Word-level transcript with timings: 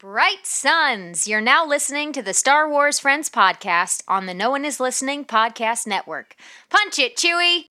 Bright 0.00 0.46
Suns, 0.46 1.26
you're 1.26 1.40
now 1.40 1.66
listening 1.66 2.12
to 2.12 2.22
the 2.22 2.32
Star 2.32 2.68
Wars 2.70 3.00
Friends 3.00 3.28
podcast 3.28 4.04
on 4.06 4.26
the 4.26 4.34
No 4.34 4.50
One 4.50 4.64
Is 4.64 4.78
Listening 4.78 5.24
podcast 5.24 5.88
network. 5.88 6.36
Punch 6.70 7.00
it, 7.00 7.16
Chewie! 7.16 7.64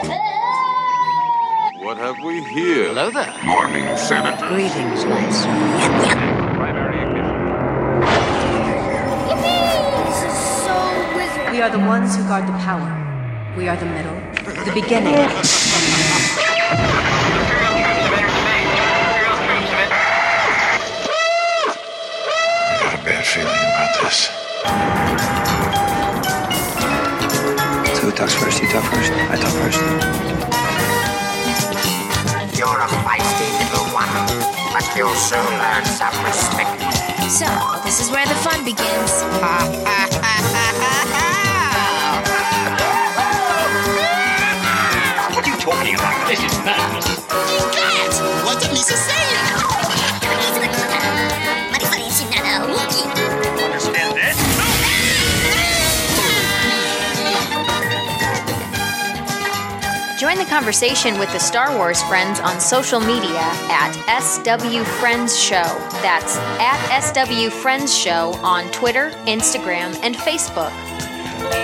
What 1.82 1.96
have 1.96 2.22
we 2.26 2.44
here? 2.44 2.90
Hello 2.90 3.10
there. 3.12 3.34
Morning, 3.46 3.96
Senator. 3.96 4.46
Greetings, 4.50 5.06
Master. 5.06 5.48
This 10.06 10.24
is 10.24 10.38
so 10.66 11.16
wizard. 11.16 11.52
We 11.54 11.62
are 11.62 11.70
the 11.70 11.80
ones 11.80 12.18
who 12.18 12.24
guard 12.24 12.46
the 12.46 12.52
power. 12.60 12.92
We 13.56 13.70
are 13.70 13.78
the 13.78 13.86
middle, 13.86 14.16
the 14.66 14.72
beginning. 14.74 15.16
I 22.70 22.80
got 22.84 23.00
a 23.00 23.04
bad 23.06 23.24
feeling 23.98 24.04
about 24.04 24.04
this. 24.04 24.30
So 27.96 28.02
who 28.06 28.12
talks 28.12 28.34
first? 28.36 28.62
You 28.62 28.68
talk 28.70 28.84
first? 28.86 29.12
I 29.12 29.36
talk 29.36 29.54
first. 29.62 29.80
You're 32.58 32.68
a 32.68 32.88
feisty 33.06 33.50
little 33.60 33.88
one, 33.94 34.10
but 34.74 34.86
you'll 34.96 35.14
soon 35.16 35.46
learn 35.60 35.86
some 35.86 36.16
respect. 36.26 36.82
So, 37.30 37.46
this 37.84 38.00
is 38.00 38.10
where 38.10 38.26
the 38.26 38.36
fun 38.36 38.64
begins. 38.64 40.14
conversation 60.58 61.20
with 61.20 61.32
the 61.34 61.38
Star 61.38 61.78
Wars 61.78 62.02
Friends 62.06 62.40
on 62.40 62.60
social 62.60 63.00
media 63.00 63.44
at 63.70 63.92
SW 64.20 64.84
Friends 65.00 65.40
Show. 65.40 65.62
That's 66.02 66.36
at 66.58 67.00
SW 67.00 67.52
Friends 67.52 67.96
Show 67.96 68.34
on 68.42 68.66
Twitter, 68.72 69.12
Instagram, 69.28 69.96
and 70.02 70.16
Facebook. 70.16 70.74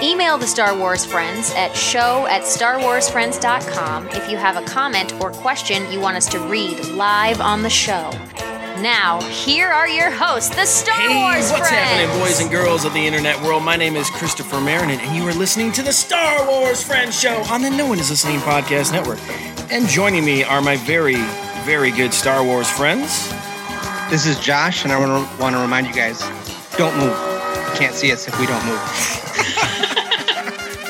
Email 0.03 0.37
the 0.37 0.45
Star 0.45 0.77
Wars 0.77 1.03
Friends 1.05 1.51
at 1.55 1.75
show 1.75 2.27
at 2.27 2.43
starwarsfriends.com 2.43 4.09
if 4.09 4.29
you 4.29 4.37
have 4.37 4.57
a 4.57 4.65
comment 4.67 5.19
or 5.19 5.31
question 5.31 5.91
you 5.91 5.99
want 5.99 6.15
us 6.15 6.27
to 6.27 6.39
read 6.41 6.77
live 6.89 7.41
on 7.41 7.63
the 7.63 7.71
show. 7.71 8.11
Now, 8.83 9.21
here 9.21 9.69
are 9.69 9.87
your 9.87 10.11
hosts, 10.11 10.53
the 10.53 10.65
Star 10.65 10.97
Wars 10.97 11.07
Friends! 11.07 11.07
Hey, 11.07 11.23
Wars 11.23 11.51
what's 11.53 11.69
Friends. 11.69 11.89
happening, 11.89 12.19
boys 12.19 12.41
and 12.41 12.51
girls 12.51 12.83
of 12.83 12.91
the 12.91 12.99
internet 12.99 13.41
world? 13.41 13.63
My 13.63 13.77
name 13.77 13.95
is 13.95 14.09
Christopher 14.09 14.57
Marinin, 14.57 14.99
and 14.99 15.15
you 15.15 15.25
are 15.25 15.33
listening 15.33 15.71
to 15.71 15.81
the 15.81 15.93
Star 15.93 16.45
Wars 16.45 16.83
Friends 16.83 17.17
Show 17.17 17.41
on 17.43 17.61
the 17.61 17.69
No 17.69 17.87
One 17.87 17.97
Is 17.97 18.09
Listening 18.09 18.39
Podcast 18.39 18.91
Network. 18.91 19.19
And 19.71 19.87
joining 19.87 20.25
me 20.25 20.43
are 20.43 20.61
my 20.61 20.75
very, 20.75 21.15
very 21.63 21.91
good 21.91 22.13
Star 22.13 22.43
Wars 22.43 22.69
friends. 22.69 23.29
This 24.09 24.25
is 24.25 24.37
Josh, 24.41 24.83
and 24.83 24.91
I 24.91 24.99
want 24.99 25.29
to 25.29 25.41
want 25.41 25.55
to 25.55 25.61
remind 25.61 25.87
you 25.87 25.93
guys: 25.93 26.19
don't 26.75 26.93
move. 26.97 27.15
You 27.15 27.79
can't 27.79 27.95
see 27.95 28.11
us 28.11 28.27
if 28.27 28.37
we 28.37 28.47
don't 28.47 28.65
move. 28.65 28.79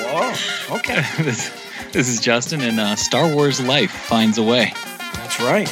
Whoa, 0.09 0.77
okay, 0.77 1.05
this, 1.23 1.51
this 1.91 2.09
is 2.09 2.19
Justin, 2.19 2.61
and 2.61 2.79
uh, 2.79 2.95
Star 2.95 3.31
Wars 3.31 3.61
Life 3.61 3.91
finds 3.91 4.39
a 4.39 4.43
way. 4.43 4.73
that's 5.13 5.39
right. 5.39 5.71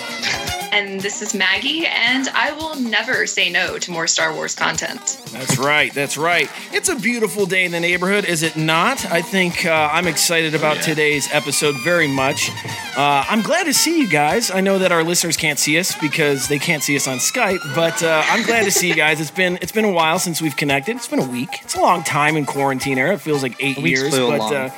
And 0.71 1.01
this 1.01 1.21
is 1.21 1.33
Maggie, 1.33 1.85
and 1.85 2.29
I 2.29 2.53
will 2.53 2.75
never 2.75 3.27
say 3.27 3.49
no 3.49 3.77
to 3.77 3.91
more 3.91 4.07
Star 4.07 4.33
Wars 4.33 4.55
content. 4.55 5.21
That's 5.31 5.57
right. 5.57 5.93
That's 5.93 6.17
right. 6.17 6.49
It's 6.71 6.87
a 6.87 6.95
beautiful 6.95 7.45
day 7.45 7.65
in 7.65 7.73
the 7.73 7.79
neighborhood, 7.81 8.23
is 8.23 8.41
it 8.41 8.55
not? 8.55 9.05
I 9.07 9.21
think 9.21 9.65
uh, 9.65 9.89
I'm 9.91 10.07
excited 10.07 10.55
about 10.55 10.81
today's 10.81 11.27
episode 11.33 11.75
very 11.83 12.07
much. 12.07 12.49
Uh, 12.95 13.25
I'm 13.27 13.41
glad 13.41 13.65
to 13.65 13.73
see 13.73 13.99
you 13.99 14.09
guys. 14.09 14.49
I 14.49 14.61
know 14.61 14.79
that 14.79 14.93
our 14.93 15.03
listeners 15.03 15.35
can't 15.35 15.59
see 15.59 15.77
us 15.77 15.93
because 15.99 16.47
they 16.47 16.57
can't 16.59 16.81
see 16.81 16.95
us 16.95 17.05
on 17.05 17.17
Skype, 17.17 17.59
but 17.75 18.01
uh, 18.01 18.23
I'm 18.27 18.43
glad 18.45 18.63
to 18.63 18.71
see 18.71 18.87
you 18.87 18.95
guys. 18.95 19.19
It's 19.19 19.29
been 19.29 19.57
it's 19.61 19.73
been 19.73 19.85
a 19.85 19.91
while 19.91 20.19
since 20.19 20.41
we've 20.41 20.55
connected. 20.55 20.95
It's 20.95 21.07
been 21.07 21.19
a 21.19 21.27
week. 21.27 21.49
It's 21.63 21.75
a 21.75 21.81
long 21.81 22.01
time 22.03 22.37
in 22.37 22.45
quarantine 22.45 22.97
era. 22.97 23.15
It 23.15 23.21
feels 23.21 23.43
like 23.43 23.55
eight 23.59 23.77
years, 23.77 24.09
flew 24.15 24.29
but. 24.29 24.39
along. 24.39 24.53
Uh, 24.53 24.69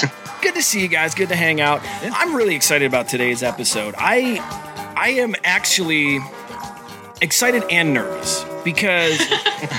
Good 0.42 0.54
to 0.54 0.62
see 0.62 0.80
you 0.80 0.88
guys. 0.88 1.14
Good 1.14 1.28
to 1.28 1.36
hang 1.36 1.60
out. 1.60 1.82
I'm 2.02 2.34
really 2.34 2.54
excited 2.54 2.86
about 2.86 3.08
today's 3.08 3.42
episode. 3.42 3.94
I 3.98 4.38
I 5.00 5.12
am 5.12 5.34
actually 5.44 6.20
excited 7.22 7.64
and 7.70 7.94
nervous 7.94 8.44
because 8.62 9.18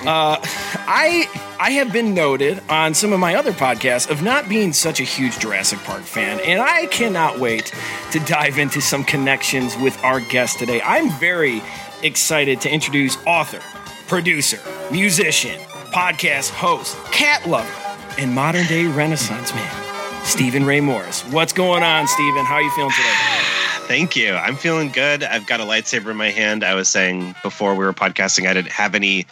uh, 0.03 0.39
I 0.41 1.29
I 1.59 1.71
have 1.73 1.93
been 1.93 2.15
noted 2.15 2.59
on 2.69 2.95
some 2.95 3.13
of 3.13 3.19
my 3.19 3.35
other 3.35 3.51
podcasts 3.51 4.09
of 4.09 4.23
not 4.23 4.49
being 4.49 4.73
such 4.73 4.99
a 4.99 5.03
huge 5.03 5.37
Jurassic 5.37 5.77
Park 5.83 6.01
fan, 6.01 6.39
and 6.39 6.59
I 6.59 6.87
cannot 6.87 7.37
wait 7.37 7.71
to 8.13 8.19
dive 8.21 8.57
into 8.57 8.81
some 8.81 9.03
connections 9.03 9.77
with 9.77 9.95
our 10.03 10.21
guest 10.21 10.57
today. 10.57 10.81
I'm 10.81 11.11
very 11.19 11.61
excited 12.01 12.59
to 12.61 12.73
introduce 12.73 13.15
author, 13.27 13.61
producer, 14.07 14.57
musician, 14.91 15.59
podcast 15.93 16.49
host, 16.49 16.97
cat 17.11 17.47
lover, 17.47 17.71
and 18.17 18.33
modern 18.33 18.65
day 18.65 18.87
Renaissance 18.87 19.53
man, 19.53 20.23
Steven 20.25 20.65
Ray 20.65 20.81
Morris. 20.81 21.21
What's 21.25 21.53
going 21.53 21.83
on, 21.83 22.07
Steven? 22.07 22.43
How 22.43 22.55
are 22.55 22.63
you 22.63 22.71
feeling 22.71 22.89
today? 22.89 23.50
Thank 23.87 24.15
you. 24.15 24.33
I'm 24.33 24.55
feeling 24.55 24.89
good. 24.89 25.23
I've 25.23 25.45
got 25.47 25.59
a 25.59 25.63
lightsaber 25.63 26.11
in 26.11 26.17
my 26.17 26.29
hand. 26.29 26.63
I 26.63 26.73
was 26.75 26.87
saying 26.87 27.35
before 27.43 27.75
we 27.75 27.83
were 27.85 27.93
podcasting, 27.93 28.47
I 28.47 28.53
didn't 28.53 28.71
have 28.71 28.95
any. 28.95 29.25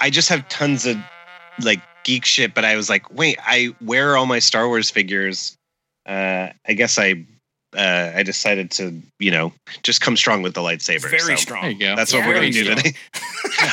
I 0.00 0.10
just 0.10 0.28
have 0.28 0.46
tons 0.48 0.84
of 0.86 0.96
like 1.62 1.80
geek 2.04 2.24
shit, 2.24 2.52
but 2.54 2.64
I 2.64 2.76
was 2.76 2.90
like, 2.90 3.10
wait, 3.14 3.38
I 3.42 3.74
wear 3.80 4.16
all 4.16 4.26
my 4.26 4.38
Star 4.38 4.68
Wars 4.68 4.90
figures. 4.90 5.56
Uh, 6.06 6.48
I 6.66 6.72
guess 6.74 6.98
I 6.98 7.24
uh, 7.76 8.12
I 8.14 8.22
decided 8.22 8.70
to, 8.72 9.00
you 9.18 9.30
know, 9.30 9.52
just 9.82 10.02
come 10.02 10.16
strong 10.16 10.42
with 10.42 10.52
the 10.54 10.60
lightsaber. 10.60 11.08
Very 11.08 11.20
So 11.20 11.36
strong. 11.36 11.62
There 11.62 11.90
you. 11.90 11.96
That's 11.96 12.12
what 12.12 12.26
we're 12.26 12.34
gonna 12.34 12.50
do 12.50 12.64
strong. 12.64 12.76
today. 12.78 12.92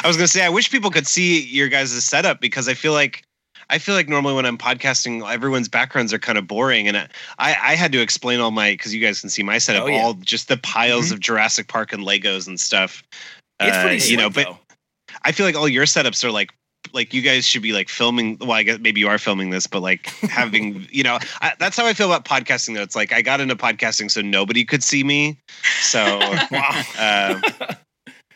I 0.03 0.07
was 0.07 0.15
gonna 0.15 0.27
say, 0.27 0.45
I 0.45 0.49
wish 0.49 0.71
people 0.71 0.89
could 0.89 1.07
see 1.07 1.41
your 1.43 1.67
guys' 1.67 2.01
setup 2.03 2.39
because 2.39 2.69
I 2.69 2.75
feel 2.75 2.93
like 2.93 3.23
I 3.69 3.77
feel 3.77 3.95
like 3.95 4.09
normally 4.09 4.33
when 4.33 4.45
I'm 4.45 4.57
podcasting, 4.57 5.27
everyone's 5.31 5.67
backgrounds 5.69 6.11
are 6.13 6.19
kind 6.19 6.37
of 6.37 6.47
boring, 6.47 6.87
and 6.87 6.97
I 6.97 7.07
I 7.39 7.75
had 7.75 7.91
to 7.91 8.01
explain 8.01 8.39
all 8.39 8.51
my 8.51 8.71
because 8.71 8.93
you 8.95 9.01
guys 9.01 9.21
can 9.21 9.29
see 9.29 9.43
my 9.43 9.57
setup, 9.57 9.83
Oh, 9.83 9.87
yeah. 9.87 10.01
all 10.01 10.13
just 10.15 10.47
the 10.47 10.57
piles 10.57 11.09
Mhm. 11.09 11.13
of 11.13 11.19
Jurassic 11.19 11.67
Park 11.67 11.93
and 11.93 12.03
Legos 12.03 12.47
and 12.47 12.59
stuff. 12.59 13.03
It's 13.59 13.77
Uh, 13.77 13.81
pretty 13.83 14.09
you 14.09 14.17
know, 14.17 14.29
but 14.29 14.45
though. 14.45 14.57
I 15.23 15.31
feel 15.31 15.45
like 15.45 15.55
all 15.55 15.67
your 15.67 15.85
setups 15.85 16.23
are 16.23 16.31
like 16.31 16.51
like 16.93 17.13
you 17.13 17.21
guys 17.21 17.45
should 17.45 17.61
be 17.61 17.73
like 17.73 17.89
filming. 17.89 18.37
Well, 18.39 18.53
I 18.53 18.63
guess 18.63 18.79
maybe 18.79 19.01
you 19.01 19.07
are 19.09 19.17
filming 19.19 19.49
this, 19.51 19.67
but 19.67 19.81
like 19.81 20.07
having 20.29 20.87
you 20.91 21.03
know 21.03 21.19
I, 21.41 21.53
that's 21.59 21.75
how 21.77 21.85
I 21.85 21.93
feel 21.93 22.11
about 22.11 22.25
podcasting. 22.25 22.73
Though 22.75 22.81
it's 22.81 22.95
like 22.95 23.11
I 23.13 23.21
got 23.21 23.41
into 23.41 23.55
podcasting 23.55 24.09
so 24.09 24.21
nobody 24.21 24.63
could 24.65 24.81
see 24.83 25.03
me. 25.03 25.37
So, 25.81 26.19
Wow. 26.51 26.83
uh, 26.97 27.41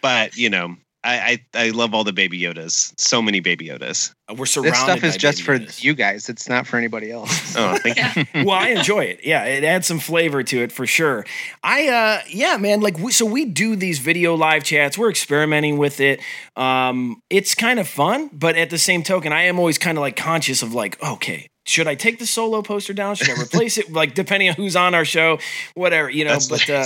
but 0.01 0.35
you 0.37 0.49
know. 0.49 0.75
I, 1.03 1.39
I 1.53 1.65
I 1.65 1.69
love 1.71 1.93
all 1.93 2.03
the 2.03 2.13
baby 2.13 2.39
Yodas. 2.39 2.93
So 2.97 3.21
many 3.21 3.39
baby 3.39 3.67
Yodas. 3.67 4.13
We're 4.37 4.45
surrounded. 4.45 4.73
This 4.73 4.79
stuff 4.81 5.03
is 5.03 5.13
by 5.13 5.17
just 5.17 5.45
baby 5.45 5.65
for 5.65 5.65
Yodas. 5.65 5.83
you 5.83 5.93
guys. 5.95 6.29
It's 6.29 6.47
not 6.47 6.65
for 6.65 6.77
anybody 6.77 7.11
else. 7.11 7.55
Oh, 7.63 7.77
thank 7.77 7.97
you. 7.97 8.45
Well, 8.45 8.57
I 8.57 8.69
enjoy 8.69 9.01
it. 9.03 9.19
Yeah, 9.23 9.43
it 9.43 9.63
adds 9.63 9.85
some 9.85 9.99
flavor 9.99 10.43
to 10.43 10.63
it 10.63 10.71
for 10.71 10.87
sure. 10.87 11.25
I 11.63 11.87
uh 11.87 12.21
yeah, 12.29 12.57
man, 12.57 12.81
like 12.81 12.97
we, 12.97 13.11
so 13.11 13.25
we 13.25 13.45
do 13.45 13.75
these 13.75 13.99
video 13.99 14.35
live 14.35 14.63
chats. 14.63 14.97
We're 14.97 15.09
experimenting 15.09 15.77
with 15.77 15.99
it. 15.99 16.19
Um 16.55 17.21
it's 17.29 17.53
kind 17.53 17.79
of 17.79 17.87
fun, 17.87 18.29
but 18.33 18.55
at 18.55 18.69
the 18.69 18.77
same 18.77 19.03
token, 19.03 19.31
I 19.31 19.43
am 19.43 19.59
always 19.59 19.77
kind 19.77 19.97
of 19.97 20.01
like 20.01 20.15
conscious 20.15 20.61
of 20.63 20.73
like, 20.73 21.01
okay, 21.03 21.47
should 21.65 21.87
I 21.87 21.95
take 21.95 22.19
the 22.19 22.25
solo 22.25 22.61
poster 22.61 22.93
down? 22.93 23.15
Should 23.15 23.29
I 23.29 23.41
replace 23.41 23.77
it? 23.77 23.91
Like 23.91 24.13
depending 24.15 24.49
on 24.49 24.55
who's 24.55 24.75
on 24.75 24.93
our 24.93 25.05
show, 25.05 25.39
whatever, 25.75 26.09
you 26.09 26.25
know, 26.25 26.31
That's 26.31 26.47
but 26.47 26.69
uh 26.69 26.85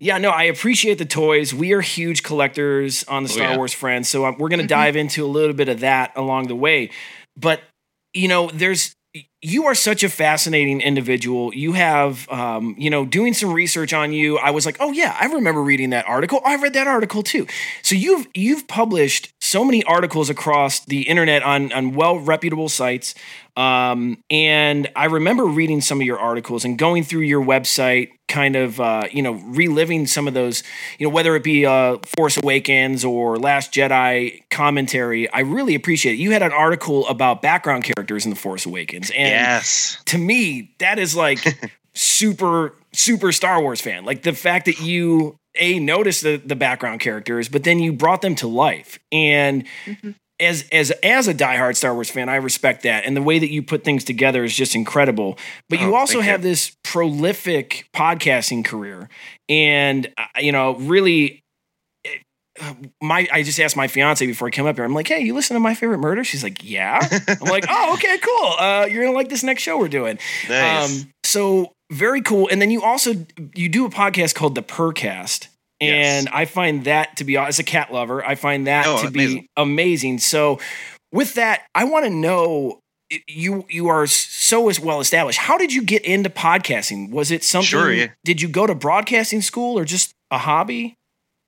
yeah, 0.00 0.18
no, 0.18 0.30
I 0.30 0.44
appreciate 0.44 0.98
the 0.98 1.04
toys. 1.06 1.52
We 1.54 1.72
are 1.72 1.80
huge 1.80 2.22
collectors 2.22 3.04
on 3.04 3.22
the 3.24 3.28
Oh, 3.30 3.32
Star 3.32 3.50
yeah. 3.50 3.56
Wars 3.56 3.72
friends, 3.72 4.08
so 4.08 4.24
uh, 4.24 4.32
we're 4.38 4.48
going 4.48 4.60
to 4.60 4.66
dive 4.66 4.94
into 4.96 5.24
a 5.24 5.26
little 5.26 5.54
bit 5.54 5.68
of 5.68 5.80
that 5.80 6.12
along 6.14 6.46
the 6.48 6.54
way. 6.54 6.90
But 7.36 7.62
you 8.14 8.28
know, 8.28 8.48
there's 8.52 8.94
you 9.40 9.66
are 9.66 9.74
such 9.74 10.02
a 10.02 10.08
fascinating 10.08 10.80
individual. 10.80 11.54
You 11.54 11.72
have, 11.74 12.28
um, 12.28 12.74
you 12.76 12.90
know, 12.90 13.04
doing 13.06 13.34
some 13.34 13.52
research 13.52 13.92
on 13.92 14.12
you. 14.12 14.36
I 14.38 14.50
was 14.50 14.66
like, 14.66 14.76
oh 14.80 14.90
yeah, 14.90 15.16
I 15.18 15.26
remember 15.26 15.62
reading 15.62 15.90
that 15.90 16.06
article. 16.08 16.40
I 16.44 16.56
read 16.56 16.72
that 16.72 16.88
article 16.88 17.22
too. 17.22 17.46
So 17.82 17.94
you've 17.94 18.26
you've 18.34 18.66
published 18.66 19.32
so 19.40 19.64
many 19.64 19.84
articles 19.84 20.28
across 20.28 20.84
the 20.84 21.02
internet 21.02 21.42
on 21.42 21.72
on 21.72 21.94
well 21.94 22.18
reputable 22.18 22.68
sites. 22.68 23.14
Um, 23.58 24.22
and 24.30 24.88
I 24.94 25.06
remember 25.06 25.44
reading 25.44 25.80
some 25.80 26.00
of 26.00 26.06
your 26.06 26.20
articles 26.20 26.64
and 26.64 26.78
going 26.78 27.02
through 27.02 27.22
your 27.22 27.44
website, 27.44 28.10
kind 28.28 28.54
of, 28.54 28.78
uh, 28.78 29.08
you 29.10 29.20
know, 29.20 29.32
reliving 29.32 30.06
some 30.06 30.28
of 30.28 30.34
those, 30.34 30.62
you 31.00 31.08
know, 31.08 31.12
whether 31.12 31.34
it 31.34 31.42
be 31.42 31.66
uh, 31.66 31.96
Force 32.16 32.36
Awakens 32.36 33.04
or 33.04 33.36
Last 33.36 33.72
Jedi 33.72 34.48
commentary. 34.48 35.28
I 35.30 35.40
really 35.40 35.74
appreciate 35.74 36.12
it. 36.12 36.18
You 36.18 36.30
had 36.30 36.42
an 36.42 36.52
article 36.52 37.08
about 37.08 37.42
background 37.42 37.82
characters 37.82 38.24
in 38.24 38.30
The 38.30 38.36
Force 38.36 38.64
Awakens. 38.64 39.10
And 39.10 39.27
yes. 39.28 39.98
to 40.06 40.18
me, 40.18 40.74
that 40.78 40.98
is 40.98 41.14
like 41.16 41.38
super 41.94 42.74
super 42.92 43.32
Star 43.32 43.60
Wars 43.60 43.80
fan. 43.80 44.04
Like 44.04 44.22
the 44.22 44.32
fact 44.32 44.66
that 44.66 44.80
you 44.80 45.36
a 45.54 45.78
noticed 45.78 46.22
the 46.22 46.36
the 46.36 46.56
background 46.56 47.00
characters, 47.00 47.48
but 47.48 47.64
then 47.64 47.78
you 47.78 47.92
brought 47.92 48.22
them 48.22 48.34
to 48.36 48.46
life. 48.48 48.98
And 49.12 49.64
Mm-hmm. 49.86 50.10
as 50.40 50.64
as 50.70 50.90
as 51.02 51.26
a 51.28 51.34
diehard 51.34 51.76
Star 51.76 51.94
Wars 51.94 52.10
fan, 52.10 52.28
I 52.28 52.36
respect 52.36 52.82
that. 52.84 53.04
And 53.04 53.16
the 53.16 53.22
way 53.22 53.38
that 53.38 53.50
you 53.50 53.62
put 53.62 53.82
things 53.84 54.04
together 54.04 54.44
is 54.44 54.54
just 54.54 54.74
incredible. 54.74 55.36
But 55.68 55.80
you 55.80 55.92
Oh, 55.94 55.96
also 55.96 56.14
thank 56.14 56.24
you. 56.26 56.30
have 56.30 56.42
this 56.42 56.76
prolific 56.84 57.88
podcasting 57.94 58.64
career, 58.64 59.08
and 59.48 60.06
uh, 60.16 60.24
you 60.40 60.52
know, 60.52 60.76
really. 60.76 61.42
My, 63.02 63.28
I 63.32 63.42
just 63.42 63.58
asked 63.60 63.76
my 63.76 63.88
fiance 63.88 64.26
before 64.26 64.48
I 64.48 64.50
came 64.50 64.66
up 64.66 64.76
here. 64.76 64.84
I'm 64.84 64.94
like, 64.94 65.08
"Hey, 65.08 65.20
you 65.20 65.34
listen 65.34 65.54
to 65.54 65.60
my 65.60 65.74
favorite 65.74 65.98
murder?" 65.98 66.24
She's 66.24 66.42
like, 66.42 66.62
"Yeah." 66.68 66.98
I'm 67.28 67.48
like, 67.48 67.64
"Oh, 67.70 67.94
okay, 67.94 68.18
cool. 68.18 68.52
Uh, 68.58 68.86
you're 68.90 69.04
gonna 69.04 69.16
like 69.16 69.28
this 69.28 69.42
next 69.42 69.62
show 69.62 69.78
we're 69.78 69.88
doing." 69.88 70.18
Nice. 70.48 71.02
Um, 71.04 71.10
so 71.24 71.72
very 71.92 72.20
cool. 72.22 72.48
And 72.50 72.60
then 72.60 72.70
you 72.70 72.82
also 72.82 73.14
you 73.54 73.68
do 73.68 73.84
a 73.86 73.90
podcast 73.90 74.34
called 74.34 74.54
the 74.54 74.62
Purrcast. 74.62 75.48
And 75.80 76.24
Yes. 76.24 76.34
I 76.34 76.44
find 76.44 76.84
that 76.86 77.16
to 77.18 77.24
be 77.24 77.36
as 77.36 77.60
a 77.60 77.62
cat 77.64 77.92
lover, 77.92 78.24
I 78.24 78.34
find 78.34 78.66
that 78.66 78.84
Oh, 78.86 79.02
to 79.04 79.10
be 79.12 79.24
amazing. 79.24 79.46
amazing. 79.56 80.18
So 80.18 80.58
with 81.12 81.34
that, 81.34 81.62
I 81.74 81.84
want 81.84 82.04
to 82.04 82.10
know 82.10 82.80
you 83.28 83.64
you 83.70 83.88
are 83.88 84.06
so 84.08 84.68
as 84.68 84.80
well 84.80 85.00
established. 85.00 85.38
How 85.38 85.56
did 85.56 85.72
you 85.72 85.82
get 85.82 86.04
into 86.04 86.30
podcasting? 86.30 87.10
Was 87.10 87.30
it 87.30 87.44
something 87.44 87.66
Sure, 87.68 87.92
yeah. 87.92 88.08
did 88.24 88.42
you 88.42 88.48
go 88.48 88.66
to 88.66 88.74
broadcasting 88.74 89.40
school 89.40 89.78
or 89.78 89.84
just 89.84 90.10
a 90.32 90.38
hobby? 90.38 90.94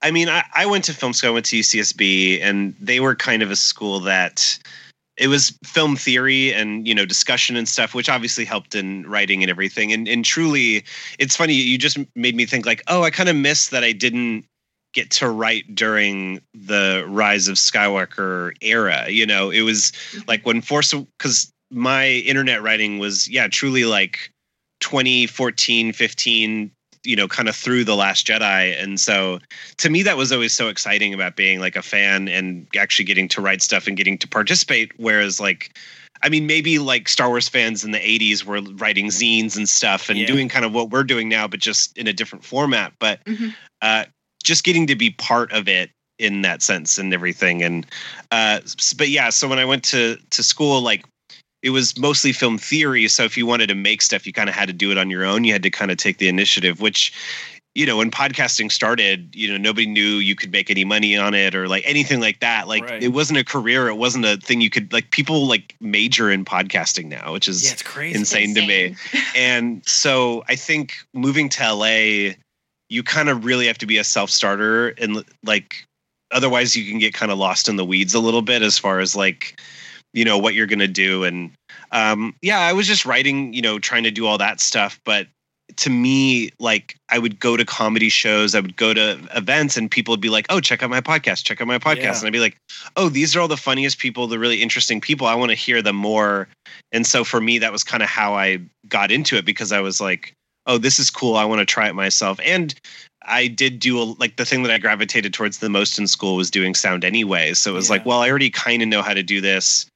I 0.03 0.11
mean, 0.11 0.29
I, 0.29 0.45
I 0.55 0.67
went 0.67 0.85
to 0.85 0.95
film 0.95 1.13
school, 1.13 1.31
I 1.31 1.35
went 1.35 1.47
to 1.47 1.59
UCSB, 1.59 2.43
and 2.43 2.75
they 2.81 3.01
were 3.01 3.15
kind 3.15 3.43
of 3.43 3.51
a 3.51 3.57
school 3.57 4.01
that 4.01 4.59
it 5.17 5.29
was 5.29 5.57
film 5.65 5.97
theory 5.97 6.53
and 6.53 6.89
you 6.89 6.95
know 6.95 7.05
discussion 7.05 7.55
and 7.57 7.69
stuff, 7.69 7.95
which 7.95 8.09
obviously 8.09 8.45
helped 8.45 8.75
in 8.75 9.07
writing 9.09 9.43
and 9.43 9.51
everything. 9.51 9.93
And 9.93 10.09
and 10.09 10.25
truly, 10.25 10.85
it's 11.19 11.37
funny. 11.37 11.53
You 11.53 11.77
just 11.77 11.99
made 12.17 12.35
me 12.35 12.47
think 12.47 12.65
like, 12.65 12.83
oh, 12.89 13.03
I 13.03 13.11
kind 13.11 13.29
of 13.29 13.37
miss 13.37 13.69
that 13.69 13.85
I 13.85 13.93
didn't 13.93 14.47
get 14.93 15.11
to 15.11 15.29
write 15.29 15.75
during 15.75 16.41
the 16.55 17.05
Rise 17.07 17.47
of 17.47 17.57
Skywalker 17.57 18.53
era. 18.63 19.09
You 19.09 19.27
know, 19.27 19.51
it 19.51 19.61
was 19.61 19.93
mm-hmm. 20.13 20.23
like 20.27 20.47
when 20.47 20.63
Force 20.63 20.95
because 20.95 21.53
my 21.71 22.09
internet 22.09 22.63
writing 22.63 22.99
was 22.99 23.29
yeah 23.29 23.47
truly 23.47 23.85
like 23.85 24.33
2014 24.81 25.93
15 25.93 26.71
you 27.05 27.17
know 27.17 27.27
kind 27.29 27.49
of 27.49 27.57
through 27.57 27.85
the 27.85 27.97
last 27.97 28.27
jedi 28.27 28.81
and 28.83 29.01
so 29.01 29.39
to 29.79 29.89
me 29.89 30.03
that 30.03 30.17
was 30.17 30.33
always 30.33 30.53
so 30.53 30.69
exciting 30.69 31.15
about 31.15 31.37
being 31.37 31.61
like 31.61 31.77
a 31.77 31.83
fan 31.83 32.29
and 32.29 32.67
actually 32.77 33.05
getting 33.05 33.29
to 33.29 33.41
write 33.41 33.63
stuff 33.63 33.87
and 33.87 33.97
getting 33.97 34.19
to 34.19 34.29
participate 34.29 34.93
whereas 34.99 35.41
like 35.41 35.79
i 36.23 36.29
mean 36.29 36.47
maybe 36.47 36.79
like 36.79 37.09
star 37.09 37.29
wars 37.29 37.49
fans 37.49 37.85
in 37.85 37.93
the 37.93 37.99
80s 37.99 38.45
were 38.45 38.61
writing 38.75 39.07
zines 39.07 39.57
and 39.57 39.69
stuff 39.69 40.09
and 40.11 40.19
Yeah. 40.19 40.27
doing 40.27 40.49
kind 40.49 40.65
of 40.65 40.73
what 40.73 40.91
we're 40.91 41.05
doing 41.05 41.29
now 41.29 41.49
but 41.49 41.61
just 41.61 41.97
in 41.97 42.07
a 42.07 42.13
different 42.13 42.45
format 42.45 42.93
but 42.99 43.25
Mhm. 43.25 43.55
uh 43.81 44.05
just 44.43 44.65
getting 44.65 44.87
to 44.87 44.97
be 44.97 45.11
part 45.11 45.53
of 45.53 45.69
it 45.69 45.91
in 46.19 46.43
that 46.43 46.61
sense 46.61 46.99
and 46.99 47.15
everything 47.15 47.63
and 47.63 47.87
uh 48.31 48.61
but 48.99 49.09
yeah 49.09 49.31
so 49.31 49.49
when 49.49 49.59
i 49.59 49.65
went 49.65 49.83
to 49.85 50.19
to 50.29 50.43
school 50.43 50.83
like 50.83 51.03
it 51.63 51.71
was 51.71 51.99
mostly 51.99 52.33
film 52.33 52.59
theory. 52.59 53.07
So 53.09 53.25
if 53.25 53.37
you 53.37 53.47
wanted 53.47 53.69
to 53.69 53.75
make 53.75 54.03
stuff 54.03 54.27
you 54.27 54.33
kind 54.33 54.49
of 54.49 54.55
had 54.55 54.67
to 54.69 54.73
do 54.73 54.91
it 54.91 54.99
on 54.99 55.11
your 55.11 55.25
own. 55.25 55.45
You 55.45 55.53
had 55.53 55.63
to 55.63 55.71
kind 55.71 55.91
of 55.91 55.97
take 55.97 56.19
the 56.19 56.29
initiative 56.29 56.81
which 56.81 57.13
you 57.77 57.87
know 57.87 57.99
when 57.99 58.11
podcasting 58.11 58.73
started 58.73 59.35
you 59.37 59.47
know 59.49 59.57
nobody 59.57 59.87
knew 59.87 60.17
you 60.17 60.35
could 60.35 60.51
make 60.51 60.71
any 60.73 60.85
money 60.85 61.17
on 61.17 61.35
it 61.35 61.55
or 61.55 61.69
like 61.69 61.85
anything 61.87 62.21
like 62.21 62.41
that. 62.41 62.67
Like 62.67 62.85
Right. 62.85 63.03
it 63.03 63.09
wasn't 63.09 63.39
a 63.39 63.45
career. 63.45 63.89
It 63.89 63.95
wasn't 63.97 64.25
a 64.25 64.37
thing 64.39 64.61
you 64.61 64.71
could 64.71 64.93
like 64.93 65.11
people 65.11 65.47
like 65.47 65.77
major 65.81 66.31
in 66.31 66.45
podcasting 66.45 67.07
now 67.07 67.33
which 67.33 67.47
is 67.49 67.65
Yeah, 67.65 67.73
it's 67.73 67.83
crazy. 67.83 68.19
insane, 68.19 68.55
to 68.55 68.67
me. 68.67 68.97
And 69.37 69.83
so 69.87 70.43
i 70.49 70.57
think 70.57 70.95
moving 71.15 71.49
to 71.51 71.73
la 71.75 72.35
you 72.89 73.03
kind 73.05 73.29
of 73.29 73.45
really 73.45 73.67
have 73.69 73.79
to 73.79 73.87
be 73.87 73.99
a 73.99 74.05
self-starter 74.05 74.89
and 74.99 75.25
like 75.45 75.87
otherwise 76.33 76.75
you 76.77 76.91
can 76.91 76.99
get 76.99 77.15
kind 77.15 77.31
of 77.31 77.39
lost 77.39 77.69
in 77.69 77.77
the 77.77 77.85
weeds 77.85 78.15
a 78.15 78.19
little 78.21 78.43
bit 78.43 78.63
as 78.63 78.79
far 78.79 78.99
as 78.99 79.15
like 79.15 79.61
you 80.13 80.25
know 80.25 80.39
what 80.39 80.55
you're 80.55 80.67
going 80.67 80.81
to 80.81 80.89
do. 80.89 81.25
And 81.25 81.53
um 81.93 82.35
yeah 82.43 82.61
i 82.61 82.73
was 82.73 82.87
just 82.87 83.05
writing 83.05 83.53
you 83.53 83.63
know 83.63 83.79
trying 83.79 84.05
to 84.05 84.11
do 84.11 84.27
all 84.27 84.39
that 84.39 84.61
stuff. 84.61 85.01
But 85.05 85.29
to 85.77 85.89
me 85.89 86.51
like 86.59 86.97
i 87.11 87.19
would 87.19 87.39
go 87.39 87.57
to 87.57 87.65
comedy 87.65 88.09
shows. 88.09 88.55
I 88.55 88.61
would 88.61 88.77
go 88.77 88.93
to 88.93 89.21
events 89.37 89.77
and 89.77 89.91
people 89.91 90.13
would 90.13 90.21
be 90.21 90.29
like 90.29 90.47
oh 90.51 90.61
check 90.61 90.83
out 90.83 90.91
my 90.91 91.01
podcast. 91.01 91.45
Check 91.45 91.61
out 91.61 91.67
my 91.67 91.79
podcast. 91.79 91.97
Yeah. 91.97 92.19
and 92.19 92.27
i'd 92.27 92.33
be 92.33 92.41
like 92.41 92.57
oh 92.97 93.09
these 93.09 93.35
are 93.35 93.41
all 93.41 93.49
the 93.49 93.57
funniest 93.57 93.99
people 93.99 94.27
the 94.27 94.39
really 94.39 94.63
interesting 94.63 95.01
people. 95.01 95.27
I 95.27 95.35
want 95.35 95.51
to 95.51 95.57
hear 95.57 95.83
them 95.83 95.97
more. 95.97 96.49
And 96.93 97.07
so 97.07 97.25
for 97.25 97.41
me 97.41 97.59
that 97.59 97.73
was 97.73 97.85
kind 97.85 98.03
of 98.03 98.09
how 98.09 98.35
i 98.35 98.59
got 98.89 99.11
into 99.13 99.37
it 99.37 99.45
because 99.45 99.73
i 99.73 99.81
was 99.81 100.01
like 100.01 100.35
oh 100.67 100.79
this 100.79 100.99
is 100.99 101.11
cool. 101.11 101.37
I 101.37 101.45
want 101.45 101.61
to 101.61 101.67
try 101.67 101.89
it 101.89 101.95
myself. 101.95 102.39
And 102.45 102.75
I 103.25 103.49
did 103.49 103.79
do 103.79 104.01
a, 104.01 104.05
like 104.19 104.37
the 104.37 104.45
thing 104.45 104.63
that 104.63 104.73
I 104.73 104.79
gravitated 104.79 105.35
towards 105.35 105.59
the 105.59 105.69
most 105.69 105.99
in 105.99 106.07
school 106.07 106.37
was 106.37 106.51
doing 106.51 106.75
sound 106.75 107.05
anyway. 107.05 107.55
So 107.55 107.71
it 107.71 107.75
was 107.75 107.91
like, 107.91 108.07
well, 108.07 108.21
I 108.21 108.31
already 108.31 108.51
kind 108.51 108.83
of 108.83 108.89
know 108.89 109.03
how 109.03 109.15
to 109.15 109.23
do 109.23 109.41
this. 109.41 109.87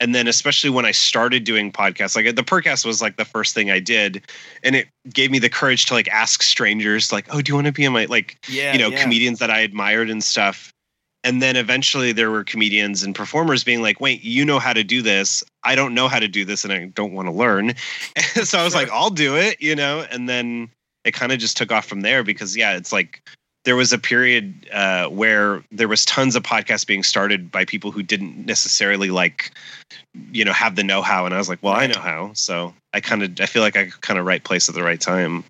And 0.00 0.14
then 0.14 0.28
especially 0.28 0.70
when 0.70 0.84
I 0.84 0.90
started 0.90 1.44
doing 1.44 1.72
podcasts, 1.72 2.16
like 2.16 2.34
the 2.34 2.42
podcast 2.42 2.84
was 2.84 3.00
like 3.00 3.16
the 3.16 3.24
first 3.24 3.54
thing 3.54 3.70
I 3.70 3.80
did, 3.80 4.22
and 4.62 4.76
it 4.76 4.88
gave 5.12 5.30
me 5.30 5.38
the 5.38 5.48
courage 5.48 5.86
to 5.86 5.94
like 5.94 6.08
ask 6.08 6.42
strangers, 6.42 7.12
like, 7.12 7.26
"Oh, 7.30 7.40
do 7.40 7.50
you 7.50 7.54
want 7.54 7.66
to 7.66 7.72
be 7.72 7.84
in 7.84 7.92
my 7.92 8.04
like, 8.06 8.38
Yeah, 8.48 8.72
you 8.72 8.78
know, 8.78 8.88
yeah. 8.88 9.02
comedians 9.02 9.38
that 9.38 9.50
I 9.50 9.60
admired 9.60 10.10
and 10.10 10.22
stuff." 10.22 10.72
And 11.24 11.42
then 11.42 11.56
eventually 11.56 12.12
there 12.12 12.30
were 12.30 12.44
comedians 12.44 13.02
and 13.02 13.14
performers 13.14 13.64
being 13.64 13.82
like, 13.82 14.00
"Wait, 14.00 14.22
you 14.22 14.44
know 14.44 14.58
how 14.58 14.72
to 14.72 14.84
do 14.84 15.02
this? 15.02 15.42
I 15.64 15.74
don't 15.74 15.94
know 15.94 16.08
how 16.08 16.18
to 16.20 16.28
do 16.28 16.44
this, 16.44 16.62
and 16.64 16.72
I 16.72 16.84
don't 16.86 17.12
want 17.12 17.26
to 17.28 17.32
learn." 17.32 17.74
so 18.44 18.58
I 18.58 18.64
was 18.64 18.74
like, 18.74 18.90
"I'll 18.90 19.10
do 19.10 19.36
it," 19.36 19.60
you 19.60 19.74
know. 19.74 20.06
And 20.10 20.28
then 20.28 20.70
it 21.04 21.14
kind 21.14 21.32
of 21.32 21.38
just 21.38 21.56
took 21.56 21.72
off 21.72 21.86
from 21.86 22.02
there 22.02 22.22
because 22.22 22.56
yeah, 22.56 22.76
it's 22.76 22.92
like 22.92 23.22
there 23.66 23.76
was 23.76 23.92
a 23.92 23.98
period 23.98 24.68
uh, 24.72 25.08
where 25.08 25.62
there 25.72 25.88
was 25.88 26.04
tons 26.04 26.36
of 26.36 26.44
podcasts 26.44 26.86
being 26.86 27.02
started 27.02 27.50
by 27.50 27.64
people 27.64 27.90
who 27.90 28.00
didn't 28.00 28.46
necessarily 28.46 29.10
like 29.10 29.50
you 30.30 30.44
know 30.44 30.52
have 30.52 30.76
the 30.76 30.84
know-how. 30.84 31.26
And 31.26 31.34
i 31.34 31.38
was 31.38 31.48
like 31.48 31.58
well 31.62 31.74
i 31.74 31.86
know 31.86 32.00
how. 32.00 32.32
So 32.32 32.72
i 32.94 33.00
kind 33.00 33.22
of 33.24 33.40
i 33.40 33.46
feel 33.46 33.62
like 33.62 33.76
i 33.76 33.90
kind 34.00 34.18
of 34.18 34.24
right 34.24 34.42
place 34.42 34.68
at 34.68 34.76
the 34.76 34.84
right 34.84 35.00
time 35.00 35.44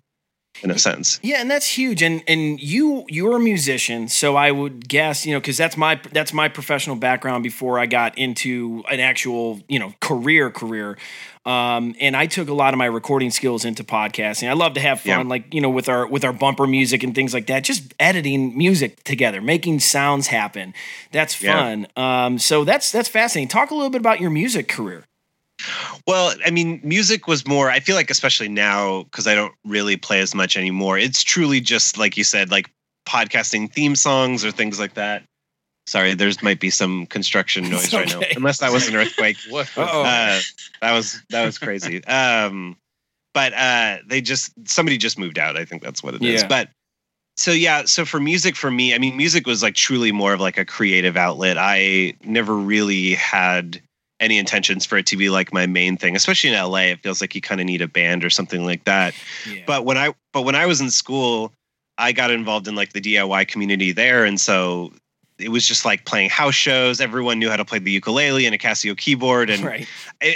in 0.63 0.71
a 0.71 0.77
sense 0.79 1.19
Yeah, 1.23 1.41
and 1.41 1.49
that's 1.51 1.67
huge. 1.67 2.01
And 2.01 2.23
and 2.27 2.59
you 2.61 3.05
you're 3.07 3.37
a 3.37 3.39
musician, 3.39 4.07
so 4.07 4.35
I 4.35 4.51
would 4.51 4.87
guess 4.87 5.25
you 5.25 5.33
know 5.33 5.39
because 5.39 5.57
that's 5.57 5.77
my 5.77 5.99
that's 6.11 6.33
my 6.33 6.47
professional 6.49 6.95
background 6.95 7.43
before 7.43 7.79
I 7.79 7.85
got 7.85 8.17
into 8.17 8.83
an 8.91 8.99
actual 8.99 9.61
you 9.67 9.79
know 9.79 9.93
career 9.99 10.49
career. 10.51 10.97
Um, 11.45 11.95
and 12.01 12.17
I 12.17 12.25
took 12.25 12.49
a 12.49 12.53
lot 12.53 12.73
of 12.73 12.77
my 12.77 12.87
recording 12.87 13.31
skills 13.31 13.63
into 13.63 13.81
podcasting. 13.85 14.49
I 14.49 14.53
love 14.53 14.73
to 14.73 14.81
have 14.81 14.99
fun, 14.99 15.07
Yeah. 15.07 15.29
like 15.29 15.53
you 15.53 15.61
know, 15.61 15.69
with 15.69 15.87
our 15.87 16.05
with 16.05 16.25
our 16.25 16.33
bumper 16.33 16.67
music 16.67 17.03
and 17.03 17.15
things 17.15 17.33
like 17.33 17.47
that. 17.47 17.63
Just 17.63 17.93
editing 18.01 18.57
music 18.57 19.01
together, 19.05 19.39
making 19.41 19.79
sounds 19.79 20.27
happen. 20.27 20.73
That's 21.13 21.41
Yeah. 21.41 21.57
fun. 21.57 21.87
Um, 21.95 22.37
so 22.37 22.65
that's 22.65 22.91
that's 22.91 23.07
fascinating. 23.07 23.47
Talk 23.47 23.71
a 23.71 23.75
little 23.75 23.89
bit 23.89 24.01
about 24.01 24.19
your 24.19 24.29
music 24.29 24.67
career. 24.67 25.05
Well 26.05 26.33
i 26.45 26.51
mean 26.51 26.79
music 26.83 27.27
was 27.27 27.47
more 27.47 27.69
i 27.69 27.79
feel 27.79 27.95
like 27.95 28.09
especially 28.09 28.47
now 28.47 29.03
because 29.03 29.27
i 29.27 29.33
don't 29.33 29.53
really 29.65 29.97
play 29.97 30.19
as 30.19 30.35
much 30.35 30.55
anymore 30.55 30.97
it's 30.97 31.23
truly 31.23 31.59
just 31.59 31.97
like 31.97 32.15
you 32.15 32.23
said 32.23 32.51
like 32.51 32.69
podcasting 33.07 33.71
theme 33.71 33.95
songs 33.95 34.45
or 34.45 34.51
things 34.51 34.79
like 34.79 34.93
that 34.93 35.23
sorry 35.87 36.13
there's 36.13 36.43
might 36.43 36.59
be 36.59 36.69
some 36.69 37.05
construction 37.07 37.69
noise 37.69 37.85
It's 37.85 37.93
right 37.93 38.07
now 38.07 38.21
unless 38.35 38.59
that 38.59 38.71
was 38.71 38.87
an 38.87 38.95
earthquake 38.95 39.37
uh, 39.77 40.39
that 40.81 40.93
was 40.93 41.21
that 41.29 41.45
was 41.45 41.57
crazy. 41.57 42.03
um, 42.05 42.77
but 43.37 43.53
uh, 43.53 43.97
they 44.07 44.19
just 44.19 44.51
somebody 44.67 44.97
just 44.97 45.19
moved 45.19 45.37
out. 45.37 45.57
I 45.57 45.63
think 45.63 45.83
that's 45.83 46.01
what 46.01 46.15
it 46.15 46.23
is. 46.23 46.41
Yeah. 46.41 46.47
But 46.47 46.69
so 47.35 47.51
yeah, 47.51 47.85
so 47.85 48.03
for 48.03 48.19
music, 48.19 48.55
for 48.55 48.71
me, 48.71 48.95
I 48.95 48.97
mean, 48.97 49.15
music 49.15 49.45
was 49.45 49.61
like 49.61 49.75
truly 49.75 50.11
more 50.11 50.33
of 50.33 50.39
like 50.39 50.57
a 50.57 50.65
creative 50.65 51.15
outlet. 51.15 51.55
I 51.59 52.15
never 52.23 52.55
really 52.55 53.13
had 53.13 53.79
any 54.19 54.37
intentions 54.37 54.85
for 54.85 54.97
it 54.97 55.05
to 55.07 55.17
be 55.17 55.29
like 55.29 55.53
my 55.53 55.65
main 55.65 55.97
thing, 55.97 56.15
especially 56.15 56.51
in 56.51 56.55
LA. 56.55 56.91
It 56.91 57.03
feels 57.03 57.21
like 57.21 57.35
you 57.35 57.41
kind 57.41 57.61
of 57.61 57.67
need 57.67 57.81
a 57.81 57.87
band 57.87 58.23
or 58.25 58.29
something 58.29 58.65
like 58.65 58.83
that. 58.85 59.13
Yeah. 59.49 59.61
But 59.65 59.85
when 59.85 59.97
I 59.97 60.13
but 60.33 60.41
when 60.41 60.55
I 60.55 60.65
was 60.65 60.81
in 60.81 60.89
school, 60.89 61.53
I 61.97 62.11
got 62.11 62.31
involved 62.31 62.67
in 62.67 62.75
like 62.75 62.93
the 62.93 63.01
DIY 63.01 63.47
community 63.47 63.91
there, 63.91 64.25
and 64.25 64.39
so 64.39 64.91
it 65.39 65.49
was 65.49 65.67
just 65.67 65.85
like 65.85 66.05
playing 66.05 66.31
house 66.31 66.55
shows. 66.55 66.99
Everyone 66.99 67.37
knew 67.37 67.49
how 67.49 67.57
to 67.57 67.65
play 67.65 67.77
the 67.77 67.91
ukulele 67.91 68.47
and 68.47 68.55
a 68.55 68.57
Casio 68.57 68.97
keyboard, 68.97 69.51
and 69.51 69.63
right. 69.63 69.87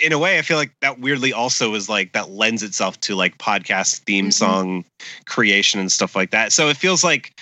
in 0.03 0.13
a 0.13 0.19
way, 0.19 0.38
I 0.38 0.43
feel 0.43 0.57
like 0.57 0.73
that 0.81 1.00
weirdly 1.00 1.33
also 1.33 1.73
is 1.73 1.89
like 1.89 2.13
that 2.13 2.29
lends 2.29 2.61
itself 2.61 3.00
to 3.01 3.15
like 3.15 3.38
podcast 3.39 4.00
theme 4.03 4.27
Mhm. 4.27 4.33
song 4.33 4.85
creation 5.25 5.79
and 5.79 5.91
stuff 5.91 6.15
like 6.15 6.29
that. 6.31 6.51
So 6.53 6.69
it 6.69 6.77
feels 6.77 7.03
like 7.03 7.33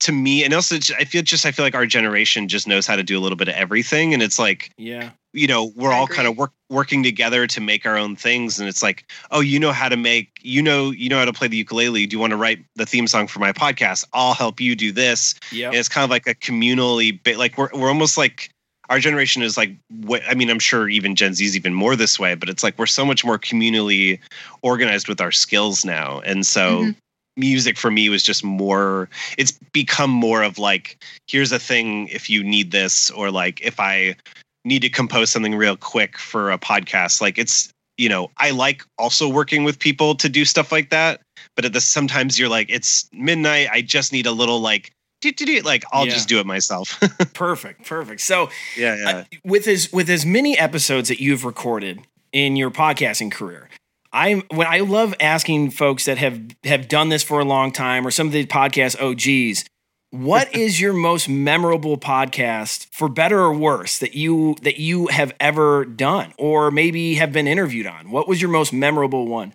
to 0.00 0.12
me, 0.12 0.44
and 0.44 0.52
also 0.54 0.76
I 0.98 1.04
feel 1.04 1.22
just 1.22 1.44
I 1.46 1.52
feel 1.52 1.64
like 1.64 1.74
our 1.74 1.86
generation 1.86 2.48
just 2.48 2.66
knows 2.66 2.86
how 2.86 2.96
to 2.96 3.02
do 3.02 3.18
a 3.18 3.20
little 3.20 3.36
bit 3.36 3.48
of 3.48 3.54
everything, 3.54 4.12
and 4.14 4.22
it's 4.22 4.38
like 4.38 4.70
Yeah. 4.78 5.10
you 5.32 5.46
know 5.46 5.72
we're 5.76 5.92
I 5.92 5.96
all 5.98 6.04
agree. 6.04 6.16
kind 6.16 6.28
of 6.28 6.36
work 6.36 6.52
working 6.70 7.02
together 7.02 7.46
to 7.46 7.60
make 7.60 7.84
our 7.86 7.96
own 7.98 8.14
things 8.14 8.60
and 8.60 8.68
it's 8.68 8.80
like 8.82 9.10
oh 9.32 9.40
you 9.40 9.58
know 9.58 9.72
how 9.72 9.88
to 9.88 9.96
make 9.96 10.28
you 10.40 10.62
know 10.62 10.90
you 10.92 11.08
know 11.08 11.18
how 11.18 11.24
to 11.24 11.32
play 11.32 11.48
the 11.48 11.56
ukulele 11.56 12.06
do 12.06 12.14
you 12.14 12.20
want 12.20 12.30
to 12.30 12.36
write 12.36 12.60
the 12.76 12.86
theme 12.86 13.08
song 13.08 13.26
for 13.26 13.40
my 13.40 13.52
podcast 13.52 14.04
i'll 14.12 14.34
help 14.34 14.60
you 14.60 14.76
do 14.76 14.92
this 14.92 15.34
Yeah. 15.50 15.66
and 15.66 15.74
it's 15.76 15.88
kind 15.88 16.04
of 16.04 16.10
like 16.10 16.28
a 16.28 16.34
communally 16.36 17.20
bit 17.20 17.38
like 17.38 17.58
we're, 17.58 17.70
we're 17.74 17.88
almost 17.88 18.16
like 18.16 18.50
our 18.88 18.98
generation 19.00 19.42
is 19.42 19.56
like 19.56 19.72
what 20.02 20.20
I 20.28 20.34
mean, 20.34 20.50
I'm 20.50 20.58
sure 20.58 20.88
even 20.88 21.14
Gen 21.14 21.34
Z 21.34 21.44
is 21.44 21.54
even 21.56 21.74
more 21.74 21.94
this 21.94 22.18
way, 22.18 22.34
but 22.34 22.48
it's 22.48 22.64
like 22.64 22.76
we're 22.76 22.86
so 22.86 23.04
much 23.04 23.24
more 23.24 23.38
communally 23.38 24.18
organized 24.62 25.06
with 25.08 25.20
our 25.20 25.30
skills 25.30 25.84
now. 25.84 26.20
And 26.20 26.44
so 26.44 26.82
Mhm. 26.86 26.96
Music 27.36 27.78
for 27.78 27.90
me 27.90 28.08
was 28.08 28.22
just 28.22 28.44
more 28.44 29.08
it's 29.38 29.52
become 29.72 30.10
more 30.10 30.42
of 30.42 30.58
like 30.58 30.98
here's 31.28 31.52
a 31.52 31.58
thing 31.58 32.08
if 32.08 32.28
you 32.28 32.42
need 32.44 32.70
this 32.72 33.10
or 33.10 33.30
like 33.30 33.60
if 33.62 33.78
I 33.80 34.16
need 34.64 34.82
to 34.82 34.90
compose 34.90 35.30
something 35.30 35.54
real 35.54 35.76
quick 35.76 36.18
for 36.18 36.50
a 36.50 36.58
podcast. 36.58 37.20
Like 37.22 37.38
it's 37.38 37.70
you 37.96 38.08
know, 38.08 38.30
I 38.38 38.50
like 38.50 38.82
also 38.98 39.28
working 39.28 39.62
with 39.64 39.78
people 39.78 40.14
to 40.16 40.28
do 40.28 40.44
stuff 40.46 40.72
like 40.72 40.88
that, 40.90 41.20
but 41.56 41.64
at 41.66 41.72
the 41.72 41.80
sometimes 41.80 42.38
you're 42.38 42.48
like 42.48 42.68
it's 42.70 43.08
midnight, 43.12 43.68
I 43.72 43.80
just 43.82 44.12
need 44.12 44.26
a 44.26 44.32
little 44.32 44.60
like 44.60 44.90
do, 45.22 45.30
do, 45.32 45.44
do, 45.46 45.60
like 45.60 45.84
I'll 45.92 46.06
Yeah. 46.06 46.12
just 46.14 46.28
do 46.28 46.40
it 46.40 46.46
myself. 46.46 46.98
Perfect, 47.34 47.86
perfect. 47.86 48.20
So 48.22 48.48
yeah, 48.76 48.96
yeah. 48.96 49.24
with 49.44 49.66
as 49.66 49.90
with 49.92 50.10
as 50.10 50.26
many 50.26 50.58
episodes 50.58 51.08
that 51.08 51.20
you've 51.20 51.44
recorded 51.44 52.00
in 52.32 52.54
your 52.56 52.70
podcasting 52.70 53.32
career 53.32 53.68
i 54.12 54.42
when 54.50 54.66
i 54.66 54.78
love 54.78 55.14
asking 55.20 55.70
folks 55.70 56.04
that 56.04 56.18
have 56.18 56.40
have 56.64 56.88
done 56.88 57.08
this 57.08 57.22
for 57.22 57.40
a 57.40 57.44
long 57.44 57.72
time 57.72 58.06
or 58.06 58.10
some 58.10 58.26
of 58.26 58.32
the 58.32 58.46
podcast 58.46 59.00
og's 59.00 59.64
oh, 59.64 59.68
what 60.12 60.54
is 60.56 60.80
your 60.80 60.92
most 60.92 61.28
memorable 61.28 61.96
podcast 61.96 62.86
for 62.92 63.08
better 63.08 63.38
or 63.40 63.54
worse 63.54 63.98
that 63.98 64.14
you 64.14 64.56
that 64.62 64.78
you 64.78 65.06
have 65.08 65.32
ever 65.40 65.84
done 65.84 66.32
or 66.38 66.70
maybe 66.70 67.14
have 67.14 67.32
been 67.32 67.46
interviewed 67.46 67.86
on 67.86 68.10
what 68.10 68.28
was 68.28 68.40
your 68.40 68.50
most 68.50 68.72
memorable 68.72 69.26
one 69.26 69.54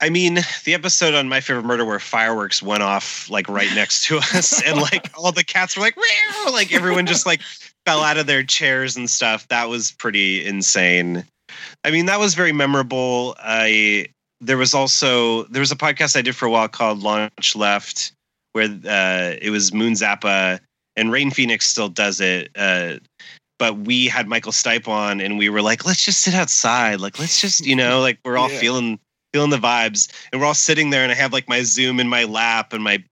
I 0.00 0.10
mean, 0.10 0.38
the 0.64 0.74
episode 0.74 1.14
on 1.14 1.28
My 1.28 1.40
Favorite 1.40 1.64
Murder 1.64 1.84
where 1.84 1.98
fireworks 1.98 2.62
went 2.62 2.82
off 2.82 3.28
like 3.30 3.48
right 3.48 3.72
next 3.74 4.04
to 4.06 4.18
us, 4.18 4.62
and 4.66 4.80
like 4.80 5.10
all 5.16 5.32
the 5.32 5.44
cats 5.44 5.76
were 5.76 5.82
like, 5.82 5.96
"Meow," 5.96 6.52
like 6.52 6.72
everyone 6.72 7.06
just 7.06 7.26
like 7.26 7.40
fell 7.86 8.02
out 8.02 8.16
of 8.16 8.26
their 8.26 8.42
chairs 8.42 8.96
and 8.96 9.08
stuff. 9.08 9.46
That 9.48 9.68
was 9.68 9.92
pretty 9.92 10.44
insane. 10.44 11.24
I 11.84 11.90
mean, 11.90 12.06
that 12.06 12.18
was 12.20 12.34
very 12.34 12.52
memorable. 12.52 13.34
I 13.38 14.06
there 14.40 14.56
was 14.58 14.74
also 14.74 15.44
there 15.44 15.60
was 15.60 15.70
a 15.72 15.76
podcast 15.76 16.16
I 16.16 16.22
did 16.22 16.34
for 16.36 16.46
a 16.46 16.50
while 16.50 16.68
called 16.68 17.00
Launch 17.02 17.54
Left, 17.56 18.12
where 18.52 18.64
uh, 18.86 19.36
it 19.40 19.50
was 19.50 19.72
Moon 19.72 19.92
Zappa 19.94 20.58
and 20.96 21.10
Rain 21.12 21.30
Phoenix 21.30 21.66
still 21.66 21.88
does 21.88 22.20
it. 22.20 22.50
Uh, 22.56 22.94
but 23.58 23.78
we 23.78 24.06
had 24.08 24.26
Michael 24.26 24.50
Stipe 24.52 24.88
on, 24.88 25.20
and 25.20 25.38
we 25.38 25.48
were 25.48 25.62
like, 25.62 25.86
let's 25.86 26.04
just 26.04 26.20
sit 26.22 26.34
outside. 26.34 27.00
Like, 27.00 27.18
let's 27.20 27.40
just, 27.40 27.64
you 27.64 27.76
know, 27.76 28.00
like 28.00 28.18
we're 28.24 28.36
all 28.36 28.50
Yeah. 28.50 28.58
feeling 28.58 28.98
feeling 29.32 29.48
the 29.48 29.56
vibes 29.56 30.12
and 30.30 30.38
we're 30.42 30.46
all 30.46 30.52
sitting 30.52 30.90
there 30.90 31.02
and 31.04 31.10
i 31.10 31.14
have 31.14 31.32
like 31.32 31.48
my 31.48 31.62
zoom 31.62 31.98
in 31.98 32.06
my 32.06 32.24
lap 32.24 32.74
and 32.74 32.84
my 32.84 33.02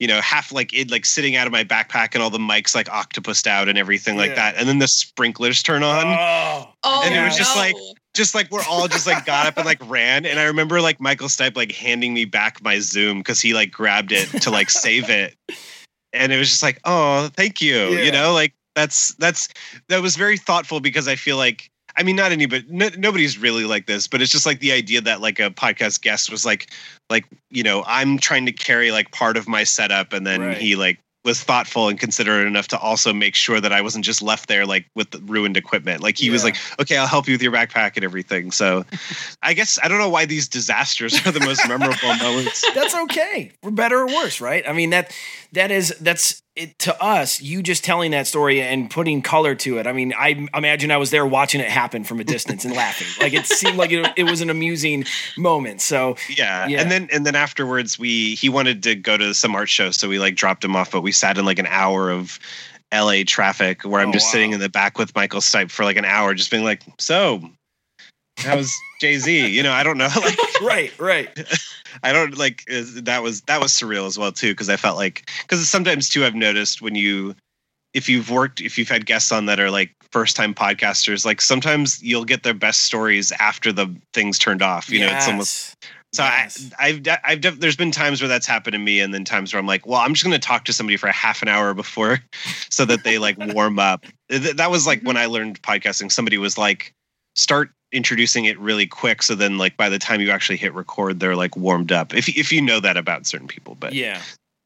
you 0.00 0.08
know 0.08 0.20
half 0.20 0.50
like 0.50 0.72
it 0.74 0.90
like 0.90 1.04
sitting 1.04 1.36
out 1.36 1.46
of 1.46 1.52
my 1.52 1.62
backpack 1.62 2.14
and 2.14 2.20
all 2.20 2.30
the 2.30 2.36
mics 2.36 2.74
like 2.74 2.88
octopused 2.88 3.46
out 3.46 3.68
and 3.68 3.78
everything 3.78 4.16
like 4.16 4.34
that 4.34 4.56
and 4.56 4.68
then 4.68 4.80
the 4.80 4.88
sprinklers 4.88 5.62
turn 5.62 5.84
on 5.84 6.04
oh 6.04 6.68
Oh, 6.82 7.02
And 7.04 7.14
it 7.14 7.22
was 7.22 7.34
no. 7.34 7.38
just 7.38 7.54
like- 7.56 7.76
just 8.18 8.34
like 8.34 8.50
we're 8.50 8.64
all 8.68 8.86
just 8.88 9.06
like 9.06 9.24
got 9.24 9.46
up 9.46 9.56
and 9.56 9.64
like 9.64 9.78
ran 9.88 10.26
and 10.26 10.38
i 10.38 10.44
remember 10.44 10.80
like 10.82 11.00
michael 11.00 11.28
stipe 11.28 11.56
like 11.56 11.72
handing 11.72 12.12
me 12.12 12.24
back 12.26 12.62
my 12.62 12.78
zoom 12.80 13.18
because 13.18 13.40
he 13.40 13.54
like 13.54 13.70
grabbed 13.70 14.12
it 14.12 14.26
to 14.42 14.50
like 14.50 14.68
save 14.68 15.08
it 15.08 15.34
and 16.12 16.32
it 16.32 16.36
was 16.38 16.50
just 16.50 16.62
like 16.62 16.78
oh 16.84 17.30
thank 17.36 17.62
you 17.62 17.76
Yeah. 17.76 18.02
you 18.02 18.12
know 18.12 18.32
like 18.34 18.52
that's 18.74 19.14
that's 19.14 19.48
that 19.88 20.02
was 20.02 20.16
very 20.16 20.36
thoughtful 20.36 20.80
because 20.80 21.08
i 21.08 21.14
feel 21.16 21.36
like 21.36 21.70
i 21.96 22.02
mean 22.02 22.16
not 22.16 22.32
anybody 22.32 22.64
no, 22.68 22.88
nobody's 22.98 23.38
really 23.38 23.64
like 23.64 23.86
this 23.86 24.06
but 24.08 24.20
it's 24.20 24.30
just 24.32 24.46
like 24.46 24.60
the 24.60 24.72
idea 24.72 25.00
that 25.00 25.20
like 25.20 25.38
a 25.40 25.50
podcast 25.50 26.02
guest 26.02 26.30
was 26.30 26.44
like 26.44 26.70
like 27.08 27.24
you 27.50 27.62
know 27.62 27.82
i'm 27.86 28.18
trying 28.18 28.44
to 28.46 28.52
carry 28.52 28.90
like 28.90 29.10
part 29.12 29.36
of 29.36 29.48
my 29.48 29.64
setup 29.64 30.12
and 30.12 30.26
then 30.26 30.40
Right. 30.40 30.56
he 30.58 30.76
like 30.76 30.98
was 31.24 31.42
thoughtful 31.42 31.88
and 31.88 31.98
considerate 31.98 32.46
enough 32.46 32.68
to 32.68 32.78
also 32.78 33.12
make 33.12 33.34
sure 33.34 33.60
that 33.60 33.72
I 33.72 33.80
wasn't 33.80 34.04
just 34.04 34.22
left 34.22 34.48
there 34.48 34.64
like 34.64 34.86
with 34.94 35.10
the 35.10 35.18
ruined 35.20 35.56
equipment. 35.56 36.00
Like 36.02 36.16
he 36.16 36.30
was 36.30 36.44
like, 36.44 36.56
okay, 36.80 36.96
I'll 36.96 37.06
help 37.06 37.26
you 37.26 37.34
with 37.34 37.42
your 37.42 37.52
backpack 37.52 37.96
and 37.96 38.04
everything. 38.04 38.50
So 38.50 38.84
I 39.42 39.54
guess 39.54 39.78
I 39.82 39.88
don't 39.88 39.98
know 39.98 40.08
why 40.08 40.24
these 40.24 40.48
disasters 40.48 41.26
are 41.26 41.32
the 41.32 41.40
most 41.40 41.66
memorable 41.68 42.14
moments. 42.22 42.64
that's 42.74 42.94
okay 42.94 43.52
for 43.62 43.70
better 43.70 43.98
or 43.98 44.06
worse 44.06 44.40
right 44.40 44.68
i 44.68 44.72
mean 44.72 44.90
that 44.90 45.14
that 45.52 45.70
is 45.70 45.94
that's 46.00 46.42
it 46.58 46.78
to 46.78 47.02
us 47.02 47.40
you 47.40 47.62
just 47.62 47.84
telling 47.84 48.10
that 48.10 48.26
story 48.26 48.60
and 48.60 48.90
putting 48.90 49.22
color 49.22 49.54
to 49.54 49.78
it 49.78 49.86
i 49.86 49.92
mean 49.92 50.12
i 50.18 50.48
imagine 50.54 50.90
i 50.90 50.96
was 50.96 51.10
there 51.10 51.24
watching 51.26 51.60
it 51.60 51.68
happen 51.68 52.04
from 52.04 52.18
a 52.20 52.24
distance 52.24 52.64
and 52.64 52.74
laughing 52.74 53.06
like 53.20 53.32
it 53.32 53.46
seemed 53.46 53.76
like 53.76 53.92
it, 53.92 54.06
it 54.16 54.24
was 54.24 54.40
an 54.40 54.50
amusing 54.50 55.04
moment 55.36 55.80
so 55.80 56.16
Yeah. 56.36 56.66
Yeah. 56.66 56.80
And 56.80 56.90
then 56.90 57.08
and 57.12 57.24
then 57.24 57.34
afterwards 57.36 57.98
we 57.98 58.34
he 58.34 58.48
wanted 58.48 58.82
to 58.82 58.94
go 58.94 59.16
to 59.16 59.32
some 59.34 59.54
art 59.54 59.68
show, 59.68 59.90
so 59.90 60.08
we 60.08 60.18
like 60.18 60.34
dropped 60.34 60.64
him 60.64 60.74
off, 60.76 60.90
but 60.90 61.02
we 61.02 61.12
sat 61.12 61.38
in 61.38 61.44
like 61.44 61.58
an 61.58 61.66
hour 61.66 62.10
of 62.10 62.38
LA 62.92 63.22
traffic 63.26 63.82
where 63.82 64.00
I'm 64.00 64.08
Oh, 64.08 64.12
just 64.12 64.26
wow. 64.26 64.32
sitting 64.32 64.52
in 64.52 64.60
the 64.60 64.68
back 64.68 64.98
with 64.98 65.14
Michael 65.14 65.40
Stipe 65.40 65.70
for 65.70 65.84
like 65.84 65.96
an 65.96 66.04
hour, 66.04 66.34
just 66.34 66.50
being 66.50 66.64
like, 66.64 66.82
so 66.98 67.40
how's 68.38 68.72
Jay 69.00 69.18
Z? 69.18 69.48
You 69.48 69.62
know, 69.62 69.72
I 69.72 69.82
don't 69.82 69.98
know. 69.98 70.08
Like 70.16 70.38
right 70.62 70.98
right 70.98 71.28
I 72.02 72.12
don't 72.12 72.36
like 72.36 72.64
that 72.66 73.22
was 73.22 73.42
that 73.42 73.60
was 73.60 73.72
surreal 73.72 74.06
as 74.06 74.18
well 74.18 74.32
too 74.32 74.52
because 74.52 74.68
I 74.68 74.76
felt 74.76 74.96
like 74.96 75.30
because 75.42 75.68
sometimes 75.68 76.08
too 76.08 76.24
I've 76.24 76.34
noticed 76.34 76.82
when 76.82 76.94
you 76.94 77.34
if 77.94 78.08
you've 78.08 78.30
worked 78.30 78.60
if 78.60 78.78
you've 78.78 78.88
had 78.88 79.06
guests 79.06 79.32
on 79.32 79.46
that 79.46 79.60
are 79.60 79.70
like 79.70 79.94
first 80.12 80.36
time 80.36 80.54
podcasters 80.54 81.24
like 81.24 81.40
sometimes 81.40 82.02
you'll 82.02 82.24
get 82.24 82.42
their 82.42 82.54
best 82.54 82.82
stories 82.82 83.32
after 83.32 83.72
the 83.72 83.94
things 84.14 84.38
turned 84.38 84.62
off 84.62 84.90
you 84.90 85.00
know 85.00 85.08
it's 85.08 85.28
almost 85.28 85.76
so 86.14 86.22
Yes. 86.22 86.70
I, 86.78 86.88
I've 86.88 87.18
I've 87.24 87.40
def- 87.42 87.60
there's 87.60 87.76
been 87.76 87.90
times 87.90 88.22
where 88.22 88.28
that's 88.28 88.46
happened 88.46 88.72
to 88.72 88.78
me 88.78 89.00
and 89.00 89.12
then 89.12 89.24
times 89.24 89.52
where 89.52 89.60
I'm 89.60 89.66
like 89.66 89.86
well 89.86 90.00
I'm 90.00 90.14
just 90.14 90.24
going 90.24 90.38
to 90.38 90.38
talk 90.38 90.64
to 90.64 90.72
somebody 90.72 90.96
for 90.96 91.06
a 91.06 91.12
half 91.12 91.42
an 91.42 91.48
hour 91.48 91.74
before 91.74 92.20
so 92.70 92.84
that 92.86 93.04
they 93.04 93.18
like 93.18 93.36
warm 93.38 93.78
up. 93.78 94.06
That 94.28 94.70
was 94.70 94.86
like 94.86 95.02
when 95.02 95.16
mm-hmm. 95.16 95.24
I 95.24 95.26
learned 95.26 95.62
podcasting 95.62 96.10
somebody 96.10 96.38
was 96.38 96.56
like 96.56 96.94
start 97.36 97.70
introducing 97.92 98.44
it 98.44 98.58
really 98.58 98.86
quick 98.86 99.22
so 99.22 99.34
then 99.34 99.56
like 99.58 99.76
by 99.76 99.88
the 99.88 99.98
time 99.98 100.20
you 100.20 100.30
actually 100.30 100.56
hit 100.58 100.74
record 100.74 101.20
they're 101.20 101.36
like 101.36 101.56
warmed 101.56 101.90
up 101.90 102.12
if 102.14 102.28
if 102.28 102.52
you 102.52 102.60
know 102.60 102.80
that 102.80 102.96
about 102.96 103.26
certain 103.26 103.46
people 103.48 103.74
but 103.80 103.92
yeah 103.94 104.20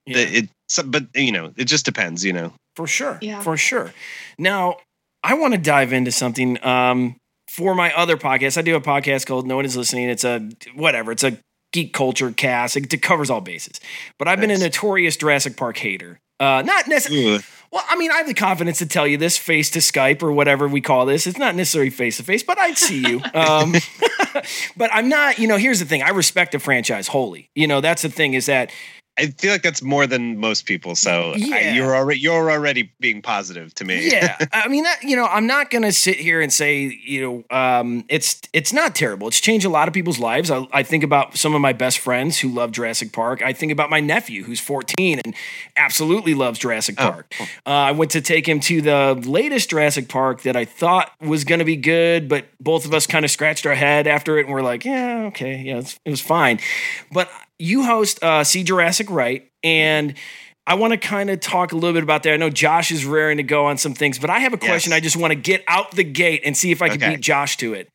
the- 0.07 0.12
yeah. 0.12 0.19
it 0.41 0.49
so- 0.69 0.83
but 0.83 1.05
you 1.14 1.31
know 1.33 1.52
it 1.57 1.64
just 1.67 1.85
depends 1.85 2.25
you 2.25 2.33
know 2.33 2.52
For 2.75 2.87
sure. 2.87 3.19
Yeah. 3.21 3.41
For 3.43 3.57
sure. 3.57 3.93
Now, 4.38 4.79
I 5.23 5.35
want 5.35 5.52
to 5.55 5.61
dive 5.61 5.93
into 5.93 6.11
something 6.11 6.59
um, 6.64 7.17
for 7.50 7.75
my 7.75 7.93
other 7.95 8.17
podcast. 8.17 8.57
I 8.57 8.62
do 8.62 8.75
a 8.76 8.81
podcast 8.81 9.26
called 9.26 9.47
No 9.47 9.57
One 9.57 9.67
Is 9.67 9.76
Listening. 9.76 10.09
It's 10.09 10.25
a 10.25 10.49
whatever, 10.75 11.12
it's 11.12 11.23
a 11.23 11.37
geek 11.75 11.93
culture 11.93 12.33
cast. 12.33 12.76
It, 12.79 12.93
it 12.93 13.02
covers 13.02 13.29
all 13.31 13.43
bases. 13.43 13.79
But 14.19 14.26
I've 14.26 14.41
been 14.41 14.50
a 14.50 14.57
notorious 14.59 15.17
Jurassic 15.19 15.57
Park 15.57 15.76
hater. 15.76 16.19
Uh, 16.41 16.62
not 16.64 16.88
necessarily. 16.88 17.41
Well, 17.73 17.83
I 17.88 17.97
mean, 17.97 18.11
I 18.11 18.17
have 18.19 18.26
the 18.26 18.35
confidence 18.35 18.79
to 18.79 18.87
tell 18.87 19.07
you 19.07 19.17
this 19.17 19.38
face 19.38 19.71
to 19.71 19.79
Skype 19.79 20.23
or 20.23 20.31
whatever 20.31 20.69
we 20.69 20.83
call 20.83 21.07
this. 21.07 21.26
It's 21.26 21.38
not 21.38 21.55
necessarily 21.55 21.88
face 21.88 22.19
to 22.19 22.23
face, 22.23 22.43
but 22.43 22.59
I'd 22.59 22.79
see 22.79 23.00
you. 23.00 23.21
Um, 23.35 23.73
but 24.76 24.91
I'm 24.93 25.09
not, 25.09 25.38
you 25.38 25.49
know, 25.49 25.57
here's 25.57 25.79
the 25.79 25.87
thing 25.87 26.02
I 26.02 26.11
respect 26.11 26.52
the 26.52 26.59
franchise 26.59 27.09
wholly. 27.09 27.49
You 27.55 27.67
know, 27.67 27.81
that's 27.81 28.02
the 28.02 28.11
thing 28.11 28.35
is 28.35 28.47
that 28.47 28.71
I 29.19 29.26
feel 29.26 29.52
like 29.52 29.62
that's 29.62 29.83
more 29.83 30.07
than 30.07 30.38
most 30.38 30.64
people 30.64 30.95
so 30.95 31.35
I, 31.37 31.73
you're 31.75 31.95
already 31.95 32.21
you're 32.21 32.50
already 32.50 32.92
being 32.99 33.21
positive 33.23 33.75
to 33.75 33.85
me. 33.85 34.11
Yeah. 34.11 34.38
I 34.52 34.69
mean 34.69 34.85
that 34.85 35.02
you 35.02 35.16
know 35.16 35.26
i'm 35.26 35.47
not 35.47 35.71
gonna 35.71 35.92
sit 35.92 36.16
here 36.16 36.40
and 36.40 36.52
say 36.52 36.99
you 37.04 37.21
know 37.50 37.57
um, 37.57 38.04
it's 38.09 38.40
it's 38.52 38.73
not 38.73 38.95
terrible. 38.95 39.28
It's 39.28 39.40
changed 39.40 39.66
a 39.66 39.69
lot 39.69 39.88
of 39.88 39.95
people's 39.95 40.19
lives. 40.19 40.50
I, 40.50 40.66
I 40.73 40.83
think 40.83 41.04
about 41.04 41.37
some 41.37 41.54
of 41.54 41.61
my 41.61 41.73
best 41.73 41.99
friends 41.99 42.38
who 42.38 42.49
love 42.49 42.73
jurassic 42.73 43.12
park. 43.12 43.42
I 43.42 43.52
think 43.52 43.73
about 43.73 43.90
my 43.90 44.00
nephew 44.00 44.45
who's 44.45 44.61
14 44.61 45.21
and 45.25 45.35
absolutely 45.76 46.35
loves 46.35 46.59
jurassic 46.59 46.97
Oh, 46.99 47.11
park. 47.11 47.35
Uh, 47.40 47.71
i 47.71 47.92
went 47.92 48.11
to 48.12 48.21
take 48.21 48.47
him 48.49 48.61
to 48.61 48.81
the 48.83 49.21
latest 49.26 49.71
jurassic 49.71 50.09
park 50.09 50.42
that 50.42 50.57
i 50.57 50.64
thought 50.64 51.11
was 51.21 51.45
gonna 51.45 51.64
be 51.64 51.76
good 51.76 52.28
but 52.28 52.47
both 52.61 52.85
of 52.85 52.92
us 52.95 53.07
kind 53.07 53.25
of 53.25 53.31
scratched 53.31 53.66
our 53.66 53.75
head 53.75 54.07
after 54.07 54.38
it 54.38 54.47
and 54.47 54.54
we're 54.54 54.62
like 54.62 54.85
yeah 54.85 55.25
okay 55.26 55.57
yeah 55.62 55.78
it's, 55.78 55.99
it 56.04 56.11
was 56.11 56.21
fine. 56.21 56.59
But 57.11 57.31
you 57.62 57.85
host 57.85 58.23
uh, 58.23 58.42
see 58.45 58.62
jurassic 58.64 59.09
right 59.11 59.49
and 59.62 60.14
I 60.66 60.75
want 60.75 60.92
to 60.92 60.97
kind 60.97 61.28
of 61.31 61.40
talk 61.40 61.73
a 61.73 61.75
little 61.75 61.92
bit 61.92 62.04
about 62.04 62.23
that. 62.23 62.35
I 62.35 62.37
know 62.37 62.49
Josh 62.49 62.92
is 62.92 63.04
raring 63.04 63.38
to 63.38 63.42
go 63.42 63.66
on 63.66 63.78
some 63.78 63.95
things, 63.95 64.21
but 64.21 64.31
I 64.31 64.38
have 64.38 64.52
a 64.52 64.57
question. 64.57 64.90
Yes. 64.92 64.97
I 64.99 65.00
just 65.00 65.16
want 65.16 65.33
to 65.33 65.35
get 65.35 65.64
out 65.66 65.90
the 65.90 66.04
gate 66.04 66.42
and 66.45 66.57
see 66.57 66.71
if 66.71 66.81
I 66.81 66.88
can 66.88 66.99
Okay. 67.02 67.11
beat 67.16 67.21
Josh 67.21 67.57
to 67.57 67.75
it. 67.75 67.88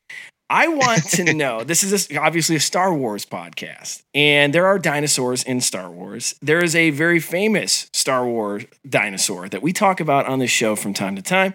I 0.50 0.68
want 0.68 1.04
to 1.12 1.34
know 1.34 1.64
this 1.64 1.82
is 1.84 2.12
a, 2.12 2.18
obviously 2.18 2.58
a 2.58 2.60
Star 2.60 2.94
Wars 2.94 3.26
podcast, 3.26 4.02
and 4.14 4.54
there 4.54 4.66
are 4.66 4.78
dinosaurs 4.80 5.44
in 5.44 5.62
Star 5.62 5.90
Wars. 5.90 6.36
There 6.42 6.62
is 6.62 6.76
a 6.76 6.90
very 6.90 7.22
famous 7.22 7.90
Star 7.94 8.26
Wars 8.26 8.66
dinosaur 8.88 9.48
that 9.48 9.62
we 9.62 9.72
talk 9.72 10.02
about 10.02 10.26
on 10.26 10.40
this 10.40 10.52
show 10.52 10.76
from 10.76 10.94
time 10.94 11.16
to 11.16 11.22
time. 11.22 11.54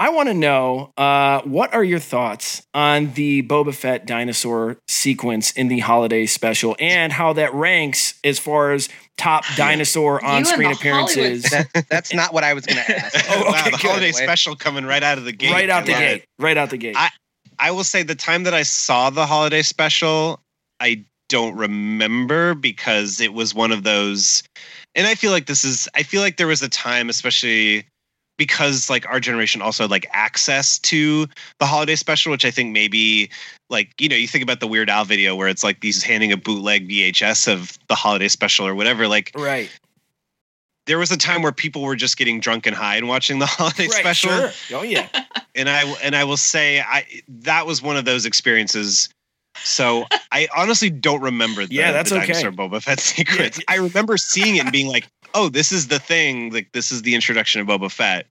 I 0.00 0.08
want 0.08 0.28
to 0.30 0.34
know 0.34 0.92
uh, 0.96 1.42
what 1.42 1.74
are 1.74 1.84
your 1.84 1.98
thoughts 1.98 2.62
on 2.72 3.12
the 3.12 3.42
Boba 3.42 3.74
Fett 3.74 4.06
dinosaur 4.06 4.78
sequence 4.88 5.50
in 5.52 5.68
the 5.68 5.80
holiday 5.80 6.24
special 6.24 6.74
and 6.80 7.12
how 7.12 7.34
that 7.34 7.52
ranks 7.52 8.14
as 8.24 8.38
far 8.38 8.72
as 8.72 8.88
top 9.18 9.44
dinosaur 9.56 10.24
on 10.24 10.46
screen 10.46 10.72
appearances 10.72 11.42
That, 11.50 11.68
that's 11.90 12.14
not 12.14 12.32
what 12.32 12.44
I 12.44 12.54
was 12.54 12.64
going 12.64 12.82
to 12.82 12.98
ask. 12.98 13.26
Oh, 13.30 13.42
wow, 13.44 13.50
okay, 13.50 13.64
the 13.64 13.76
good. 13.76 13.80
holiday 13.90 14.12
special 14.12 14.56
coming 14.56 14.86
right 14.86 15.02
out 15.02 15.18
of 15.18 15.24
the 15.26 15.32
gate 15.32 15.52
right 15.52 15.68
out 15.68 15.84
the 15.84 15.92
I 15.92 15.94
love 15.96 16.02
it. 16.02 16.16
gate. 16.20 16.24
Right 16.38 16.56
out 16.56 16.70
the 16.70 16.78
gate. 16.78 16.96
I- 16.96 17.10
I 17.62 17.72
will 17.72 17.84
say 17.84 18.02
the 18.02 18.14
time 18.14 18.44
that 18.44 18.54
I 18.54 18.62
saw 18.62 19.10
the 19.10 19.26
holiday 19.26 19.60
special, 19.60 20.40
I 20.80 21.04
don't 21.28 21.54
remember 21.56 22.54
because 22.54 23.20
it 23.20 23.34
was 23.34 23.54
one 23.54 23.70
of 23.70 23.82
those. 23.82 24.42
And 24.94 25.06
I 25.06 25.14
feel 25.14 25.30
like 25.30 25.44
this 25.44 25.62
is, 25.62 25.86
I 25.94 26.02
feel 26.02 26.22
like 26.22 26.38
there 26.38 26.46
was 26.46 26.62
a 26.62 26.70
time, 26.70 27.10
especially 27.10 27.84
because 28.40 28.88
like 28.88 29.06
our 29.06 29.20
generation 29.20 29.60
also 29.60 29.82
had 29.82 29.90
like 29.90 30.06
access 30.12 30.78
to 30.78 31.26
the 31.58 31.66
holiday 31.66 31.94
special, 31.94 32.32
which 32.32 32.46
I 32.46 32.50
think 32.50 32.72
maybe 32.72 33.28
like 33.68 33.92
you 34.00 34.08
know 34.08 34.16
you 34.16 34.26
think 34.26 34.42
about 34.42 34.60
the 34.60 34.66
Weird 34.66 34.88
Al 34.88 35.04
video 35.04 35.36
where 35.36 35.46
it's 35.46 35.62
like 35.62 35.76
he's 35.82 36.02
handing 36.02 36.32
a 36.32 36.38
bootleg 36.38 36.88
VHS 36.88 37.52
of 37.52 37.78
the 37.88 37.94
holiday 37.94 38.28
special 38.28 38.66
or 38.66 38.74
whatever. 38.74 39.06
Like 39.08 39.30
Right. 39.36 39.68
there 40.86 40.98
was 40.98 41.10
a 41.10 41.18
time 41.18 41.42
where 41.42 41.52
people 41.52 41.82
were 41.82 41.96
just 41.96 42.16
getting 42.16 42.40
drunk 42.40 42.66
and 42.66 42.74
high 42.74 42.96
and 42.96 43.08
watching 43.08 43.40
the 43.40 43.46
holiday 43.58 43.88
Right, 43.88 43.92
special 44.00 44.30
sure. 44.30 44.50
Oh 44.72 44.82
yeah. 44.82 45.06
and 45.54 45.68
I 45.68 45.82
and 46.02 46.16
I 46.16 46.24
will 46.24 46.38
say 46.38 46.80
I 46.80 47.04
that 47.28 47.66
was 47.66 47.82
one 47.82 47.98
of 47.98 48.06
those 48.06 48.24
experiences. 48.24 49.10
So 49.62 50.06
I 50.32 50.48
honestly 50.56 50.88
don't 50.88 51.20
remember 51.20 51.66
the, 51.66 51.74
Yeah, 51.74 51.92
that's 51.92 52.08
the 52.08 52.16
okay. 52.22 52.32
Dinosaur 52.32 52.52
Boba 52.52 52.82
Fett 52.82 53.00
secrets. 53.00 53.58
Yeah. 53.58 53.64
I 53.68 53.76
remember 53.76 54.16
seeing 54.16 54.56
it 54.56 54.60
and 54.62 54.72
being 54.72 54.86
like, 54.86 55.06
"Oh, 55.34 55.48
this 55.48 55.72
is 55.72 55.88
the 55.88 55.98
thing. 55.98 56.52
Like 56.52 56.72
this 56.72 56.90
is 56.90 57.02
the 57.02 57.14
introduction 57.14 57.60
of 57.60 57.66
Boba 57.66 57.90
Fett." 57.90 58.26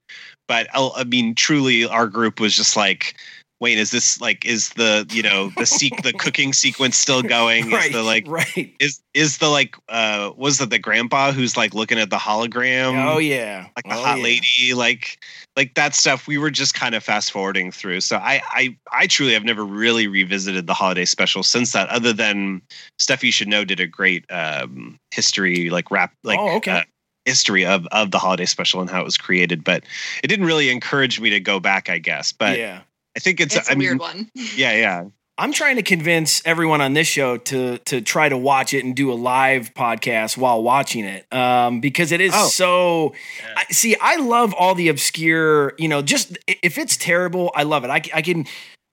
But 0.47 0.67
I 0.73 1.03
mean, 1.03 1.35
truly, 1.35 1.85
our 1.85 2.07
group 2.07 2.39
was 2.39 2.55
just 2.55 2.75
like, 2.75 3.15
"Wait, 3.59 3.77
is 3.77 3.91
this 3.91 4.19
like 4.21 4.45
is 4.45 4.69
the 4.69 5.05
you 5.11 5.21
know 5.21 5.51
the 5.57 5.65
seek 5.65 6.01
the 6.03 6.13
cooking 6.19 6.53
sequence 6.53 6.97
still 6.97 7.21
going? 7.21 7.69
right. 7.71 7.87
Is 7.87 7.91
the 7.93 8.03
like 8.03 8.25
right. 8.27 8.75
is 8.79 9.01
is 9.13 9.37
the 9.39 9.49
like 9.49 9.75
uh 9.89 10.31
was 10.37 10.59
it 10.61 10.69
the 10.69 10.79
grandpa 10.79 11.31
who's 11.31 11.57
like 11.57 11.73
looking 11.73 11.99
at 11.99 12.09
the 12.09 12.17
hologram?" 12.17 13.11
oh 13.13 13.17
yeah. 13.17 13.67
like 13.75 13.85
the 13.85 13.95
Oh, 13.99 14.03
hot 14.03 14.17
yeah. 14.19 14.23
lady 14.23 14.73
like 14.73 15.17
like 15.55 15.73
that 15.75 15.93
stuff 15.95 16.27
we 16.27 16.37
were 16.37 16.51
just 16.51 16.73
kind 16.73 16.95
of 16.95 17.03
fast 17.03 17.31
forwarding 17.31 17.69
through 17.71 17.99
so 18.01 18.15
I, 18.17 18.41
I 18.51 18.77
i 18.93 19.07
truly 19.07 19.33
have 19.33 19.43
never 19.43 19.65
really 19.65 20.07
revisited 20.07 20.67
the 20.67 20.73
holiday 20.73 21.03
special 21.05 21.43
since 21.43 21.73
that 21.73 21.89
other 21.89 22.13
than 22.13 22.61
stuff 22.97 23.23
you 23.23 23.31
should 23.33 23.49
know 23.49 23.65
did 23.65 23.79
a 23.81 23.87
great 23.87 24.23
um 24.31 24.97
history 25.11 25.69
like 25.69 25.91
rap 25.91 26.13
like 26.23 26.39
Oh, 26.39 26.55
okay. 26.57 26.71
uh, 26.71 26.83
history 27.25 27.65
of 27.65 27.85
of 27.91 28.11
the 28.11 28.19
holiday 28.19 28.45
special 28.45 28.79
and 28.79 28.89
how 28.89 29.01
it 29.01 29.03
was 29.05 29.17
created 29.17 29.63
but 29.63 29.83
it 30.23 30.27
didn't 30.27 30.45
really 30.45 30.69
encourage 30.69 31.19
me 31.19 31.29
to 31.29 31.39
go 31.41 31.59
back 31.59 31.89
i 31.89 31.97
guess 31.97 32.31
but 32.31 32.57
yeah. 32.57 32.81
I 33.19 33.21
think 33.21 33.39
it's, 33.41 33.55
It's 33.55 33.67
a 33.67 33.71
i 33.73 33.75
mean 33.75 33.87
weird 33.89 33.99
one. 33.99 34.29
yeah 34.55 34.73
yeah 34.73 35.03
I'm 35.41 35.53
trying 35.53 35.77
to 35.77 35.83
convince 35.83 36.41
everyone 36.45 36.81
on 36.81 36.91
this 36.93 37.07
show 37.07 37.37
to 37.37 37.77
to 37.77 38.01
try 38.01 38.27
to 38.27 38.37
watch 38.37 38.73
it 38.73 38.83
and 38.83 38.93
do 38.93 39.09
a 39.09 39.15
live 39.15 39.73
podcast 39.73 40.35
while 40.35 40.61
watching 40.61 41.05
it, 41.05 41.31
um, 41.33 41.79
because 41.79 42.11
it 42.11 42.19
is 42.19 42.33
Oh. 42.35 42.47
so. 42.49 43.13
I, 43.55 43.63
see, 43.71 43.95
I 44.01 44.17
love 44.17 44.53
all 44.53 44.75
the 44.75 44.89
obscure. 44.89 45.75
You 45.77 45.87
know, 45.87 46.01
just 46.01 46.37
if 46.45 46.77
it's 46.77 46.97
terrible, 46.97 47.53
I 47.55 47.63
love 47.63 47.85
it. 47.85 47.89
I, 47.89 48.01
I 48.13 48.21
can. 48.21 48.47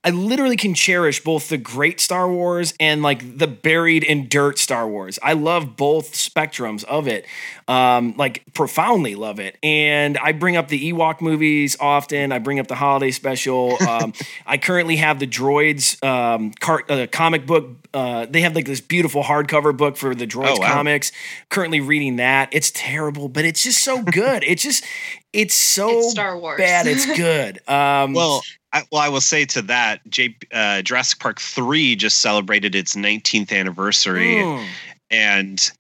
I 0.07 0.11
literally 0.11 0.57
can 0.57 0.73
cherish 0.73 1.23
both 1.25 1.49
the 1.49 1.59
great 1.59 1.99
Star 2.01 2.31
Wars 2.31 2.75
and 2.79 3.03
like 3.03 3.39
the 3.39 3.49
buried 3.49 4.05
in 4.05 4.29
dirt 4.29 4.57
Star 4.57 4.87
Wars. 4.89 5.19
I 5.21 5.33
love 5.33 5.77
both 5.77 6.13
spectrums 6.13 6.85
of 6.85 7.09
it, 7.09 7.27
um, 7.67 8.15
like 8.17 8.45
profoundly 8.55 9.17
love 9.17 9.41
it. 9.41 9.59
And 9.65 10.17
I 10.19 10.31
bring 10.31 10.57
up 10.57 10.69
the 10.69 10.93
Ewok 10.93 11.21
movies 11.21 11.77
often. 11.81 12.31
I 12.31 12.39
bring 12.39 12.61
up 12.61 12.69
the 12.69 12.77
holiday 12.77 13.11
special. 13.11 13.77
Um, 13.97 14.13
I 14.45 14.59
currently 14.59 14.97
have 14.97 15.19
the 15.21 15.27
Droids 15.27 16.03
um, 16.05 16.53
uh, 16.91 17.07
comic 17.11 17.47
book. 17.47 17.77
Uh, 17.95 18.27
they 18.29 18.43
have 18.43 18.55
like 18.55 18.67
this 18.67 18.81
beautiful 18.81 19.23
hardcover 19.23 19.75
book 19.75 19.97
for 19.97 20.15
the 20.15 20.27
Droids 20.27 20.57
Oh, 20.57 20.61
wow. 20.61 20.73
comics. 20.75 21.13
Currently 21.49 21.81
reading 21.81 22.17
that. 22.17 22.51
It's 22.53 22.71
terrible, 22.73 23.29
but 23.29 23.45
it's 23.47 23.63
just 23.63 23.83
so 23.83 24.03
good. 24.03 24.45
it's 24.45 24.63
just 24.63 24.85
it's 25.37 25.55
so 25.55 25.99
It's 25.99 26.11
Star 26.11 26.39
Wars. 26.39 26.59
bad. 26.59 26.87
It's 26.87 27.07
good. 27.17 27.61
Um, 27.69 28.13
well 28.13 28.43
I, 28.73 28.83
well, 28.93 29.01
I 29.01 29.09
will 29.09 29.23
say 29.23 29.47
to 29.47 29.63
that, 29.63 30.01
J, 30.11 30.37
uh, 30.53 30.83
Jurassic 30.83 31.19
Park 31.19 31.41
three 31.41 31.97
just 31.97 32.19
celebrated 32.19 32.75
its 32.75 32.95
19th 32.95 33.51
anniversary, 33.51 34.35
mm, 34.37 34.67
and 35.11 35.71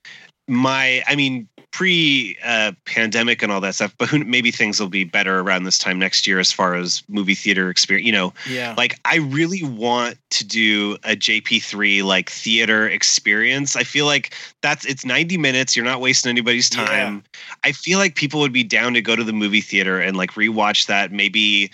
my 0.48 1.02
i 1.08 1.16
mean 1.16 1.48
pre 1.72 2.36
uh, 2.44 2.72
pandemic 2.84 3.42
and 3.42 3.52
all 3.52 3.60
that 3.60 3.74
stuff 3.74 3.94
but 3.98 4.08
who, 4.08 4.24
maybe 4.24 4.50
things 4.50 4.80
will 4.80 4.88
be 4.88 5.04
better 5.04 5.40
around 5.40 5.64
this 5.64 5.78
time 5.78 5.98
next 5.98 6.26
year 6.26 6.38
as 6.38 6.50
far 6.50 6.74
as 6.74 7.02
movie 7.08 7.34
theater 7.34 7.68
experience 7.70 8.06
you 8.06 8.12
know? 8.12 8.32
Yeah. 8.48 8.74
like 8.76 8.98
i 9.04 9.16
really 9.16 9.62
want 9.62 10.16
to 10.30 10.44
do 10.44 10.94
a 11.04 11.16
jp3 11.16 12.02
like 12.04 12.30
theater 12.30 12.88
experience. 12.88 13.76
I 13.76 13.84
feel 13.84 14.06
like 14.06 14.34
that's 14.62 14.84
it's 14.84 15.04
90 15.04 15.38
minutes. 15.38 15.74
You're 15.76 15.84
not 15.84 16.00
wasting 16.00 16.30
anybody's 16.30 16.70
Yeah. 16.74 16.84
time. 16.84 17.22
I 17.64 17.72
feel 17.72 17.98
like 17.98 18.14
people 18.14 18.40
would 18.40 18.52
be 18.52 18.64
down 18.64 18.94
to 18.94 19.00
go 19.02 19.16
to 19.16 19.24
the 19.24 19.32
movie 19.32 19.60
theater 19.60 20.00
and 20.00 20.16
like 20.16 20.32
rewatch 20.32 20.86
that. 20.86 21.12
Maybe 21.12 21.70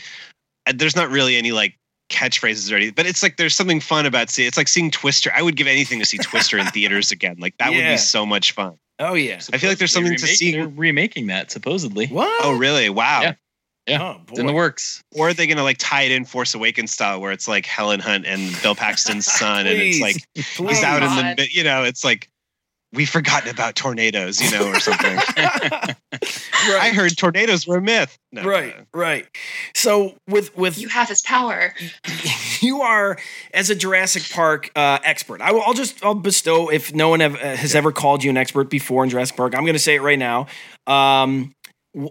and 0.66 0.78
there's 0.78 0.96
not 0.96 1.10
really 1.10 1.36
any 1.36 1.52
like 1.52 1.74
catchphrases 2.12 2.70
or 2.70 2.76
anything 2.76 2.94
but 2.94 3.06
it's 3.06 3.22
like 3.22 3.36
there's 3.38 3.54
something 3.54 3.80
fun 3.80 4.06
about 4.06 4.30
see 4.30 4.46
it's 4.46 4.56
like 4.56 4.68
seeing 4.68 4.90
twister 4.90 5.32
i 5.34 5.42
would 5.42 5.56
give 5.56 5.66
anything 5.66 5.98
to 5.98 6.04
see 6.06 6.18
twister 6.18 6.58
in 6.58 6.66
theaters 6.66 7.10
again 7.10 7.36
like 7.40 7.56
that 7.58 7.70
would 7.70 7.78
be 7.78 7.96
so 7.96 8.24
much 8.26 8.52
fun 8.52 8.78
oh 8.98 9.14
yeah. 9.14 9.40
I 9.52 9.58
feel 9.58 9.68
like 9.70 9.78
there's 9.78 9.90
Supposedly 9.92 10.18
something 10.18 10.18
to 10.18 10.36
see- 10.36 10.52
They're 10.52 10.68
remaking 10.68 11.26
that 11.26 11.50
supposedly. 11.50 12.06
What? 12.06 12.44
oh 12.44 12.56
really 12.56 12.88
wow 12.90 13.22
Yeah. 13.22 13.34
Yeah, 13.88 14.00
Oh, 14.00 14.20
it's 14.28 14.38
in 14.38 14.46
the 14.46 14.52
works. 14.52 15.02
or 15.16 15.30
are 15.30 15.34
they 15.34 15.48
gonna 15.48 15.64
like 15.64 15.78
tie 15.78 16.02
it 16.02 16.12
in 16.12 16.24
force 16.24 16.54
awakens 16.54 16.92
style 16.92 17.20
where 17.20 17.32
it's 17.32 17.48
like 17.48 17.66
helen 17.66 17.98
hunt 17.98 18.26
and 18.26 18.54
bill 18.62 18.76
paxton's 18.76 19.26
son 19.26 19.66
and 19.66 19.76
it's 19.76 20.00
like 20.00 20.16
Please. 20.36 20.76
he's 20.76 20.84
out 20.84 21.02
in 21.02 21.36
the 21.36 21.48
you 21.50 21.64
know 21.64 21.82
it's 21.82 22.04
like 22.04 22.28
we've 22.92 23.08
forgotten 23.10 23.48
about 23.48 23.74
tornadoes 23.74 24.40
you 24.40 24.50
know 24.56 24.68
or 24.68 24.78
something 24.80 25.18
i 25.36 26.90
heard 26.94 27.16
tornadoes 27.16 27.66
were 27.66 27.78
a 27.78 27.82
myth 27.82 28.18
no, 28.34 28.44
Right, 28.44 28.74
right. 28.94 29.26
So 29.74 30.16
with 30.26 30.56
with 30.56 30.78
You 30.78 30.88
have 30.88 31.06
his 31.06 31.20
power. 31.20 31.74
you 32.60 32.80
are 32.80 33.18
as 33.52 33.68
a 33.68 33.74
Jurassic 33.74 34.22
Park 34.30 34.70
uh, 34.74 34.98
expert. 35.04 35.42
I 35.42 35.52
will. 35.52 35.60
I'll 35.60 35.74
just. 35.74 36.02
I'll 36.02 36.14
bestow. 36.14 36.70
If 36.70 36.94
no 36.94 37.10
one 37.10 37.20
have, 37.20 37.34
uh, 37.34 37.56
has 37.56 37.74
ever 37.74 37.92
called 37.92 38.24
you 38.24 38.30
an 38.30 38.38
expert 38.38 38.70
before 38.70 39.04
in 39.04 39.10
Jurassic 39.10 39.36
Park, 39.36 39.54
I'm 39.54 39.64
going 39.64 39.74
to 39.74 39.78
say 39.78 39.96
it 39.96 40.00
right 40.00 40.18
now. 40.18 40.46
Um, 40.86 41.54
w- 41.61 41.61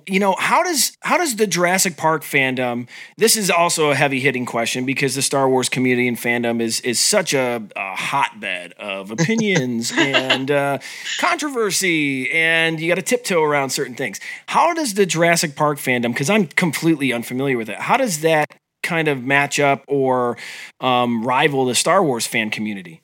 you 0.05 0.19
know 0.19 0.35
how 0.37 0.61
does 0.61 0.95
how 1.01 1.17
does 1.17 1.37
the 1.37 1.47
Jurassic 1.47 1.97
Park 1.97 2.23
fandom? 2.23 2.87
This 3.17 3.35
is 3.35 3.49
also 3.49 3.89
a 3.89 3.95
heavy 3.95 4.19
hitting 4.19 4.45
question 4.45 4.85
because 4.85 5.15
the 5.15 5.23
Star 5.23 5.49
Wars 5.49 5.69
community 5.69 6.07
and 6.07 6.17
fandom 6.17 6.61
is 6.61 6.81
is 6.81 6.99
such 6.99 7.33
a, 7.33 7.67
a 7.75 7.95
hotbed 7.95 8.73
of 8.73 9.09
opinions 9.11 9.91
and 9.95 10.51
uh, 10.51 10.77
controversy, 11.19 12.31
and 12.31 12.79
you 12.79 12.87
got 12.87 12.95
to 12.95 13.01
tiptoe 13.01 13.41
around 13.41 13.71
certain 13.71 13.95
things. 13.95 14.19
How 14.47 14.73
does 14.73 14.93
the 14.93 15.05
Jurassic 15.05 15.55
Park 15.55 15.79
fandom? 15.79 16.13
Because 16.13 16.29
I'm 16.29 16.45
completely 16.47 17.11
unfamiliar 17.11 17.57
with 17.57 17.69
it. 17.69 17.79
How 17.79 17.97
does 17.97 18.21
that 18.21 18.53
kind 18.83 19.07
of 19.07 19.23
match 19.23 19.59
up 19.59 19.83
or 19.87 20.37
um, 20.79 21.23
rival 21.23 21.65
the 21.65 21.75
Star 21.75 22.03
Wars 22.03 22.27
fan 22.27 22.51
community? 22.51 23.01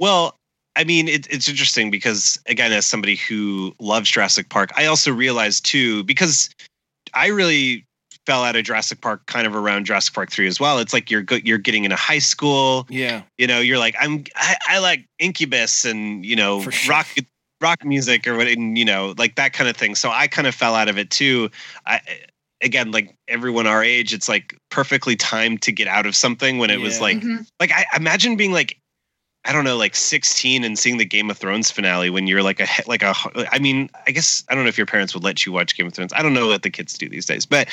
Well, 0.00 0.36
I 0.76 0.84
mean, 0.84 1.08
it, 1.08 1.26
it's 1.30 1.48
interesting 1.48 1.90
because, 1.90 2.38
again, 2.46 2.72
as 2.72 2.84
somebody 2.86 3.16
who 3.16 3.74
loves 3.78 4.10
Jurassic 4.10 4.48
Park, 4.48 4.70
I 4.76 4.86
also 4.86 5.12
realized 5.12 5.64
too, 5.64 6.02
because 6.04 6.50
I 7.14 7.28
really 7.28 7.84
fell 8.26 8.42
out 8.42 8.56
of 8.56 8.64
Jurassic 8.64 9.00
Park 9.00 9.24
kind 9.26 9.46
of 9.46 9.54
around 9.54 9.84
Jurassic 9.86 10.14
Park 10.14 10.32
3 10.32 10.46
as 10.48 10.58
well. 10.58 10.78
It's 10.78 10.92
like 10.92 11.10
you're 11.10 11.22
go- 11.22 11.38
you're 11.44 11.58
getting 11.58 11.84
into 11.84 11.96
high 11.96 12.18
school, 12.18 12.86
Yeah, 12.88 13.22
you 13.38 13.46
know, 13.46 13.60
you're 13.60 13.78
like, 13.78 13.94
I'm, 14.00 14.24
I, 14.34 14.56
I 14.68 14.78
like 14.78 15.06
Incubus 15.18 15.84
and, 15.84 16.24
you 16.24 16.34
know, 16.34 16.62
sure. 16.62 16.90
rock, 16.90 17.06
rock 17.60 17.84
music 17.84 18.26
or 18.26 18.36
what, 18.36 18.46
and, 18.48 18.76
you 18.78 18.84
know, 18.84 19.14
like 19.18 19.36
that 19.36 19.52
kind 19.52 19.68
of 19.68 19.76
thing. 19.76 19.94
So 19.94 20.10
I 20.10 20.26
kind 20.26 20.48
of 20.48 20.54
fell 20.54 20.74
out 20.74 20.88
of 20.88 20.98
it 20.98 21.10
too. 21.10 21.50
I, 21.86 22.00
again, 22.62 22.90
like 22.92 23.14
everyone 23.28 23.66
our 23.66 23.84
age, 23.84 24.14
it's 24.14 24.28
like 24.28 24.56
perfectly 24.70 25.14
timed 25.16 25.60
to 25.62 25.70
get 25.72 25.86
out 25.86 26.06
of 26.06 26.16
something 26.16 26.58
when 26.58 26.70
it 26.70 26.80
was 26.80 26.96
Yeah. 26.96 27.02
like, 27.02 27.16
Mhm. 27.18 27.46
like 27.60 27.70
I 27.72 27.84
imagine 27.94 28.36
being 28.36 28.52
like 28.52 28.78
I 29.46 29.52
don't 29.52 29.64
know, 29.64 29.76
like 29.76 29.94
16 29.94 30.64
and 30.64 30.78
seeing 30.78 30.96
the 30.96 31.04
Game 31.04 31.30
of 31.30 31.36
Thrones 31.36 31.70
finale 31.70 32.08
when 32.08 32.26
you're 32.26 32.42
like 32.42 32.60
a 32.60 32.66
like 32.86 33.02
a 33.02 33.14
I 33.52 33.58
mean, 33.58 33.90
I 34.06 34.10
guess 34.10 34.42
I 34.48 34.54
don't 34.54 34.64
know 34.64 34.68
if 34.68 34.78
your 34.78 34.86
parents 34.86 35.14
would 35.14 35.22
let 35.22 35.44
you 35.44 35.52
watch 35.52 35.76
Game 35.76 35.86
of 35.86 35.92
Thrones. 35.92 36.12
I 36.14 36.22
don't 36.22 36.32
know 36.32 36.48
what 36.48 36.62
the 36.62 36.70
kids 36.70 36.96
do 36.96 37.08
these 37.08 37.26
days, 37.26 37.44
but 37.44 37.68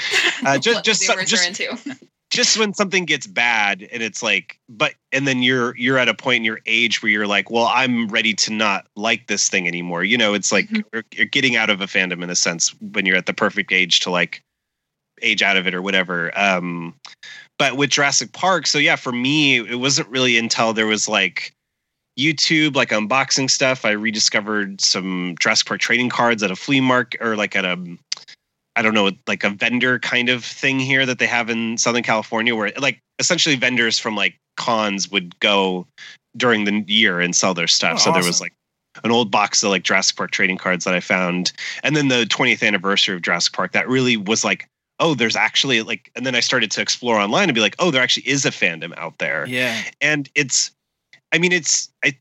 uh, 0.45 0.57
just 0.59 0.83
just 0.83 1.01
just 1.25 1.61
just 2.29 2.57
when 2.57 2.73
something 2.73 3.05
gets 3.05 3.27
bad 3.27 3.87
and 3.91 4.01
it's 4.01 4.23
like 4.23 4.59
but 4.69 4.95
and 5.11 5.27
then 5.27 5.43
you're 5.43 5.75
you're 5.77 5.97
at 5.97 6.09
a 6.09 6.13
point 6.13 6.37
in 6.37 6.43
your 6.43 6.59
age 6.65 7.01
where 7.01 7.11
you're 7.11 7.27
like, 7.27 7.49
well, 7.49 7.67
I'm 7.67 8.07
ready 8.09 8.33
to 8.33 8.53
not 8.53 8.87
like 8.95 9.27
this 9.27 9.49
thing 9.49 9.67
anymore. 9.67 10.03
You 10.03 10.17
know, 10.17 10.33
it's 10.33 10.51
like 10.51 10.67
Mhm. 10.69 10.83
you're, 10.91 11.03
you're 11.13 11.25
getting 11.25 11.55
out 11.55 11.69
of 11.69 11.79
a 11.79 11.85
fandom 11.85 12.21
in 12.21 12.29
a 12.29 12.35
sense 12.35 12.75
when 12.81 13.05
you're 13.05 13.17
at 13.17 13.27
the 13.27 13.33
perfect 13.33 13.71
age 13.71 14.01
to 14.01 14.09
like 14.09 14.43
age 15.21 15.41
out 15.41 15.55
of 15.55 15.67
it 15.67 15.73
or 15.73 15.81
whatever. 15.81 16.37
Um 16.37 16.95
but 17.57 17.77
with 17.77 17.91
Jurassic 17.91 18.33
Park, 18.33 18.65
so 18.65 18.77
yeah, 18.77 18.95
for 18.95 19.11
me, 19.11 19.59
it 19.59 19.79
wasn't 19.79 20.09
really 20.09 20.37
until 20.37 20.73
there 20.73 20.87
was 20.87 21.07
like 21.07 21.53
YouTube, 22.19 22.75
like 22.75 22.89
unboxing 22.89 23.49
stuff. 23.49 23.85
I 23.85 23.91
rediscovered 23.91 24.81
some 24.81 25.35
Jurassic 25.39 25.67
Park 25.67 25.79
trading 25.81 26.09
cards 26.09 26.43
at 26.43 26.51
a 26.51 26.55
flea 26.55 26.81
market 26.81 27.21
or 27.21 27.35
like 27.35 27.55
at 27.55 27.65
a, 27.65 27.77
I 28.75 28.81
don't 28.81 28.93
know, 28.93 29.11
like 29.27 29.43
a 29.43 29.49
vendor 29.49 29.99
kind 29.99 30.29
of 30.29 30.43
thing 30.43 30.79
here 30.79 31.05
that 31.05 31.19
they 31.19 31.27
have 31.27 31.49
in 31.49 31.77
Southern 31.77 32.03
California, 32.03 32.55
where 32.55 32.71
like 32.77 32.99
essentially 33.19 33.55
vendors 33.55 33.97
from 33.97 34.15
like 34.15 34.35
cons 34.57 35.09
would 35.11 35.39
go 35.39 35.87
during 36.37 36.65
the 36.65 36.83
year 36.87 37.19
and 37.19 37.35
sell 37.35 37.53
their 37.53 37.67
stuff. 37.67 37.95
Oh, 37.95 37.97
so 37.97 38.11
there 38.11 38.23
was 38.23 38.41
like 38.41 38.53
an 39.03 39.11
old 39.11 39.31
box 39.31 39.63
of 39.63 39.69
like 39.69 39.83
Jurassic 39.83 40.15
Park 40.17 40.31
trading 40.31 40.57
cards 40.57 40.85
that 40.85 40.93
I 40.93 40.99
found, 40.99 41.53
and 41.83 41.95
then 41.95 42.09
the 42.09 42.25
20th 42.25 42.65
anniversary 42.65 43.15
of 43.15 43.21
Jurassic 43.21 43.53
Park. 43.53 43.71
That 43.71 43.87
really 43.87 44.17
was 44.17 44.43
like, 44.43 44.67
oh, 44.99 45.15
there's 45.15 45.35
actually 45.35 45.81
like, 45.81 46.11
and 46.15 46.25
then 46.25 46.35
I 46.35 46.41
started 46.41 46.71
to 46.71 46.81
explore 46.81 47.17
online 47.17 47.49
and 47.49 47.55
be 47.55 47.61
like, 47.61 47.75
oh, 47.79 47.89
there 47.91 48.03
actually 48.03 48.27
is 48.27 48.45
a 48.45 48.51
fandom 48.51 48.93
out 48.97 49.17
there 49.17 49.45
yeah, 49.47 49.81
and 50.01 50.29
it's 50.35 50.71
i 51.33 51.37
mean 51.37 51.51
it's 51.51 51.89
i 52.03 52.15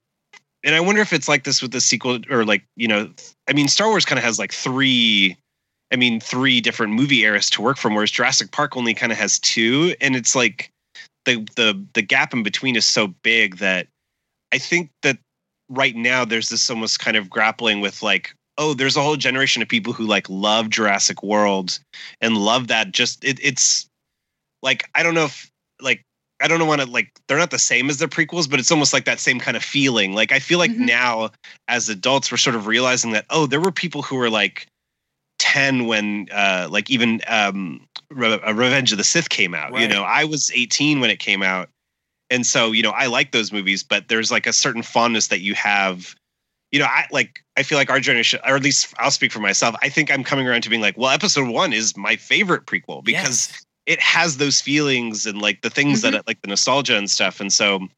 and 0.64 0.74
i 0.74 0.80
wonder 0.80 1.00
if 1.00 1.12
it's 1.12 1.28
like 1.28 1.44
this 1.44 1.62
with 1.62 1.72
the 1.72 1.80
sequel 1.80 2.18
or 2.30 2.44
like 2.44 2.64
you 2.76 2.88
know 2.88 3.10
i 3.48 3.52
mean 3.52 3.68
star 3.68 3.88
wars 3.88 4.04
kind 4.04 4.18
of 4.18 4.24
has 4.24 4.38
like 4.38 4.52
three 4.52 5.36
I 5.92 5.96
mean, 5.96 6.20
three 6.20 6.60
different 6.60 6.92
movie 6.92 7.24
eras 7.24 7.50
to 7.50 7.62
work 7.62 7.76
from, 7.76 7.94
whereas 7.94 8.10
Jurassic 8.10 8.52
Park 8.52 8.76
only 8.76 8.94
kind 8.94 9.10
of 9.10 9.18
has 9.18 9.38
two, 9.40 9.94
and 10.00 10.14
it's 10.14 10.36
like 10.36 10.70
the 11.24 11.46
the 11.56 11.84
the 11.94 12.02
gap 12.02 12.32
in 12.32 12.42
between 12.42 12.76
is 12.76 12.84
so 12.84 13.08
big 13.22 13.58
that 13.58 13.88
I 14.52 14.58
think 14.58 14.90
that 15.02 15.18
right 15.68 15.96
now 15.96 16.24
there's 16.24 16.48
this 16.48 16.70
almost 16.70 17.00
kind 17.00 17.16
of 17.16 17.28
grappling 17.28 17.80
with 17.80 18.02
like, 18.02 18.34
oh, 18.56 18.74
there's 18.74 18.96
a 18.96 19.02
whole 19.02 19.16
generation 19.16 19.62
of 19.62 19.68
people 19.68 19.92
who 19.92 20.04
like 20.04 20.28
love 20.28 20.70
Jurassic 20.70 21.22
World 21.22 21.78
and 22.20 22.36
love 22.36 22.68
that. 22.68 22.92
Just 22.92 23.24
it, 23.24 23.40
it's 23.42 23.86
like 24.62 24.88
I 24.94 25.02
don't 25.02 25.14
know 25.14 25.24
if 25.24 25.50
like 25.80 26.02
I 26.40 26.48
don't 26.48 26.66
want 26.66 26.80
to 26.80 26.86
like 26.86 27.12
they're 27.26 27.38
not 27.38 27.50
the 27.50 27.58
same 27.58 27.90
as 27.90 27.98
the 27.98 28.06
prequels, 28.06 28.48
but 28.48 28.58
it's 28.58 28.70
almost 28.70 28.92
like 28.92 29.04
that 29.04 29.20
same 29.20 29.38
kind 29.38 29.56
of 29.56 29.64
feeling. 29.64 30.14
Like 30.14 30.32
I 30.32 30.38
feel 30.38 30.58
like 30.58 30.70
Mhm. 30.70 30.86
now 30.86 31.30
as 31.68 31.88
adults 31.88 32.30
we're 32.30 32.38
sort 32.38 32.56
of 32.56 32.66
realizing 32.66 33.12
that 33.12 33.26
oh, 33.30 33.46
there 33.46 33.60
were 33.60 33.72
people 33.72 34.02
who 34.02 34.16
were 34.16 34.30
like 34.30 34.66
10 35.38 35.86
when 35.86 36.28
uh 36.32 36.68
like 36.70 36.90
even 36.90 37.20
um 37.26 37.86
Re- 38.10 38.40
uh, 38.40 38.52
Revenge 38.52 38.92
of 38.92 38.98
the 38.98 39.04
Sith 39.04 39.28
came 39.28 39.54
out. 39.54 39.78
You 39.78 39.86
know, 39.88 40.02
I 40.02 40.24
was 40.24 40.50
18 40.54 41.00
when 41.00 41.10
it 41.10 41.18
came 41.18 41.42
out. 41.42 41.68
And 42.28 42.46
so, 42.46 42.72
you 42.72 42.82
know, 42.82 42.90
I 42.90 43.06
like 43.06 43.32
those 43.32 43.52
movies, 43.52 43.82
but 43.82 44.08
there's 44.08 44.30
like 44.30 44.46
a 44.46 44.52
certain 44.52 44.82
fondness 44.82 45.28
that 45.28 45.40
you 45.40 45.54
have 45.54 46.14
you 46.72 46.78
know, 46.78 46.86
I 46.86 47.06
like 47.10 47.42
I 47.56 47.62
feel 47.62 47.78
like 47.78 47.90
our 47.90 48.00
generation, 48.00 48.40
or 48.46 48.54
at 48.54 48.62
least 48.62 48.94
I'll 48.98 49.10
speak 49.10 49.32
for 49.32 49.40
myself. 49.40 49.74
I 49.82 49.88
think 49.88 50.10
I'm 50.10 50.22
coming 50.22 50.46
around 50.46 50.62
to 50.62 50.70
being 50.70 50.82
like, 50.82 50.96
well, 50.96 51.10
episode 51.10 51.48
one 51.48 51.72
is 51.72 51.96
my 51.96 52.16
favorite 52.16 52.66
prequel 52.66 53.02
because 53.02 53.52
it 53.90 54.00
has 54.00 54.36
those 54.36 54.60
feelings 54.60 55.26
and 55.26 55.42
like 55.42 55.62
the 55.62 55.68
things 55.68 56.02
that 56.02 56.24
like 56.28 56.40
the 56.42 56.46
nostalgia 56.46 56.96
and 56.96 57.10
stuff. 57.10 57.40
And 57.40 57.52
so 57.52 57.88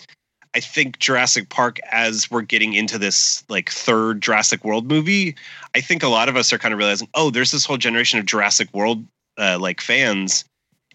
I 0.55 0.61
think 0.61 0.99
Jurassic 0.99 1.51
Park, 1.51 1.81
as 1.91 2.31
we're 2.31 2.41
getting 2.41 2.73
into 2.73 2.97
this 2.97 3.45
like 3.51 3.69
third 3.69 4.23
Jurassic 4.23 4.65
World 4.65 4.89
movie, 4.89 5.37
I 5.75 5.83
think 5.83 6.03
a 6.03 6.09
lot 6.09 6.31
of 6.31 6.37
us 6.37 6.51
are 6.51 6.57
kind 6.57 6.73
of 6.73 6.79
realizing, 6.79 7.09
oh, 7.13 7.29
there's 7.29 7.51
this 7.51 7.67
whole 7.67 7.77
generation 7.77 8.19
of 8.19 8.25
Jurassic 8.25 8.73
World 8.73 9.05
uh, 9.37 9.59
like 9.61 9.83
fans. 9.83 10.47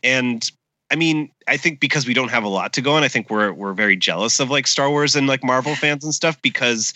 And 0.01 0.49
I 0.89 0.95
mean, 0.95 1.29
I 1.47 1.57
think 1.57 1.79
because 1.79 2.07
we 2.07 2.15
don't 2.15 2.31
have 2.31 2.43
a 2.43 2.49
lot 2.49 2.73
to 2.73 2.81
go 2.81 2.93
on, 2.93 3.03
I 3.03 3.07
think 3.07 3.29
we're 3.29 3.53
we're 3.53 3.73
very 3.73 3.97
jealous 3.97 4.39
of 4.39 4.49
like 4.49 4.65
Star 4.65 4.89
Wars 4.89 5.15
and 5.15 5.27
like 5.27 5.43
Marvel 5.43 5.75
fans 5.75 6.03
and 6.05 6.13
stuff 6.13 6.41
because 6.41 6.95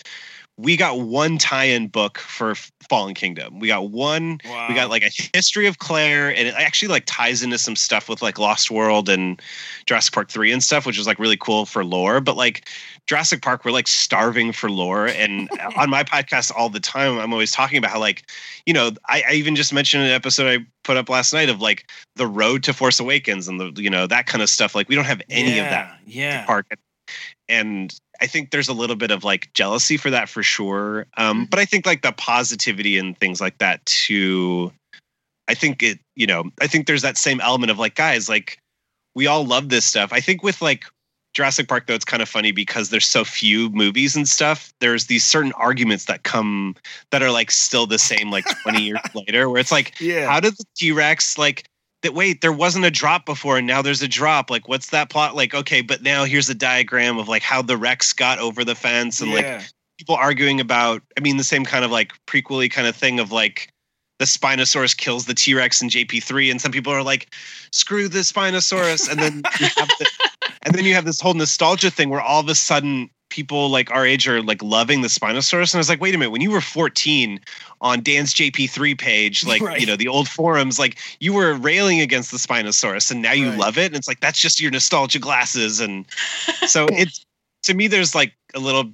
we 0.58 0.76
got 0.76 1.00
one 1.00 1.38
tie-in 1.38 1.88
book 1.88 2.18
for 2.18 2.54
Fallen 2.88 3.14
Kingdom. 3.14 3.58
We 3.58 3.68
got 3.68 3.90
one. 3.90 4.38
We 4.44 4.74
got 4.74 4.90
like 4.90 5.02
a 5.02 5.10
history 5.34 5.66
of 5.66 5.78
Claire, 5.78 6.28
and 6.28 6.46
it 6.46 6.54
actually 6.54 6.88
like 6.88 7.04
ties 7.06 7.42
into 7.42 7.56
some 7.56 7.74
stuff 7.74 8.08
with 8.08 8.20
like 8.20 8.38
Lost 8.38 8.70
World 8.70 9.08
and 9.08 9.40
Jurassic 9.86 10.12
Park 10.12 10.30
three 10.30 10.52
and 10.52 10.62
stuff, 10.62 10.84
which 10.84 10.98
is 10.98 11.06
like 11.06 11.18
really 11.18 11.38
cool 11.38 11.64
for 11.64 11.84
lore. 11.84 12.20
But 12.20 12.36
like 12.36 12.68
Jurassic 13.06 13.40
Park, 13.40 13.64
we're 13.64 13.72
like 13.72 13.88
starving 13.88 14.52
for 14.52 14.70
lore. 14.70 15.06
And 15.06 15.48
on 15.76 15.88
my 15.88 16.04
podcast 16.04 16.52
all 16.54 16.68
the 16.68 16.80
time, 16.80 17.18
I'm 17.18 17.32
always 17.32 17.52
talking 17.52 17.78
about 17.78 17.90
how 17.90 18.00
like, 18.00 18.30
you 18.66 18.74
know, 18.74 18.90
I, 19.08 19.24
I 19.30 19.32
even 19.32 19.56
just 19.56 19.72
mentioned 19.72 20.04
an 20.04 20.10
episode 20.10 20.46
I 20.48 20.64
put 20.84 20.98
up 20.98 21.08
last 21.08 21.32
night 21.32 21.48
of 21.48 21.62
like 21.62 21.90
the 22.16 22.26
road 22.26 22.62
to 22.64 22.74
Force 22.74 23.00
Awakens 23.00 23.48
and 23.48 23.58
the 23.58 23.72
you 23.82 23.88
know 23.90 24.06
that 24.06 24.26
kind 24.26 24.42
of 24.42 24.50
stuff. 24.50 24.74
Like 24.74 24.88
we 24.88 24.96
don't 24.96 25.06
have 25.06 25.22
any 25.30 25.58
of 25.58 25.70
that 25.70 25.98
Yeah. 26.06 26.44
park 26.44 26.66
and 27.48 27.98
i 28.22 28.26
think 28.26 28.50
there's 28.50 28.68
a 28.68 28.72
little 28.72 28.96
bit 28.96 29.10
of 29.10 29.24
like 29.24 29.52
jealousy 29.52 29.96
for 29.96 30.10
that 30.10 30.28
for 30.28 30.42
sure 30.42 31.06
um 31.16 31.46
but 31.50 31.58
i 31.58 31.64
think 31.64 31.84
like 31.84 32.02
the 32.02 32.12
positivity 32.12 32.96
and 32.96 33.18
things 33.18 33.40
like 33.40 33.58
that 33.58 33.84
too 33.84 34.72
i 35.48 35.54
think 35.54 35.82
it 35.82 35.98
you 36.14 36.26
know 36.26 36.44
i 36.60 36.66
think 36.66 36.86
there's 36.86 37.02
that 37.02 37.18
same 37.18 37.40
element 37.40 37.70
of 37.70 37.78
like 37.78 37.94
guys 37.94 38.28
like 38.28 38.58
we 39.14 39.26
all 39.26 39.44
love 39.44 39.68
this 39.68 39.84
stuff 39.84 40.12
i 40.12 40.20
think 40.20 40.42
with 40.42 40.62
like 40.62 40.84
Jurassic 41.34 41.66
Park 41.66 41.86
though 41.86 41.94
it's 41.94 42.04
kind 42.04 42.22
of 42.22 42.28
funny 42.28 42.52
because 42.52 42.90
there's 42.90 43.06
so 43.08 43.24
few 43.24 43.70
movies 43.70 44.14
and 44.14 44.28
stuff 44.28 44.70
there's 44.80 45.06
these 45.06 45.24
certain 45.24 45.52
arguments 45.52 46.04
that 46.04 46.24
come 46.24 46.76
that 47.10 47.22
are 47.22 47.30
like 47.30 47.50
still 47.50 47.86
the 47.86 47.98
same 47.98 48.30
like 48.30 48.44
20 48.62 48.82
years 48.82 49.00
later 49.14 49.48
where 49.48 49.58
it's 49.58 49.72
like 49.72 49.98
Yeah. 49.98 50.28
how 50.28 50.40
did 50.40 50.58
the 50.58 50.64
T-Rex 50.76 51.38
like 51.38 51.64
that 52.02 52.14
wait 52.14 52.40
there 52.40 52.52
wasn't 52.52 52.84
a 52.84 52.90
drop 52.90 53.26
before 53.26 53.58
and 53.58 53.66
now 53.66 53.82
there's 53.82 54.02
a 54.02 54.08
drop. 54.08 54.50
Like 54.50 54.68
what's 54.68 54.90
that 54.90 55.10
plot? 55.10 55.34
Like 55.34 55.54
okay 55.54 55.80
but 55.80 56.02
now 56.02 56.24
here's 56.24 56.48
a 56.48 56.54
diagram 56.54 57.18
of 57.18 57.28
like 57.28 57.42
how 57.42 57.62
the 57.62 57.76
Rex 57.76 58.12
got 58.12 58.38
over 58.38 58.64
the 58.64 58.74
fence 58.74 59.20
and 59.20 59.30
Yeah. 59.30 59.36
like 59.36 59.64
people 59.98 60.14
arguing 60.14 60.60
about 60.60 61.02
I 61.16 61.20
mean 61.20 61.36
the 61.36 61.44
same 61.44 61.64
kind 61.64 61.84
of 61.84 61.90
like 61.90 62.12
prequely 62.26 62.70
kind 62.70 62.86
of 62.86 62.96
thing 62.96 63.20
of 63.20 63.32
like 63.32 63.72
the 64.18 64.26
Spinosaurus 64.26 64.96
kills 64.96 65.26
the 65.26 65.34
T-Rex 65.34 65.82
in 65.82 65.88
JP3 65.88 66.50
and 66.50 66.60
some 66.60 66.70
people 66.70 66.92
are 66.92 67.02
like 67.02 67.34
screw 67.72 68.08
the 68.08 68.20
Spinosaurus. 68.20 69.10
And 69.10 69.18
then 69.18 69.42
you 69.58 69.66
have 69.76 69.88
the, 69.98 70.06
and 70.62 70.74
then 70.76 70.84
you 70.84 70.94
have 70.94 71.04
this 71.04 71.20
whole 71.20 71.34
nostalgia 71.34 71.90
thing 71.90 72.08
where 72.08 72.20
all 72.20 72.38
of 72.40 72.48
a 72.48 72.54
sudden 72.54 73.10
people 73.32 73.70
like 73.70 73.90
our 73.90 74.06
age 74.06 74.28
are 74.28 74.42
like 74.42 74.62
loving 74.62 75.00
the 75.00 75.08
Spinosaurus 75.08 75.72
and 75.72 75.78
I 75.78 75.80
was 75.80 75.88
like 75.88 76.02
wait 76.02 76.14
a 76.14 76.18
minute 76.18 76.30
when 76.30 76.42
you 76.42 76.50
were 76.50 76.60
14 76.60 77.40
on 77.80 78.02
Dan's 78.02 78.34
JP3 78.34 78.98
page 78.98 79.42
like 79.46 79.62
Right. 79.62 79.80
you 79.80 79.86
know 79.86 79.96
the 79.96 80.06
old 80.06 80.28
forums 80.28 80.78
like 80.78 80.98
you 81.18 81.32
were 81.32 81.54
railing 81.54 81.98
against 82.02 82.30
the 82.30 82.36
Spinosaurus 82.36 83.10
and 83.10 83.22
now 83.22 83.32
you 83.32 83.48
Right. 83.48 83.58
love 83.58 83.78
it 83.78 83.86
and 83.86 83.96
it's 83.96 84.06
like 84.06 84.20
that's 84.20 84.38
just 84.38 84.60
your 84.60 84.70
nostalgia 84.70 85.18
glasses 85.18 85.80
and 85.80 86.04
so 86.66 86.86
it's 86.92 87.24
to 87.62 87.72
me 87.72 87.86
there's 87.88 88.14
like 88.14 88.34
a 88.54 88.58
little 88.58 88.92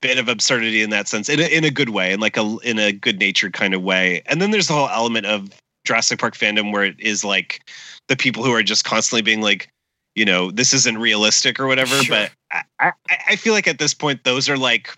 bit 0.00 0.16
of 0.16 0.26
absurdity 0.28 0.80
in 0.80 0.88
that 0.88 1.06
sense 1.06 1.28
in 1.28 1.38
a, 1.38 1.44
in 1.44 1.62
a 1.62 1.70
good 1.70 1.90
way 1.90 2.12
and 2.14 2.22
like 2.22 2.38
a 2.38 2.56
in 2.64 2.78
a 2.78 2.92
good 2.92 3.18
natured 3.18 3.52
kind 3.52 3.74
of 3.74 3.82
way 3.82 4.22
and 4.24 4.40
then 4.40 4.52
there's 4.52 4.68
the 4.68 4.74
whole 4.74 4.88
element 4.88 5.26
of 5.26 5.50
Jurassic 5.84 6.18
Park 6.18 6.34
fandom 6.34 6.72
where 6.72 6.84
it 6.84 6.98
is 6.98 7.24
like 7.24 7.60
the 8.08 8.16
people 8.16 8.42
who 8.42 8.52
are 8.52 8.62
just 8.62 8.84
constantly 8.86 9.20
being 9.22 9.42
like 9.42 9.68
you 10.16 10.24
know 10.24 10.50
this 10.50 10.72
isn't 10.74 10.98
realistic 10.98 11.60
or 11.60 11.66
whatever 11.68 11.94
Sure. 12.02 12.16
but 12.50 12.62
I, 12.80 12.92
I 13.08 13.18
I 13.28 13.36
feel 13.36 13.52
like 13.52 13.68
at 13.68 13.78
this 13.78 13.94
point 13.94 14.24
those 14.24 14.48
are 14.48 14.56
like 14.56 14.90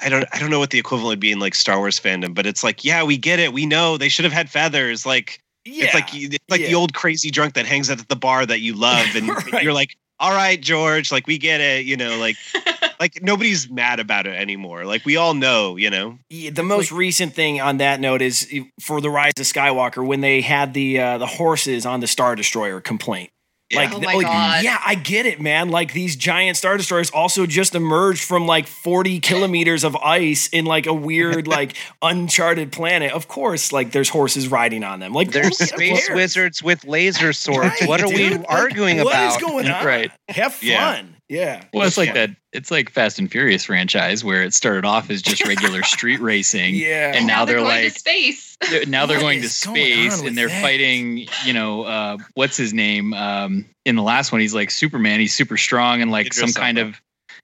I 0.00 0.08
don't 0.08 0.24
I 0.32 0.38
don't 0.38 0.50
know 0.50 0.58
what 0.58 0.70
the 0.70 0.78
equivalent 0.78 1.08
would 1.12 1.20
be 1.20 1.32
in 1.32 1.38
like 1.38 1.54
Star 1.54 1.76
Wars 1.78 2.00
fandom 2.00 2.34
but 2.34 2.46
it's 2.46 2.64
like 2.64 2.84
yeah 2.84 3.02
we 3.04 3.16
get 3.18 3.38
it 3.38 3.52
we 3.52 3.66
know 3.66 3.98
they 3.98 4.08
should 4.08 4.24
have 4.24 4.32
had 4.32 4.48
feathers 4.50 5.04
like 5.04 5.40
Yeah. 5.64 5.84
it's 5.86 5.94
like 5.94 6.08
it's 6.14 6.38
like 6.48 6.60
the 6.62 6.74
old 6.74 6.94
crazy 6.94 7.30
drunk 7.30 7.54
that 7.54 7.66
hangs 7.66 7.90
out 7.90 8.00
at 8.00 8.08
the 8.08 8.16
bar 8.16 8.46
that 8.46 8.60
you 8.60 8.74
love, 8.74 9.06
and 9.14 9.28
Right. 9.28 9.62
you're 9.62 9.72
like, 9.72 9.96
"All 10.18 10.32
right, 10.34 10.60
George, 10.60 11.12
like 11.12 11.26
we 11.28 11.38
get 11.38 11.60
it," 11.60 11.84
you 11.86 11.96
know, 11.96 12.18
like 12.18 12.36
like 13.00 13.22
nobody's 13.22 13.70
mad 13.70 14.00
about 14.00 14.26
it 14.26 14.34
anymore. 14.34 14.84
Like 14.84 15.04
we 15.04 15.16
all 15.16 15.34
know, 15.34 15.76
you 15.76 15.88
know. 15.90 16.18
Yeah, 16.30 16.50
the 16.50 16.62
most 16.64 16.90
recent 16.90 17.34
thing 17.34 17.60
on 17.60 17.76
that 17.78 18.00
note 18.00 18.22
is 18.22 18.48
eh, 18.52 18.64
for 18.80 19.00
the 19.00 19.08
Rise 19.10 19.34
of 19.38 19.46
Skywalker 19.46 20.04
when 20.04 20.20
they 20.20 20.40
had 20.40 20.74
the 20.74 20.98
uh, 20.98 21.18
the 21.18 21.26
horses 21.26 21.86
on 21.86 22.00
the 22.00 22.06
Star 22.08 22.34
Destroyer 22.34 22.80
complaint. 22.80 23.30
Like, 23.74 23.92
Oh 23.94 24.00
my 24.00 24.14
like, 24.14 24.26
God. 24.26 24.64
yeah, 24.64 24.78
I 24.84 24.94
get 24.94 25.26
it, 25.26 25.40
man. 25.40 25.68
Like 25.70 25.92
these 25.92 26.16
giant 26.16 26.56
Star 26.56 26.76
Destroyers 26.76 27.10
also 27.10 27.46
just 27.46 27.74
emerged 27.74 28.24
from 28.24 28.46
like 28.46 28.66
40 28.66 29.20
kilometers 29.20 29.84
of 29.84 29.96
ice 29.96 30.48
in 30.48 30.64
like 30.64 30.86
a 30.86 30.94
weird, 30.94 31.46
like 31.56 31.74
uncharted 32.02 32.72
planet. 32.72 33.12
Of 33.12 33.28
course, 33.28 33.72
like 33.72 33.92
there's 33.92 34.08
horses 34.08 34.48
riding 34.48 34.84
on 34.84 35.00
them. 35.00 35.12
Like 35.12 35.30
They're 35.32 35.50
space 35.50 36.06
cares? 36.06 36.16
wizards 36.16 36.62
with 36.62 36.84
laser 36.84 37.32
swords. 37.32 37.80
Right, 37.80 37.88
what 37.88 38.02
are 38.02 38.08
we 38.08 38.16
dude. 38.16 38.32
Like, 38.40 38.46
arguing 38.50 38.98
What 38.98 39.14
about? 39.14 39.36
is 39.36 39.42
going 39.42 39.66
on? 39.70 39.84
Right. 39.84 40.10
Have 40.28 40.54
fun. 40.54 40.62
Yeah. 40.62 41.02
Yeah. 41.28 41.64
Well, 41.72 41.86
it's 41.86 41.96
like 41.96 42.08
Yeah. 42.08 42.26
that. 42.26 42.30
It's 42.52 42.70
like 42.70 42.90
Fast 42.90 43.18
and 43.18 43.30
Furious 43.30 43.64
franchise 43.64 44.22
where 44.22 44.42
it 44.42 44.52
started 44.52 44.84
off 44.84 45.08
as 45.10 45.22
just 45.22 45.46
regular 45.46 45.82
street 45.84 46.20
racing, 46.20 46.74
Yeah. 46.74 47.12
and 47.14 47.26
now 47.26 47.44
they're 47.44 47.56
going 47.56 47.68
like 47.68 47.92
to 47.94 47.98
space. 47.98 48.56
they're- 48.70 48.84
now 48.86 49.06
they're 49.06 49.20
going 49.20 49.40
to 49.40 49.46
is 49.46 49.62
going 49.64 49.76
space 49.76 50.20
and 50.20 50.36
they're 50.36 50.48
that? 50.48 50.62
fighting. 50.62 51.26
You 51.46 51.52
know, 51.54 51.82
uh, 51.84 52.18
what's 52.34 52.56
his 52.56 52.74
name? 52.74 53.14
Um, 53.14 53.64
in 53.84 53.96
the 53.96 54.02
last 54.02 54.32
one, 54.32 54.40
he's 54.40 54.54
like 54.54 54.70
Superman. 54.70 55.18
He's 55.20 55.34
super 55.34 55.56
strong 55.56 56.02
and 56.02 56.10
like 56.10 56.26
Idris 56.26 56.40
some 56.52 56.62
kind 56.62 56.78
of 56.78 57.00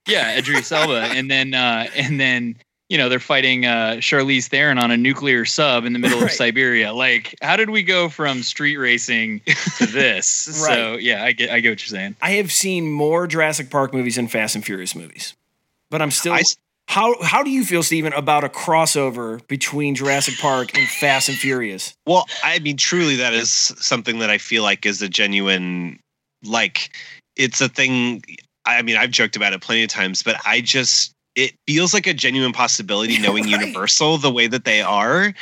yeah, 0.07 0.37
Idris 0.39 0.71
Elba. 0.73 1.11
and 1.15 1.31
then 1.31 1.55
uh, 1.55 1.87
and 1.97 2.21
then 2.21 2.57
you 2.89 2.97
know 2.99 3.09
they're 3.09 3.21
fighting 3.21 3.67
uh, 3.67 3.97
Charlize 3.99 4.49
Theron 4.49 4.79
on 4.79 4.91
a 4.91 4.97
nuclear 4.97 5.45
sub 5.45 5.85
in 5.85 5.93
the 5.93 5.99
middle 5.99 6.23
of 6.23 6.31
Siberia. 6.31 6.93
Like, 6.93 7.35
how 7.43 7.57
did 7.57 7.71
we 7.71 7.83
go 7.83 8.09
from 8.09 8.43
street 8.43 8.77
racing 8.77 9.41
to 9.79 9.87
this? 9.93 10.27
So 10.27 10.97
yeah, 10.97 11.23
I 11.25 11.33
get 11.33 11.51
I 11.51 11.61
get 11.61 11.71
what 11.71 11.81
you're 11.83 11.99
saying. 11.99 12.17
I 12.23 12.33
have 12.33 12.51
seen 12.53 12.91
more 12.91 13.27
Jurassic 13.27 13.71
Park 13.71 13.93
movies 13.93 14.17
than 14.17 14.29
Fast 14.29 14.55
and 14.55 14.65
Furious 14.65 14.95
movies, 14.95 15.35
but 15.91 16.01
I'm 16.03 16.11
still. 16.11 16.33
I 16.33 16.41
s- 16.41 16.57
how 16.89 17.21
how 17.23 17.43
do 17.43 17.51
you 17.51 17.65
feel, 17.67 17.83
Steven, 17.83 18.15
about 18.15 18.45
a 18.45 18.49
crossover 18.49 19.47
between 19.47 19.95
Jurassic 19.95 20.39
Park 20.39 20.75
and 20.79 20.89
Fast 20.89 21.29
and 21.29 21.37
Furious? 21.37 21.93
Well, 22.07 22.25
I 22.43 22.61
mean, 22.61 22.79
truly, 22.79 23.17
that 23.17 23.35
is 23.35 23.51
something 23.51 24.21
that 24.21 24.31
I 24.31 24.39
feel 24.39 24.63
like 24.63 24.87
is 24.87 25.03
a 25.03 25.09
genuine, 25.11 26.01
like, 26.43 26.97
it's 27.37 27.61
a 27.61 27.69
thing. 27.69 28.23
I 28.65 28.81
mean, 28.81 28.97
I've 28.97 29.11
joked 29.11 29.37
about 29.37 29.53
it 29.53 29.61
plenty 29.61 29.83
of 29.83 29.91
times, 29.91 30.23
but 30.23 30.37
I 30.47 30.63
just, 30.63 31.13
it 31.39 31.55
feels 31.69 31.95
like 31.95 32.07
a 32.09 32.13
genuine 32.13 32.53
possibility 32.53 33.19
knowing 33.23 33.45
Right. 33.45 33.61
Universal 33.61 34.19
the 34.19 34.31
way 34.31 34.49
that 34.49 34.65
they 34.65 34.83
are. 34.83 35.33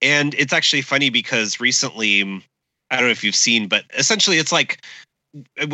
And 0.00 0.34
it's 0.34 0.52
actually 0.52 0.82
funny 0.82 1.10
because 1.10 1.60
recently, 1.60 2.22
I 2.90 2.96
don't 2.96 3.06
know 3.06 3.10
if 3.10 3.24
you've 3.24 3.34
seen, 3.34 3.66
but 3.66 3.84
essentially 3.98 4.38
it's 4.38 4.52
like, 4.52 4.80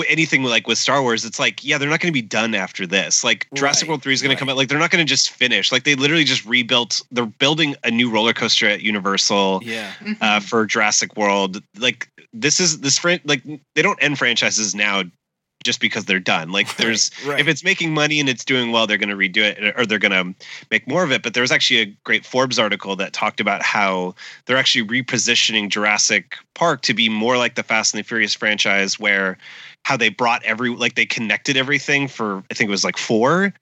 anything 0.09 0.43
like 0.43 0.67
with 0.67 0.77
Star 0.77 1.01
Wars, 1.01 1.25
it's 1.25 1.39
like, 1.39 1.65
yeah, 1.65 1.79
they're 1.79 1.89
not 1.89 2.01
going 2.01 2.13
to 2.13 2.23
be 2.23 2.27
done 2.27 2.55
after 2.55 2.87
this. 2.87 3.25
Like 3.25 3.47
Jurassic 3.55 3.87
Right, 3.87 3.93
World 3.93 4.03
3 4.03 4.13
is 4.13 4.21
going 4.23 4.29
right. 4.31 4.35
to 4.35 4.39
come 4.39 4.49
out. 4.51 4.57
Like 4.57 4.69
they're 4.69 4.79
not 4.79 4.91
going 4.91 5.05
to 5.05 5.09
just 5.09 5.31
finish. 5.31 5.73
Like 5.73 5.85
they 5.85 5.95
literally 5.95 6.25
just 6.25 6.45
rebuilt, 6.45 7.03
they're 7.11 7.25
building 7.27 7.75
a 7.85 7.91
new 7.91 8.11
roller 8.11 8.35
coaster 8.35 8.69
at 8.69 8.83
Universal 8.83 9.63
Yeah, 9.65 9.93
uh, 10.21 10.41
for 10.41 10.67
Jurassic 10.67 11.17
World. 11.17 11.63
Like 11.79 12.09
this 12.33 12.61
is 12.61 12.81
this 12.81 12.99
fran- 12.99 13.21
like 13.25 13.43
they 13.75 13.83
don't 13.83 14.03
end 14.03 14.19
franchises 14.19 14.75
now 14.75 15.05
just 15.67 15.81
because 15.81 16.07
they're 16.07 16.19
done. 16.19 16.51
Like 16.51 16.75
there's 16.77 17.11
right. 17.27 17.39
if 17.39 17.49
it's 17.49 17.63
making 17.63 17.93
money 17.93 18.19
and 18.21 18.29
it's 18.29 18.45
doing 18.45 18.73
well, 18.73 18.87
they're 18.87 18.97
going 18.97 19.11
to 19.11 19.17
redo 19.17 19.43
it 19.43 19.79
or 19.79 19.85
they're 19.85 19.99
going 19.99 20.35
to 20.35 20.47
make 20.71 20.89
more 20.89 21.05
of 21.05 21.13
it. 21.13 21.23
But 21.23 21.35
there 21.35 21.43
was 21.43 21.53
actually 21.53 21.81
a 21.81 21.87
great 22.05 22.25
Forbes 22.25 22.59
article 22.59 22.97
that 22.97 23.13
talked 23.13 23.41
about 23.41 23.63
how 23.63 24.15
they're 24.47 24.57
actually 24.57 24.87
repositioning 24.87 25.69
Jurassic 25.69 26.37
Park 26.55 26.81
to 26.83 26.95
be 26.95 27.11
more 27.11 27.37
like 27.37 27.57
the 27.57 27.63
Fast 27.63 27.93
and 27.93 28.03
the 28.03 28.09
Furious 28.09 28.35
franchise, 28.35 28.99
where 28.99 29.37
how 29.85 29.97
they 29.97 30.09
brought 30.09 30.43
every 30.45 30.71
like 30.71 30.95
they 30.95 31.07
connected 31.07 31.57
everything 31.57 32.09
for 32.09 32.43
I 32.51 32.55
think 32.55 32.69
it 32.69 32.71
was 32.71 32.85
like 32.85 32.97
four 32.97 33.53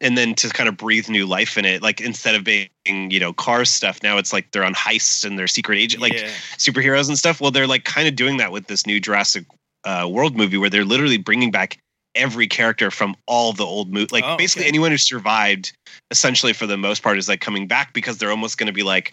and 0.00 0.18
then 0.18 0.34
to 0.34 0.48
kind 0.50 0.68
of 0.68 0.76
breathe 0.76 1.08
new 1.08 1.26
life 1.26 1.56
in 1.56 1.64
it 1.64 1.82
like 1.82 2.00
instead 2.00 2.34
of 2.34 2.44
being 2.44 2.68
you 2.84 3.18
know 3.18 3.32
car 3.32 3.64
stuff 3.64 4.02
now 4.02 4.18
it's 4.18 4.32
like 4.32 4.50
they're 4.52 4.64
on 4.64 4.74
heists 4.74 5.24
and 5.24 5.38
they're 5.38 5.46
secret 5.46 5.78
agent 5.78 6.02
like 6.02 6.12
Yeah. 6.12 6.28
superheroes 6.58 7.08
and 7.08 7.18
stuff 7.18 7.40
well 7.40 7.50
they're 7.50 7.66
like 7.66 7.84
kind 7.84 8.06
of 8.06 8.14
doing 8.14 8.36
that 8.36 8.52
with 8.52 8.66
this 8.66 8.86
new 8.86 9.00
jurassic 9.00 9.44
uh, 9.84 10.08
world 10.10 10.36
movie 10.36 10.56
where 10.56 10.70
they're 10.70 10.84
literally 10.84 11.18
bringing 11.18 11.50
back 11.50 11.78
every 12.14 12.46
character 12.46 12.90
from 12.90 13.16
all 13.26 13.52
the 13.52 13.64
old 13.64 13.92
movies 13.92 14.12
like 14.12 14.24
Oh, 14.24 14.36
basically 14.36 14.62
okay. 14.62 14.68
anyone 14.68 14.92
who 14.92 14.98
survived 14.98 15.72
essentially 16.10 16.52
for 16.52 16.66
the 16.66 16.76
most 16.76 17.02
part 17.02 17.18
is 17.18 17.28
like 17.28 17.40
coming 17.40 17.66
back 17.66 17.92
because 17.92 18.18
they're 18.18 18.30
almost 18.30 18.56
going 18.56 18.68
to 18.68 18.72
be 18.72 18.84
like 18.84 19.12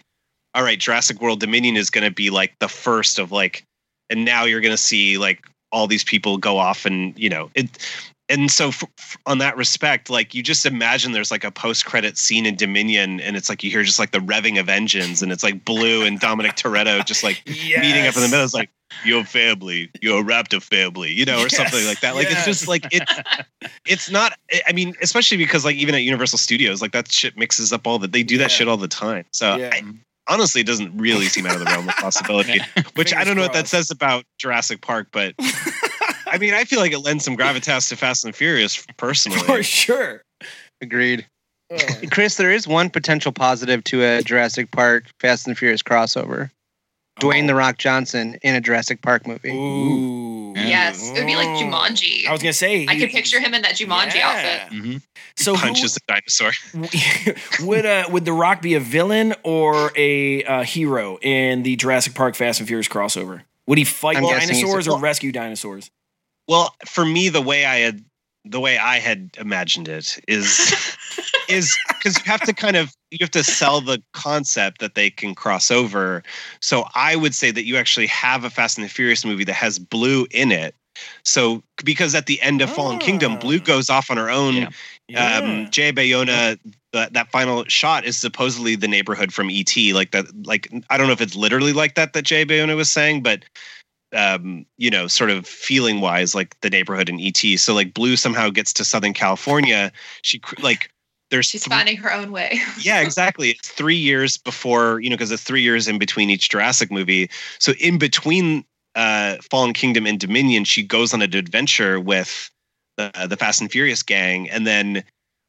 all 0.54 0.62
right 0.62 0.78
jurassic 0.78 1.20
world 1.20 1.40
dominion 1.40 1.76
is 1.76 1.90
going 1.90 2.04
to 2.04 2.12
be 2.12 2.30
like 2.30 2.54
the 2.60 2.68
first 2.68 3.18
of 3.18 3.32
like 3.32 3.64
and 4.08 4.24
now 4.24 4.44
you're 4.44 4.60
going 4.60 4.72
to 4.74 4.76
see 4.78 5.18
like 5.18 5.44
all 5.72 5.86
these 5.88 6.04
people 6.04 6.38
go 6.38 6.58
off 6.58 6.86
and 6.86 7.18
you 7.18 7.28
know 7.28 7.50
it 7.54 7.66
and 8.32 8.50
so 8.50 8.68
f- 8.68 8.82
f- 8.98 9.16
on 9.26 9.38
that 9.38 9.56
respect 9.56 10.10
like 10.10 10.34
you 10.34 10.42
just 10.42 10.66
imagine 10.66 11.12
there's 11.12 11.30
like 11.30 11.44
a 11.44 11.50
post-credit 11.50 12.16
scene 12.18 12.46
in 12.46 12.56
dominion 12.56 13.20
and 13.20 13.36
it's 13.36 13.48
like 13.48 13.62
you 13.62 13.70
hear 13.70 13.82
just 13.84 13.98
like 13.98 14.10
the 14.10 14.18
revving 14.18 14.58
of 14.58 14.68
engines 14.68 15.22
and 15.22 15.30
it's 15.30 15.42
like 15.44 15.64
blue 15.64 16.02
and 16.04 16.18
dominic 16.18 16.52
toretto 16.56 17.04
just 17.06 17.22
like 17.22 17.42
meeting 17.46 18.06
up 18.06 18.16
in 18.16 18.22
the 18.22 18.28
middle. 18.28 18.44
It's 18.44 18.54
like 18.54 18.70
your 19.04 19.24
family 19.24 19.90
your 20.00 20.22
raptor 20.22 20.60
family 20.62 21.12
you 21.12 21.24
know 21.24 21.40
or 21.42 21.48
something 21.48 21.84
like 21.86 22.00
that. 22.00 22.14
Like 22.14 22.28
it's 22.30 22.44
just 22.44 22.66
like 22.66 22.86
it's 22.90 23.12
it's 23.86 24.10
not 24.10 24.32
i 24.66 24.72
mean 24.72 24.94
especially 25.02 25.36
because 25.36 25.64
like 25.64 25.76
even 25.76 25.94
at 25.94 26.02
universal 26.02 26.38
studios 26.38 26.82
like 26.82 26.92
that 26.92 27.10
shit 27.12 27.36
mixes 27.36 27.72
up 27.72 27.86
all 27.86 27.98
the 27.98 28.08
they 28.08 28.22
do 28.22 28.38
that 28.38 28.44
Yeah. 28.50 28.56
shit 28.56 28.68
all 28.68 28.76
the 28.76 28.88
time. 28.88 29.24
So 29.32 29.56
Yeah. 29.56 29.70
I, 29.72 29.82
honestly 30.28 30.60
it 30.60 30.66
doesn't 30.68 30.96
really 30.96 31.26
seem 31.26 31.46
out 31.46 31.54
of 31.54 31.58
the 31.58 31.64
realm 31.66 31.88
of 31.88 31.96
possibility 31.96 32.60
which 32.94 33.12
i 33.12 33.24
don't 33.24 33.34
know 33.34 33.42
what 33.42 33.54
that 33.54 33.66
says 33.66 33.90
about 33.90 34.24
jurassic 34.38 34.80
park 34.80 35.08
but 35.10 35.34
I 36.32 36.38
mean, 36.38 36.54
I 36.54 36.64
feel 36.64 36.80
like 36.80 36.92
it 36.92 37.00
lends 37.00 37.24
some 37.24 37.36
gravitas 37.36 37.88
to 37.90 37.96
Fast 37.96 38.24
and 38.24 38.34
Furious 38.34 38.84
personally. 38.96 39.38
For 39.46 39.62
sure. 39.62 40.22
Agreed. 40.80 41.26
Chris, 42.10 42.36
there 42.36 42.50
is 42.50 42.66
one 42.66 42.90
potential 42.90 43.32
positive 43.32 43.84
to 43.84 44.02
a 44.02 44.22
Jurassic 44.22 44.70
Park 44.70 45.04
Fast 45.20 45.46
and 45.46 45.56
Furious 45.56 45.82
crossover. 45.82 46.50
Dwayne 47.20 47.46
the 47.46 47.54
Rock 47.54 47.76
Johnson 47.78 48.38
in 48.42 48.54
a 48.54 48.60
Jurassic 48.60 49.02
Park 49.02 49.26
movie. 49.26 49.50
Ooh. 49.50 50.54
Yes, 50.56 51.10
it 51.10 51.14
would 51.14 51.26
be 51.26 51.36
like 51.36 51.48
Jumanji. 51.48 52.26
I 52.26 52.32
was 52.32 52.42
gonna 52.42 52.52
say. 52.54 52.86
I 52.88 52.98
could 52.98 53.10
picture 53.10 53.38
him 53.38 53.52
in 53.54 53.62
that 53.62 53.74
Jumanji 53.74 54.14
Yeah. 54.16 54.66
outfit. 54.70 55.02
So 55.36 55.54
who- 55.54 55.60
punches 55.60 55.94
the 55.94 56.00
dinosaur. 56.08 56.52
would 57.66 57.86
uh 57.86 58.04
would 58.10 58.24
the 58.26 58.32
Rock 58.34 58.60
be 58.60 58.74
a 58.74 58.80
villain 58.80 59.34
or 59.42 59.90
a 59.96 60.44
uh, 60.44 60.62
hero 60.62 61.18
in 61.22 61.62
the 61.62 61.76
Jurassic 61.76 62.14
Park 62.14 62.34
Fast 62.34 62.60
and 62.60 62.66
Furious 62.68 62.88
crossover? 62.88 63.42
Would 63.66 63.78
he 63.78 63.84
fight 63.84 64.16
I'm 64.18 64.24
a- 64.24 64.28
dinosaurs 64.28 64.86
or 64.88 64.92
well- 64.92 65.00
rescue 65.00 65.32
dinosaurs? 65.32 65.90
Well, 66.48 66.74
for 66.86 67.04
me, 67.04 67.28
the 67.28 67.42
way 67.42 67.64
I 67.64 67.76
had 67.76 68.04
the 68.44 68.60
way 68.60 68.76
I 68.78 68.98
had 68.98 69.30
imagined 69.38 69.88
it 69.88 70.18
is 70.26 70.96
is 71.48 71.76
because 71.88 72.18
you 72.18 72.24
have 72.24 72.40
to 72.42 72.52
kind 72.52 72.76
of 72.76 72.92
you 73.10 73.18
have 73.20 73.30
to 73.32 73.44
sell 73.44 73.80
the 73.80 74.02
concept 74.12 74.80
that 74.80 74.94
they 74.94 75.10
can 75.10 75.34
cross 75.34 75.70
over. 75.70 76.22
So 76.60 76.86
I 76.94 77.16
would 77.16 77.34
say 77.34 77.50
that 77.50 77.64
you 77.64 77.76
actually 77.76 78.06
have 78.08 78.44
a 78.44 78.50
Fast 78.50 78.78
and 78.78 78.84
the 78.84 78.90
Furious 78.90 79.24
movie 79.24 79.44
that 79.44 79.54
has 79.54 79.78
Blue 79.78 80.26
in 80.30 80.50
it. 80.50 80.74
So 81.24 81.62
because 81.84 82.14
at 82.14 82.26
the 82.26 82.40
end 82.42 82.60
of 82.60 82.70
Fallen 82.70 82.98
Kingdom, 82.98 83.38
Blue 83.38 83.58
goes 83.58 83.88
off 83.88 84.10
on 84.10 84.16
her 84.16 84.30
own. 84.30 84.68
Yeah. 85.08 85.38
Um, 85.38 85.70
Jay 85.70 85.92
Bayona, 85.92 86.58
that 86.92 87.12
that 87.12 87.30
final 87.30 87.64
shot 87.66 88.04
is 88.04 88.16
supposedly 88.16 88.76
the 88.76 88.88
neighborhood 88.88 89.32
from 89.32 89.50
ET. 89.50 89.74
Like 89.92 90.10
that, 90.12 90.26
like 90.46 90.68
I 90.90 90.96
don't 90.96 91.06
know 91.06 91.12
if 91.12 91.20
it's 91.20 91.34
literally 91.34 91.72
like 91.72 91.94
that 91.94 92.12
that 92.12 92.22
Jay 92.22 92.44
Bayona 92.44 92.76
was 92.76 92.90
saying, 92.90 93.22
but 93.22 93.44
um, 94.12 94.66
you 94.76 94.90
know, 94.90 95.06
sort 95.06 95.30
of 95.30 95.46
feeling 95.46 96.00
wise, 96.00 96.34
like 96.34 96.58
the 96.60 96.70
neighborhood 96.70 97.08
in 97.08 97.20
ET. 97.20 97.38
So 97.58 97.74
like 97.74 97.94
Blue 97.94 98.16
somehow 98.16 98.50
gets 98.50 98.72
to 98.74 98.84
Southern 98.84 99.14
California. 99.14 99.92
She 100.22 100.40
like 100.60 100.90
there's 101.30 101.46
She's 101.46 101.64
thr- 101.64 101.70
finding 101.70 101.96
her 101.96 102.12
own 102.12 102.30
way. 102.30 102.60
yeah, 102.80 103.00
exactly. 103.00 103.50
It's 103.50 103.70
three 103.70 103.96
years 103.96 104.36
before, 104.36 105.00
you 105.00 105.08
know, 105.08 105.16
because 105.16 105.30
it's 105.30 105.42
three 105.42 105.62
years 105.62 105.88
in 105.88 105.98
between 105.98 106.30
each 106.30 106.50
Jurassic 106.50 106.90
movie. 106.90 107.30
So 107.58 107.72
in 107.80 107.98
between 107.98 108.64
uh, 108.94 109.36
Fallen 109.50 109.72
Kingdom 109.72 110.06
and 110.06 110.20
Dominion, 110.20 110.64
she 110.64 110.82
goes 110.82 111.14
on 111.14 111.22
an 111.22 111.34
adventure 111.34 111.98
with 111.98 112.50
the, 112.98 113.10
the 113.28 113.36
Fast 113.38 113.62
and 113.62 113.72
Furious 113.72 114.02
gang, 114.02 114.50
and 114.50 114.66
then 114.66 115.02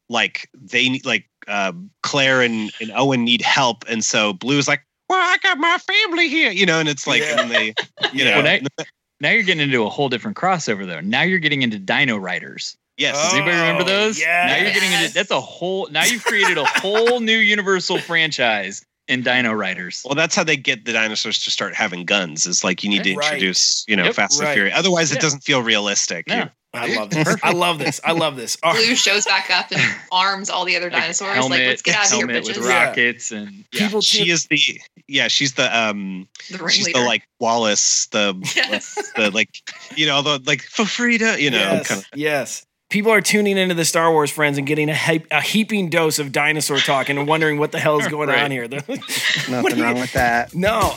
like 0.08 0.48
they 0.54 0.88
need 0.88 1.04
like 1.04 1.26
uh, 1.46 1.72
Claire 2.02 2.40
and, 2.40 2.72
and 2.80 2.90
Owen 2.94 3.24
need 3.24 3.42
help, 3.42 3.84
and 3.86 4.02
so 4.02 4.32
Blue 4.32 4.58
is 4.58 4.66
like, 4.66 4.82
"Well, 5.14 5.32
I 5.32 5.38
got 5.42 5.58
my 5.58 5.78
family 5.78 6.28
here," 6.28 6.50
you 6.50 6.66
know, 6.66 6.80
and 6.80 6.88
it's 6.88 7.06
like, 7.06 7.22
and 7.22 7.50
they, 7.50 7.74
you 8.12 8.24
know, 8.24 8.42
Well, 8.42 8.60
now, 8.60 8.84
now 9.20 9.30
you're 9.30 9.42
getting 9.42 9.60
into 9.62 9.82
a 9.84 9.88
whole 9.88 10.08
different 10.08 10.36
crossover 10.36 10.86
though. 10.86 11.00
Now 11.00 11.22
you're 11.22 11.38
getting 11.38 11.62
into 11.62 11.78
Dino 11.78 12.16
Riders. 12.16 12.76
yes, 12.96 13.14
Does 13.16 13.34
anybody 13.34 13.56
remember 13.56 13.82
oh, 13.82 13.86
those? 13.86 14.20
Yeah. 14.20 14.46
Now 14.46 14.56
you're 14.62 14.72
getting 14.72 14.92
into 14.92 15.12
that's 15.14 15.30
a 15.30 15.40
whole. 15.40 15.88
Now 15.90 16.04
you've 16.04 16.24
created 16.24 16.58
a 16.58 16.64
whole 16.64 17.20
new 17.20 17.38
Universal 17.38 17.98
franchise 18.00 18.84
in 19.08 19.22
Dino 19.22 19.52
Riders. 19.52 20.02
Well, 20.04 20.14
that's 20.14 20.34
how 20.34 20.44
they 20.44 20.56
get 20.56 20.84
the 20.86 20.92
dinosaurs 20.92 21.38
to 21.44 21.50
start 21.50 21.74
having 21.74 22.04
guns. 22.04 22.46
Is 22.46 22.64
like 22.64 22.82
you 22.82 22.88
need 22.90 23.04
to 23.04 23.14
Right. 23.14 23.26
introduce, 23.32 23.84
you 23.86 23.96
know, 23.96 24.04
Yep. 24.04 24.14
Fast 24.14 24.40
Right. 24.40 24.46
and 24.48 24.54
Furious. 24.54 24.78
Otherwise, 24.78 25.10
Yeah. 25.10 25.18
it 25.18 25.20
doesn't 25.20 25.40
feel 25.44 25.62
realistic. 25.62 26.26
No. 26.28 26.48
I 26.74 26.94
love 26.96 27.10
this. 27.10 27.36
I 27.42 27.52
love 27.52 27.78
this. 27.78 28.00
I 28.04 28.12
love 28.12 28.36
this. 28.36 28.56
All 28.62 28.72
right. 28.74 28.84
Blue 28.84 28.94
shows 28.96 29.24
back 29.24 29.50
up 29.50 29.70
and 29.72 29.80
arms 30.12 30.50
all 30.50 30.64
the 30.64 30.76
other 30.76 30.90
dinosaurs. 30.90 31.34
helmet, 31.34 31.58
like, 31.60 31.66
let's 31.68 31.82
get 31.82 31.96
out 31.96 32.06
of 32.06 32.10
here, 32.12 32.18
helmet 32.26 32.44
bitches. 32.44 32.56
with 32.58 32.66
Yeah. 32.68 32.84
rockets 32.86 33.30
and 33.30 33.64
yeah. 33.72 33.86
People 33.86 34.00
she 34.00 34.18
tune- 34.24 34.28
is 34.30 34.46
the 34.46 34.80
yeah 35.06 35.28
she's 35.28 35.54
the 35.54 35.76
um 35.78 36.28
The 36.50 36.68
she's 36.68 36.86
the 36.92 37.00
like 37.00 37.22
wallace 37.40 38.06
the 38.06 38.34
Yes. 38.56 38.94
the 39.16 39.30
like 39.30 39.50
you 39.96 40.06
know 40.06 40.22
the 40.22 40.40
like 40.46 40.62
for 40.62 40.84
Frida 40.84 41.40
you 41.40 41.50
know 41.50 41.58
yes, 41.58 41.88
kind 41.88 42.00
of 42.00 42.06
yes. 42.18 42.66
People 42.90 43.10
are 43.12 43.20
tuning 43.22 43.56
into 43.56 43.74
the 43.74 43.84
Star 43.84 44.12
Wars 44.12 44.30
friends 44.30 44.56
and 44.56 44.66
getting 44.68 44.88
a, 44.88 44.94
heap, 44.94 45.26
a 45.32 45.40
heaping 45.40 45.90
dose 45.90 46.18
of 46.20 46.30
dinosaur 46.30 46.78
talk 46.78 47.08
and 47.08 47.26
wondering 47.26 47.58
what 47.58 47.72
the 47.72 47.80
hell 47.80 47.98
is 47.98 48.06
going 48.16 48.28
Right. 48.28 48.42
on 48.44 48.50
here. 48.52 48.68
Nothing 48.68 49.00
do 49.48 49.76
you- 49.76 49.82
wrong 49.82 49.94
with 49.98 50.12
that. 50.12 50.54
No. 50.54 50.94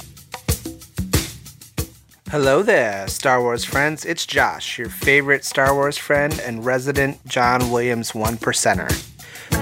Hello 2.30 2.62
there, 2.62 3.08
Star 3.08 3.42
Wars 3.42 3.64
friends. 3.64 4.04
It's 4.04 4.26
Josh, 4.26 4.78
your 4.78 4.90
favorite 4.90 5.46
Star 5.46 5.74
Wars 5.74 5.98
friend 5.98 6.38
and 6.42 6.66
resident 6.66 7.26
John 7.26 7.72
Williams 7.72 8.14
one 8.14 8.36
percenter. 8.36 8.92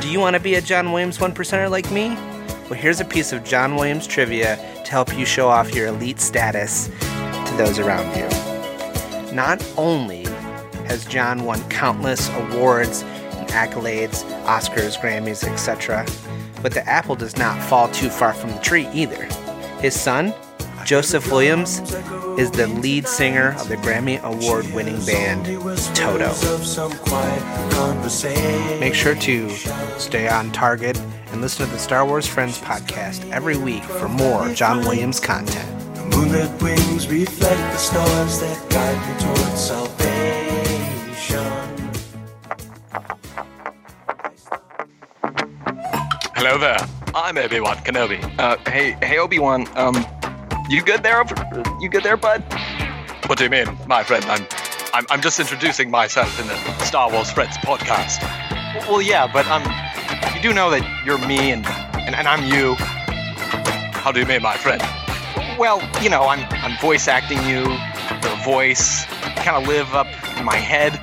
Do 0.02 0.10
you 0.10 0.20
want 0.20 0.36
to 0.36 0.40
be 0.40 0.56
a 0.56 0.62
John 0.62 0.92
Williams 0.92 1.20
one 1.20 1.32
percenter 1.32 1.70
like 1.70 1.92
me? 1.92 2.16
Well, 2.68 2.74
here's 2.74 3.00
a 3.00 3.06
piece 3.06 3.32
of 3.32 3.44
John 3.44 3.76
Williams 3.76 4.08
trivia 4.08 4.56
to 4.84 4.92
help 4.92 5.16
you 5.16 5.28
show 5.28 5.48
off 5.48 5.76
your 5.76 5.86
elite 5.86 6.20
status 6.20 6.88
to 6.88 7.54
those 7.56 7.78
around 7.78 8.08
you. 8.18 9.36
Not 9.36 9.64
only 9.78 10.24
has 10.88 11.06
John 11.06 11.44
won 11.44 11.62
countless 11.70 12.30
awards 12.30 13.04
and 13.04 13.48
accolades, 13.50 14.24
Oscars, 14.46 14.98
Grammys, 15.00 15.44
etc., 15.44 16.04
but 16.64 16.74
the 16.74 16.88
apple 16.90 17.16
does 17.16 17.38
not 17.38 17.62
fall 17.62 17.90
too 17.90 18.10
far 18.10 18.34
from 18.34 18.50
the 18.50 18.60
tree 18.60 18.88
either. 18.92 19.26
His 19.82 19.94
son, 19.94 20.34
Joseph 20.86 21.32
Williams, 21.32 21.80
is 22.38 22.52
the 22.52 22.68
lead 22.68 23.08
singer 23.08 23.56
of 23.60 23.68
the 23.70 23.76
Grammy 23.78 24.22
Award 24.22 24.72
winning 24.72 25.04
band 25.04 25.46
Toto. 25.96 26.30
Make 28.80 28.94
sure 28.94 29.16
to 29.16 29.50
stay 29.98 30.28
on 30.28 30.52
target 30.52 30.96
and 31.32 31.42
listen 31.42 31.66
to 31.66 31.72
the 31.72 31.80
Star 31.80 32.06
Wars 32.06 32.28
Friends 32.28 32.60
podcast 32.60 33.28
every 33.32 33.58
week 33.58 33.84
for 33.84 34.08
more 34.08 34.48
John 34.54 34.82
Williams 34.82 35.20
content. 35.20 35.68
Moonlit 36.14 36.62
wings 36.62 37.08
reflect 37.08 37.58
the 37.58 37.78
stars 37.78 38.40
that 38.42 38.70
guide 38.70 39.02
me 39.08 39.16
towards 39.24 39.60
salvation. 39.60 40.06
Hello 46.36 46.60
there. 46.60 46.78
I'm 47.16 47.38
Obi 47.40 47.60
Wan 47.60 47.78
Kenobi. 47.78 48.22
Uh, 48.38 48.58
hey, 48.70 48.92
hey, 49.02 49.18
Obi 49.18 49.40
Wan. 49.40 49.66
Um, 49.76 50.06
you 50.70 50.82
good 50.82 51.04
there? 51.04 51.24
You 51.80 51.90
good 51.90 52.04
there, 52.04 52.18
bud? 52.18 52.44
What 53.28 53.38
do 53.38 53.44
you 53.44 53.50
mean, 53.50 53.68
my 53.88 54.04
friend? 54.04 54.24
I'm, 54.26 54.46
I'm, 54.94 55.06
I'm 55.10 55.22
just 55.22 55.40
introducing 55.40 55.90
myself 55.90 56.40
in 56.40 56.48
the 56.48 56.56
Star 56.84 57.12
Wars 57.12 57.32
Friends 57.32 57.58
podcast. 57.58 58.22
Well, 58.88 59.02
yeah, 59.02 59.32
but 59.32 59.48
um, 59.48 59.64
you 60.36 60.42
do 60.42 60.54
know 60.54 60.70
that 60.70 60.84
you're 61.06 61.18
me 61.28 61.52
and 61.52 61.66
and, 61.66 62.16
and 62.16 62.28
I'm 62.28 62.44
you. 62.46 62.76
How 62.76 64.12
do 64.12 64.20
you 64.20 64.26
mean, 64.26 64.42
my 64.42 64.58
friend? 64.58 64.82
Well, 65.58 65.82
you 66.02 66.10
know, 66.10 66.24
I'm 66.24 66.46
I'm 66.52 66.78
voice 66.80 67.08
acting 67.08 67.40
you, 67.44 67.64
the 68.22 68.40
voice, 68.44 69.06
kind 69.44 69.58
of 69.58 69.68
live 69.68 69.94
up 69.94 70.08
in 70.38 70.46
my 70.46 70.58
head. 70.58 70.94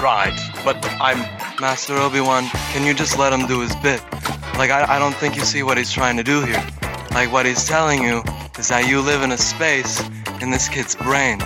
Right, 0.00 0.38
but 0.64 0.76
I'm 1.00 1.18
Master 1.60 1.94
Obi 1.96 2.20
Wan, 2.20 2.44
can 2.72 2.86
you 2.86 2.94
just 2.94 3.18
let 3.18 3.32
him 3.32 3.46
do 3.48 3.60
his 3.60 3.74
bit? 3.76 4.00
Like, 4.56 4.70
I, 4.70 4.96
I 4.96 4.98
don't 5.00 5.14
think 5.14 5.34
you 5.34 5.42
see 5.42 5.64
what 5.64 5.76
he's 5.76 5.90
trying 5.90 6.16
to 6.16 6.22
do 6.22 6.44
here. 6.44 6.64
Like, 7.12 7.32
what 7.32 7.46
he's 7.46 7.66
telling 7.66 8.02
you 8.02 8.22
is 8.58 8.68
that 8.68 8.86
you 8.88 9.00
live 9.00 9.22
in 9.22 9.32
a 9.32 9.38
space 9.38 10.02
in 10.40 10.50
this 10.50 10.68
kid's 10.68 10.94
brain. 10.94 11.38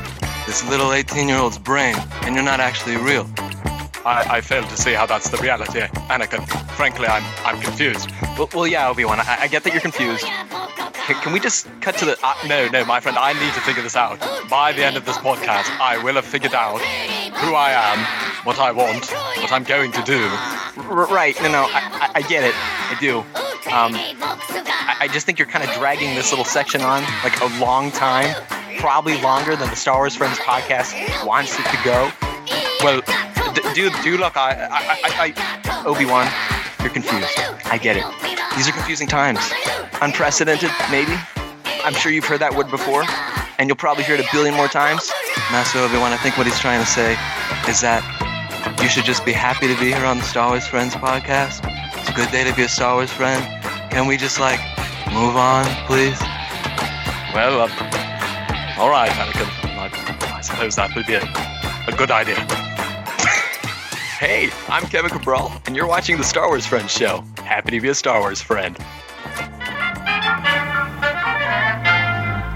this 0.46 0.68
little 0.68 0.92
18 0.92 1.28
year 1.28 1.38
old's 1.38 1.58
brain, 1.58 1.94
and 2.22 2.34
you're 2.34 2.44
not 2.44 2.60
actually 2.60 2.96
real. 2.96 3.26
I, 4.04 4.36
I 4.36 4.40
fail 4.40 4.62
to 4.62 4.76
see 4.76 4.92
how 4.92 5.06
that's 5.06 5.28
the 5.30 5.36
reality, 5.38 5.80
Anakin. 6.10 6.46
Frankly, 6.72 7.06
I'm 7.06 7.24
I'm 7.44 7.60
confused. 7.60 8.10
Well, 8.38 8.48
well 8.54 8.66
yeah, 8.66 8.88
Obi 8.88 9.04
Wan. 9.04 9.20
I, 9.20 9.38
I 9.42 9.48
get 9.48 9.62
that 9.64 9.72
you're 9.72 9.82
confused. 9.82 10.24
Can, 11.06 11.16
can 11.16 11.32
we 11.32 11.40
just 11.40 11.68
cut 11.80 11.96
to 11.98 12.04
the? 12.04 12.18
Uh, 12.22 12.34
no, 12.46 12.68
no, 12.68 12.84
my 12.84 13.00
friend, 13.00 13.18
I 13.18 13.32
need 13.32 13.52
to 13.54 13.60
figure 13.60 13.82
this 13.82 13.96
out. 13.96 14.20
By 14.48 14.72
the 14.72 14.84
end 14.84 14.96
of 14.96 15.04
this 15.04 15.16
podcast, 15.18 15.68
I 15.80 16.02
will 16.02 16.14
have 16.14 16.24
figured 16.24 16.54
out 16.54 16.80
who 16.80 17.54
I 17.54 17.70
am, 17.72 18.46
what 18.46 18.58
I 18.58 18.70
want, 18.70 19.10
what 19.10 19.52
I'm 19.52 19.64
going 19.64 19.90
to 19.92 20.02
do. 20.02 20.28
R- 20.88 21.06
right? 21.06 21.34
No, 21.42 21.50
no, 21.50 21.62
I, 21.64 21.80
I, 21.92 22.10
I 22.16 22.22
get 22.22 22.44
it. 22.44 22.54
I 22.54 22.96
do. 23.00 23.18
Um, 23.66 23.94
I, 23.94 24.96
I 25.00 25.08
just 25.08 25.26
think 25.26 25.38
you're 25.38 25.48
kind 25.48 25.68
of 25.68 25.74
dragging 25.76 26.14
this 26.14 26.30
little 26.30 26.44
section 26.44 26.82
on 26.82 27.02
like 27.24 27.40
a 27.40 27.46
long 27.58 27.90
time, 27.90 28.34
probably 28.78 29.20
longer 29.20 29.56
than 29.56 29.70
the 29.70 29.76
Star 29.76 29.98
Wars 29.98 30.14
Friends 30.14 30.38
podcast 30.38 31.26
wants 31.26 31.58
it 31.58 31.64
to 31.64 31.78
go. 31.84 32.10
Well, 32.84 33.02
dude, 33.74 34.20
look, 34.20 34.36
I, 34.36 34.68
I, 34.70 34.98
I, 35.04 35.34
I 35.34 35.84
Obi 35.86 36.04
Wan, 36.04 36.28
you're 36.80 36.92
confused. 36.92 37.38
I 37.66 37.78
get 37.78 37.96
it. 37.96 38.04
These 38.56 38.68
are 38.68 38.72
confusing 38.72 39.06
times. 39.08 39.40
Unprecedented, 40.00 40.70
maybe. 40.90 41.14
I'm 41.84 41.94
sure 41.94 42.12
you've 42.12 42.24
heard 42.24 42.40
that 42.40 42.54
word 42.54 42.70
before, 42.70 43.04
and 43.58 43.68
you'll 43.68 43.76
probably 43.76 44.04
hear 44.04 44.14
it 44.14 44.20
a 44.20 44.28
billion 44.32 44.54
more 44.54 44.68
times. 44.68 45.10
Master 45.50 45.78
Obi 45.80 45.96
Wan, 45.98 46.12
I 46.12 46.16
think 46.18 46.36
what 46.36 46.46
he's 46.46 46.58
trying 46.58 46.80
to 46.80 46.86
say 46.86 47.12
is 47.68 47.80
that 47.80 48.04
you 48.80 48.88
should 48.88 49.04
just 49.04 49.24
be 49.24 49.32
happy 49.32 49.66
to 49.68 49.78
be 49.80 49.92
here 49.92 50.04
on 50.04 50.18
the 50.18 50.24
Star 50.24 50.50
Wars 50.50 50.66
Friends 50.66 50.94
podcast. 50.94 51.66
It's 51.98 52.08
a 52.08 52.12
good 52.12 52.30
day 52.30 52.44
to 52.44 52.54
be 52.54 52.62
a 52.62 52.68
Star 52.68 52.94
Wars 52.94 53.10
friend. 53.10 53.42
Can 53.90 54.06
we 54.06 54.16
just 54.16 54.38
like 54.38 54.60
move 55.12 55.36
on, 55.36 55.64
please? 55.86 56.20
Well, 57.34 57.62
uh, 57.62 58.78
all 58.78 58.90
right, 58.90 59.10
Anakin. 59.10 59.48
I, 59.78 60.36
I 60.36 60.40
suppose 60.40 60.76
that 60.76 60.94
would 60.94 61.06
be 61.06 61.14
a, 61.14 61.22
a 61.88 61.96
good 61.96 62.10
idea. 62.10 62.46
Hey, 64.22 64.50
I'm 64.68 64.86
Kevin 64.86 65.10
Cabral, 65.10 65.50
and 65.66 65.74
you're 65.74 65.88
watching 65.88 66.16
the 66.16 66.22
Star 66.22 66.46
Wars 66.46 66.64
Friends 66.64 66.92
show. 66.92 67.24
Happy 67.38 67.72
to 67.72 67.80
be 67.80 67.88
a 67.88 67.94
Star 67.96 68.20
Wars 68.20 68.40
friend. 68.40 68.78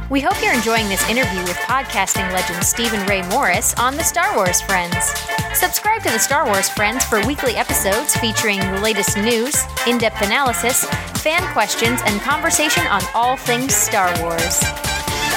We 0.09 0.21
hope 0.21 0.41
you're 0.41 0.55
enjoying 0.55 0.89
this 0.89 1.03
interview 1.11 1.41
with 1.41 1.57
podcasting 1.67 2.33
legend 2.33 2.63
Steven 2.63 3.05
Ray 3.09 3.29
Morris 3.31 3.75
on 3.81 3.97
the 3.97 4.05
Star 4.05 4.37
Wars 4.37 4.61
Friends. 4.61 5.07
Subscribe 5.55 6.05
to 6.05 6.11
the 6.11 6.21
Star 6.21 6.47
Wars 6.47 6.69
Friends 6.69 7.05
for 7.05 7.19
weekly 7.27 7.57
episodes 7.57 8.17
featuring 8.19 8.61
the 8.61 8.81
latest 8.81 9.17
news, 9.17 9.57
in 9.89 9.99
depth 9.99 10.23
analysis, 10.23 10.85
fan 11.21 11.43
questions, 11.53 12.01
and 12.07 12.21
conversation 12.21 12.87
on 12.87 13.03
all 13.13 13.37
things 13.37 13.75
Star 13.75 14.15
Wars. 14.23 14.61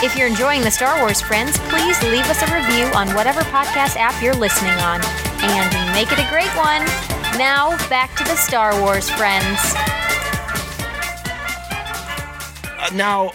If 0.04 0.16
you're 0.16 0.28
enjoying 0.28 0.62
the 0.62 0.70
Star 0.70 1.02
Wars 1.02 1.22
Friends, 1.22 1.58
please 1.70 2.00
leave 2.04 2.30
us 2.30 2.44
a 2.44 2.56
review 2.56 2.86
on 2.94 3.16
whatever 3.16 3.42
podcast 3.50 3.98
app 3.98 4.22
you're 4.22 4.36
listening 4.36 4.74
on. 4.74 5.02
And 5.42 5.94
make 5.94 6.12
it 6.12 6.20
a 6.20 6.30
great 6.30 6.50
one. 6.58 6.86
Now, 7.38 7.78
back 7.90 8.16
to 8.18 8.24
the 8.24 8.36
Star 8.36 8.80
Wars 8.82 9.10
Friends. 9.10 9.60
Uh, 12.78 12.90
now, 12.96 13.32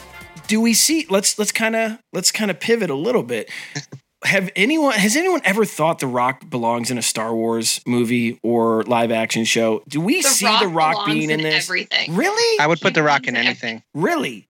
do 0.46 0.60
we 0.60 0.74
see? 0.74 1.06
Let's 1.08 1.38
let's 1.38 1.52
kind 1.52 1.74
of 1.76 1.98
let's 2.12 2.30
kind 2.32 2.50
of 2.50 2.60
pivot 2.60 2.90
a 2.90 2.94
little 2.94 3.22
bit. 3.22 3.50
Have 4.24 4.50
anyone 4.56 4.94
has 4.94 5.16
anyone 5.16 5.42
ever 5.44 5.66
thought 5.66 5.98
The 5.98 6.06
Rock 6.06 6.48
belongs 6.48 6.90
in 6.90 6.96
a 6.96 7.02
Star 7.02 7.34
Wars 7.34 7.82
movie 7.86 8.38
or 8.42 8.82
live 8.84 9.10
action 9.12 9.44
show? 9.44 9.82
Do 9.86 10.00
we 10.00 10.22
The 10.22 10.28
see 10.28 10.46
Rock 10.46 10.62
The 10.62 10.68
Rock 10.68 11.06
being 11.06 11.24
in, 11.30 11.40
in 11.40 11.42
this? 11.42 11.66
everything. 11.66 12.14
Really? 12.14 12.58
I 12.58 12.66
would 12.66 12.80
put 12.80 12.94
The 12.94 13.02
Rock 13.02 13.26
in 13.28 13.36
anything. 13.36 13.82
Really? 13.92 14.48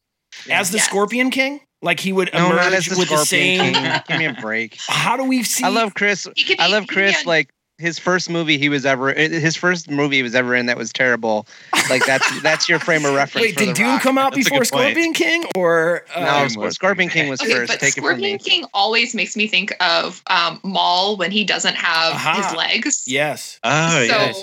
As 0.48 0.70
the 0.70 0.76
Yes. 0.78 0.86
Scorpion 0.86 1.30
King? 1.30 1.60
Like 1.84 2.00
he 2.00 2.12
would 2.12 2.30
No, 2.34 2.50
emerge 2.50 2.88
the 2.88 2.96
with 2.98 3.08
the 3.10 3.16
Scorpion 3.18 3.26
same. 3.26 3.74
King. 3.74 4.00
Give 4.08 4.18
me 4.18 4.24
a 4.24 4.32
break. 4.40 4.78
How 4.88 5.16
do 5.16 5.24
we 5.24 5.42
see? 5.42 5.62
I 5.64 5.68
love 5.68 5.94
Chris. 5.94 6.26
He 6.34 6.44
could 6.44 6.58
I 6.58 6.66
love 6.68 6.84
he 6.84 6.88
be 6.88 6.94
Chris. 6.94 7.18
on- 7.20 7.24
Like 7.26 7.50
his 7.76 7.98
first 7.98 8.30
movie 8.30 8.56
he 8.56 8.68
was 8.68 8.86
ever 8.86 9.12
his 9.12 9.56
first 9.56 9.90
movie 9.90 10.14
he 10.16 10.22
was 10.22 10.36
ever 10.36 10.54
in 10.54 10.66
that 10.66 10.76
was 10.78 10.92
terrible. 10.92 11.44
Like 11.90 12.06
that's 12.06 12.40
that's 12.42 12.68
your 12.68 12.78
frame 12.78 13.04
of 13.04 13.14
reference. 13.14 13.46
Wait, 13.46 13.54
for 13.54 13.60
did 13.60 13.68
The 13.70 13.72
Dune 13.74 13.86
Rock. 13.88 14.02
come 14.02 14.16
out 14.16 14.32
That's 14.32 14.44
before 14.48 14.60
good 14.60 14.70
point. 14.70 14.82
Scorpion 14.94 15.12
King 15.12 15.44
or 15.56 16.04
uh, 16.14 16.20
No, 16.20 16.26
Scor- 16.46 16.72
Scorpion 16.72 17.10
King 17.10 17.28
was 17.28 17.40
Okay, 17.42 17.52
first. 17.52 17.72
but 17.72 17.80
Take 17.80 17.98
it 17.98 18.00
from 18.00 18.04
me. 18.20 18.38
Scorpion 18.38 18.38
King 18.38 18.64
always 18.72 19.14
makes 19.14 19.36
me 19.36 19.46
think 19.48 19.74
of 19.80 20.22
um, 20.28 20.60
Maul 20.62 21.16
when 21.16 21.32
he 21.32 21.42
doesn't 21.44 21.74
have 21.74 22.14
Aha. 22.14 22.34
his 22.48 22.56
legs. 22.56 23.04
Yes, 23.06 23.58
Oh, 23.64 23.90
so, 23.90 24.02
yes. 24.04 24.42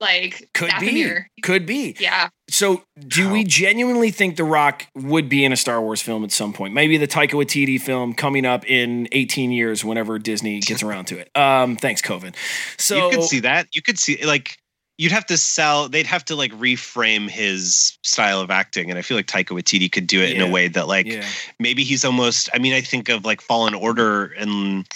Like, 0.00 0.48
could 0.54 0.70
be, 0.80 1.04
Dathomir. 1.04 1.24
could 1.42 1.66
be. 1.66 1.96
Yeah. 1.98 2.28
So, 2.48 2.84
do 3.08 3.30
we 3.30 3.44
genuinely 3.44 4.10
think 4.10 4.36
The 4.36 4.44
Rock 4.44 4.86
would 4.94 5.28
be 5.28 5.44
in 5.44 5.52
a 5.52 5.56
Star 5.56 5.80
Wars 5.80 6.00
film 6.02 6.22
at 6.24 6.30
some 6.32 6.52
point? 6.52 6.74
Maybe 6.74 6.96
the 6.96 7.08
Taika 7.08 7.30
Waititi 7.32 7.80
film 7.80 8.12
coming 8.14 8.44
up 8.46 8.64
in 8.68 9.08
18 9.12 9.50
years, 9.50 9.84
whenever 9.84 10.18
Disney 10.18 10.60
gets 10.60 10.82
around 10.82 11.06
to 11.06 11.18
it. 11.18 11.30
Um, 11.36 11.76
thanks, 11.76 12.02
COVID. 12.02 12.34
So 12.78 12.96
you 13.10 13.16
could 13.16 13.24
see 13.24 13.40
that. 13.40 13.68
You 13.72 13.82
could 13.82 13.98
see 13.98 14.24
like 14.24 14.58
you'd 14.98 15.12
have 15.12 15.26
to 15.26 15.36
sell. 15.36 15.88
They'd 15.88 16.06
have 16.06 16.24
to 16.26 16.36
like 16.36 16.52
reframe 16.52 17.28
his 17.28 17.98
style 18.02 18.40
of 18.40 18.50
acting, 18.50 18.90
and 18.90 18.98
I 18.98 19.02
feel 19.02 19.16
like 19.16 19.26
Taika 19.26 19.48
Waititi 19.58 19.90
could 19.90 20.06
do 20.06 20.22
it 20.22 20.30
in 20.36 20.40
a 20.40 20.48
way 20.48 20.68
that 20.68 20.86
like 20.88 21.06
Yeah. 21.06 21.26
maybe 21.58 21.82
he's 21.84 22.04
almost. 22.04 22.48
I 22.54 22.58
mean, 22.58 22.72
I 22.74 22.80
think 22.80 23.08
of 23.08 23.24
like 23.24 23.40
Fallen 23.40 23.74
Order 23.74 24.26
and 24.38 24.86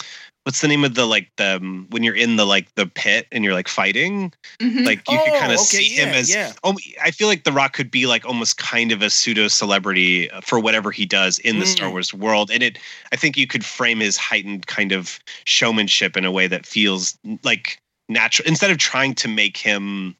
what's 0.43 0.61
the 0.61 0.67
name 0.67 0.83
of 0.83 0.95
the 0.95 1.05
like 1.05 1.29
the 1.37 1.57
um, 1.57 1.85
when 1.91 2.01
you're 2.03 2.15
in 2.15 2.35
the 2.35 2.45
like 2.45 2.73
the 2.75 2.85
pit 2.87 3.27
and 3.31 3.43
you're 3.43 3.53
like 3.53 3.67
fighting. 3.67 4.33
Mhm. 4.59 4.85
Like 4.85 4.99
you 5.09 5.17
could 5.19 5.33
Oh, 5.33 5.39
kind 5.39 5.51
of 5.51 5.59
okay, 5.59 5.65
see 5.83 5.89
him 5.89 6.09
as. 6.09 6.29
yeah. 6.29 6.53
Oh, 6.63 6.75
I 7.01 7.11
feel 7.11 7.27
like 7.27 7.43
The 7.43 7.51
Rock 7.51 7.73
could 7.73 7.91
be 7.91 8.07
like 8.07 8.25
almost 8.25 8.57
kind 8.57 8.91
of 8.91 9.01
a 9.01 9.09
pseudo 9.09 9.47
celebrity 9.47 10.29
for 10.41 10.59
whatever 10.59 10.91
he 10.91 11.05
does 11.05 11.37
in 11.39 11.59
the 11.59 11.65
Star 11.65 11.89
Mm. 11.89 11.91
Wars 11.91 12.13
world, 12.13 12.49
and 12.51 12.63
it. 12.63 12.79
I 13.11 13.15
think 13.15 13.37
you 13.37 13.45
could 13.47 13.63
frame 13.65 13.99
his 13.99 14.17
heightened 14.17 14.67
kind 14.67 14.91
of 14.91 15.19
showmanship 15.45 16.17
in 16.17 16.25
a 16.25 16.31
way 16.31 16.47
that 16.47 16.65
feels 16.65 17.17
like 17.43 17.79
natural 18.09 18.47
instead 18.47 18.71
of 18.71 18.77
trying 18.77 19.13
to 19.15 19.27
make 19.27 19.57
him 19.57 20.15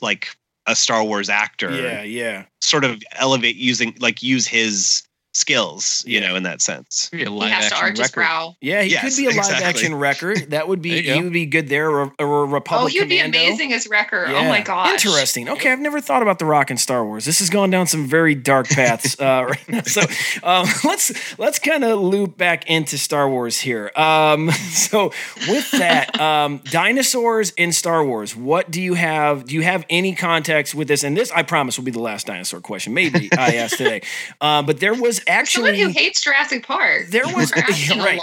like 0.00 0.36
a 0.66 0.74
Star 0.74 1.04
Wars 1.04 1.28
actor. 1.28 1.70
yeah, 1.80 2.02
yeah. 2.02 2.44
Sort 2.60 2.84
of 2.84 3.02
elevate 3.12 3.56
using 3.56 3.94
like 4.00 4.22
use 4.22 4.46
his 4.46 5.02
skills, 5.34 6.04
you 6.06 6.20
know, 6.20 6.36
in 6.36 6.44
that 6.44 6.62
sense. 6.62 7.08
Be 7.10 7.18
He 7.18 7.24
live 7.26 7.50
has 7.50 7.68
to 7.68 7.74
action 7.74 7.84
arch 7.86 7.98
his 7.98 8.00
record. 8.08 8.14
brow. 8.14 8.56
Yeah, 8.60 8.82
he 8.82 8.90
Yes, 8.92 9.02
could 9.02 9.16
be 9.20 9.26
a 9.26 9.28
live 9.30 9.38
exactly. 9.38 9.64
action 9.66 9.94
record. 9.96 10.50
That 10.50 10.68
would 10.68 10.80
be 10.80 10.90
you 11.00 11.14
he 11.14 11.22
would 11.22 11.32
be 11.32 11.46
good 11.46 11.68
there. 11.68 11.90
Or, 11.90 12.12
or 12.18 12.44
a 12.44 12.46
Republic 12.46 12.84
Oh, 12.84 12.86
he 12.86 13.00
would 13.00 13.08
be 13.08 13.18
amazing 13.18 13.72
as 13.72 13.86
Wrecker. 13.88 14.26
Yeah. 14.28 14.38
Oh 14.40 14.48
my 14.48 14.60
god. 14.60 14.90
Interesting. 14.92 15.48
Okay, 15.48 15.70
I've 15.72 15.80
never 15.80 16.00
thought 16.00 16.22
about 16.22 16.38
the 16.38 16.44
Rock 16.44 16.70
in 16.70 16.76
Star 16.76 17.04
Wars. 17.04 17.24
This 17.24 17.40
has 17.40 17.50
gone 17.50 17.70
down 17.70 17.86
some 17.86 18.06
very 18.06 18.34
dark 18.34 18.68
paths 18.68 19.18
uh, 19.20 19.44
right 19.48 19.68
now. 19.68 19.82
So 19.82 20.02
um, 20.42 20.66
let's 20.84 21.38
let's 21.38 21.58
kind 21.58 21.84
of 21.84 22.00
loop 22.00 22.36
back 22.36 22.68
into 22.70 22.96
Star 22.96 23.28
Wars 23.28 23.58
here. 23.60 23.90
Um, 23.96 24.50
so 24.70 25.12
with 25.48 25.70
that, 25.72 26.18
um, 26.20 26.60
dinosaurs 26.70 27.50
in 27.52 27.72
Star 27.72 28.04
Wars. 28.04 28.36
What 28.36 28.70
do 28.70 28.80
you 28.80 28.94
have? 28.94 29.46
Do 29.46 29.54
you 29.54 29.62
have 29.62 29.84
any 29.90 30.14
context 30.14 30.74
with 30.74 30.86
this? 30.88 31.02
And 31.02 31.16
this, 31.16 31.32
I 31.32 31.42
promise, 31.42 31.76
will 31.76 31.84
be 31.84 31.90
the 31.90 32.00
last 32.00 32.26
dinosaur 32.26 32.60
question. 32.60 32.94
Maybe 32.94 33.28
I 33.36 33.56
asked 33.56 33.78
today, 33.78 34.02
uh, 34.40 34.62
but 34.62 34.78
there 34.80 34.94
was 34.94 35.20
Someone 35.46 35.74
who 35.74 35.88
hates 35.88 36.20
Jurassic 36.20 36.66
Park. 36.66 37.06
there 37.08 37.24
was 37.26 37.52
We're 37.90 37.96
right. 38.04 38.20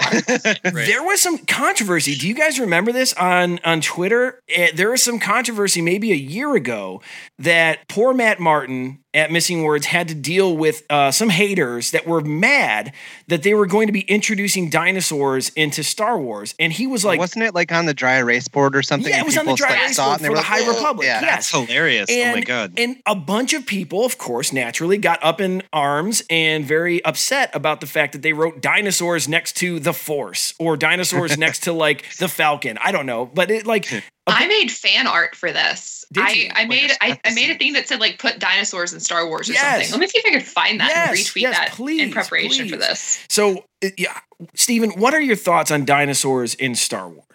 There 0.74 1.04
was 1.04 1.22
some 1.22 1.38
controversy. 1.40 2.16
Do 2.16 2.28
you 2.28 2.34
guys 2.36 2.60
remember 2.60 2.92
this 2.92 3.14
on 3.14 3.60
on 3.64 3.82
Twitter? 3.82 4.40
Eh, 4.50 4.72
There 4.76 4.92
was 4.92 5.02
some 5.04 5.20
controversy 5.20 5.82
maybe 5.82 6.12
a 6.12 6.16
year 6.16 6.56
ago 6.56 7.02
that 7.40 7.88
poor 7.88 8.14
Matt 8.14 8.40
Martin 8.40 9.00
at 9.14 9.32
Missing 9.32 9.64
Words 9.64 9.86
had 9.86 10.08
to 10.08 10.16
deal 10.16 10.56
with 10.56 10.84
uh, 10.90 11.12
some 11.12 11.30
haters 11.30 11.92
that 11.92 12.08
were 12.08 12.22
mad 12.22 12.94
that 13.28 13.44
they 13.44 13.54
were 13.54 13.66
going 13.66 13.88
to 13.88 13.94
be 13.94 14.02
introducing 14.02 14.70
dinosaurs 14.70 15.50
into 15.50 15.84
Star 15.84 16.20
Wars, 16.20 16.56
and 16.60 16.72
he 16.72 16.88
was 16.88 17.04
like, 17.04 17.20
wasn't 17.20 17.44
it 17.44 17.54
like 17.54 17.72
on 17.72 17.86
the 17.86 17.94
dry 17.94 18.18
erase 18.18 18.48
board 18.48 18.76
or 18.76 18.82
something? 18.82 19.12
Yeah, 19.12 19.20
it 19.20 19.26
was 19.26 19.38
on 19.38 19.46
the 19.46 19.52
people, 19.52 19.68
dry 19.68 19.76
erase 19.78 19.98
board 19.98 20.16
and 20.16 20.20
they 20.22 20.26
for 20.28 20.32
were 20.32 20.36
the 20.36 20.42
like, 20.42 20.46
High 20.46 20.62
"Whoa." 20.62 20.74
Republic. 20.74 21.06
Yeah. 21.06 21.22
Yes. 21.22 21.52
That's 21.52 21.68
hilarious. 21.68 22.10
oh 22.10 22.32
my 22.34 22.42
god. 22.42 22.74
And 22.78 22.98
a 23.06 23.16
bunch 23.16 23.54
of 23.54 23.66
people, 23.66 24.06
of 24.06 24.18
course, 24.18 24.54
naturally 24.54 24.98
got 24.98 25.24
up 25.24 25.42
in 25.42 25.64
arms 25.74 26.24
and 26.30 26.66
very 26.66 27.04
upset 27.04 27.54
about 27.54 27.82
the 27.82 27.88
fact 27.88 28.14
that 28.14 28.22
they 28.22 28.34
wrote 28.34 28.62
dinosaurs 28.62 29.28
next 29.28 29.58
to 29.58 29.80
the 29.80 29.94
Force 29.94 30.54
or 30.60 30.78
dinosaurs 30.78 31.38
next 31.38 31.64
to 31.64 31.74
like 31.74 32.10
the 32.16 32.28
Falcon. 32.28 32.78
I 32.82 32.92
don't 32.92 33.06
know, 33.06 33.26
but 33.26 33.52
it 33.52 33.66
like 33.66 33.92
I 34.28 34.48
made 34.48 34.72
fan 34.72 35.08
art 35.08 35.36
for 35.36 35.52
this. 35.52 36.01
Did 36.12 36.24
I, 36.26 36.30
you? 36.32 36.50
I 36.54 36.66
made 36.66 36.92
I, 37.00 37.20
I 37.24 37.34
made 37.34 37.50
a 37.52 37.56
thing 37.58 37.74
that 37.74 37.88
said 37.88 38.00
like 38.02 38.20
put 38.20 38.38
dinosaurs 38.40 38.92
in 38.94 39.00
Star 39.00 39.26
Wars 39.28 39.50
or 39.50 39.54
Yes. 39.54 39.64
something. 39.88 39.92
Let 39.92 40.00
me 40.02 40.08
see 40.08 40.18
if 40.20 40.26
I 40.26 40.30
can 40.32 40.42
find 40.42 40.80
that 40.80 40.92
and 41.10 41.18
retweet 41.18 41.42
yes, 41.42 41.58
that 41.58 41.72
please, 41.72 42.02
in 42.02 42.12
preparation 42.12 42.68
for 42.70 42.76
this. 42.78 43.24
so. 43.30 43.64
uh, 43.84 43.90
Yeah, 43.98 44.18
Steven, 44.56 44.92
what 44.92 45.14
are 45.14 45.22
your 45.22 45.36
thoughts 45.36 45.72
on 45.72 45.86
dinosaurs 45.86 46.54
in 46.56 46.76
Star 46.76 47.08
Wars? 47.08 47.26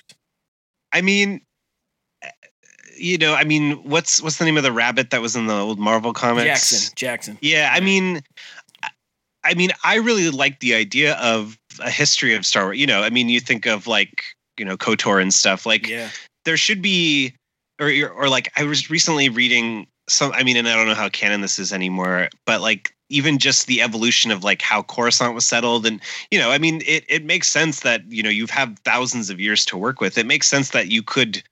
I 0.93 1.01
mean, 1.01 1.41
eh, 2.23 2.31
you 2.99 3.17
know, 3.19 3.35
I 3.35 3.45
mean, 3.45 3.83
what's 3.85 4.21
what's 4.23 4.37
the 4.39 4.45
name 4.45 4.57
of 4.57 4.63
the 4.63 4.73
rabbit 4.73 5.11
that 5.11 5.21
was 5.23 5.37
in 5.37 5.46
the 5.46 5.55
old 5.55 5.79
Marvel 5.79 6.13
comics? 6.13 6.92
Jaxxon, 6.94 6.94
Jaxxon. 6.94 7.38
Yeah, 7.40 7.71
I 7.73 7.81
mean, 7.81 8.21
I- 8.83 8.90
I 9.44 9.55
mean, 9.55 9.71
I 9.85 9.96
really 9.96 10.29
like 10.31 10.59
the 10.61 10.75
idea 10.75 11.15
of 11.15 11.57
a 11.81 11.88
history 11.90 12.35
of 12.35 12.44
Star 12.44 12.65
Wars. 12.67 12.79
You 12.79 12.87
know, 12.87 13.03
I 13.03 13.11
mean, 13.11 13.29
you 13.29 13.38
think 13.40 13.65
of 13.67 13.87
like 13.87 14.25
you 14.59 14.65
know 14.65 14.77
Kotor 14.77 15.23
and 15.23 15.33
stuff. 15.33 15.65
Like, 15.67 15.87
Yeah, 15.87 16.09
there 16.44 16.57
should 16.57 16.83
be, 16.83 17.35
or 17.81 17.90
or 18.10 18.29
like 18.29 18.50
I 18.56 18.64
was 18.64 18.90
recently 18.90 19.29
reading 19.29 19.87
some. 20.08 20.33
I 20.33 20.42
mean, 20.42 20.56
and 20.56 20.68
I 20.68 20.74
don't 20.74 20.87
know 20.87 20.94
how 20.94 21.08
canon 21.08 21.40
this 21.40 21.58
is 21.58 21.72
anymore, 21.72 22.29
but 22.44 22.60
like 22.60 22.94
even 23.08 23.38
just 23.38 23.66
the 23.66 23.83
evolution 23.83 24.31
of 24.31 24.42
like 24.42 24.62
how 24.62 24.83
Coruscant 24.83 25.35
was 25.35 25.46
settled, 25.46 25.87
and 25.87 26.00
you 26.31 26.38
know, 26.38 26.50
I 26.50 26.58
mean, 26.58 26.83
it 26.87 27.04
it 27.08 27.24
makes 27.24 27.48
sense 27.48 27.81
that 27.81 28.10
you 28.10 28.22
know 28.22 28.31
you've 28.31 28.50
had 28.50 28.79
thousands 28.81 29.31
of 29.31 29.40
years 29.40 29.64
to 29.66 29.77
work 29.77 30.00
with. 30.00 30.18
It 30.18 30.27
makes 30.27 30.48
sense 30.48 30.70
that 30.70 30.88
you 30.88 31.02
could. 31.02 31.42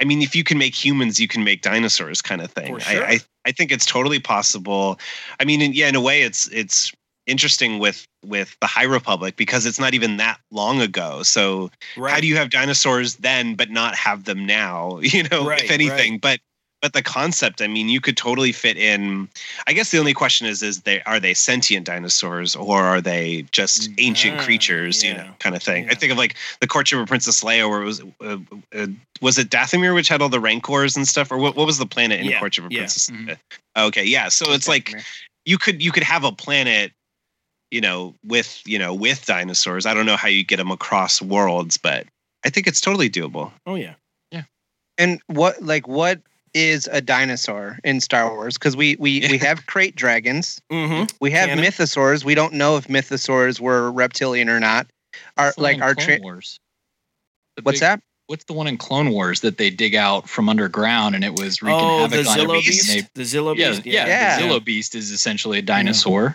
I 0.00 0.04
mean, 0.04 0.22
if 0.22 0.36
you 0.36 0.44
can 0.44 0.58
make 0.58 0.74
humans, 0.74 1.18
you 1.18 1.26
can 1.26 1.42
make 1.42 1.62
dinosaurs, 1.62 2.22
kind 2.22 2.40
of 2.40 2.52
thing. 2.52 2.78
Sure. 2.78 3.04
I, 3.04 3.14
I 3.14 3.18
I 3.46 3.52
think 3.52 3.72
it's 3.72 3.86
totally 3.86 4.20
possible. 4.20 4.98
I 5.40 5.44
mean, 5.44 5.60
in, 5.60 5.72
yeah, 5.72 5.88
in 5.88 5.94
a 5.94 6.00
way, 6.00 6.22
it's 6.22 6.48
it's 6.48 6.92
interesting 7.26 7.78
with 7.78 8.06
with 8.28 8.56
the 8.60 8.66
High 8.66 8.84
Republic 8.84 9.36
because 9.36 9.66
it's 9.66 9.80
not 9.80 9.94
even 9.94 10.18
that 10.18 10.38
long 10.50 10.80
ago. 10.80 11.22
So 11.22 11.70
how 11.96 12.20
do 12.20 12.26
you 12.26 12.36
have 12.36 12.50
dinosaurs 12.50 13.16
then 13.16 13.54
but 13.54 13.70
not 13.70 13.94
have 13.96 14.24
them 14.24 14.46
now? 14.46 15.00
You 15.08 15.22
know, 15.24 15.46
Right, 15.46 15.64
if 15.64 15.70
anything. 15.70 16.12
right. 16.14 16.20
But 16.20 16.40
but 16.80 16.92
the 16.92 17.02
concept, 17.02 17.60
I 17.60 17.66
mean, 17.66 17.88
you 17.88 18.00
could 18.00 18.16
totally 18.16 18.52
fit 18.52 18.76
in. 18.76 19.28
I 19.66 19.72
guess 19.72 19.90
the 19.90 19.98
only 19.98 20.14
question 20.14 20.46
is: 20.46 20.62
is 20.62 20.82
they 20.82 21.02
are 21.02 21.18
they 21.18 21.34
sentient 21.34 21.86
dinosaurs 21.86 22.54
or 22.54 22.84
are 22.84 23.00
they 23.00 23.46
just 23.50 23.90
ancient 23.98 24.38
Ah, 24.38 24.44
creatures? 24.44 25.02
You 25.02 25.14
know, 25.14 25.28
kind 25.40 25.56
of 25.56 25.62
thing. 25.62 25.88
I 25.90 25.94
think 25.94 26.12
of 26.12 26.18
like 26.18 26.36
the 26.60 26.68
Courtship 26.68 27.00
of 27.00 27.08
Princess 27.08 27.42
Leia, 27.42 27.68
where 27.68 27.82
it 27.82 27.84
was 27.84 28.00
uh, 28.22 28.36
uh, 28.76 28.86
was 29.20 29.38
it 29.38 29.50
Dathomir 29.50 29.92
which 29.92 30.06
had 30.08 30.22
all 30.22 30.28
the 30.28 30.38
rancors 30.38 30.96
and 30.96 31.08
stuff, 31.08 31.32
or 31.32 31.38
what? 31.38 31.56
What 31.56 31.66
was 31.66 31.78
the 31.78 31.86
planet 31.86 32.20
in 32.20 32.26
Yeah, 32.26 32.38
Courtship 32.38 32.64
of 32.66 32.70
yeah. 32.70 32.80
Princess? 32.80 33.10
Leia? 33.10 33.38
Okay, 33.76 34.04
yeah. 34.04 34.28
So 34.28 34.52
it's 34.52 34.68
like 34.68 34.94
you 35.46 35.58
could 35.58 35.82
you 35.82 35.90
could 35.90 36.04
have 36.04 36.22
a 36.22 36.30
planet 36.30 36.92
you 37.70 37.80
know 37.80 38.14
with 38.24 38.62
you 38.66 38.78
know 38.78 38.94
with 38.94 39.26
dinosaurs 39.26 39.84
i 39.86 39.92
don't 39.94 40.06
know 40.06 40.16
how 40.16 40.28
you 40.28 40.44
get 40.44 40.56
them 40.56 40.70
across 40.70 41.20
worlds 41.20 41.76
but 41.76 42.06
i 42.44 42.50
think 42.50 42.66
it's 42.66 42.80
totally 42.80 43.10
doable 43.10 43.52
Oh 43.66 43.74
yeah. 43.74 43.94
Yeah. 44.32 44.44
And 44.96 45.20
what 45.26 45.62
like 45.62 45.86
what 45.86 46.20
is 46.54 46.88
a 46.90 47.00
dinosaur 47.02 47.78
in 47.84 48.00
Star 48.00 48.32
Wars? 48.34 48.54
Because 48.56 48.74
we 48.76 48.96
we 48.98 49.20
we 49.30 49.36
have 49.48 49.66
krayt 49.66 49.94
dragons. 49.94 50.60
Mm-hmm. 50.72 51.04
We 51.20 51.30
have 51.32 51.50
Canon. 51.50 51.62
mythosaurs. 51.64 52.24
We 52.24 52.34
don't 52.34 52.54
know 52.54 52.78
if 52.78 52.88
mythosaurs 52.88 53.60
were 53.60 53.92
reptilian 53.92 54.48
or 54.48 54.58
not. 54.58 54.86
Are 55.36 55.46
What's 55.48 55.58
like 55.58 55.82
our 55.82 55.94
Clone 55.94 56.06
tra- 56.06 56.18
Wars? 56.22 56.58
The 57.56 57.62
what's 57.62 57.76
big- 57.76 57.80
that? 57.86 58.00
What's 58.28 58.44
the 58.44 58.54
one 58.54 58.66
in 58.66 58.76
Clone 58.78 59.10
Wars 59.10 59.40
that 59.40 59.58
they 59.58 59.68
dig 59.70 59.94
out 59.94 60.28
from 60.28 60.48
underground 60.48 61.14
and 61.14 61.22
it 61.24 61.38
was 61.38 61.62
wreaking 61.62 61.80
Oh, 61.80 61.98
havoc 62.00 62.24
the 62.24 62.30
on 62.30 62.36
Zillo 62.38 62.42
everything? 62.44 62.62
beast. 62.72 62.96
and 62.96 63.08
The 63.14 63.22
Zillo 63.22 63.56
yeah, 63.56 63.70
beast. 63.70 63.86
yeah, 63.86 64.06
Yeah. 64.06 64.38
the 64.38 64.42
Zillo 64.44 64.64
beast 64.64 64.94
is 64.94 65.10
essentially 65.10 65.58
a 65.58 65.62
dinosaur. 65.62 66.34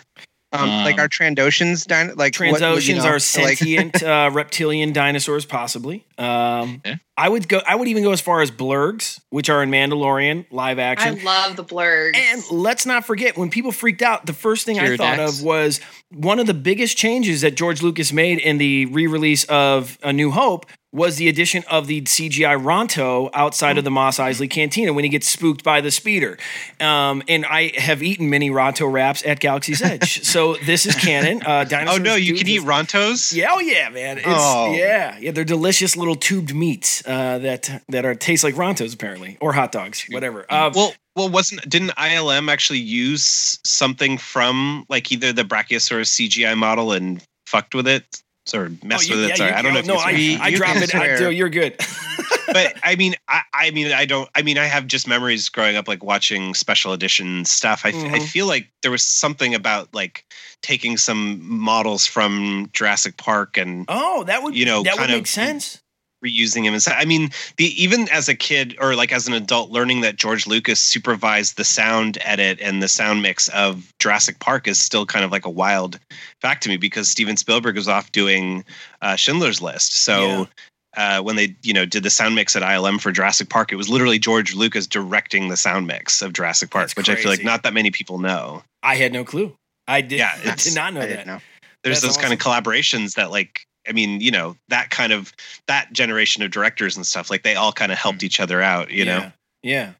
Um, 0.54 0.68
like 0.84 0.94
Um, 0.94 1.00
our 1.00 1.08
Trandoshans, 1.08 1.86
dino- 1.86 2.14
like 2.14 2.36
what- 2.36 2.60
Trandoshans 2.60 2.86
you 2.88 2.94
know, 2.96 3.04
are 3.04 3.12
like- 3.14 3.20
sentient 3.58 4.02
uh, 4.02 4.30
reptilian 4.32 4.92
dinosaurs, 4.92 5.44
possibly. 5.44 6.04
Um, 6.18 6.80
Yeah. 6.84 6.96
I 7.16 7.28
would 7.28 7.48
go. 7.48 7.60
I 7.66 7.76
would 7.76 7.86
even 7.86 8.02
go 8.02 8.10
as 8.10 8.20
far 8.20 8.40
as 8.42 8.50
blurgs, 8.50 9.20
which 9.30 9.48
are 9.48 9.62
in 9.62 9.70
Mandalorian 9.70 10.46
live 10.50 10.80
action. 10.80 11.20
I 11.20 11.22
love 11.22 11.54
the 11.56 11.62
blurgs. 11.64 12.16
And 12.16 12.42
let's 12.50 12.86
not 12.86 13.04
forget, 13.06 13.36
when 13.36 13.50
people 13.50 13.70
freaked 13.70 14.02
out, 14.02 14.26
the 14.26 14.32
first 14.32 14.66
thing 14.66 14.80
I 14.80 14.96
thought 14.96 15.20
of 15.20 15.40
was 15.42 15.80
one 16.10 16.40
of 16.40 16.46
the 16.48 16.54
biggest 16.54 16.96
changes 16.96 17.42
that 17.42 17.54
George 17.54 17.82
Lucas 17.82 18.12
made 18.12 18.38
in 18.40 18.58
the 18.58 18.86
re-release 18.86 19.44
of 19.44 19.96
A 20.02 20.12
New 20.12 20.32
Hope 20.32 20.66
was 20.94 21.16
the 21.16 21.28
addition 21.28 21.64
of 21.68 21.88
the 21.88 22.02
CGI 22.02 22.56
Ronto 22.56 23.28
outside 23.34 23.76
of 23.76 23.84
the 23.84 23.90
Mos 23.90 24.18
Eisley 24.18 24.48
Cantina 24.48 24.92
when 24.92 25.02
he 25.02 25.10
gets 25.10 25.28
spooked 25.28 25.64
by 25.64 25.80
the 25.80 25.90
speeder. 25.90 26.38
Um, 26.80 27.22
and 27.28 27.44
I 27.44 27.72
have 27.76 28.00
eaten 28.02 28.30
many 28.30 28.48
Ronto 28.48 28.90
wraps 28.90 29.26
at 29.26 29.40
Galaxy's 29.40 29.82
Edge, 29.82 30.22
so 30.22 30.54
this 30.64 30.86
is 30.86 30.94
canon. 30.94 31.42
Uh, 31.42 31.66
oh 31.88 31.96
no 31.96 32.14
you 32.14 32.34
can 32.34 32.48
eat 32.48 32.62
rontos 32.62 33.34
yeah, 33.34 33.48
oh 33.50 33.58
yeah, 33.58 33.88
man. 33.88 34.18
It's 34.18 34.26
Oh. 34.26 34.72
yeah, 34.72 35.18
yeah. 35.18 35.32
They're 35.32 35.44
delicious 35.44 35.96
little 35.96 36.14
tubed 36.14 36.54
meats 36.54 37.06
uh, 37.06 37.38
that 37.38 37.82
that 37.88 38.04
are 38.04 38.14
taste 38.14 38.44
like 38.44 38.54
Rontos 38.54 38.94
apparently, 38.94 39.36
or 39.40 39.52
hot 39.52 39.72
dogs, 39.72 40.06
whatever. 40.10 40.46
Uh, 40.48 40.70
well 40.74 40.94
well 41.16 41.28
wasn't 41.28 41.68
didn't 41.68 41.90
ilm 41.90 42.50
actually 42.50 42.78
use 42.78 43.58
something 43.64 44.18
from 44.18 44.84
like 44.88 45.10
either 45.12 45.32
the 45.32 45.42
brachiosaurus 45.42 46.28
cgi 46.28 46.56
model 46.56 46.92
and 46.92 47.22
fucked 47.46 47.74
with 47.74 47.86
it 47.86 48.22
or 48.52 48.70
messed 48.82 49.10
oh, 49.10 49.14
you- 49.14 49.20
with 49.20 49.24
it 49.24 49.28
yeah, 49.30 49.34
sorry 49.36 49.50
you- 49.50 49.56
i 49.56 49.62
don't 49.62 49.72
know 49.72 49.78
if 49.80 49.86
No, 49.86 49.94
you 49.94 50.00
I, 50.00 50.12
guys- 50.12 50.40
I 50.40 50.50
drop 50.56 50.76
it. 50.76 50.94
I. 50.94 51.16
Joe, 51.16 51.30
you're 51.30 51.48
good. 51.48 51.76
but 52.52 52.74
I 52.82 52.96
mean, 52.96 53.14
I, 53.28 53.42
I 53.54 53.70
mean, 53.70 53.92
I 53.92 54.04
don't. 54.04 54.28
I 54.34 54.42
mean, 54.42 54.58
I 54.58 54.66
have 54.66 54.86
just 54.86 55.08
memories 55.08 55.48
growing 55.48 55.76
up, 55.76 55.88
like 55.88 56.04
watching 56.04 56.54
special 56.54 56.92
edition 56.92 57.44
stuff. 57.44 57.82
I, 57.84 57.88
f- 57.88 57.94
I 57.94 57.98
mm-hmm. 57.98 58.24
feel 58.24 58.46
like 58.46 58.70
there 58.82 58.90
was 58.90 59.02
something 59.02 59.54
about 59.54 59.92
like 59.94 60.24
taking 60.62 60.96
some 60.96 61.40
models 61.42 62.06
from 62.06 62.68
Jurassic 62.72 63.16
Park 63.16 63.56
and 63.56 63.86
oh, 63.88 64.24
that 64.24 64.42
would 64.42 64.54
You 64.54 64.66
know, 64.66 64.82
that 64.82 64.98
would 64.98 65.08
make 65.08 65.22
of- 65.22 65.28
sense. 65.28 65.80
Reusing 66.24 66.64
him. 66.64 66.74
And 66.74 66.84
I 66.88 67.04
mean, 67.04 67.30
the 67.56 67.66
even 67.82 68.08
as 68.08 68.28
a 68.28 68.34
kid 68.34 68.76
or 68.80 68.94
like 68.96 69.12
as 69.12 69.28
an 69.28 69.34
adult, 69.34 69.70
learning 69.70 70.00
that 70.00 70.16
George 70.16 70.46
Lucas 70.46 70.80
supervised 70.80 71.56
the 71.56 71.64
sound 71.64 72.18
edit 72.22 72.58
and 72.60 72.82
the 72.82 72.88
sound 72.88 73.22
mix 73.22 73.48
of 73.50 73.92
Jurassic 73.98 74.38
Park 74.40 74.66
is 74.66 74.80
still 74.80 75.04
kind 75.06 75.24
of 75.24 75.30
like 75.32 75.44
a 75.44 75.50
wild 75.50 76.00
fact 76.40 76.62
to 76.64 76.68
me 76.68 76.76
because 76.76 77.08
Steven 77.08 77.36
Spielberg 77.36 77.76
was 77.76 77.88
off 77.88 78.10
doing 78.12 78.64
uh, 79.02 79.16
Schindler's 79.16 79.60
List. 79.62 79.92
So. 79.92 80.48
Uh, 80.96 81.20
when 81.20 81.34
they, 81.34 81.56
you 81.64 81.72
know, 81.72 81.84
did 81.84 82.04
the 82.04 82.08
sound 82.08 82.36
mix 82.36 82.54
at 82.54 82.62
ILM 82.62 83.00
for 83.00 83.10
Jurassic 83.10 83.48
Park, 83.48 83.72
it 83.72 83.74
was 83.74 83.88
literally 83.88 84.16
George 84.16 84.54
Lucas 84.54 84.86
directing 84.86 85.48
the 85.48 85.56
sound 85.56 85.88
mix 85.88 86.22
of 86.22 86.32
Jurassic 86.32 86.70
Park, 86.70 86.84
That's 86.84 86.96
which 86.96 87.08
I 87.08 87.16
feel 87.16 87.32
like 87.32 87.42
not 87.42 87.64
that 87.64 87.74
many 87.74 87.90
people 87.90 88.18
know. 88.20 88.62
I 88.80 88.94
had 88.94 89.12
no 89.12 89.24
clue. 89.24 89.56
I 89.88 90.02
did. 90.02 90.20
Yeah, 90.20 90.30
I 90.36 90.40
it's- 90.42 90.62
did 90.62 90.76
not 90.76 90.94
know 90.94 91.00
I 91.00 91.06
that. 91.06 91.26
know. 91.26 91.40
There's 91.82 92.00
That's 92.00 92.14
those 92.14 92.22
kind 92.22 92.32
of 92.32 92.38
collaborations 92.38 93.14
that, 93.16 93.32
like, 93.32 93.66
I 93.88 93.92
mean, 93.92 94.20
you 94.20 94.30
know, 94.30 94.56
that 94.68 94.90
kind 94.90 95.12
of 95.12 95.32
that 95.66 95.92
generation 95.92 96.42
of 96.42 96.50
directors 96.50 96.96
and 96.96 97.06
stuff, 97.06 97.30
like 97.30 97.42
they 97.42 97.54
all 97.54 97.72
kind 97.72 97.92
of 97.92 97.98
helped 97.98 98.22
each 98.22 98.40
other 98.40 98.60
out, 98.62 98.90
you 98.90 99.04
know. 99.04 99.20
Mm. 99.20 99.32
Yeah. 99.62 99.70
Yeah. 99.86 99.92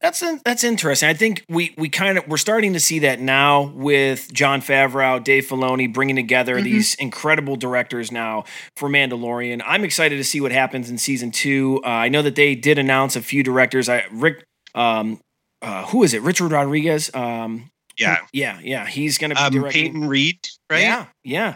That's 0.00 0.24
that's 0.44 0.64
interesting. 0.64 1.08
I 1.08 1.14
think 1.14 1.44
we 1.48 1.72
we 1.78 1.88
kind 1.88 2.18
of 2.18 2.26
we're 2.26 2.36
starting 2.36 2.72
to 2.72 2.80
see 2.80 2.98
that 3.00 3.20
now 3.20 3.62
with 3.74 4.32
Jon 4.32 4.60
Favreau, 4.60 5.22
Dave 5.22 5.46
Filoni 5.46 5.92
bringing 5.92 6.16
together 6.16 6.56
Mhm. 6.56 6.64
these 6.64 6.94
incredible 6.96 7.54
directors 7.54 8.10
now 8.10 8.44
for 8.76 8.88
Mandalorian. 8.88 9.62
I'm 9.64 9.84
excited 9.84 10.16
to 10.16 10.24
see 10.24 10.40
what 10.40 10.50
happens 10.50 10.90
in 10.90 10.98
season 10.98 11.30
two. 11.30 11.80
Uh, 11.84 11.88
I 11.90 12.08
know 12.08 12.22
that 12.22 12.34
they 12.34 12.56
did 12.56 12.76
announce 12.78 13.14
a 13.14 13.22
few 13.22 13.44
directors. 13.44 13.88
I 13.88 14.04
Rick, 14.10 14.42
um, 14.74 15.20
uh, 15.62 15.86
who 15.86 16.02
is 16.02 16.12
it? 16.12 16.22
Richard 16.22 16.50
Rodriguez. 16.50 17.14
Um, 17.14 17.70
Yeah. 17.96 18.18
yeah, 18.32 18.58
yeah. 18.62 18.84
He's 18.86 19.16
going 19.16 19.30
to 19.30 19.36
be 19.36 19.42
Um, 19.42 19.52
directing. 19.52 19.84
Peyton 19.92 20.08
Reed, 20.08 20.38
right? 20.70 20.82
Yeah, 20.82 21.06
yeah. 21.22 21.54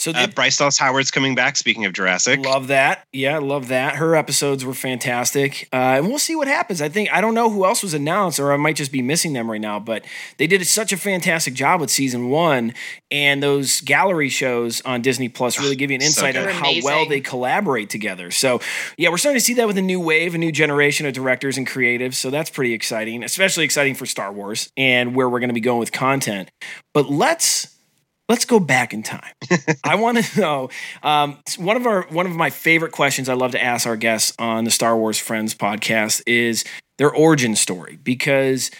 So 0.00 0.12
Uh, 0.14 0.26
Bryce 0.28 0.56
Dallas 0.56 0.78
Howard's 0.78 1.10
coming 1.10 1.34
back. 1.34 1.56
Speaking 1.56 1.84
of 1.84 1.92
Jurassic, 1.92 2.40
Love 2.40 2.68
that. 2.68 3.06
Yeah, 3.12 3.38
love 3.38 3.68
that. 3.68 3.96
Her 3.96 4.16
episodes 4.16 4.64
were 4.64 4.72
fantastic. 4.72 5.68
Uh, 5.72 5.76
and 5.98 6.08
we'll 6.08 6.18
see 6.18 6.34
what 6.34 6.48
happens. 6.48 6.80
I 6.80 6.88
think, 6.88 7.12
I 7.12 7.20
don't 7.20 7.34
know 7.34 7.50
who 7.50 7.66
else 7.66 7.82
was 7.82 7.92
announced, 7.92 8.40
or 8.40 8.52
I 8.52 8.56
might 8.56 8.76
just 8.76 8.92
be 8.92 9.02
missing 9.02 9.34
them 9.34 9.50
right 9.50 9.60
now, 9.60 9.78
but 9.78 10.04
they 10.38 10.46
did 10.46 10.66
such 10.66 10.92
a 10.92 10.96
fantastic 10.96 11.52
job 11.52 11.82
with 11.82 11.90
season 11.90 12.30
one. 12.30 12.72
And 13.10 13.42
those 13.42 13.82
gallery 13.82 14.30
shows 14.30 14.80
on 14.82 15.02
Disney 15.02 15.28
Plus 15.28 15.58
really 15.60 15.76
give 15.76 15.90
you 15.90 15.96
an 15.96 16.02
insight 16.02 16.32
good. 16.34 16.40
on 16.40 16.44
They're 16.46 16.54
how 16.54 16.72
well 16.82 17.06
they 17.06 17.20
collaborate 17.20 17.90
together. 17.90 18.30
So, 18.30 18.60
yeah, 18.96 19.10
we're 19.10 19.18
starting 19.18 19.38
to 19.38 19.44
see 19.44 19.54
that 19.54 19.66
with 19.66 19.76
a 19.76 19.82
new 19.82 20.00
wave, 20.00 20.34
a 20.34 20.38
new 20.38 20.52
generation 20.52 21.04
of 21.06 21.12
directors 21.12 21.58
and 21.58 21.66
creatives. 21.66 22.14
So 22.14 22.30
that's 22.30 22.48
pretty 22.48 22.72
exciting, 22.72 23.22
especially 23.22 23.64
exciting 23.66 23.94
for 23.94 24.06
Star 24.06 24.32
Wars 24.32 24.72
and 24.78 25.14
where 25.14 25.28
we're 25.28 25.40
going 25.40 25.50
to 25.50 25.54
be 25.54 25.60
going 25.60 25.78
with 25.78 25.92
content. 25.92 26.50
But 26.94 27.10
let's 27.10 27.76
let's 28.30 28.44
go 28.46 28.60
back 28.60 28.94
in 28.94 29.02
time. 29.02 29.34
I 29.84 29.96
want 29.96 30.24
to 30.24 30.40
know 30.40 30.70
um, 31.02 31.38
one 31.58 31.76
of 31.76 31.86
our 31.86 32.02
one 32.10 32.26
of 32.26 32.32
my 32.36 32.50
favorite 32.50 32.92
questions 32.92 33.28
I 33.28 33.34
love 33.34 33.52
to 33.52 33.62
ask 33.62 33.86
our 33.86 33.96
guests 33.96 34.32
on 34.38 34.64
the 34.64 34.70
Star 34.70 34.96
Wars 34.96 35.18
Friends 35.18 35.54
podcast 35.54 36.22
is 36.26 36.64
their 36.98 37.10
origin 37.12 37.56
story 37.56 37.98
because 38.02 38.70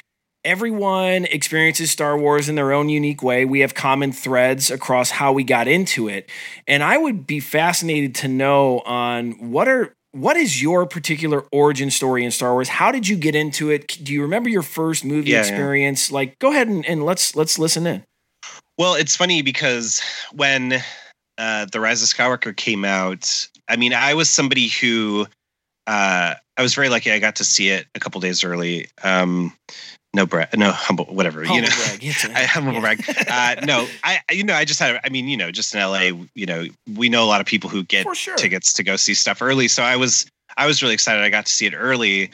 everyone 0.44 1.24
experiences 1.26 1.90
Star 1.90 2.16
Wars 2.18 2.48
in 2.48 2.54
their 2.54 2.72
own 2.72 2.88
unique 2.88 3.22
way. 3.22 3.44
We 3.44 3.60
have 3.60 3.74
common 3.74 4.12
threads 4.12 4.70
across 4.70 5.10
how 5.10 5.32
we 5.32 5.44
got 5.44 5.68
into 5.68 6.08
it, 6.08 6.30
and 6.66 6.82
I 6.82 6.96
would 6.96 7.26
be 7.26 7.40
fascinated 7.40 8.14
to 8.16 8.28
know 8.28 8.80
on 8.80 9.32
what 9.50 9.68
are 9.68 9.92
what 10.12 10.36
is 10.36 10.60
your 10.60 10.86
particular 10.86 11.44
origin 11.52 11.90
story 11.90 12.24
in 12.24 12.30
Star 12.32 12.52
Wars? 12.52 12.68
How 12.68 12.90
did 12.90 13.06
you 13.08 13.16
get 13.16 13.34
into 13.36 13.70
it? 13.70 13.98
Do 14.02 14.12
you 14.12 14.22
remember 14.22 14.48
your 14.48 14.62
first 14.62 15.04
movie 15.04 15.30
Yeah, 15.30 15.36
yeah. 15.36 15.40
experience? 15.42 16.10
Like, 16.10 16.38
go 16.38 16.50
ahead 16.50 16.68
and, 16.68 16.84
and 16.86 17.04
let's 17.04 17.36
let's 17.36 17.58
listen 17.58 17.86
in. 17.86 18.04
Well, 18.78 18.94
it's 18.94 19.16
funny 19.16 19.42
because 19.42 20.00
when 20.32 20.82
uh, 21.38 21.66
the 21.66 21.80
Rise 21.80 22.02
of 22.02 22.08
Skywalker 22.08 22.56
came 22.56 22.84
out, 22.84 23.48
I 23.68 23.76
mean, 23.76 23.92
I 23.92 24.14
was 24.14 24.30
somebody 24.30 24.68
who 24.68 25.26
uh, 25.86 26.34
I 26.56 26.62
was 26.62 26.74
very 26.74 26.88
lucky. 26.88 27.10
I 27.10 27.18
got 27.18 27.36
to 27.36 27.44
see 27.44 27.68
it 27.68 27.86
a 27.94 28.00
couple 28.00 28.20
days 28.20 28.44
early. 28.44 28.86
Um, 29.02 29.52
no, 30.12 30.26
bra- 30.26 30.46
no 30.56 30.72
humble, 30.72 31.06
whatever. 31.06 31.42
you 31.42 31.48
Humble 31.48 31.68
know, 31.68 31.76
brag. 31.76 32.04
A- 32.04 32.30
I 32.38 32.44
humble 32.44 32.72
yeah. 32.74 32.80
brag. 32.80 33.04
Uh, 33.30 33.64
no, 33.64 33.86
I, 34.02 34.20
you 34.30 34.44
know, 34.44 34.54
I 34.54 34.64
just 34.64 34.80
had. 34.80 35.00
I 35.04 35.08
mean, 35.08 35.28
you 35.28 35.36
know, 35.36 35.50
just 35.50 35.74
in 35.74 35.80
LA, 35.80 36.24
you 36.34 36.46
know, 36.46 36.66
we 36.96 37.08
know 37.08 37.24
a 37.24 37.26
lot 37.26 37.40
of 37.40 37.46
people 37.46 37.70
who 37.70 37.84
get 37.84 38.06
sure. 38.16 38.36
tickets 38.36 38.72
to 38.74 38.82
go 38.82 38.96
see 38.96 39.14
stuff 39.14 39.40
early. 39.40 39.68
So 39.68 39.82
I 39.82 39.96
was, 39.96 40.26
I 40.56 40.66
was 40.66 40.82
really 40.82 40.94
excited. 40.94 41.22
I 41.22 41.28
got 41.28 41.46
to 41.46 41.52
see 41.52 41.66
it 41.66 41.74
early. 41.76 42.30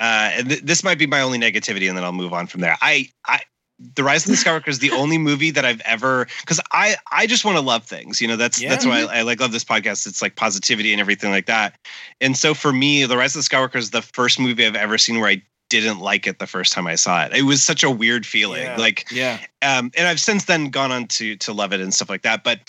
Uh, 0.00 0.30
and 0.34 0.48
th- 0.48 0.62
this 0.62 0.82
might 0.84 0.98
be 0.98 1.06
my 1.06 1.20
only 1.20 1.38
negativity, 1.38 1.88
and 1.88 1.96
then 1.96 2.04
I'll 2.04 2.12
move 2.12 2.32
on 2.32 2.46
from 2.46 2.60
there. 2.60 2.76
I, 2.80 3.10
I, 3.26 3.40
the 3.78 4.02
Rise 4.02 4.24
of 4.24 4.30
the 4.30 4.36
Skywalker 4.36 4.68
is 4.68 4.80
the 4.80 4.90
only 4.90 5.18
movie 5.18 5.50
that 5.52 5.64
I've 5.64 5.80
ever 5.82 6.26
because 6.40 6.60
I 6.72 6.96
I 7.12 7.26
just 7.26 7.44
want 7.44 7.56
to 7.56 7.62
love 7.62 7.84
things. 7.84 8.20
You 8.20 8.28
know, 8.28 8.36
that's 8.36 8.60
that's 8.60 8.84
why 8.84 9.02
I, 9.02 9.18
I 9.18 9.22
like 9.22 9.40
love 9.40 9.52
this 9.52 9.64
podcast. 9.64 10.06
It's 10.06 10.20
like 10.20 10.36
positivity 10.36 10.92
and 10.92 11.00
everything 11.00 11.30
like 11.30 11.46
that. 11.46 11.78
And 12.20 12.36
so 12.36 12.54
for 12.54 12.72
me, 12.72 13.04
the 13.04 13.16
Rise 13.16 13.36
of 13.36 13.44
the 13.44 13.48
Skywalker 13.48 13.76
is 13.76 13.90
the 13.90 14.02
first 14.02 14.40
movie 14.40 14.66
I've 14.66 14.74
ever 14.74 14.98
seen 14.98 15.20
where 15.20 15.30
I 15.30 15.42
didn't 15.68 16.00
like 16.00 16.26
it 16.26 16.38
the 16.38 16.46
first 16.46 16.72
time 16.72 16.86
I 16.86 16.94
saw 16.94 17.24
it. 17.26 17.34
It 17.34 17.42
was 17.42 17.62
such 17.62 17.82
a 17.82 17.90
weird 17.90 18.24
feeling. 18.24 18.62
Yeah. 18.62 18.76
Like 18.78 19.06
Yeah. 19.12 19.38
um, 19.62 19.90
and 19.96 20.08
I've 20.08 20.20
since 20.20 20.46
then 20.46 20.70
gone 20.70 20.90
on 20.90 21.06
to 21.08 21.36
to 21.36 21.52
love 21.52 21.72
it 21.72 21.80
and 21.80 21.92
stuff 21.94 22.08
like 22.08 22.22
that. 22.22 22.42
But 22.42 22.60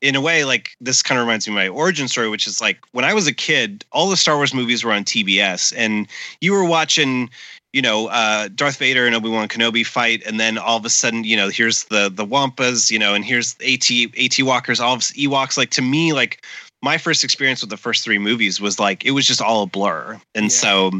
in 0.00 0.14
a 0.14 0.20
way, 0.20 0.44
like 0.44 0.70
this 0.80 1.02
kind 1.02 1.18
of 1.18 1.26
reminds 1.26 1.46
me 1.48 1.52
of 1.52 1.56
my 1.56 1.68
origin 1.68 2.08
story, 2.08 2.28
which 2.28 2.46
is 2.46 2.60
like 2.60 2.78
when 2.92 3.04
I 3.04 3.14
was 3.14 3.26
a 3.26 3.32
kid, 3.32 3.84
all 3.92 4.08
the 4.08 4.16
Star 4.16 4.36
Wars 4.36 4.54
movies 4.54 4.84
were 4.84 4.92
on 4.92 5.04
TBS, 5.04 5.72
and 5.76 6.06
you 6.40 6.52
were 6.52 6.64
watching, 6.64 7.30
you 7.72 7.82
know, 7.82 8.08
uh, 8.08 8.48
Darth 8.54 8.78
Vader 8.78 9.06
and 9.06 9.14
Obi 9.14 9.28
Wan 9.28 9.48
Kenobi 9.48 9.84
fight, 9.84 10.22
and 10.26 10.40
then 10.40 10.56
all 10.56 10.76
of 10.76 10.84
a 10.84 10.90
sudden, 10.90 11.24
you 11.24 11.36
know, 11.36 11.48
here's 11.48 11.84
the 11.84 12.10
the 12.12 12.24
Wampas, 12.24 12.90
you 12.90 12.98
know, 12.98 13.14
and 13.14 13.24
here's 13.24 13.56
AT 13.66 13.90
AT 14.18 14.42
Walkers, 14.42 14.80
all 14.80 14.94
of 14.94 15.00
Ewoks. 15.00 15.58
Like 15.58 15.70
to 15.70 15.82
me, 15.82 16.12
like 16.12 16.44
my 16.82 16.96
first 16.96 17.24
experience 17.24 17.60
with 17.60 17.70
the 17.70 17.76
first 17.76 18.04
three 18.04 18.18
movies 18.18 18.60
was 18.60 18.78
like 18.78 19.04
it 19.04 19.10
was 19.10 19.26
just 19.26 19.42
all 19.42 19.64
a 19.64 19.66
blur, 19.66 20.20
and 20.34 20.50
so, 20.50 20.90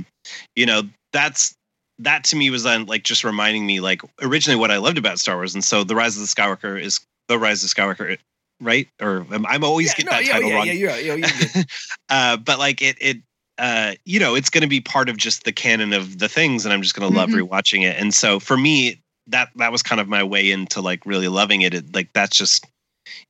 you 0.57 0.67
know, 0.67 0.83
that's 1.13 1.55
that 2.01 2.25
to 2.25 2.37
me 2.37 2.51
was 2.51 2.63
then 2.63 2.87
like 2.87 3.03
just 3.03 3.25
reminding 3.25 3.67
me 3.67 3.81
like 3.81 4.03
originally 4.23 4.59
what 4.59 4.71
I 4.71 4.77
loved 4.77 4.99
about 4.99 5.19
Star 5.19 5.37
Wars, 5.37 5.55
and 5.55 5.65
so 5.65 5.85
the 5.85 5.97
Rise 5.97 6.17
of 6.17 6.23
the 6.23 6.29
Skywalker 6.29 6.81
is 6.81 7.01
the 7.29 7.39
Rise 7.39 7.63
of 7.65 7.71
the 7.71 7.75
Skywalker, 7.75 8.19
right? 8.61 8.89
Or 9.01 9.27
I'm, 9.31 9.47
I'm 9.47 9.65
always 9.65 9.95
get 9.95 10.07
no, 10.07 10.13
that 10.13 10.25
yeah, 10.25 10.33
title 10.33 10.49
yeah, 10.51 10.55
wrong. 10.55 10.67
yeah, 10.67 10.73
you're, 10.73 10.97
you're, 10.99 11.19
you're 11.19 11.65
uh, 12.09 12.37
but 12.37 12.59
like 12.59 12.83
it, 12.83 12.97
it, 13.01 13.19
uh, 13.59 13.95
you 14.05 14.21
know, 14.21 14.35
it's 14.35 14.51
going 14.51 14.63
to 14.63 14.69
be 14.69 14.81
part 14.81 15.09
of 15.09 15.17
just 15.17 15.45
the 15.45 15.53
canon 15.53 15.93
of 15.93 16.19
the 16.19 16.29
things, 16.29 16.65
and 16.65 16.73
I'm 16.73 16.83
just 16.83 16.95
going 16.95 17.11
to 17.11 17.17
love 17.17 17.31
Mhm. 17.31 17.47
rewatching 17.49 17.85
it. 17.85 17.97
And 17.99 18.15
so 18.15 18.39
for 18.41 18.57
me, 18.57 19.01
that 19.27 19.51
that 19.57 19.73
was 19.73 19.83
kind 19.83 20.01
of 20.01 20.09
my 20.09 20.23
way 20.23 20.51
into 20.51 20.81
like 20.81 21.05
really 21.05 21.29
loving 21.29 21.63
it. 21.63 21.75
it. 21.75 21.95
Like 21.95 22.13
that's 22.15 22.37
just, 22.37 22.67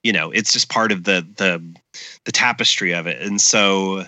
you 0.04 0.12
know, 0.12 0.30
it's 0.30 0.52
just 0.52 0.68
part 0.68 0.92
of 0.92 1.04
the 1.04 1.26
the 1.36 1.62
the 2.24 2.32
tapestry 2.32 2.92
of 2.92 3.06
it. 3.06 3.20
And 3.20 3.40
so, 3.40 4.04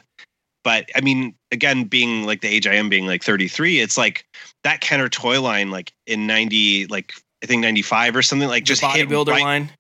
but 0.63 0.89
I 0.95 1.01
mean, 1.01 1.35
again, 1.51 1.85
being 1.85 2.25
like 2.27 2.43
the 2.43 2.49
age 2.49 2.67
I 2.67 2.75
am, 2.75 2.89
being 2.89 3.07
like 3.07 3.25
33, 3.25 3.81
it's 3.81 3.97
like 3.99 4.25
that 4.63 4.81
Kenner 4.83 5.09
toy 5.09 5.41
line, 5.41 5.71
like 5.71 5.93
in 6.07 6.27
90, 6.27 6.87
like 6.89 7.13
I 7.43 7.47
think 7.47 7.63
95 7.63 8.15
or 8.15 8.23
something, 8.23 8.49
like 8.49 8.65
just 8.65 8.83
hit 8.85 9.09
bodybuilder 9.09 9.29
right- 9.29 9.43
line. 9.43 9.71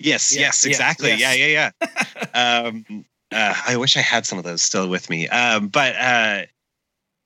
Yes, 0.00 0.34
Yeah, 0.34 0.40
yes, 0.42 0.64
exactly. 0.66 1.10
yes. 1.10 1.20
Yeah, 1.20 1.32
yeah, 1.46 1.70
yeah. 2.34 2.64
um, 2.68 3.04
uh, 3.34 3.54
I 3.66 3.76
wish 3.76 3.96
I 3.96 4.00
had 4.00 4.24
some 4.24 4.38
of 4.38 4.44
those 4.44 4.62
still 4.62 4.88
with 4.88 5.10
me. 5.10 5.28
Um, 5.28 5.68
but 5.68 5.96
uh, 5.96 6.42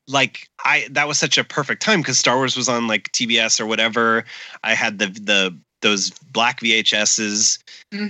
like 0.08 0.48
I, 0.64 0.88
that 0.90 1.06
was 1.06 1.18
such 1.18 1.38
a 1.38 1.44
perfect 1.44 1.82
time 1.82 2.00
because 2.00 2.18
Star 2.18 2.36
Wars 2.36 2.56
was 2.56 2.68
on 2.68 2.86
like 2.88 3.12
TBS 3.12 3.60
or 3.60 3.66
whatever. 3.66 4.24
I 4.64 4.74
had 4.74 4.98
the 4.98 5.06
the 5.06 5.56
those 5.82 6.10
black 6.32 6.60
VHSs. 6.60 7.58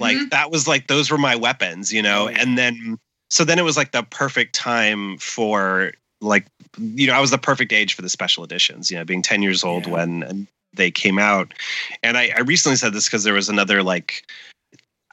Like 0.01 0.17
Mhm. 0.17 0.31
that 0.31 0.51
was 0.51 0.69
like 0.69 0.87
those 0.87 1.11
were 1.11 1.19
my 1.19 1.37
weapons, 1.37 1.93
you 1.93 2.01
know. 2.01 2.29
And 2.29 2.57
then 2.57 2.99
so 3.31 3.45
then 3.45 3.59
it 3.59 3.63
was 3.63 3.77
like 3.77 3.93
the 3.93 4.05
perfect 4.05 4.55
time 4.55 5.19
for 5.19 5.93
like 6.21 6.47
you 6.79 7.07
know 7.09 7.15
I 7.15 7.21
was 7.21 7.31
the 7.31 7.39
perfect 7.39 7.73
age 7.73 7.95
for 7.95 8.03
the 8.03 8.09
special 8.09 8.45
editions. 8.45 8.91
You 8.91 8.99
know, 8.99 9.05
being 9.05 9.23
ten 9.23 9.43
years 9.43 9.65
old 9.65 9.87
when 9.87 10.47
they 10.75 10.91
came 10.91 11.19
out. 11.19 11.53
And 12.03 12.17
I, 12.17 12.33
I 12.37 12.41
recently 12.41 12.77
said 12.77 12.93
this 12.93 13.07
because 13.07 13.25
there 13.25 13.35
was 13.35 13.49
another 13.49 13.83
like 13.83 14.31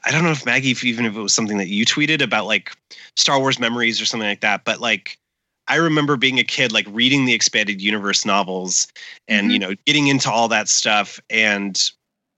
I 0.06 0.12
don't 0.12 0.22
know 0.22 0.30
if 0.30 0.46
Maggie, 0.46 0.70
if 0.70 0.84
even 0.84 1.04
if 1.04 1.16
it 1.16 1.20
was 1.20 1.32
something 1.34 1.58
that 1.58 1.66
you 1.66 1.84
tweeted 1.84 2.22
about 2.22 2.46
like 2.46 2.72
Star 3.16 3.40
Wars 3.40 3.58
memories 3.58 4.00
or 4.00 4.06
something 4.06 4.28
like 4.28 4.40
that, 4.40 4.64
but 4.64 4.80
like 4.80 5.18
I 5.68 5.76
remember 5.76 6.16
being 6.16 6.38
a 6.38 6.44
kid, 6.44 6.70
like 6.72 6.86
reading 6.90 7.24
the 7.24 7.34
expanded 7.34 7.80
universe 7.82 8.24
novels 8.24 8.86
and 9.26 9.52
you 9.52 9.58
know 9.58 9.74
getting 9.84 10.06
into 10.06 10.30
all 10.30 10.46
that 10.48 10.68
stuff. 10.68 11.20
And 11.28 11.80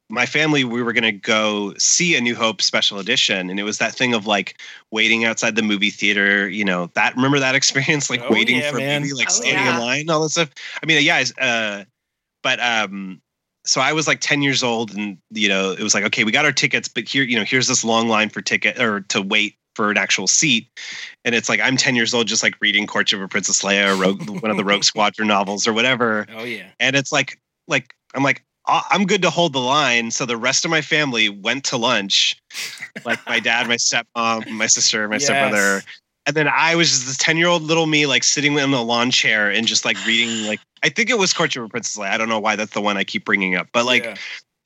my 0.09 0.25
family, 0.25 0.65
we 0.65 0.83
were 0.83 0.95
gonna 0.95 1.13
go 1.13 1.75
see 1.77 2.17
a 2.17 2.23
New 2.23 2.35
Hope 2.35 2.63
special 2.63 2.99
edition, 2.99 3.51
and 3.51 3.61
it 3.61 3.65
was 3.65 3.77
that 3.79 3.93
thing 3.95 4.15
of 4.15 4.27
like 4.27 4.59
waiting 4.91 5.27
outside 5.27 5.55
the 5.55 5.63
movie 5.63 5.91
theater. 5.91 6.49
You 6.49 6.65
know 6.65 6.91
that 6.95 7.15
remember 7.17 7.39
that 7.39 7.55
experience, 7.55 8.09
like 8.09 8.23
Oh, 8.23 8.33
waiting 8.33 8.57
yeah, 8.57 8.71
for 8.71 8.79
a 8.79 8.81
movie, 9.01 9.13
like 9.13 9.29
Oh, 9.29 9.33
standing 9.33 9.65
yeah. 9.65 9.75
in 9.75 9.81
line, 9.81 10.09
all 10.09 10.23
that 10.23 10.31
stuff. 10.31 10.51
I 10.83 10.87
mean, 10.87 11.05
yeah, 11.05 11.23
uh, 11.39 11.85
but 12.43 12.61
um 12.61 13.21
so 13.69 13.81
I 13.83 13.93
was 13.93 14.09
like 14.09 14.21
10 14.21 14.41
years 14.43 14.63
old 14.63 14.95
and 14.97 15.19
you 15.31 15.49
know 15.49 15.73
it 15.73 15.81
was 15.83 15.95
like 15.95 16.05
okay 16.05 16.25
we 16.25 16.33
got 16.33 16.45
our 16.45 16.53
tickets 16.53 16.89
but 16.89 17.07
here 17.09 17.23
you 17.25 17.37
know 17.37 17.45
here's 17.45 17.69
this 17.69 17.85
long 17.85 18.09
line 18.09 18.31
for 18.31 18.41
ticket 18.41 18.81
or 18.81 19.01
to 19.03 19.21
wait 19.23 19.57
for 19.77 19.91
an 19.91 19.97
actual 19.99 20.27
seat 20.27 20.67
and 21.25 21.35
it's 21.35 21.49
like 21.49 21.61
I'm 21.61 21.77
10 21.77 21.95
years 21.95 22.13
old 22.15 22.27
just 22.27 22.43
like 22.43 22.57
reading 22.61 22.87
Courtship 22.87 23.21
of 23.21 23.31
Princess 23.31 23.63
Leia 23.63 23.93
or 23.93 23.97
Rogue, 23.97 24.29
one 24.43 24.51
of 24.51 24.57
the 24.57 24.65
Rogue 24.65 24.83
Squadron 24.85 25.29
novels 25.29 25.69
or 25.69 25.73
whatever 25.73 26.27
Oh 26.35 26.45
yeah. 26.45 26.71
and 26.81 26.97
it's 26.97 27.13
like 27.13 27.39
like 27.69 27.95
I'm 28.15 28.23
like 28.25 28.43
"I- 28.67 28.85
I'm 28.91 29.05
good 29.07 29.23
to 29.23 29.31
hold 29.31 29.53
the 29.53 29.61
line 29.61 30.11
so 30.11 30.25
the 30.27 30.37
rest 30.37 30.65
of 30.65 30.71
my 30.71 30.81
family 30.81 31.29
went 31.29 31.65
to 31.67 31.77
lunch 31.77 32.37
like 33.05 33.21
my 33.29 33.39
dad 33.39 33.69
my 33.69 33.77
stepmom 33.77 34.49
my 34.49 34.67
sister 34.67 35.07
my 35.09 35.17
Yes. 35.17 35.25
stepbrother 35.27 35.83
and 36.29 36.37
then 36.37 36.47
I 36.47 36.75
was 36.75 36.91
just 36.91 37.07
this 37.07 37.17
10 37.17 37.39
year 37.39 37.49
old 37.49 37.63
little 37.63 37.87
me, 37.87 38.05
like 38.05 38.23
sitting 38.23 38.59
in 38.59 38.71
the 38.71 38.83
lawn 38.83 39.11
chair 39.11 39.51
and 39.51 39.67
just 39.67 39.87
like 39.87 39.97
reading, 40.07 40.47
like, 40.47 40.61
I 40.83 40.91
think 40.91 41.09
it 41.09 41.19
was 41.19 41.33
Courtship 41.33 41.65
of 41.65 41.71
Princess 41.71 41.97
Leia. 41.97 42.11
I 42.11 42.19
don't 42.19 42.29
know 42.29 42.39
why 42.39 42.55
that's 42.55 42.75
the 42.75 42.83
one 42.83 42.99
I 42.99 43.03
keep 43.03 43.25
bringing 43.25 43.57
up, 43.57 43.69
but 43.73 43.87
like, 43.87 44.05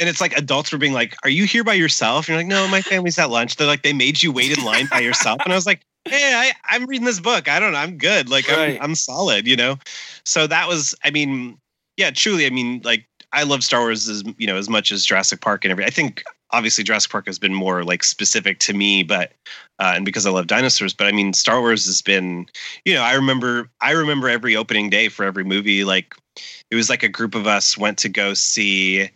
and 0.01 0.09
it's 0.09 0.21
like 0.21 0.37
adults 0.37 0.73
were 0.73 0.79
being 0.79 0.93
like, 0.93 1.15
Are 1.23 1.31
you 1.31 1.45
here 1.45 1.63
by 1.63 1.75
yourself? 1.75 2.27
And 2.27 2.35
you're 2.35 2.39
like, 2.39 2.49
No, 2.49 2.67
my 2.67 2.83
family's 2.83 3.19
at 3.19 3.31
lunch. 3.31 3.57
They're 3.57 3.69
like, 3.69 3.83
They 3.83 3.93
made 3.93 4.23
you 4.23 4.33
wait 4.33 4.59
in 4.59 4.65
line 4.65 4.89
by 4.91 4.99
yourself. 4.99 5.41
And 5.45 5.53
I 5.53 5.57
was 5.57 5.67
like, 5.67 5.83
Hey, 6.05 6.35
I, 6.35 6.53
I'm 6.65 6.87
reading 6.87 7.07
this 7.07 7.21
book. 7.21 7.49
I 7.49 7.61
don't 7.61 7.73
know. 7.73 7.79
I'm 7.79 7.97
good. 7.97 8.29
Like, 8.29 8.49
Right. 8.49 8.77
I'm, 8.77 8.83
I'm 8.83 8.95
solid, 8.97 9.47
you 9.47 9.55
know? 9.55 9.79
So 10.27 10.49
that 10.49 10.67
was, 10.67 10.97
I 11.05 11.11
mean, 11.11 11.57
yeah, 11.97 12.11
truly. 12.11 12.47
I 12.47 12.51
mean, 12.51 12.81
like, 12.83 13.07
I 13.33 13.45
love 13.45 13.63
Star 13.63 13.81
Wars 13.81 14.09
as, 14.09 14.25
you 14.39 14.49
know, 14.49 14.57
as 14.57 14.69
much 14.69 14.91
as 14.91 15.07
Jurassic 15.07 15.41
Park 15.41 15.65
and 15.65 15.71
everything. 15.71 15.87
I 15.87 15.95
think 15.95 16.25
obviously 16.53 16.85
Jurassic 16.85 17.11
Park 17.11 17.27
has 17.27 17.39
been 17.39 17.55
more 17.55 17.85
like 17.85 18.05
specific 18.05 18.59
to 18.61 18.75
me, 18.75 19.03
but 19.03 19.33
uh, 19.79 19.93
and 19.97 20.05
because 20.05 20.27
I 20.27 20.31
love 20.31 20.47
dinosaurs. 20.47 20.95
But 20.95 21.07
I 21.07 21.13
mean, 21.13 21.33
Star 21.33 21.61
Wars 21.61 21.87
has 21.87 22.03
been, 22.03 22.47
you 22.85 22.95
know, 22.95 23.03
I 23.03 23.15
remember, 23.15 23.69
I 23.81 23.93
remember 23.93 24.29
every 24.29 24.55
opening 24.55 24.91
day 24.91 25.09
for 25.09 25.25
every 25.25 25.45
movie. 25.45 25.85
Like, 25.85 26.15
it 26.71 26.77
was 26.77 26.89
like 26.89 27.03
a 27.03 27.09
group 27.09 27.35
of 27.35 27.47
us 27.47 27.77
went 27.77 27.99
to 27.99 28.09
go 28.09 28.35
see 28.35 29.11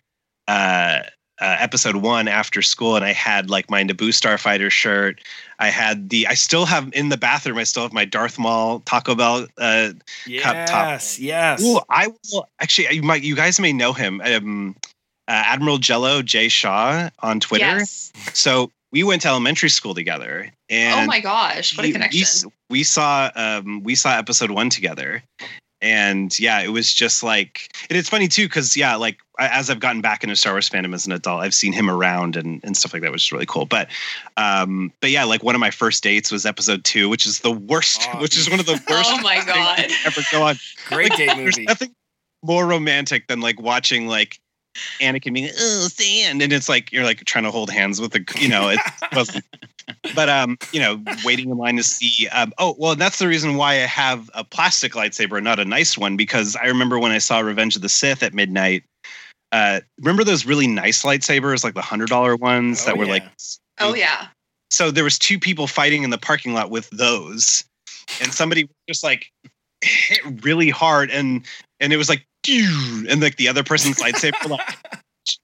uh, 0.48 1.00
uh, 1.38 1.56
episode 1.58 1.96
one 1.96 2.28
after 2.28 2.62
school, 2.62 2.96
and 2.96 3.04
I 3.04 3.12
had 3.12 3.50
like 3.50 3.70
my 3.70 3.84
Naboo 3.84 4.08
Starfighter 4.08 4.70
shirt. 4.70 5.20
I 5.58 5.68
had 5.68 6.08
the, 6.08 6.26
I 6.26 6.34
still 6.34 6.66
have 6.66 6.90
in 6.92 7.10
the 7.10 7.16
bathroom. 7.16 7.58
I 7.58 7.64
still 7.64 7.82
have 7.82 7.92
my 7.92 8.04
Darth 8.04 8.38
Maul 8.38 8.80
Taco 8.80 9.14
Bell 9.14 9.46
uh, 9.58 9.90
cup 10.40 10.66
top. 10.66 10.86
Yes, 10.86 11.18
yes. 11.18 11.62
I 11.90 12.08
will 12.32 12.48
actually. 12.60 12.94
You 12.94 13.02
might, 13.02 13.22
you 13.22 13.36
guys 13.36 13.60
may 13.60 13.72
know 13.72 13.92
him. 13.92 14.20
Um, 14.24 14.76
uh, 15.28 15.42
Admiral 15.46 15.78
Jello 15.78 16.22
Jay 16.22 16.48
Shaw 16.48 17.10
on 17.20 17.40
Twitter. 17.40 17.64
Yes. 17.64 18.12
So 18.32 18.70
we 18.92 19.02
went 19.02 19.22
to 19.22 19.28
elementary 19.28 19.68
school 19.68 19.94
together, 19.94 20.50
and 20.70 21.00
oh 21.00 21.06
my 21.06 21.20
gosh, 21.20 21.76
what 21.76 21.86
a 21.86 21.92
connection. 21.92 22.50
We, 22.68 22.78
we 22.78 22.84
saw 22.84 23.30
um, 23.34 23.82
we 23.82 23.94
saw 23.94 24.16
episode 24.16 24.50
one 24.50 24.70
together, 24.70 25.22
and 25.80 26.38
yeah, 26.38 26.60
it 26.60 26.68
was 26.68 26.94
just 26.94 27.22
like, 27.22 27.68
and 27.90 27.98
it's 27.98 28.08
funny 28.08 28.28
too 28.28 28.46
because 28.46 28.76
yeah, 28.76 28.96
like 28.96 29.18
as 29.38 29.68
I've 29.68 29.80
gotten 29.80 30.00
back 30.00 30.22
into 30.22 30.36
Star 30.36 30.54
Wars 30.54 30.70
fandom 30.70 30.94
as 30.94 31.06
an 31.06 31.12
adult, 31.12 31.42
I've 31.42 31.54
seen 31.54 31.72
him 31.72 31.90
around 31.90 32.36
and 32.36 32.60
and 32.64 32.76
stuff 32.76 32.92
like 32.92 33.02
that, 33.02 33.12
which 33.12 33.24
is 33.26 33.32
really 33.32 33.46
cool. 33.46 33.66
But 33.66 33.88
um, 34.36 34.92
but 35.00 35.10
yeah, 35.10 35.24
like 35.24 35.42
one 35.42 35.54
of 35.54 35.60
my 35.60 35.70
first 35.70 36.02
dates 36.02 36.30
was 36.30 36.46
episode 36.46 36.84
two, 36.84 37.08
which 37.08 37.26
is 37.26 37.40
the 37.40 37.52
worst, 37.52 38.08
which 38.20 38.36
is 38.36 38.48
one 38.48 38.60
of 38.60 38.66
the 38.66 38.72
worst. 38.88 39.10
Oh 39.12 39.20
my 39.20 39.44
God. 39.44 39.84
ever 40.04 40.20
go 40.30 40.42
on. 40.44 40.56
Great 40.88 41.12
date 41.12 41.26
There's 41.36 41.56
movie. 41.56 41.66
nothing 41.66 41.94
more 42.42 42.66
romantic 42.66 43.26
than 43.26 43.40
like 43.40 43.60
watching 43.60 44.06
like 44.06 44.38
Anakin 45.00 45.34
being 45.34 45.50
oh 45.58 45.88
sand, 45.88 46.42
and 46.42 46.52
it's 46.52 46.68
like 46.68 46.92
you're 46.92 47.04
like 47.04 47.24
trying 47.24 47.44
to 47.44 47.50
hold 47.50 47.70
hands 47.70 48.00
with 48.00 48.12
the 48.12 48.24
you 48.38 48.48
know 48.48 48.68
it 48.68 48.80
wasn't. 49.14 49.44
But 50.14 50.28
um, 50.28 50.58
you 50.72 50.80
know, 50.80 51.02
waiting 51.24 51.50
in 51.50 51.56
line 51.56 51.76
to 51.76 51.82
see. 51.82 52.28
Um, 52.28 52.52
oh 52.58 52.74
well, 52.78 52.94
that's 52.96 53.18
the 53.18 53.28
reason 53.28 53.56
why 53.56 53.74
I 53.74 53.86
have 53.86 54.30
a 54.34 54.44
plastic 54.44 54.92
lightsaber, 54.92 55.42
not 55.42 55.58
a 55.58 55.64
nice 55.64 55.96
one, 55.96 56.16
because 56.16 56.56
I 56.56 56.66
remember 56.66 56.98
when 56.98 57.12
I 57.12 57.18
saw 57.18 57.40
Revenge 57.40 57.76
of 57.76 57.82
the 57.82 57.88
Sith 57.88 58.22
at 58.22 58.34
midnight. 58.34 58.84
Uh, 59.52 59.80
remember 60.00 60.24
those 60.24 60.44
really 60.44 60.66
nice 60.66 61.02
lightsabers, 61.02 61.62
like 61.62 61.74
the 61.74 61.82
hundred 61.82 62.08
dollar 62.08 62.36
ones 62.36 62.84
that 62.84 62.98
were 62.98 63.06
like 63.06 63.22
oh 63.78 63.94
yeah. 63.94 64.26
so 64.70 64.90
there 64.90 65.04
was 65.04 65.18
two 65.18 65.38
people 65.38 65.66
fighting 65.66 66.02
in 66.02 66.10
the 66.10 66.18
parking 66.18 66.52
lot 66.52 66.70
with 66.70 66.90
those 66.90 67.64
and 68.20 68.32
somebody 68.32 68.68
just 68.88 69.04
like 69.04 69.30
hit 69.82 70.20
really 70.42 70.70
hard 70.70 71.10
and 71.10 71.44
and 71.80 71.92
it 71.92 71.96
was 71.96 72.08
like 72.08 72.20
"Phew," 72.20 72.26
and 72.48 73.20
like 73.20 73.36
the 73.36 73.48
other 73.48 73.64
person's 73.64 73.96
lightsaber 74.02 74.48
like 74.48 74.78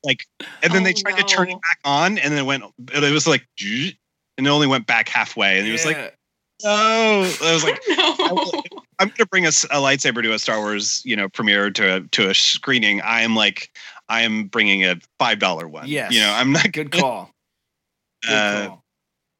like 0.05 0.27
and 0.63 0.73
then 0.73 0.83
they 0.83 0.93
tried 0.93 1.17
to 1.17 1.25
turn 1.25 1.49
it 1.49 1.55
back 1.55 1.79
on 1.85 2.19
and 2.19 2.33
then 2.33 2.39
it 2.39 2.47
went 2.47 2.65
it 2.93 3.13
was 3.13 3.27
like 3.27 3.47
and 3.59 4.47
it 4.47 4.51
only 4.51 4.67
went 4.67 4.87
back 4.87 5.09
halfway 5.09 5.59
and 5.59 5.67
it 5.67 5.73
was 5.73 5.85
like 5.85 5.97
no. 6.65 6.71
I 7.43 7.53
was 7.53 7.65
like 7.65 7.81
i'm 8.99 9.09
gonna 9.09 9.27
bring 9.31 9.47
a 9.47 9.51
lightsaber 9.51 10.23
to 10.23 10.33
a 10.33 10.39
star 10.39 10.59
wars 10.59 11.03
you 11.05 11.17
know 11.17 11.29
premiere 11.29 11.71
to 11.71 11.97
a 11.97 12.01
to 12.13 12.31
a 12.31 12.35
screening. 12.35 13.01
I 13.01 13.23
am 13.23 13.35
like 13.35 13.71
i 14.09 14.23
am 14.23 14.45
bringing 14.45 14.85
a 14.85 14.97
five 15.19 15.39
dollar 15.39 15.69
one. 15.69 15.89
Yeah 15.89 16.09
you 16.11 16.21
know 16.21 16.33
i'm 16.33 16.53
not 16.53 16.71
Good 16.73 16.93
call. 16.93 17.31
Good 18.23 18.33
uh, 18.33 18.67
call. 18.69 18.85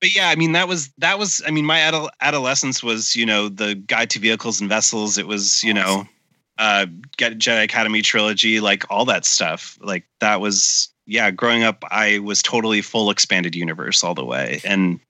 but 0.01 0.15
yeah, 0.15 0.29
I 0.29 0.35
mean 0.35 0.53
that 0.53 0.67
was 0.67 0.91
that 0.99 1.19
was 1.19 1.41
I 1.47 1.53
mean 1.53 1.65
my 1.65 2.11
adolescence 2.21 2.83
was 2.83 3.15
you 3.15 3.25
know 3.25 3.49
the 3.49 3.77
Guide 3.77 4.11
to 4.11 4.19
Vehicles 4.19 4.61
and 4.61 4.69
Vessels. 4.69 5.19
It 5.19 5.29
was 5.29 5.63
you 5.63 5.73
know 5.73 6.09
uh 6.63 6.87
get 7.17 7.39
Jedi 7.39 7.65
Academy 7.65 8.03
trilogy, 8.03 8.61
like 8.61 8.85
all 8.89 9.05
that 9.07 9.25
stuff. 9.25 9.77
Like 9.81 10.05
that 10.21 10.41
was 10.41 10.89
yeah. 11.07 11.31
Growing 11.33 11.65
up, 11.65 11.85
I 11.91 12.21
was 12.21 12.41
totally 12.41 12.83
full 12.83 13.11
expanded 13.11 13.57
universe 13.57 14.05
all 14.05 14.15
the 14.15 14.25
way, 14.25 14.61
and 14.65 15.01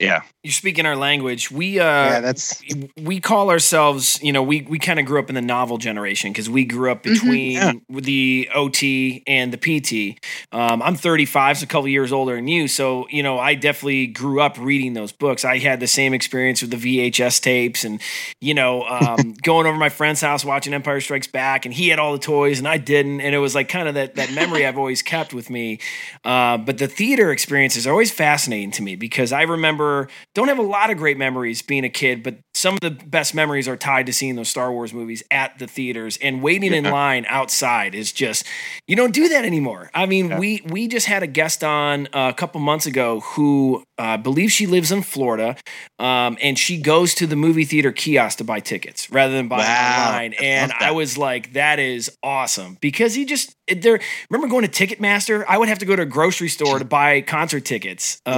Yeah. 0.00 0.22
You're 0.42 0.52
speaking 0.52 0.86
our 0.86 0.96
language. 0.96 1.50
We 1.50 1.78
uh 1.78 1.84
Yeah, 1.84 2.20
that's- 2.20 2.62
we 2.96 3.20
call 3.20 3.50
ourselves, 3.50 4.18
you 4.22 4.32
know, 4.32 4.42
we 4.42 4.62
we 4.62 4.78
kind 4.78 4.98
of 4.98 5.04
grew 5.04 5.18
up 5.18 5.28
in 5.28 5.34
the 5.34 5.42
novel 5.42 5.76
generation 5.76 6.32
because 6.32 6.48
we 6.48 6.64
grew 6.64 6.90
up 6.90 7.02
between 7.02 7.52
Yeah. 7.52 7.72
the 7.90 8.48
OT 8.54 9.22
and 9.26 9.52
the 9.52 9.58
PT. 9.58 10.18
Um, 10.52 10.80
I'm 10.82 10.94
35, 10.96 11.58
so 11.58 11.64
a 11.64 11.66
couple 11.66 11.88
years 11.88 12.10
older 12.12 12.34
than 12.36 12.48
you. 12.48 12.66
So, 12.68 13.06
you 13.10 13.22
know, 13.22 13.38
I 13.38 13.54
definitely 13.54 14.06
grew 14.06 14.40
up 14.40 14.56
reading 14.58 14.94
those 14.94 15.12
books. 15.12 15.44
I 15.44 15.58
had 15.58 15.80
the 15.80 15.86
same 15.86 16.14
experience 16.14 16.62
with 16.62 16.70
the 16.70 16.78
VHS 16.78 17.38
tapes 17.38 17.84
and, 17.84 18.00
you 18.40 18.54
know, 18.54 18.84
um, 18.84 19.34
going 19.42 19.66
over 19.66 19.74
to 19.76 19.78
my 19.78 19.90
friend's 19.90 20.22
house 20.22 20.42
watching 20.46 20.72
Empire 20.72 21.02
Strikes 21.02 21.26
Back, 21.26 21.66
and 21.66 21.74
he 21.74 21.88
had 21.90 21.98
all 21.98 22.12
the 22.12 22.18
toys 22.18 22.58
and 22.58 22.66
I 22.66 22.78
didn't. 22.78 23.20
And 23.20 23.34
it 23.34 23.38
was 23.38 23.54
like 23.54 23.68
kind 23.68 23.86
of 23.88 23.94
that 23.96 24.14
that 24.14 24.32
memory 24.32 24.64
I've 24.64 24.78
always 24.78 25.02
kept 25.02 25.34
with 25.34 25.50
me. 25.50 25.78
Uh, 26.24 26.56
but 26.56 26.78
the 26.78 26.88
theater 26.88 27.30
experiences 27.30 27.86
are 27.86 27.90
always 27.90 28.10
fascinating 28.10 28.70
to 28.72 28.82
me 28.82 28.96
because 28.96 29.30
I 29.32 29.42
remember 29.42 29.89
don't 30.34 30.48
have 30.48 30.58
a 30.58 30.62
lot 30.62 30.90
of 30.90 30.96
great 30.98 31.16
memories 31.18 31.62
being 31.62 31.84
a 31.84 31.88
kid, 31.88 32.22
but 32.22 32.36
some 32.54 32.74
of 32.74 32.80
the 32.80 32.90
best 32.90 33.34
memories 33.34 33.66
are 33.68 33.76
tied 33.76 34.06
to 34.06 34.12
seeing 34.12 34.36
those 34.36 34.48
Star 34.48 34.70
Wars 34.72 34.92
movies 34.92 35.22
at 35.30 35.58
the 35.58 35.66
theaters 35.66 36.18
and 36.22 36.42
waiting 36.42 36.72
in 36.74 36.84
line 36.84 37.24
outside 37.28 37.94
is 37.94 38.12
just 38.12 38.46
you 38.86 38.96
don't 38.96 39.14
do 39.14 39.28
that 39.28 39.44
anymore. 39.44 39.90
I 39.94 40.06
mean, 40.06 40.36
we 40.38 40.62
we 40.66 40.88
just 40.88 41.06
had 41.06 41.22
a 41.22 41.26
guest 41.26 41.64
on 41.64 42.06
uh, 42.12 42.28
a 42.30 42.34
couple 42.34 42.60
months 42.60 42.86
ago 42.86 43.20
who 43.20 43.82
uh, 43.98 44.16
believes 44.16 44.52
she 44.52 44.66
lives 44.66 44.90
in 44.92 45.02
Florida, 45.02 45.56
um, 45.98 46.36
and 46.42 46.58
she 46.58 46.80
goes 46.80 47.14
to 47.14 47.26
the 47.26 47.36
movie 47.36 47.64
theater 47.64 47.92
kiosk 47.92 48.38
to 48.38 48.44
buy 48.44 48.60
tickets 48.60 49.10
rather 49.10 49.32
than 49.32 49.48
buying 49.48 49.60
Wow. 49.64 50.06
online. 50.08 50.32
And 50.34 50.70
love 50.72 50.78
I 50.80 50.90
was 50.92 51.16
like, 51.18 51.52
that 51.54 51.78
is 51.78 52.10
awesome 52.22 52.76
because 52.80 53.14
he 53.14 53.24
just 53.24 53.54
there. 53.68 54.00
Remember 54.30 54.48
going 54.50 54.66
to 54.66 54.86
Ticketmaster? 54.86 55.44
I 55.48 55.58
would 55.58 55.68
have 55.68 55.78
to 55.80 55.86
go 55.86 55.94
to 55.96 56.02
a 56.02 56.06
grocery 56.06 56.48
store 56.48 56.78
to 56.78 56.84
buy 56.84 57.20
concert 57.20 57.64
tickets. 57.64 58.20
Um, 58.26 58.36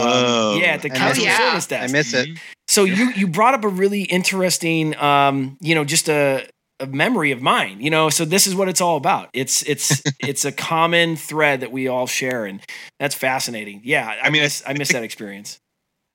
yeah, 0.60 0.74
at 0.74 0.82
the 0.82 0.90
I 0.90 1.10
it. 1.10 1.24
Service 1.50 1.66
desk. 1.66 1.90
I 1.90 1.92
miss 1.92 2.14
it. 2.14 2.28
So 2.68 2.84
you 2.84 3.10
you 3.12 3.26
brought 3.26 3.54
up 3.54 3.64
a 3.64 3.68
really 3.68 4.02
interesting, 4.02 4.96
um, 4.96 5.56
you 5.60 5.74
know, 5.74 5.84
just 5.84 6.08
a, 6.08 6.48
a 6.80 6.86
memory 6.86 7.30
of 7.32 7.42
mine. 7.42 7.80
You 7.80 7.90
know, 7.90 8.08
so 8.10 8.24
this 8.24 8.46
is 8.46 8.54
what 8.54 8.68
it's 8.68 8.80
all 8.80 8.96
about. 8.96 9.28
It's 9.34 9.62
it's 9.64 10.02
it's 10.20 10.44
a 10.44 10.52
common 10.52 11.16
thread 11.16 11.60
that 11.60 11.72
we 11.72 11.88
all 11.88 12.06
share, 12.06 12.46
and 12.46 12.60
that's 12.98 13.14
fascinating. 13.14 13.80
Yeah, 13.84 14.06
I, 14.08 14.26
I 14.26 14.30
mean, 14.30 14.42
I- 14.42 14.44
miss, 14.46 14.62
I 14.66 14.72
miss 14.74 14.92
that 14.92 15.02
experience. 15.02 15.58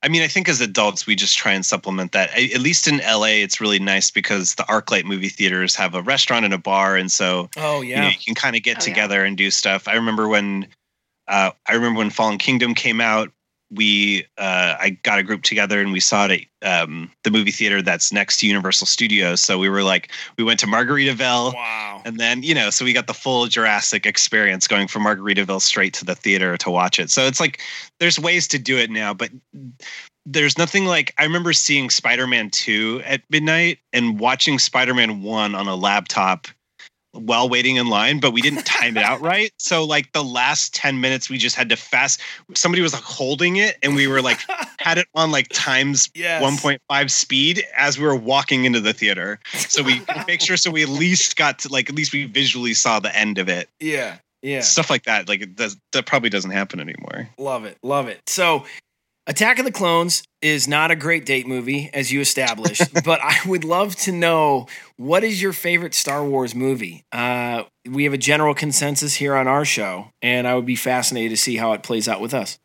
I 0.03 0.09
mean, 0.09 0.21
I 0.21 0.27
think 0.27 0.47
as 0.47 0.61
adults, 0.61 1.07
we 1.07 1.15
just 1.15 1.35
try 1.35 1.53
and 1.53 1.65
supplement 1.65 2.11
that. 2.11 2.29
I- 2.35 2.51
At 2.53 2.61
least 2.61 2.87
in 2.87 2.99
LA, 2.99 3.41
it's 3.41 3.59
really 3.59 3.79
nice 3.79 4.11
because 4.11 4.53
the 4.55 4.63
ArcLight 4.63 5.05
movie 5.05 5.27
theaters 5.29 5.73
have 5.75 5.95
a 5.95 6.03
restaurant 6.03 6.45
and 6.45 6.53
a 6.53 6.57
bar, 6.59 6.95
and 6.95 7.11
so 7.11 7.49
Oh 7.57 7.81
you, 7.81 7.95
know, 7.95 8.03
yeah, 8.03 8.09
you 8.11 8.17
can 8.23 8.35
kind 8.35 8.55
of 8.55 8.61
get 8.61 8.77
Oh, 8.77 8.81
yeah. 8.81 8.93
together 8.93 9.25
and 9.25 9.35
do 9.35 9.49
stuff. 9.49 9.87
I 9.87 9.95
remember 9.95 10.27
when 10.27 10.67
uh, 11.27 11.49
I 11.67 11.73
remember 11.73 11.97
when 11.97 12.09
Fallen 12.11 12.37
Kingdom 12.37 12.73
came 12.75 13.01
out. 13.01 13.31
We 13.69 14.25
uh, 14.37 14.75
I 14.79 14.91
got 15.03 15.19
a 15.19 15.23
group 15.23 15.43
together 15.43 15.81
and 15.81 15.91
we 15.91 15.99
saw 15.99 16.27
it 16.29 16.47
at 16.61 16.83
um, 16.83 17.11
the 17.23 17.31
movie 17.31 17.51
theater 17.51 17.81
that's 17.81 18.13
next 18.13 18.39
to 18.39 18.47
Universal 18.47 18.87
Studios. 18.87 19.41
So 19.41 19.57
we 19.57 19.69
were 19.69 19.83
like, 19.83 20.11
we 20.37 20.43
went 20.43 20.59
to 20.61 20.67
Margaritaville, 20.67 21.53
wow. 21.53 22.01
and 22.05 22.17
then 22.17 22.43
you 22.43 22.55
know, 22.55 22.69
so 22.69 22.85
we 22.85 22.93
got 22.93 23.07
the 23.07 23.13
full 23.13 23.47
Jurassic 23.47 24.05
experience 24.05 24.67
going 24.67 24.87
from 24.87 25.03
Margaritaville 25.03 25.61
straight 25.61 25.93
to 25.95 26.05
the 26.05 26.15
theater 26.15 26.55
to 26.57 26.69
watch 26.69 26.99
it. 26.99 27.09
So 27.09 27.25
it's 27.25 27.39
like 27.39 27.61
there's 27.99 28.19
ways 28.19 28.47
to 28.49 28.59
do 28.59 28.77
it 28.77 28.89
now, 28.89 29.13
but 29.13 29.31
there's 30.25 30.57
nothing 30.57 30.85
like 30.85 31.13
I 31.17 31.23
remember 31.23 31.53
seeing 31.53 31.89
Spider-Man 31.89 32.49
2 32.49 33.01
at 33.05 33.21
midnight 33.29 33.79
and 33.93 34.19
watching 34.19 34.59
Spider-Man 34.59 35.23
1 35.23 35.55
on 35.55 35.67
a 35.67 35.75
laptop 35.75 36.47
while 37.17 37.49
waiting 37.49 37.75
in 37.75 37.87
line, 37.87 38.19
but 38.19 38.31
we 38.31 38.41
didn't 38.41 38.65
time 38.65 38.97
it 38.97 39.03
out 39.03 39.21
right. 39.21 39.51
So 39.57 39.83
like 39.83 40.11
the 40.13 40.23
last 40.23 40.73
10 40.75 41.01
minutes 41.01 41.29
we 41.29 41.37
just 41.37 41.55
had 41.55 41.69
to 41.69 41.75
fast 41.75 42.21
somebody 42.55 42.81
was 42.81 42.93
like 42.93 43.03
holding 43.03 43.57
it 43.57 43.77
and 43.83 43.95
we 43.95 44.07
were 44.07 44.21
like 44.21 44.39
had 44.79 44.97
it 44.97 45.07
on 45.15 45.31
like 45.31 45.47
times 45.49 46.09
Yes. 46.13 46.43
1.5 46.43 47.11
speed 47.11 47.63
as 47.75 47.97
we 47.99 48.05
were 48.05 48.15
walking 48.15 48.65
into 48.65 48.79
the 48.79 48.93
theater. 48.93 49.39
So 49.53 49.83
we 49.83 50.01
make 50.27 50.41
sure 50.41 50.57
so 50.57 50.71
we 50.71 50.83
at 50.83 50.89
least 50.89 51.35
got 51.35 51.59
to 51.59 51.69
like 51.71 51.89
at 51.89 51.95
least 51.95 52.13
we 52.13 52.25
visually 52.25 52.73
saw 52.73 52.99
the 52.99 53.15
end 53.15 53.37
of 53.37 53.49
it. 53.49 53.69
Yeah, 53.79 54.17
yeah. 54.41 54.61
Stuff 54.61 54.89
like 54.89 55.03
that. 55.03 55.27
Like 55.27 55.41
it 55.41 55.55
does, 55.55 55.77
that 55.93 56.05
probably 56.05 56.29
doesn't 56.29 56.51
happen 56.51 56.79
anymore. 56.79 57.29
Love 57.37 57.65
it. 57.65 57.77
Love 57.83 58.07
it. 58.07 58.21
So, 58.27 58.65
Attack 59.29 59.59
of 59.59 59.65
the 59.65 59.73
Clones 59.73 60.23
is 60.41 60.69
not 60.69 60.89
a 60.89 60.95
great 60.95 61.25
date 61.25 61.45
movie, 61.47 61.89
as 61.93 62.13
you 62.13 62.21
established, 62.21 62.81
but 63.03 63.19
I 63.21 63.37
would 63.45 63.65
love 63.65 63.95
to 63.97 64.13
know 64.13 64.67
what 64.95 65.25
is 65.25 65.41
your 65.41 65.51
favorite 65.51 65.93
Star 65.93 66.23
Wars 66.23 66.55
movie? 66.55 67.03
Uh, 67.11 67.63
we 67.85 68.05
have 68.05 68.13
a 68.13 68.17
general 68.17 68.53
consensus 68.53 69.15
here 69.15 69.35
on 69.35 69.45
our 69.45 69.65
show, 69.65 70.11
and 70.21 70.47
I 70.47 70.55
would 70.55 70.65
be 70.65 70.77
fascinated 70.77 71.31
to 71.31 71.37
see 71.37 71.57
how 71.57 71.73
it 71.73 71.83
plays 71.83 72.07
out 72.07 72.21
with 72.21 72.33
us. 72.33 72.57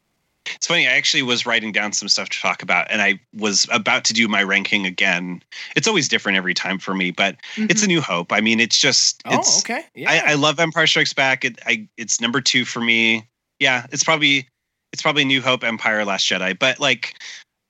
It's 0.55 0.69
funny. 0.69 0.87
I 0.87 0.93
actually 0.93 1.23
was 1.23 1.47
writing 1.47 1.73
down 1.73 1.93
some 1.93 2.09
stuff 2.09 2.29
to 2.29 2.41
talk 2.41 2.63
about, 2.63 2.89
and 2.91 3.03
I 3.03 3.21
was 3.35 3.67
about 3.73 4.05
to 4.05 4.13
do 4.13 4.29
my 4.29 4.45
ranking 4.45 4.87
again. 4.87 5.43
It's 5.75 5.89
always 5.89 6.09
different 6.09 6.39
every 6.39 6.55
time 6.55 6.79
for 6.79 6.95
me, 6.95 7.11
but 7.11 7.37
it's 7.57 7.83
a 7.83 7.87
New 7.89 8.01
Hope. 8.01 8.33
I 8.33 8.41
mean, 8.41 8.61
it's 8.61 8.79
just. 8.79 9.21
Oh, 9.25 9.39
It's, 9.39 9.61
okay. 9.61 9.85
Yeah. 9.95 10.11
I, 10.11 10.33
I 10.33 10.35
love 10.35 10.61
Empire 10.61 10.87
Strikes 10.87 11.13
Back. 11.13 11.45
It, 11.45 11.59
I, 11.67 11.89
it's 11.97 12.21
number 12.21 12.41
two 12.41 12.65
for 12.65 12.81
me. 12.81 13.29
Yeah, 13.61 13.87
it's 13.93 14.03
probably 14.03 14.49
it's 14.93 15.03
probably 15.03 15.25
New 15.25 15.41
Hope, 15.41 15.65
Empire, 15.65 16.05
Last 16.05 16.29
Jedi. 16.29 16.59
But 16.59 16.81
like, 16.81 17.17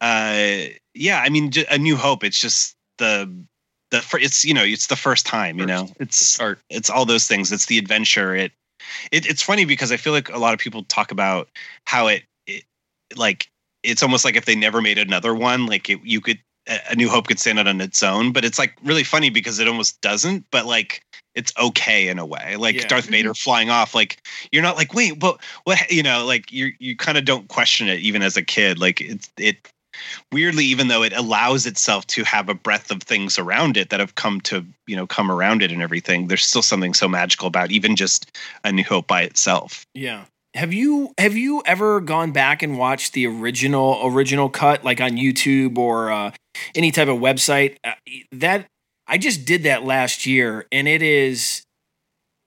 uh, 0.01 0.64
yeah, 0.95 1.20
I 1.20 1.29
mean, 1.29 1.51
j- 1.51 1.66
a 1.70 1.79
New 1.79 1.97
Hope. 1.97 2.25
It's 2.25 2.41
just 2.41 2.75
the 2.99 3.33
the 3.91 4.01
fir- 4.01 4.18
it's 4.18 4.45
you 4.45 4.55
know 4.55 4.64
it's 4.64 4.89
the 4.89 4.97
first 4.97 5.27
time. 5.27 5.59
You 5.59 5.66
know, 5.66 5.89
it's 6.01 6.39
it's 6.70 6.91
all 6.91 7.05
those 7.05 7.27
things. 7.27 7.53
It's 7.53 7.66
the 7.66 7.79
adventure. 7.79 8.35
It, 8.35 8.53
it 9.12 9.27
it's 9.27 9.43
funny 9.43 9.64
because 9.64 9.93
I 9.93 9.97
feel 9.97 10.12
like 10.12 10.29
a 10.31 10.39
lot 10.39 10.55
of 10.55 10.61
people 10.61 10.83
talk 10.85 11.12
about 11.12 11.49
how 11.87 12.09
it, 12.09 12.25
it 12.47 12.64
like 13.16 13.49
it's 13.83 14.03
almost 14.03 14.25
like 14.25 14.37
if 14.37 14.45
they 14.45 14.57
never 14.57 14.81
made 14.83 14.99
another 14.99 15.35
one, 15.35 15.66
like 15.66 15.89
it, 15.89 16.01
you 16.03 16.20
could 16.20 16.39
a 16.68 16.81
A 16.91 16.97
New 16.97 17.09
Hope 17.09 17.29
could 17.29 17.39
stand 17.39 17.59
out 17.59 17.68
on 17.68 17.81
its 17.81 18.03
own. 18.03 18.33
But 18.33 18.45
it's 18.45 18.59
like 18.59 18.75
really 18.83 19.05
funny 19.05 19.31
because 19.31 19.59
it 19.59 19.68
almost 19.68 20.01
doesn't. 20.01 20.47
But 20.51 20.66
like 20.66 21.03
it's 21.35 21.53
okay 21.59 22.09
in 22.09 22.18
a 22.18 22.26
way. 22.26 22.57
Like 22.57 22.76
Yeah. 22.76 22.87
Darth 22.87 23.07
Vader 23.07 23.35
flying 23.35 23.70
off, 23.70 23.95
like 23.95 24.22
you're 24.51 24.62
not 24.62 24.76
like, 24.76 24.95
wait, 24.95 25.18
but 25.18 25.41
what 25.64 25.91
you 25.91 26.03
know, 26.03 26.24
like 26.24 26.53
you 26.53 26.72
you 26.78 26.97
kind 26.97 27.18
of 27.18 27.24
don't 27.24 27.49
question 27.49 27.89
it 27.89 28.01
even 28.01 28.22
as 28.22 28.37
a 28.37 28.43
kid. 28.43 28.78
Like 28.78 29.01
it's 29.01 29.30
it 29.39 29.68
weirdly, 30.30 30.64
even 30.64 30.89
though 30.89 31.03
it 31.03 31.12
allows 31.12 31.66
itself 31.66 32.07
to 32.09 32.24
have 32.24 32.49
a 32.49 32.55
breadth 32.55 32.91
of 32.91 33.03
things 33.03 33.39
around 33.39 33.76
it 33.76 33.91
that 33.91 34.01
have 34.01 34.14
come 34.14 34.41
to, 34.43 34.64
you 34.87 34.97
know, 34.97 35.07
come 35.07 35.30
around 35.30 35.62
it 35.62 35.70
and 35.70 35.83
everything, 35.83 36.28
there's 36.28 36.45
still 36.45 36.62
something 36.62 36.95
so 36.95 37.09
magical 37.09 37.47
about 37.47 37.70
even 37.70 37.97
just 37.97 38.37
a 38.64 38.72
New 38.72 38.85
Hope 38.85 39.07
by 39.07 39.22
itself. 39.22 39.87
Yeah. 39.95 40.24
Have 40.55 40.74
you 40.74 41.14
have 41.16 41.35
you 41.35 41.62
ever 41.64 42.01
gone 42.01 42.33
back 42.33 42.62
and 42.62 42.78
watched 42.78 43.14
the 43.14 43.26
original 43.26 44.01
original 44.05 44.51
cut 44.51 44.85
like 44.85 45.01
on 45.01 45.12
YouTube 45.12 45.78
or 45.78 46.12
uh, 46.12 46.30
any 46.74 46.91
type 46.91 47.09
of 47.09 47.18
website? 47.18 47.76
Uh, 47.83 47.93
that 48.33 48.66
I 49.07 49.18
just 49.18 49.44
did 49.44 49.64
that 49.64 49.84
last 49.84 50.26
year 50.26 50.66
and 50.72 50.88
it 50.88 51.03
is 51.03 51.62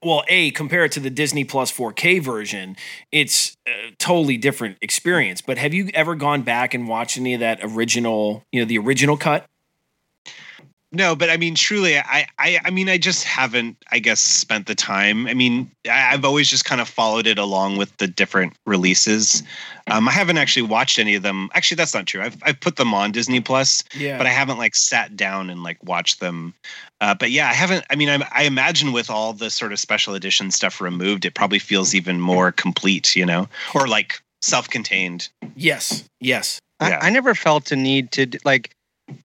well, 0.06 0.24
a 0.28 0.52
compare 0.52 0.86
it 0.86 0.92
to 0.94 1.00
the 1.00 1.10
Disney 1.10 1.44
Plus 1.44 1.72
4K 1.72 2.22
version, 2.22 2.76
it's 3.12 3.56
a 3.68 3.92
totally 3.98 4.38
different 4.38 4.78
experience. 4.82 5.42
But 5.42 5.58
have 5.58 5.74
you 5.74 5.90
ever 5.96 6.14
gone 6.14 6.44
back 6.44 6.76
and 6.76 6.88
watched 6.88 7.18
any 7.18 7.34
of 7.34 7.40
that 7.40 7.60
original, 7.64 8.44
you 8.52 8.62
know, 8.62 8.66
the 8.66 8.78
original 8.78 9.18
cut? 9.18 9.46
No, 10.96 11.14
but 11.14 11.30
I 11.30 11.36
mean, 11.36 11.56
truly, 11.56 11.98
I, 11.98 12.26
I, 12.40 12.58
I 12.64 12.70
mean, 12.70 12.88
I 12.88 12.98
just 12.98 13.26
haven't, 13.26 13.76
I 13.92 14.00
guess, 14.00 14.22
spent 14.22 14.66
the 14.66 14.76
time. 14.76 15.28
I 15.28 15.34
mean, 15.34 15.70
I, 15.86 16.14
I've 16.14 16.24
always 16.24 16.50
just 16.50 16.64
kind 16.64 16.80
of 16.80 16.88
followed 16.88 17.28
it 17.28 17.38
along 17.38 17.76
with 17.76 17.96
the 17.98 18.08
different 18.08 18.54
releases. 18.66 19.44
Um, 19.88 20.08
I 20.08 20.12
haven't 20.12 20.38
actually 20.38 20.62
watched 20.62 20.98
any 20.98 21.14
of 21.16 21.22
them. 21.22 21.50
Actually, 21.54 21.76
that's 21.76 21.94
not 21.94 22.06
true. 22.06 22.22
I've, 22.22 22.38
I've 22.44 22.60
put 22.62 22.78
them 22.78 22.94
on 22.94 23.12
Disney 23.12 23.42
Plus, 23.42 23.84
Yeah. 23.94 24.18
but 24.18 24.26
I 24.26 24.30
haven't 24.30 24.58
like 24.58 24.74
sat 24.74 25.18
down 25.18 25.50
and 25.50 25.64
like 25.64 25.84
watched 25.84 26.22
them. 26.22 26.54
Uh, 27.02 27.14
but 27.14 27.30
yeah, 27.30 27.50
I 27.50 27.54
haven't. 27.54 27.84
I 27.90 27.96
mean, 27.98 28.08
I, 28.08 28.26
I 28.34 28.44
imagine 28.44 28.94
with 28.94 29.10
all 29.10 29.34
the 29.34 29.50
sort 29.50 29.74
of 29.74 29.80
special 29.80 30.16
edition 30.16 30.50
stuff 30.50 30.80
removed, 30.80 31.26
it 31.26 31.34
probably 31.34 31.60
feels 31.60 31.94
even 31.94 32.22
more 32.22 32.54
complete, 32.54 33.18
you 33.18 33.26
know, 33.26 33.50
or 33.74 33.86
like 33.88 34.22
self-contained. 34.42 35.28
Yes. 35.58 36.06
Yes. 36.22 36.60
Yeah. 36.80 37.00
I, 37.02 37.08
I 37.08 37.10
never 37.10 37.36
felt 37.36 37.70
a 37.74 37.76
need 37.76 38.12
to 38.14 38.28
like 38.46 38.72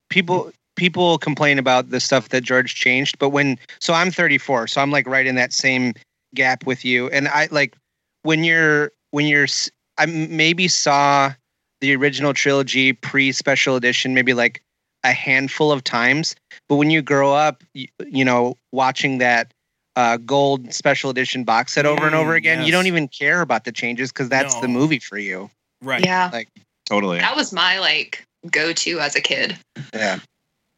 people 0.09 0.51
people 0.81 1.19
complain 1.19 1.59
about 1.59 1.91
the 1.91 2.01
stuff 2.01 2.31
that 2.31 2.41
George 2.43 2.75
changed, 2.75 3.19
but 3.19 3.29
when 3.29 3.59
so 3.81 3.93
I'm 3.93 4.11
34, 4.11 4.67
so 4.67 4.81
I'm 4.81 4.91
like 4.91 5.07
right 5.07 5.27
in 5.27 5.35
that 5.35 5.53
same 5.53 5.93
gap 6.35 6.65
with 6.65 6.85
you, 6.87 7.09
and 7.11 7.29
I 7.29 7.49
like 7.51 7.77
when 8.23 8.43
you're 8.45 8.91
when 9.11 9.27
you're 9.27 9.45
s- 9.45 9.71
I 9.99 10.05
m- 10.05 10.35
maybe 10.35 10.69
saw 10.69 11.35
the 11.83 11.95
original 11.95 12.33
trilogy 12.33 12.95
pre 12.95 13.31
special 13.31 13.77
edition 13.77 14.15
maybe 14.15 14.33
like 14.33 14.63
a 15.05 15.13
handful 15.13 15.71
of 15.71 15.85
times, 15.85 16.35
but 16.69 16.77
when 16.77 16.91
you 16.91 17.03
grow 17.03 17.35
up, 17.35 17.63
you, 17.75 17.87
you 18.07 18.25
know, 18.25 18.57
watching 18.73 19.19
that 19.19 19.53
uh, 19.97 20.17
gold 20.17 20.73
special 20.73 21.11
edition 21.11 21.45
box 21.45 21.73
set 21.75 21.85
over 21.85 22.07
and 22.07 22.15
over 22.15 22.33
Mm, 22.33 22.37
again, 22.37 22.65
you 22.65 22.73
don't 22.73 22.87
even 22.87 23.07
care 23.07 23.43
about 23.43 23.65
the 23.65 23.73
changes 23.73 24.13
because 24.13 24.31
that's 24.31 24.55
the 24.61 24.69
movie 24.69 24.99
for 24.99 25.19
you. 25.19 25.51
Right. 25.83 26.05
Yeah. 26.05 26.31
Like 26.33 26.49
Totally. 26.87 27.19
That 27.19 27.37
was 27.37 27.53
my 27.53 27.79
like 27.79 28.25
go 28.51 28.73
to 28.73 28.99
as 28.99 29.15
a 29.15 29.21
kid. 29.21 29.57
yeah. 29.95 30.19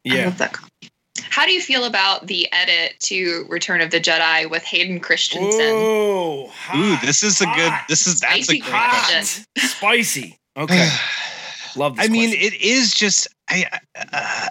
I 0.05 0.15
Yeah. 0.15 0.25
love 0.25 0.37
that 0.37 0.53
copy. 0.53 0.69
How 1.29 1.45
do 1.45 1.53
you 1.53 1.61
feel 1.61 1.85
about 1.85 2.27
the 2.27 2.47
edit 2.51 2.99
to 3.01 3.45
Return 3.49 3.81
of 3.81 3.91
the 3.91 3.99
Jedi 3.99 4.49
with 4.49 4.63
Hayden 4.63 4.99
Christensen? 4.99 5.69
Oh, 5.71 6.51
Ooh, 6.75 6.95
this 6.97 7.23
is 7.23 7.41
a 7.41 7.45
good. 7.45 7.73
This 7.87 8.05
is 8.07 8.19
that's 8.19 8.39
a 8.39 8.43
Spicy 8.43 8.59
great 8.59 8.73
hot. 8.73 8.89
question. 9.09 9.45
spicy. 9.57 10.37
Okay. 10.57 10.89
Love. 11.75 11.99
I 11.99 12.07
mean, 12.07 12.33
it 12.33 12.53
is 12.61 12.93
just 12.93 13.27
I, 13.49 13.65
uh, 13.95 14.47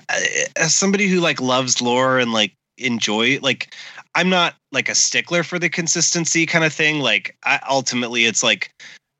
as 0.56 0.74
somebody 0.74 1.06
who 1.06 1.20
like 1.20 1.40
loves 1.40 1.80
lore 1.80 2.18
and 2.18 2.32
like 2.32 2.52
enjoy 2.78 3.38
like 3.42 3.74
I'm 4.16 4.28
not 4.28 4.54
like 4.72 4.88
a 4.88 4.94
stickler 4.94 5.44
for 5.44 5.58
the 5.60 5.68
consistency 5.68 6.46
kind 6.46 6.64
of 6.64 6.72
thing. 6.72 6.98
Like 6.98 7.36
I, 7.44 7.60
ultimately, 7.68 8.26
it's 8.26 8.42
like 8.42 8.72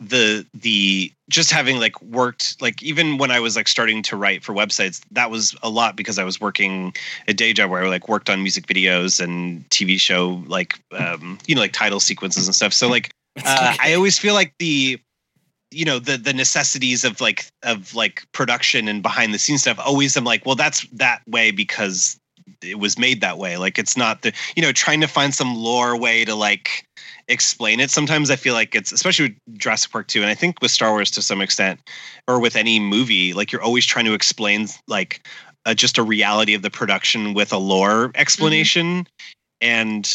the 0.09 0.46
the 0.55 1.12
just 1.28 1.50
having 1.50 1.78
like 1.78 2.00
worked 2.03 2.61
like 2.61 2.82
even 2.82 3.18
when 3.18 3.30
I 3.30 3.40
was 3.40 3.57
like 3.57 3.68
starting 3.68 4.03
to 4.05 4.16
write 4.16 4.42
for 4.42 4.53
websites, 4.53 5.00
that 5.12 5.30
was 5.30 5.55
a 5.62 5.70
lot 5.70 5.96
because 5.96 6.18
I 6.18 6.24
was 6.24 6.40
working 6.40 6.94
a 7.28 7.34
day 7.34 7.53
job 7.53 7.70
where 7.70 7.84
I 7.84 7.88
like 7.88 8.09
worked 8.09 8.28
on 8.28 8.42
music 8.42 8.66
videos 8.66 9.20
and 9.22 9.68
TV 9.70 10.00
show 10.00 10.42
like 10.46 10.78
um 10.92 11.38
you 11.46 11.55
know 11.55 11.61
like 11.61 11.72
title 11.72 12.00
sequences 12.00 12.46
and 12.46 12.55
stuff. 12.55 12.72
So 12.72 12.88
like 12.88 13.11
uh, 13.44 13.76
I 13.80 13.94
always 13.94 14.18
feel 14.18 14.34
like 14.34 14.55
the 14.59 15.00
you 15.70 15.84
know 15.84 15.98
the 15.98 16.16
the 16.16 16.32
necessities 16.32 17.05
of 17.05 17.20
like 17.20 17.46
of 17.62 17.94
like 17.94 18.24
production 18.32 18.88
and 18.88 19.03
behind 19.03 19.32
the 19.32 19.38
scenes 19.38 19.62
stuff 19.62 19.78
always 19.78 20.16
i'm 20.16 20.24
like 20.24 20.44
well 20.44 20.55
that's 20.55 20.86
that 20.88 21.22
way 21.26 21.50
because 21.50 22.18
it 22.62 22.78
was 22.78 22.98
made 22.98 23.20
that 23.20 23.38
way. 23.38 23.56
Like 23.56 23.78
it's 23.78 23.96
not 23.96 24.22
the 24.22 24.32
you 24.56 24.62
know 24.62 24.72
trying 24.72 25.00
to 25.00 25.08
find 25.08 25.34
some 25.34 25.56
lore 25.56 25.96
way 25.96 26.24
to 26.24 26.34
like 26.34 26.86
explain 27.28 27.78
it 27.78 27.88
sometimes 27.88 28.30
i 28.30 28.36
feel 28.36 28.52
like 28.52 28.74
it's 28.74 28.90
especially 28.90 29.28
with 29.28 29.58
jurassic 29.58 29.90
park 29.92 30.08
2 30.08 30.20
and 30.20 30.28
i 30.28 30.34
think 30.34 30.60
with 30.60 30.72
star 30.72 30.90
wars 30.90 31.10
to 31.10 31.22
some 31.22 31.40
extent 31.40 31.80
or 32.26 32.40
with 32.40 32.56
any 32.56 32.80
movie 32.80 33.32
like 33.32 33.52
you're 33.52 33.62
always 33.62 33.86
trying 33.86 34.04
to 34.04 34.12
explain 34.12 34.66
like 34.88 35.26
uh, 35.66 35.74
just 35.74 35.98
a 35.98 36.02
reality 36.02 36.54
of 36.54 36.62
the 36.62 36.70
production 36.70 37.34
with 37.34 37.52
a 37.52 37.58
lore 37.58 38.10
explanation. 38.14 39.06
And 39.60 40.08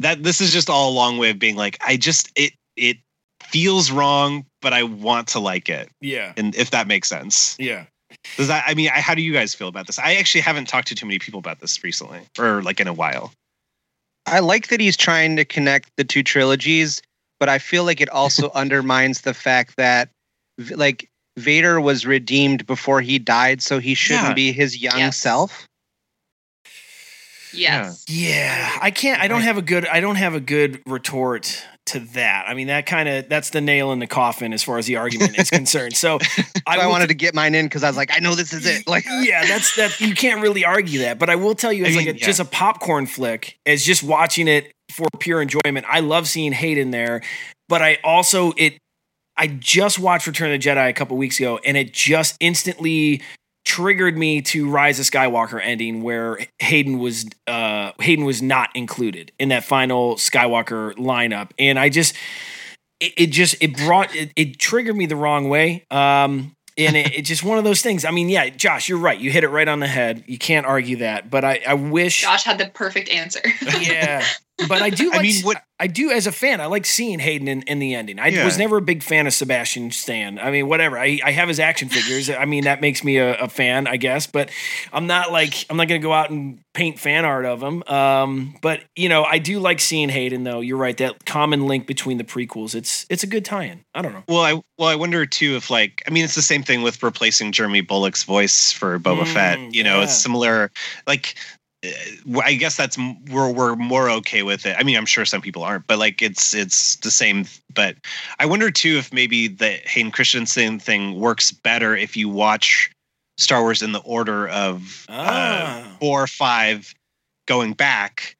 that 0.00 0.22
this 0.22 0.40
is 0.40 0.52
just 0.52 0.70
all 0.70 0.90
a 0.90 0.94
long 0.94 1.18
way 1.18 1.30
of 1.30 1.38
being 1.38 1.56
like 1.56 1.76
i 1.84 1.96
just 1.96 2.30
it 2.36 2.52
it 2.76 2.98
feels 3.42 3.90
wrong 3.90 4.46
but 4.62 4.72
i 4.72 4.82
want 4.82 5.28
to 5.28 5.40
like 5.40 5.68
it. 5.68 5.90
Yeah. 6.00 6.32
and 6.36 6.54
if 6.54 6.70
that 6.70 6.86
makes 6.86 7.08
sense. 7.08 7.56
Yeah. 7.58 7.86
Does 8.36 8.48
that 8.48 8.64
i 8.66 8.74
mean 8.74 8.88
I, 8.88 9.00
how 9.00 9.14
do 9.14 9.22
you 9.22 9.32
guys 9.32 9.54
feel 9.54 9.68
about 9.68 9.86
this 9.86 9.98
i 9.98 10.14
actually 10.16 10.42
haven't 10.42 10.68
talked 10.68 10.88
to 10.88 10.94
too 10.94 11.06
many 11.06 11.18
people 11.18 11.38
about 11.38 11.60
this 11.60 11.82
recently 11.82 12.20
or 12.38 12.62
like 12.62 12.80
in 12.80 12.88
a 12.88 12.92
while 12.92 13.32
I 14.26 14.40
like 14.40 14.68
that 14.68 14.78
he's 14.78 14.96
trying 14.96 15.36
to 15.36 15.44
connect 15.46 15.90
the 15.96 16.04
two 16.04 16.22
trilogies, 16.22 17.00
but 17.40 17.48
I 17.48 17.58
feel 17.58 17.84
like 17.84 18.02
it 18.02 18.10
also 18.10 18.50
undermines 18.54 19.22
the 19.22 19.32
fact 19.32 19.76
that 19.78 20.10
like 20.76 21.08
Vader 21.38 21.80
was 21.80 22.04
redeemed 22.04 22.66
before 22.66 23.00
he 23.00 23.18
died, 23.18 23.62
so 23.62 23.78
he 23.78 23.94
shouldn't 23.94 24.28
Yeah. 24.28 24.34
be 24.34 24.52
his 24.52 24.82
young 24.82 24.98
Yes. 24.98 25.16
self. 25.16 25.66
Yes. 27.54 28.04
Yeah, 28.06 28.70
I 28.82 28.90
can't. 28.90 29.18
I 29.18 29.28
don't 29.28 29.40
have 29.40 29.56
a 29.56 29.62
good. 29.62 29.86
I 29.86 30.00
don't 30.00 30.16
have 30.16 30.34
a 30.34 30.40
good 30.40 30.82
retort 30.84 31.64
to 31.88 32.00
that. 32.00 32.46
I 32.48 32.54
mean, 32.54 32.68
that 32.68 32.86
kind 32.86 33.08
of 33.08 33.28
that's 33.28 33.50
the 33.50 33.60
nail 33.60 33.92
in 33.92 33.98
the 33.98 34.06
coffin 34.06 34.52
as 34.52 34.62
far 34.62 34.78
as 34.78 34.86
the 34.86 34.96
argument 34.96 35.38
is 35.38 35.50
concerned. 35.50 35.96
So 35.96 36.18
I, 36.66 36.78
will 36.78 36.90
wanted 36.90 37.08
to 37.08 37.14
get 37.14 37.34
mine 37.34 37.54
in 37.54 37.66
because 37.66 37.82
I 37.82 37.88
was 37.88 37.96
like, 37.96 38.10
I 38.14 38.20
know 38.20 38.34
this 38.34 38.52
is 38.52 38.66
it. 38.66 38.86
Like, 38.86 39.04
yeah, 39.06 39.46
that's 39.46 39.76
that. 39.76 40.00
You 40.00 40.14
can't 40.14 40.40
really 40.40 40.64
argue 40.64 41.00
that. 41.00 41.18
But 41.18 41.30
I 41.30 41.36
will 41.36 41.54
tell 41.54 41.72
you, 41.72 41.84
as 41.84 41.94
I 41.94 41.98
like 41.98 42.08
a, 42.08 42.18
yeah. 42.18 42.26
just 42.26 42.40
a 42.40 42.44
popcorn 42.44 43.06
flick, 43.06 43.58
as 43.66 43.84
just 43.84 44.02
watching 44.02 44.48
it 44.48 44.72
for 44.90 45.06
pure 45.18 45.42
enjoyment. 45.42 45.86
I 45.88 46.00
love 46.00 46.28
seeing 46.28 46.52
Hayden 46.52 46.90
there, 46.90 47.22
but 47.68 47.82
I 47.82 47.98
also 48.04 48.52
it. 48.56 48.78
I 49.36 49.46
just 49.46 49.98
watched 50.00 50.26
Return 50.26 50.52
of 50.52 50.60
the 50.60 50.68
Jedi 50.68 50.88
a 50.88 50.92
couple 50.92 51.16
weeks 51.16 51.38
ago, 51.38 51.60
and 51.64 51.76
it 51.76 51.92
just 51.92 52.36
instantly 52.40 53.22
triggered 53.68 54.16
me 54.16 54.40
to 54.40 54.68
Rise 54.68 54.98
of 54.98 55.04
Skywalker 55.04 55.60
ending, 55.62 56.02
where 56.02 56.38
Hayden 56.58 56.98
was 56.98 57.26
uh, 57.46 57.92
Hayden 58.00 58.24
was 58.24 58.40
not 58.40 58.74
included 58.74 59.30
in 59.38 59.50
that 59.50 59.62
final 59.62 60.16
Skywalker 60.16 60.94
lineup, 60.94 61.50
and 61.58 61.78
I 61.78 61.90
just 61.90 62.16
it, 62.98 63.12
it 63.16 63.26
just 63.26 63.56
it 63.60 63.76
brought 63.76 64.14
it, 64.16 64.32
it 64.34 64.58
triggered 64.58 64.96
me 64.96 65.04
the 65.06 65.16
wrong 65.16 65.50
way. 65.50 65.84
Um, 65.90 66.56
and 66.78 66.96
it, 66.96 67.14
it's 67.14 67.28
just 67.28 67.44
one 67.44 67.58
of 67.58 67.64
those 67.64 67.82
things. 67.82 68.06
I 68.06 68.10
mean, 68.10 68.30
yeah, 68.30 68.48
Josh, 68.48 68.88
you're 68.88 68.98
right. 68.98 69.18
You 69.18 69.30
hit 69.30 69.44
it 69.44 69.48
right 69.48 69.68
on 69.68 69.80
the 69.80 69.86
head. 69.86 70.24
You 70.26 70.38
can't 70.38 70.64
argue 70.64 70.96
that. 70.96 71.28
But 71.28 71.44
I, 71.44 71.60
I 71.66 71.74
wish, 71.74 72.22
Josh 72.22 72.44
had 72.44 72.56
the 72.56 72.68
perfect 72.68 73.10
answer. 73.10 73.42
yeah. 73.80 74.24
But 74.66 74.82
I 74.82 74.90
do. 74.90 75.12
I 75.12 75.22
mean, 75.22 75.42
what- 75.44 75.62
I 75.80 75.86
do 75.86 76.10
as 76.10 76.26
a 76.26 76.32
fan. 76.32 76.60
I 76.60 76.66
like 76.66 76.84
seeing 76.84 77.20
Hayden 77.20 77.46
in, 77.46 77.62
in 77.62 77.78
the 77.78 77.94
ending. 77.94 78.18
I 78.18 78.26
Yeah. 78.28 78.44
was 78.44 78.58
never 78.58 78.78
a 78.78 78.82
big 78.82 79.04
fan 79.04 79.28
of 79.28 79.32
Sebastian 79.32 79.92
Stan. 79.92 80.36
I 80.40 80.50
mean, 80.50 80.66
whatever. 80.66 80.98
I, 80.98 81.20
I 81.24 81.30
have 81.30 81.46
his 81.46 81.60
action 81.60 81.88
figures. 81.88 82.28
I 82.28 82.44
mean, 82.46 82.64
that 82.64 82.80
makes 82.80 83.04
me 83.04 83.18
a, 83.18 83.36
a 83.38 83.48
fan, 83.48 83.86
I 83.86 83.96
guess. 83.96 84.26
But 84.26 84.50
I'm 84.92 85.06
not 85.06 85.30
like 85.30 85.54
I'm 85.70 85.76
not 85.76 85.86
going 85.86 86.00
to 86.00 86.04
go 86.04 86.12
out 86.12 86.30
and 86.30 86.58
paint 86.74 86.98
fan 86.98 87.24
art 87.24 87.44
of 87.44 87.62
him. 87.62 87.84
Um, 87.84 88.56
but 88.60 88.80
you 88.96 89.08
know, 89.08 89.22
I 89.22 89.38
do 89.38 89.60
like 89.60 89.78
seeing 89.78 90.08
Hayden 90.08 90.42
though. 90.42 90.58
You're 90.60 90.76
right. 90.76 90.96
That 90.96 91.24
common 91.24 91.68
link 91.68 91.86
between 91.86 92.18
the 92.18 92.24
prequels. 92.24 92.74
It's 92.74 93.06
it's 93.08 93.22
a 93.22 93.28
good 93.28 93.44
tie-in. 93.44 93.82
I 93.94 94.02
don't 94.02 94.12
know. 94.12 94.22
well 94.28 94.42
i 94.42 94.52
well 94.78 94.88
i 94.88 94.94
wonder 94.94 95.26
too 95.26 95.56
if 95.56 95.70
like 95.70 96.02
i 96.06 96.10
mean 96.10 96.22
it's 96.24 96.36
the 96.36 96.42
same 96.42 96.62
thing 96.62 96.82
with 96.82 97.02
replacing 97.02 97.50
jeremy 97.50 97.80
bulloch's 97.80 98.22
voice 98.22 98.70
for 98.70 98.96
boba 99.00 99.22
Mm, 99.24 99.32
fett 99.34 99.74
you 99.74 99.82
know 99.82 100.02
it's 100.02 100.14
similar 100.14 100.70
like 101.04 101.34
I 102.42 102.54
guess 102.54 102.76
that's 102.76 102.98
m- 102.98 103.24
we're 103.26 103.50
we're 103.52 103.76
more 103.76 104.10
okay 104.10 104.42
with 104.42 104.66
it. 104.66 104.74
I 104.78 104.82
mean, 104.82 104.96
I'm 104.96 105.06
sure 105.06 105.24
some 105.24 105.40
people 105.40 105.62
aren't, 105.62 105.86
but 105.86 105.98
like 105.98 106.20
it's 106.22 106.52
it's 106.54 106.96
the 106.96 107.10
same. 107.10 107.44
But 107.74 107.96
I 108.40 108.46
wonder 108.46 108.70
too 108.70 108.96
if 108.98 109.12
maybe 109.12 109.46
the 109.48 109.78
Hayden 109.84 110.10
Christensen 110.10 110.78
thing 110.80 111.20
works 111.20 111.52
better 111.52 111.96
if 111.96 112.16
you 112.16 112.28
watch 112.28 112.90
Star 113.36 113.62
Wars 113.62 113.80
in 113.82 113.92
the 113.92 114.00
order 114.00 114.48
of 114.48 115.06
uh, 115.08 115.12
Ah. 115.12 115.96
four 116.00 116.22
or 116.24 116.26
five 116.26 116.92
going 117.46 117.74
back, 117.74 118.34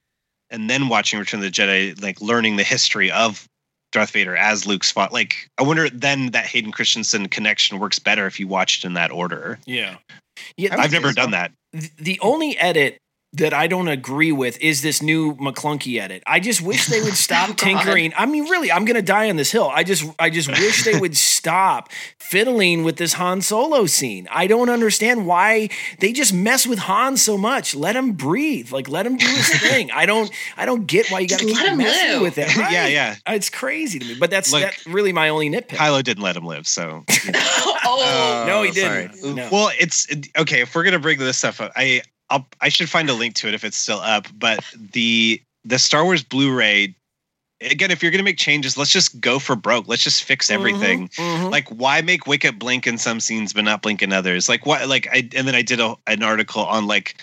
and 0.51 0.69
then 0.69 0.89
watching 0.89 1.19
Return 1.21 1.39
of 1.39 1.45
the 1.45 1.51
Jedi, 1.53 2.01
like 2.03 2.21
learning 2.21 2.57
the 2.57 2.65
history 2.65 3.11
of 3.13 3.47
Darth 3.93 4.11
Vader 4.11 4.37
as 4.37 4.67
Luke's 4.67 4.91
father. 4.91 5.13
Like, 5.13 5.49
I 5.59 5.63
wonder 5.63 5.89
then 5.89 6.33
that 6.33 6.45
Hayden 6.47 6.73
Christensen 6.73 7.29
connection 7.29 7.79
works 7.79 7.99
better 8.01 8.27
if 8.27 8.41
you 8.41 8.49
watched 8.49 8.85
in 8.85 8.95
that 8.95 9.13
order. 9.13 9.59
Yeah. 9.65 9.97
Yeah, 10.57 10.77
I've 10.79 10.93
never 10.93 11.13
done 11.13 11.31
that. 11.31 11.53
the 11.99 12.19
only 12.21 12.57
edit 12.59 12.99
that 13.35 13.53
I 13.53 13.67
don't 13.67 13.89
agree 13.89 14.33
with 14.33 14.59
is 14.63 14.81
this 14.81 15.03
new 15.03 15.35
Maclunkey 15.37 16.01
edit. 16.01 16.23
I 16.27 16.41
just 16.41 16.63
wish 16.63 16.87
they 16.87 17.01
would 17.01 17.11
oh, 17.13 17.15
stop 17.15 17.51
Oh, 17.51 17.53
tinkering. 17.53 18.13
I 18.17 18.25
mean, 18.27 18.45
really, 18.45 18.73
I'm 18.73 18.85
gonna 18.87 19.03
die 19.03 19.29
on 19.29 19.37
this 19.37 19.51
hill. 19.53 19.71
I 19.73 19.85
just 19.85 20.05
I 20.19 20.31
just 20.31 20.49
wish 20.49 20.85
they 20.85 20.99
would 20.99 21.17
stop 21.39 21.91
fiddling 22.19 22.85
with 22.85 22.97
this 22.97 23.13
Han 23.15 23.43
Solo 23.43 23.85
scene. 23.87 24.29
I 24.31 24.47
don't 24.47 24.71
understand 24.71 25.27
why 25.27 25.69
they 25.99 26.13
just 26.13 26.33
mess 26.33 26.67
with 26.67 26.79
Han 26.81 27.17
so 27.19 27.37
much. 27.37 27.75
Let 27.75 27.97
him 27.97 28.13
breathe. 28.13 28.73
Like 28.73 28.89
let 28.89 29.05
him 29.05 29.17
do 29.19 29.27
his 29.27 29.49
thing. 29.61 29.91
I 29.91 30.07
don't 30.07 30.31
I 30.57 30.65
don't 30.65 30.87
get 30.87 31.11
why 31.11 31.21
you 31.21 31.29
gotta 31.29 31.45
Just 31.45 31.55
keep 31.55 31.63
let 31.63 31.73
him 31.73 31.79
messing 31.79 32.13
live. 32.13 32.23
with 32.23 32.39
it. 32.39 32.57
Yeah, 32.57 32.63
Right. 32.83 32.93
yeah. 32.93 33.17
It's 33.27 33.51
crazy 33.51 33.99
to 33.99 34.05
me. 34.07 34.17
But 34.19 34.31
that's 34.31 34.51
Look, 34.53 34.63
that's 34.63 34.87
really 34.87 35.13
my 35.13 35.29
only 35.29 35.51
nitpick. 35.51 35.77
Kylo 35.77 36.03
didn't 36.03 36.23
let 36.23 36.35
him 36.37 36.45
live, 36.45 36.67
so. 36.67 37.05
oh, 37.09 38.45
no, 38.47 38.63
he 38.63 38.71
oh, 38.71 38.73
didn't. 38.73 39.35
No. 39.37 39.49
Well, 39.53 39.71
it's 39.79 40.07
okay. 40.39 40.63
If 40.63 40.75
we're 40.75 40.85
gonna 40.85 40.99
bring 40.99 41.19
this 41.19 41.37
stuff 41.37 41.61
up, 41.61 41.73
I 41.77 42.03
I'll, 42.31 42.47
I 42.61 42.69
should 42.69 42.89
find 42.89 43.09
a 43.09 43.15
link 43.15 43.35
to 43.37 43.49
it 43.49 43.55
if 43.55 43.65
it's 43.65 43.77
still 43.77 44.01
up. 44.01 44.27
But 44.39 44.65
the 44.93 45.41
the 45.65 45.79
Star 45.79 46.05
Wars 46.05 46.23
Blu-ray, 46.23 46.95
again, 47.61 47.91
if 47.91 48.03
you're 48.03 48.13
gonna 48.13 48.23
make 48.23 48.39
changes, 48.39 48.77
let's 48.77 48.93
just 48.93 49.21
go 49.21 49.39
for 49.39 49.57
broke. 49.57 49.89
Let's 49.89 50.05
just 50.05 50.25
fix 50.25 50.51
everything. 50.51 51.09
Mhm. 51.09 51.51
Like, 51.51 51.69
why 51.69 52.01
make 52.03 52.27
Wicket 52.27 52.59
blink 52.59 52.87
in 52.87 52.99
some 52.99 53.21
scenes 53.21 53.53
but 53.53 53.65
not 53.65 53.83
blink 53.83 54.03
in 54.03 54.13
others? 54.13 54.49
Like, 54.49 54.67
what? 54.67 54.89
Like, 54.89 55.09
I 55.13 55.29
and 55.35 55.47
then 55.49 55.55
I 55.55 55.63
did 55.63 55.81
a, 55.81 55.97
an 56.07 56.23
article 56.23 56.65
on 56.65 56.87
like, 56.87 57.17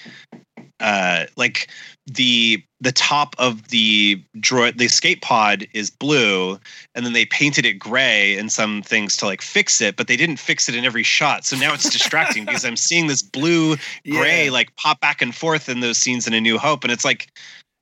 uh, 0.80 1.26
like 1.38 1.68
the 2.08 2.64
the 2.86 2.92
top 2.92 3.36
of 3.40 3.70
the 3.70 4.22
droid, 4.38 4.78
the 4.78 4.86
escape 4.86 5.22
pod 5.22 5.68
is 5.74 5.90
blue, 5.90 6.60
and 6.94 7.04
then 7.04 7.14
they 7.14 7.26
painted 7.26 7.66
it 7.66 7.74
gray 7.74 8.38
and 8.38 8.52
some 8.52 8.84
things 8.84 9.18
to 9.18 9.26
like 9.26 9.42
fix 9.42 9.82
it, 9.82 9.96
but 9.96 10.08
they 10.08 10.16
didn't 10.16 10.38
fix 10.38 10.70
it 10.70 10.76
in 10.76 10.86
every 10.86 11.02
shot. 11.02 11.46
So 11.46 11.58
now 11.58 11.74
it's 11.74 11.90
distracting 11.90 12.46
because 12.46 12.64
I'm 12.64 12.78
seeing 12.78 13.08
this 13.08 13.24
blue 13.24 13.76
gray 14.10 14.46
Yeah. 14.46 14.52
like 14.52 14.76
pop 14.76 15.00
back 15.02 15.22
and 15.22 15.34
forth 15.34 15.68
in 15.68 15.80
those 15.80 15.98
scenes 15.98 16.28
in 16.28 16.34
A 16.36 16.40
New 16.40 16.60
Hope, 16.60 16.84
and 16.84 16.94
it's 16.94 17.04
like, 17.04 17.28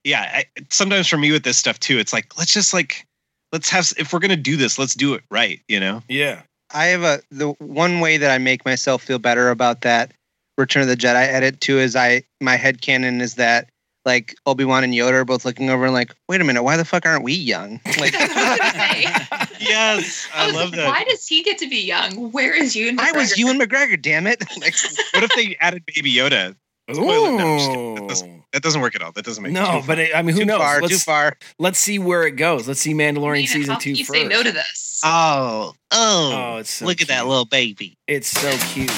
yeah. 0.05 0.21
I, 0.21 0.45
sometimes 0.69 1.07
for 1.09 1.17
me 1.17 1.31
with 1.33 1.43
this 1.43 1.57
stuff 1.57 1.79
too, 1.79 1.99
it's 1.99 2.13
like 2.13 2.37
let's 2.37 2.53
just 2.53 2.73
like 2.73 3.05
let's 3.51 3.69
have 3.69 3.91
if 3.97 4.13
we're 4.13 4.19
gonna 4.19 4.37
do 4.37 4.55
this, 4.55 4.79
let's 4.79 4.95
do 4.95 5.13
it 5.15 5.23
right. 5.29 5.59
You 5.67 5.81
know? 5.81 6.01
Yeah. 6.07 6.43
I 6.73 6.85
have 6.85 7.03
a 7.03 7.21
the 7.29 7.49
one 7.59 7.99
way 7.99 8.15
that 8.15 8.31
I 8.31 8.37
make 8.37 8.65
myself 8.65 9.03
feel 9.03 9.19
better 9.19 9.49
about 9.49 9.81
that 9.81 10.13
Return 10.57 10.83
of 10.83 10.87
the 10.87 10.95
Jedi 10.95 11.27
edit 11.27 11.59
too 11.61 11.79
is 11.79 11.95
I 11.95 12.23
my 12.39 12.55
head 12.55 12.81
canon 12.81 13.21
is 13.21 13.35
that 13.35 13.69
like 14.05 14.35
Obi 14.45 14.65
Wan 14.65 14.83
and 14.83 14.93
Yoda 14.93 15.13
are 15.13 15.25
both 15.25 15.45
looking 15.45 15.69
over 15.69 15.85
and 15.85 15.93
like, 15.93 16.13
wait 16.27 16.41
a 16.41 16.43
minute, 16.43 16.63
why 16.63 16.75
the 16.77 16.85
fuck 16.85 17.05
aren't 17.05 17.23
we 17.23 17.33
young? 17.33 17.79
Like 17.99 18.13
Yes, 19.59 20.27
I 20.33 20.47
was 20.47 20.55
love 20.55 20.69
like, 20.71 20.77
that. 20.79 20.87
Why 20.87 21.03
does 21.05 21.25
he 21.27 21.41
get 21.43 21.57
to 21.59 21.69
be 21.69 21.77
young? 21.81 22.31
Where 22.31 22.53
is 22.53 22.75
you? 22.75 22.89
And 22.89 22.99
I 22.99 23.11
was 23.13 23.37
Ewan 23.37 23.59
McGregor, 23.59 24.01
damn 24.01 24.27
it! 24.27 24.43
Like, 24.59 24.75
what 25.13 25.23
if 25.23 25.31
they 25.35 25.55
added 25.59 25.83
Baby 25.85 26.13
Yoda? 26.13 26.55
Spoiler, 26.91 27.37
no, 27.37 27.53
I'm 27.53 27.57
just 27.59 27.69
kidding. 27.69 27.95
That, 27.95 28.07
doesn't, 28.09 28.43
that 28.51 28.61
doesn't 28.63 28.81
work 28.81 28.93
at 28.95 29.01
all. 29.01 29.13
That 29.13 29.23
doesn't 29.23 29.41
make 29.41 29.53
No, 29.53 29.79
too 29.81 29.87
but 29.87 29.99
it, 29.99 30.11
I 30.13 30.21
mean, 30.21 30.33
who 30.35 30.41
too 30.41 30.45
knows? 30.47 30.59
far, 30.59 30.79
too 30.81 30.87
Let's- 30.87 31.03
far. 31.05 31.37
Let's 31.59 31.79
see 31.79 31.97
where 31.97 32.23
it 32.27 32.31
goes. 32.31 32.67
Let's 32.67 32.81
see 32.81 32.93
Mandalorian 32.93 33.35
Nina, 33.35 33.47
season 33.47 33.73
how 33.73 33.79
two 33.79 33.91
you 33.91 34.03
first. 34.05 34.19
say 34.19 34.27
no 34.27 34.43
to 34.43 34.51
this? 34.51 34.99
Oh, 35.05 35.73
oh, 35.91 36.31
Oh, 36.55 36.57
it's 36.57 36.69
so 36.71 36.85
look 36.85 37.01
at 37.01 37.07
that 37.07 37.25
little 37.25 37.45
baby. 37.45 37.97
It's 38.07 38.27
so 38.29 38.51
cute. 38.73 38.91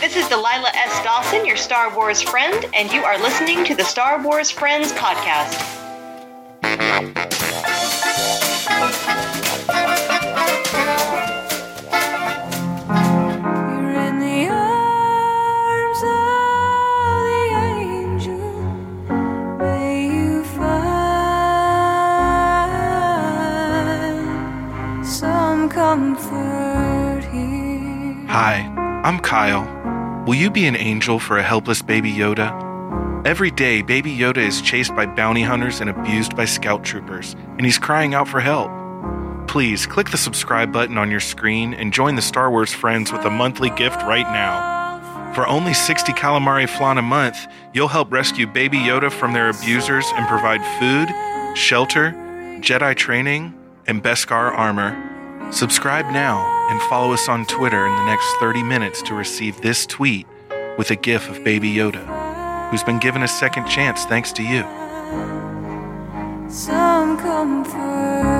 This 0.00 0.16
is 0.16 0.26
Delilah 0.28 0.70
S. 0.74 1.04
Dawson, 1.04 1.44
your 1.44 1.58
Star 1.58 1.94
Wars 1.94 2.22
friend, 2.22 2.64
and 2.74 2.90
you 2.90 3.04
are 3.04 3.18
listening 3.18 3.66
to 3.66 3.74
the 3.74 3.84
Star 3.84 4.22
Wars 4.22 4.50
Friends 4.50 4.92
podcast. 4.92 5.60
You're 12.90 14.00
in 14.08 14.18
the 14.20 14.48
arms 14.48 16.02
of 16.02 17.20
the 17.28 17.44
angel. 17.76 18.52
May 19.58 20.06
you 20.14 20.44
find 20.44 20.96
some 25.06 25.68
comfort 25.68 27.24
here. 27.30 28.26
Hi. 28.28 28.89
I'm 29.02 29.18
Kyle. 29.18 29.64
Will 30.26 30.34
you 30.34 30.50
be 30.50 30.66
an 30.66 30.76
angel 30.76 31.18
for 31.18 31.38
a 31.38 31.42
helpless 31.42 31.80
baby 31.80 32.12
Yoda? 32.12 33.26
Every 33.26 33.50
day, 33.50 33.80
baby 33.80 34.14
Yoda 34.14 34.46
is 34.46 34.60
chased 34.60 34.94
by 34.94 35.06
bounty 35.06 35.42
hunters 35.42 35.80
and 35.80 35.88
abused 35.88 36.36
by 36.36 36.44
scout 36.44 36.84
troopers, 36.84 37.32
and 37.56 37.64
he's 37.64 37.78
crying 37.78 38.12
out 38.12 38.28
for 38.28 38.40
help. 38.40 38.70
Please 39.48 39.86
click 39.86 40.10
the 40.10 40.18
subscribe 40.18 40.70
button 40.70 40.98
on 40.98 41.10
your 41.10 41.18
screen 41.18 41.72
and 41.72 41.94
join 41.94 42.14
the 42.14 42.20
Star 42.20 42.50
Wars 42.50 42.74
Friends 42.74 43.10
with 43.10 43.24
a 43.24 43.30
monthly 43.30 43.70
gift 43.70 44.02
right 44.02 44.30
now. 44.34 45.32
For 45.34 45.46
only 45.46 45.72
60 45.72 46.12
calamari 46.12 46.68
flan 46.68 46.98
a 46.98 47.02
month, 47.02 47.46
you'll 47.72 47.88
help 47.88 48.12
rescue 48.12 48.46
baby 48.46 48.76
Yoda 48.76 49.10
from 49.10 49.32
their 49.32 49.48
abusers 49.48 50.04
and 50.14 50.28
provide 50.28 50.60
food, 50.78 51.56
shelter, 51.56 52.12
Jedi 52.60 52.94
training, 52.94 53.58
and 53.86 54.02
Beskar 54.04 54.52
armor. 54.52 55.09
Subscribe 55.52 56.06
now 56.06 56.46
and 56.70 56.80
follow 56.82 57.12
us 57.12 57.28
on 57.28 57.44
Twitter 57.44 57.84
in 57.84 57.96
the 57.96 58.06
next 58.06 58.26
30 58.38 58.62
minutes 58.62 59.02
to 59.02 59.14
receive 59.14 59.60
this 59.60 59.84
tweet 59.84 60.26
with 60.78 60.92
a 60.92 60.96
gif 60.96 61.28
of 61.28 61.42
Baby 61.42 61.74
Yoda, 61.74 62.70
who's 62.70 62.84
been 62.84 63.00
given 63.00 63.24
a 63.24 63.28
second 63.28 63.66
chance 63.66 64.04
thanks 64.04 64.32
to 64.32 64.44
you. 64.44 64.62
Some 66.48 67.18
comfort 67.18 68.39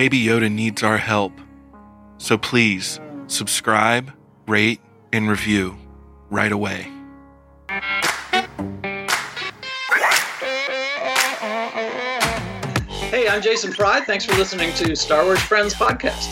Baby 0.00 0.24
Yoda 0.24 0.50
needs 0.50 0.82
our 0.82 0.96
help. 0.96 1.38
So 2.16 2.38
please 2.38 2.98
subscribe, 3.26 4.10
rate, 4.48 4.80
and 5.12 5.28
review 5.28 5.76
right 6.30 6.50
away. 6.50 6.90
Hey, 13.10 13.28
I'm 13.28 13.42
Jason 13.42 13.74
Pride. 13.74 14.04
Thanks 14.06 14.24
for 14.24 14.34
listening 14.36 14.72
to 14.76 14.96
Star 14.96 15.22
Wars 15.26 15.42
Friends 15.42 15.74
podcast. 15.74 16.28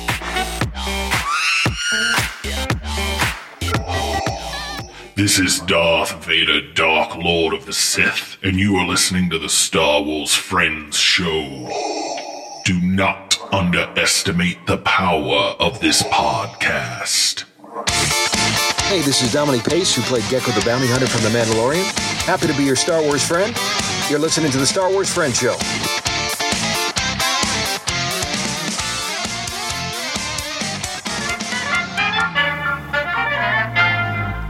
This 5.15 5.39
is 5.39 5.61
Darth 5.61 6.25
Vader, 6.25 6.73
Dark 6.73 7.17
Lord 7.17 7.53
of 7.53 7.67
the 7.67 7.75
Sith, 7.75 8.39
and 8.43 8.57
you 8.57 8.77
are 8.77 8.87
listening 8.87 9.29
to 9.29 9.39
the 9.39 9.51
Star 9.51 10.03
Wars 10.03 10.35
Friends 10.35 10.97
Show. 10.97 11.69
Do 12.65 12.81
not 12.81 13.28
underestimate 13.53 14.67
the 14.67 14.79
power 14.79 15.55
of 15.59 15.81
this 15.81 16.03
podcast. 16.05 17.45
Hey, 18.89 19.01
this 19.03 19.23
is 19.23 19.33
Dominic 19.33 19.65
Pace, 19.65 19.95
who 19.95 20.03
played 20.03 20.23
Gekko 20.25 20.55
the 20.59 20.65
Bounty 20.65 20.87
Hunter 20.87 21.07
from 21.07 21.23
The 21.23 21.39
Mandalorian. 21.39 21.85
Happy 22.25 22.47
to 22.47 22.57
be 22.57 22.65
your 22.65 22.77
Star 22.77 23.03
Wars 23.03 23.27
friend. 23.27 23.57
You're 24.09 24.19
listening 24.19 24.51
to 24.53 24.59
the 24.59 24.67
Star 24.67 24.91
Wars 24.91 25.13
Friend 25.13 25.35
Show. 25.35 25.57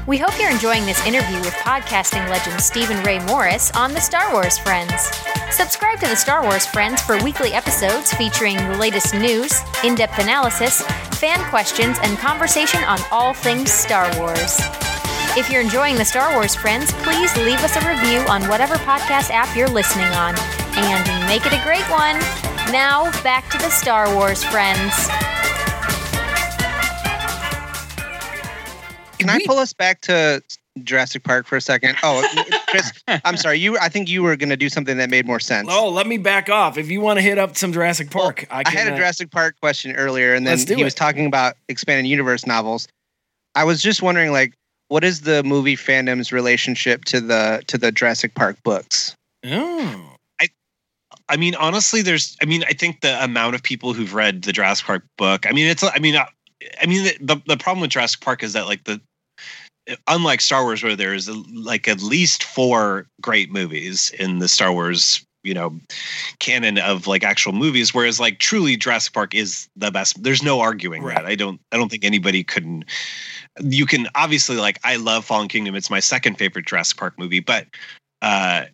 We 0.09 0.17
hope 0.17 0.41
you're 0.41 0.51
enjoying 0.51 0.87
this 0.87 1.07
interview 1.07 1.37
with 1.41 1.53
podcasting 1.57 2.31
legend 2.31 2.59
Steven 2.63 3.05
Ray 3.05 3.19
Morris 3.27 3.71
on 3.73 3.93
the 3.93 4.01
Star 4.01 4.33
Wars 4.33 4.57
Friends. 4.57 5.11
Subscribe 5.51 6.01
to 6.01 6.07
the 6.07 6.17
Star 6.17 6.43
Wars 6.43 6.65
Friends 6.65 7.03
for 7.03 7.23
weekly 7.23 7.53
episodes 7.53 8.15
featuring 8.15 8.57
the 8.57 8.79
latest 8.79 9.13
news, 9.13 9.53
in 9.85 9.95
depth 9.95 10.19
analysis, 10.19 10.81
fan 11.21 11.39
questions, 11.51 11.99
and 12.03 12.17
conversation 12.17 12.83
on 12.85 12.99
all 13.11 13.35
things 13.35 13.71
Star 13.71 14.11
Wars. 14.19 14.59
If 15.37 15.51
you're 15.51 15.61
enjoying 15.61 15.97
the 15.97 16.07
Star 16.07 16.33
Wars 16.33 16.55
Friends, 16.55 16.91
please 17.03 17.37
leave 17.37 17.61
us 17.61 17.77
a 17.77 17.87
review 17.87 18.21
on 18.31 18.49
whatever 18.49 18.77
podcast 18.77 19.29
app 19.29 19.55
you're 19.55 19.69
listening 19.69 20.09
on 20.15 20.35
and 20.79 21.27
make 21.29 21.45
it 21.45 21.53
a 21.53 21.63
great 21.63 21.85
one. 21.91 22.19
Now, 22.73 23.13
back 23.23 23.51
to 23.51 23.59
the 23.59 23.69
Star 23.69 24.15
Wars 24.15 24.43
Friends. 24.43 25.11
Can 29.19 29.31
I 29.31 29.41
pull 29.45 29.59
us 29.59 29.73
back 29.73 30.01
to 30.03 30.43
Jurassic 30.85 31.25
Park 31.25 31.47
for 31.47 31.57
a 31.57 31.61
second? 31.61 31.97
Oh, 32.03 32.27
Chris, 32.69 32.93
I'm 33.25 33.37
sorry. 33.37 33.59
You, 33.59 33.79
I 33.79 33.89
think 33.89 34.09
you 34.09 34.23
were 34.23 34.37
going 34.37 34.51
to 34.51 34.57
do 34.57 34.69
something 34.69 34.97
that 34.99 35.11
made 35.11 35.27
more 35.27 35.41
sense. 35.41 35.69
Oh, 35.71 35.89
let 35.89 36.07
me 36.07 36.19
back 36.19 36.49
off. 36.49 36.79
If 36.79 36.91
you 36.91 37.01
want 37.01 37.19
to 37.19 37.23
hit 37.23 37.39
up 37.39 37.57
some 37.57 37.73
Jurassic 37.73 38.11
Park, 38.11 38.47
I, 38.51 38.61
I 38.61 38.65
can, 38.65 38.77
had 38.77 38.89
a 38.89 38.95
uh, 38.95 38.97
Jurassic 38.97 39.31
Park 39.31 39.57
question 39.61 39.95
earlier, 39.97 40.35
and 40.35 40.47
then 40.47 40.59
he 40.59 40.81
it. 40.81 40.85
was 40.85 40.95
talking 40.95 41.27
about 41.27 41.57
expanded 41.69 42.07
universe 42.07 42.47
novels. 42.47 42.89
I 43.55 43.65
was 43.65 43.83
just 43.83 44.03
wondering, 44.03 44.31
like, 44.31 44.55
what 44.89 45.05
is 45.05 45.23
the 45.23 45.43
movie 45.43 45.77
fandom's 45.77 46.33
relationship 46.33 47.05
to 47.07 47.21
the 47.21 47.63
to 47.67 47.79
the 47.79 47.93
Jurassic 47.93 48.35
Park 48.35 48.57
books? 48.63 49.15
Oh. 49.45 50.15
I 50.41 50.49
I 51.29 51.37
mean, 51.37 51.55
honestly, 51.57 52.03
there's. 52.03 52.37
I 52.43 52.47
mean, 52.47 52.65
I 52.65 52.73
think 52.73 53.01
the 53.01 53.23
amount 53.23 53.55
of 53.55 53.63
people 53.63 53.93
who've 53.93 54.15
read 54.15 54.43
the 54.43 54.53
Jurassic 54.53 54.87
Park 54.87 55.05
book. 55.17 55.47
I 55.47 55.53
mean, 55.53 55.67
it's. 55.67 55.83
I 55.83 55.99
mean, 55.99 56.17
uh, 56.17 56.27
I 56.81 56.87
mean, 56.87 57.05
the 57.05 57.35
the, 57.35 57.43
the 57.47 57.57
problem 57.57 57.81
with 57.81 57.91
Jurassic 57.91 58.21
Park 58.21 58.43
is 58.43 58.55
that 58.55 58.67
like 58.67 58.85
the. 58.85 59.01
Unlike 60.07 60.41
Star 60.41 60.65
Wars, 60.65 60.83
where 60.83 60.97
there's 60.97 61.29
like 61.29 61.89
at 61.89 62.03
least 62.03 62.45
four 62.45 63.07
great 63.21 63.51
movies 63.51 64.11
in 64.19 64.39
the 64.39 64.49
Star 64.49 64.73
Wars, 64.73 65.25
you 65.43 65.55
know, 65.55 65.79
canon 66.41 66.79
of 66.79 67.07
like 67.07 67.25
actual 67.25 67.53
movies, 67.53 67.95
whereas 67.95 68.21
like 68.21 68.39
truly 68.39 68.77
Jurassic 68.77 69.13
Park 69.13 69.35
is 69.35 69.69
the 69.77 69.91
best. 69.91 70.23
There's 70.23 70.43
no 70.43 70.61
arguing 70.61 71.05
that. 71.05 71.27
I 71.27 71.35
don't. 71.35 71.61
I 71.73 71.77
don't 71.77 71.91
think 71.91 72.05
anybody 72.05 72.45
couldn't. 72.45 72.85
You 73.63 73.87
can 73.87 74.09
obviously 74.15 74.57
like. 74.57 74.79
I 74.85 74.97
love 74.97 75.25
Fallen 75.25 75.49
Kingdom. 75.49 75.75
It's 75.75 75.91
my 75.91 76.01
second 76.01 76.37
favorite 76.37 76.67
Jurassic 76.67 76.99
Park 76.99 77.19
movie, 77.19 77.41
but 77.41 77.67
uh 78.23 78.65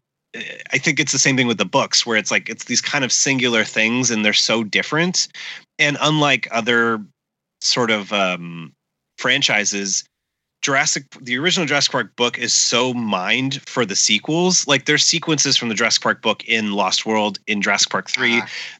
I 0.72 0.78
think 0.78 0.98
it's 0.98 1.12
the 1.12 1.18
same 1.18 1.36
thing 1.36 1.46
with 1.46 1.58
the 1.58 1.64
books 1.64 2.04
where 2.04 2.16
it's 2.16 2.30
like 2.30 2.48
it's 2.48 2.64
these 2.64 2.80
kind 2.80 3.04
of 3.04 3.12
singular 3.12 3.62
things 3.62 4.10
and 4.10 4.24
they're 4.24 4.32
so 4.32 4.64
different. 4.64 5.28
And 5.78 5.96
unlike 6.00 6.48
other 6.50 7.04
sort 7.60 7.90
of 7.90 8.12
um 8.12 8.72
franchises, 9.18 10.04
Jurassic 10.64 11.04
the 11.20 11.36
original 11.36 11.66
Jurassic 11.66 11.92
Park 11.92 12.16
book 12.16 12.38
is 12.38 12.54
so 12.54 12.94
mined 12.94 13.60
for 13.66 13.84
the 13.84 13.94
sequels. 13.94 14.66
Like 14.66 14.86
there's 14.86 15.04
sequences 15.04 15.58
from 15.58 15.68
the 15.68 15.74
Jurassic 15.74 16.02
Park 16.02 16.22
book 16.22 16.42
in 16.46 16.72
Lost 16.72 17.04
World 17.04 17.38
in 17.46 17.60
Jurassic 17.60 17.90
Park 17.90 18.08
3. 18.10 18.38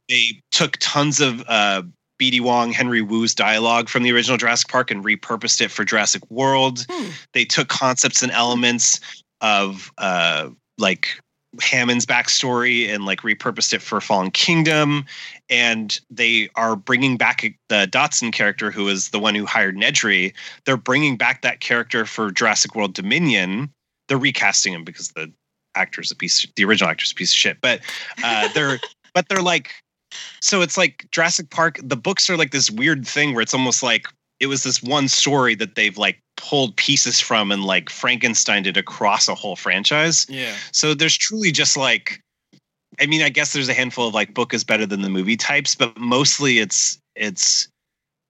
They 0.09 0.41
took 0.51 0.79
tons 0.81 1.21
of 1.21 1.45
uh 1.47 1.83
BD 2.19 2.41
Wong, 2.41 2.73
Henry 2.73 3.03
Wu's 3.03 3.35
dialogue 3.35 3.91
from 3.91 4.03
the 4.03 4.13
original 4.13 4.39
Jurassic 4.39 4.69
Park 4.69 4.91
and 4.91 5.05
repurposed 5.05 5.61
it 5.61 5.71
for 5.71 5.85
Jurassic 5.85 6.23
World. 6.31 6.87
They 7.35 7.45
took 7.45 7.69
concepts 7.69 8.23
and 8.23 8.33
elements 8.33 8.99
of 9.43 9.93
uh 9.99 10.49
like 10.79 11.21
Hammond's 11.61 12.07
backstory 12.07 12.89
and 12.89 13.05
like 13.05 13.21
repurposed 13.21 13.75
it 13.75 13.83
for 13.83 14.01
Fallen 14.01 14.31
Kingdom. 14.31 15.05
And 15.51 15.99
they 16.11 16.49
are 16.55 16.75
bringing 16.75 17.17
back 17.17 17.45
the 17.69 17.87
Dodgson 17.87 18.33
character, 18.33 18.71
who 18.71 18.89
is 18.89 19.11
the 19.11 19.19
one 19.19 19.35
who 19.35 19.45
hired 19.45 19.77
Nedry. 19.77 20.33
They're 20.65 20.77
bringing 20.77 21.17
back 21.17 21.43
that 21.43 21.61
character 21.61 22.07
for 22.07 22.31
Jurassic 22.31 22.75
World 22.75 22.95
Dominion. 22.95 23.71
They're 24.09 24.19
recasting 24.19 24.73
him 24.73 24.85
because 24.85 25.09
the 25.11 25.31
actor's 25.75 26.11
a 26.11 26.17
piece, 26.17 26.47
the 26.57 26.65
original 26.65 26.91
actor's 26.91 27.13
a 27.13 27.15
piece 27.15 27.31
of 27.31 27.37
shit. 27.37 27.61
But 27.61 27.81
uh, 28.23 28.49
they're, 28.55 28.81
but 29.13 29.29
they're 29.29 29.43
like, 29.43 29.71
so 30.41 30.63
it's 30.63 30.79
like 30.79 31.07
Jurassic 31.11 31.51
Park. 31.51 31.79
The 31.83 31.97
books 31.97 32.31
are 32.31 32.37
like 32.37 32.51
this 32.51 32.71
weird 32.71 33.07
thing 33.07 33.35
where 33.35 33.43
it's 33.43 33.55
almost 33.55 33.83
like 33.83 34.07
it 34.41 34.47
was 34.47 34.63
this 34.63 34.83
one 34.83 35.09
story 35.09 35.55
that 35.57 35.75
they've 35.75 35.97
like 35.97 36.21
pulled 36.37 36.77
pieces 36.77 37.21
from 37.21 37.53
and 37.53 37.65
like 37.65 37.87
Frankensteined 37.87 38.67
it 38.67 38.77
across 38.77 39.29
a 39.29 39.35
whole 39.35 39.57
franchise. 39.57 40.27
Yeah. 40.29 40.55
So 40.73 40.95
there's 40.95 41.17
truly 41.17 41.53
just 41.53 41.77
like, 41.77 42.21
I 43.01 43.07
mean, 43.07 43.23
I 43.23 43.29
guess 43.29 43.53
there's 43.53 43.69
a 43.69 43.75
handful 43.75 44.09
of 44.09 44.15
like 44.15 44.35
book 44.35 44.55
is 44.55 44.65
better 44.65 44.87
than 44.87 45.03
the 45.03 45.09
movie 45.09 45.37
types, 45.37 45.75
but 45.75 45.97
mostly 45.99 46.59
it's 46.59 46.99
it's. 47.15 47.69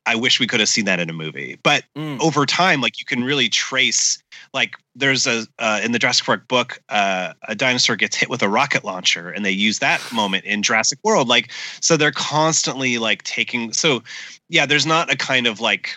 I 0.07 0.17
wish 0.17 0.39
we 0.39 0.47
could 0.47 0.61
have 0.61 0.69
seen 0.69 0.85
that 0.85 1.01
in 1.01 1.09
a 1.09 1.15
movie, 1.15 1.59
but 1.63 1.85
over 2.21 2.45
time, 2.45 2.83
like 2.83 3.01
you 3.01 3.07
can 3.07 3.25
really 3.25 3.49
trace. 3.49 4.23
Like 4.53 4.77
there's 4.95 5.27
a 5.27 5.47
uh, 5.59 5.81
in 5.83 5.93
the 5.93 5.99
Jurassic 5.99 6.27
Park 6.27 6.47
book, 6.47 6.79
uh, 6.91 7.33
a 7.49 7.55
dinosaur 7.55 7.97
gets 7.97 8.15
hit 8.15 8.29
with 8.29 8.43
a 8.43 8.49
rocket 8.49 8.85
launcher, 8.85 9.31
and 9.31 9.47
they 9.47 9.51
use 9.51 9.79
that 9.79 10.03
moment 10.13 10.45
in 10.45 10.63
Jurassic 10.63 10.99
World. 11.03 11.29
Like 11.29 11.51
so, 11.81 11.97
they're 11.97 12.13
constantly 12.13 12.99
like 12.99 13.23
taking. 13.23 13.73
So 13.73 14.03
yeah, 14.51 14.67
there's 14.67 14.85
not 14.85 15.11
a 15.11 15.17
kind 15.17 15.47
of 15.47 15.61
like 15.61 15.97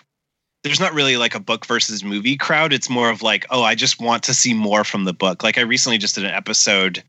there's 0.64 0.80
not 0.80 0.94
really 0.94 1.18
like 1.18 1.36
a 1.36 1.40
book 1.40 1.66
versus 1.66 2.04
movie 2.04 2.38
crowd. 2.38 2.74
It's 2.74 2.90
more 2.90 3.10
of 3.10 3.22
like, 3.22 3.46
oh, 3.50 3.64
I 3.64 3.76
just 3.76 4.00
want 4.00 4.24
to 4.24 4.34
see 4.34 4.54
more 4.54 4.84
from 4.84 5.06
the 5.06 5.14
book. 5.14 5.44
Like 5.44 5.58
I 5.58 5.62
recently 5.62 5.98
just 5.98 6.16
did 6.16 6.26
an 6.26 6.32
episode 6.32 7.04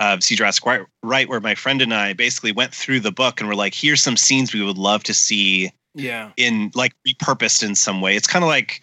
of 0.00 0.22
See 0.22 0.36
Jurassic 0.36 0.64
Right, 0.64 0.80
right 1.02 1.28
where 1.28 1.40
my 1.40 1.54
friend 1.54 1.82
and 1.82 1.92
I 1.92 2.12
basically 2.12 2.52
went 2.52 2.74
through 2.74 3.00
the 3.00 3.12
book 3.12 3.40
and 3.40 3.48
we're 3.48 3.54
like, 3.54 3.74
here's 3.74 4.00
some 4.00 4.16
scenes 4.16 4.52
we 4.52 4.62
would 4.62 4.78
love 4.78 5.02
to 5.04 5.14
see 5.14 5.72
Yeah. 5.94 6.30
in 6.36 6.70
like 6.74 6.92
repurposed 7.06 7.62
in 7.62 7.74
some 7.74 8.00
way. 8.00 8.16
It's 8.16 8.26
kind 8.26 8.44
of 8.44 8.48
like, 8.48 8.82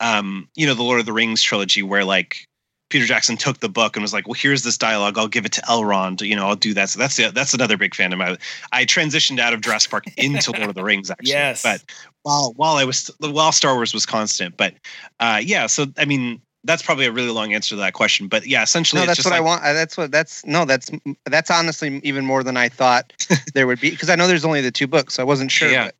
um, 0.00 0.48
you 0.54 0.66
know, 0.66 0.74
the 0.74 0.82
Lord 0.82 1.00
of 1.00 1.06
the 1.06 1.12
Rings 1.12 1.42
trilogy 1.42 1.82
where 1.82 2.04
like 2.04 2.44
Peter 2.90 3.04
Jackson 3.04 3.36
took 3.36 3.60
the 3.60 3.68
book 3.68 3.96
and 3.96 4.02
was 4.02 4.14
like, 4.14 4.26
"Well, 4.26 4.34
here's 4.34 4.62
this 4.62 4.78
dialogue. 4.78 5.18
I'll 5.18 5.28
give 5.28 5.44
it 5.44 5.52
to 5.52 5.60
Elrond. 5.62 6.22
You 6.22 6.34
know, 6.34 6.46
I'll 6.46 6.56
do 6.56 6.72
that." 6.74 6.88
So 6.88 6.98
that's 6.98 7.16
the, 7.16 7.30
that's 7.30 7.52
another 7.52 7.76
big 7.76 7.92
fandom. 7.92 8.22
I, 8.22 8.38
I 8.72 8.86
transitioned 8.86 9.38
out 9.38 9.52
of 9.52 9.60
Jurassic 9.60 9.90
Park 9.90 10.04
into 10.16 10.52
Lord 10.52 10.70
of 10.70 10.74
the 10.74 10.82
Rings, 10.82 11.10
actually. 11.10 11.32
Yes. 11.32 11.62
But 11.62 11.82
while 12.22 12.54
while 12.56 12.76
I 12.76 12.84
was 12.84 13.10
while 13.20 13.52
Star 13.52 13.74
Wars 13.74 13.92
was 13.92 14.06
constant, 14.06 14.56
but 14.56 14.74
uh, 15.20 15.40
yeah. 15.42 15.66
So 15.66 15.86
I 15.98 16.06
mean, 16.06 16.40
that's 16.68 16.82
probably 16.84 17.06
a 17.06 17.10
really 17.12 17.30
long 17.30 17.52
answer 17.52 17.70
to 17.70 17.76
that 17.76 17.94
question. 17.94 18.28
But 18.28 18.46
yeah, 18.46 18.62
essentially, 18.62 18.98
No, 19.00 19.02
it's 19.02 19.08
that's 19.08 19.16
just 19.16 19.26
what 19.26 19.34
I 19.36 19.40
want. 19.40 19.64
uh, 19.64 19.72
That's 19.72 19.96
what 19.96 20.12
that's 20.12 20.46
no, 20.46 20.64
that's 20.64 20.88
that's 21.26 21.50
honestly 21.50 22.00
even 22.04 22.24
more 22.24 22.44
than 22.44 22.56
I 22.56 22.68
thought 22.68 23.12
there 23.54 23.66
would 23.66 23.80
be 23.80 23.90
because 23.90 24.10
I 24.10 24.14
know 24.14 24.28
there's 24.28 24.44
only 24.44 24.60
the 24.60 24.70
two 24.70 24.86
books, 24.86 25.14
so 25.14 25.22
I 25.22 25.26
wasn't 25.26 25.50
sure. 25.50 25.68
Yeah. 25.70 25.86
but- 25.86 25.94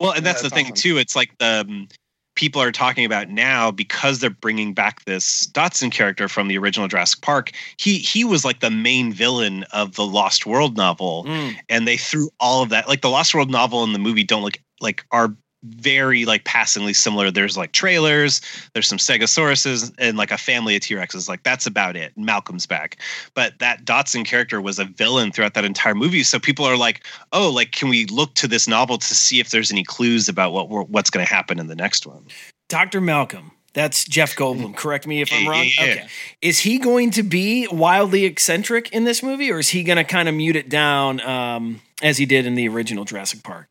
Well, 0.00 0.12
and 0.12 0.26
that's, 0.26 0.42
that's 0.42 0.50
the 0.52 0.54
thing 0.54 0.66
awesome. 0.66 0.76
too. 0.76 0.98
It's 0.98 1.16
like 1.16 1.38
the 1.38 1.64
um, 1.66 1.88
people 2.36 2.62
are 2.62 2.72
talking 2.72 3.04
about 3.04 3.28
now 3.28 3.70
because 3.70 4.18
they're 4.20 4.30
bringing 4.30 4.72
back 4.72 5.04
this 5.04 5.46
Dodgson 5.46 5.90
character 5.90 6.26
from 6.28 6.48
the 6.48 6.56
original 6.58 6.88
Jurassic 6.88 7.20
Park. 7.20 7.52
He 7.76 7.98
he 7.98 8.24
was 8.24 8.44
like 8.44 8.60
the 8.60 8.70
main 8.70 9.12
villain 9.12 9.64
of 9.72 9.94
the 9.94 10.06
Lost 10.06 10.44
World 10.46 10.76
novel, 10.76 11.24
Mm. 11.28 11.56
and 11.68 11.86
they 11.86 11.96
threw 11.96 12.30
all 12.40 12.62
of 12.62 12.68
that. 12.70 12.88
Like 12.88 13.02
the 13.02 13.10
Lost 13.10 13.34
World 13.34 13.50
novel 13.50 13.84
and 13.84 13.94
the 13.94 13.98
movie 13.98 14.24
don't 14.24 14.42
look 14.42 14.58
like 14.80 15.04
are 15.12 15.34
very 15.64 16.24
like 16.24 16.44
passingly 16.44 16.92
similar. 16.94 17.30
There's 17.30 17.56
like 17.56 17.72
trailers, 17.72 18.40
there's 18.72 18.86
some 18.86 18.98
Stegosauruses, 18.98 19.92
and 19.98 20.16
like 20.16 20.30
a 20.30 20.38
family 20.38 20.76
of 20.76 20.82
T 20.82 20.94
Rexes. 20.94 21.28
Like 21.28 21.42
that's 21.42 21.66
about 21.66 21.96
it. 21.96 22.12
Malcolm's 22.16 22.66
back, 22.66 22.98
but 23.34 23.58
that 23.58 23.84
Dodgson 23.84 24.24
character 24.24 24.60
was 24.60 24.78
a 24.78 24.84
villain 24.84 25.32
throughout 25.32 25.54
that 25.54 25.64
entire 25.64 25.94
movie. 25.94 26.22
So 26.22 26.38
people 26.38 26.64
are 26.64 26.76
like, 26.76 27.04
oh, 27.32 27.50
like 27.50 27.72
can 27.72 27.88
we 27.88 28.06
look 28.06 28.34
to 28.34 28.48
this 28.48 28.66
novel 28.66 28.98
to 28.98 29.14
see 29.14 29.40
if 29.40 29.50
there's 29.50 29.70
any 29.70 29.84
clues 29.84 30.28
about 30.28 30.52
what 30.52 30.68
we're, 30.68 30.82
what's 30.84 31.10
going 31.10 31.24
to 31.26 31.32
happen 31.32 31.58
in 31.58 31.66
the 31.66 31.76
next 31.76 32.06
one? 32.06 32.24
Dr. 32.68 33.00
Malcolm. 33.00 33.52
That's 33.72 34.04
Jeff 34.04 34.34
Goldblum. 34.34 34.74
Correct 34.76 35.06
me 35.06 35.20
if 35.20 35.32
I'm 35.32 35.44
Yeah, 35.44 35.50
wrong. 35.50 35.64
yeah, 35.64 35.84
yeah. 35.84 35.92
Okay. 35.92 36.06
Is 36.42 36.58
he 36.58 36.78
going 36.80 37.12
to 37.12 37.22
be 37.22 37.68
wildly 37.70 38.24
eccentric 38.24 38.90
in 38.90 39.04
this 39.04 39.22
movie, 39.22 39.52
or 39.52 39.60
is 39.60 39.68
he 39.68 39.84
going 39.84 39.96
to 39.96 40.02
kind 40.02 40.28
of 40.28 40.34
mute 40.34 40.56
it 40.56 40.68
down 40.68 41.20
um, 41.20 41.80
as 42.02 42.18
he 42.18 42.26
did 42.26 42.46
in 42.46 42.56
the 42.56 42.66
original 42.66 43.04
Jurassic 43.04 43.44
Park? 43.44 43.68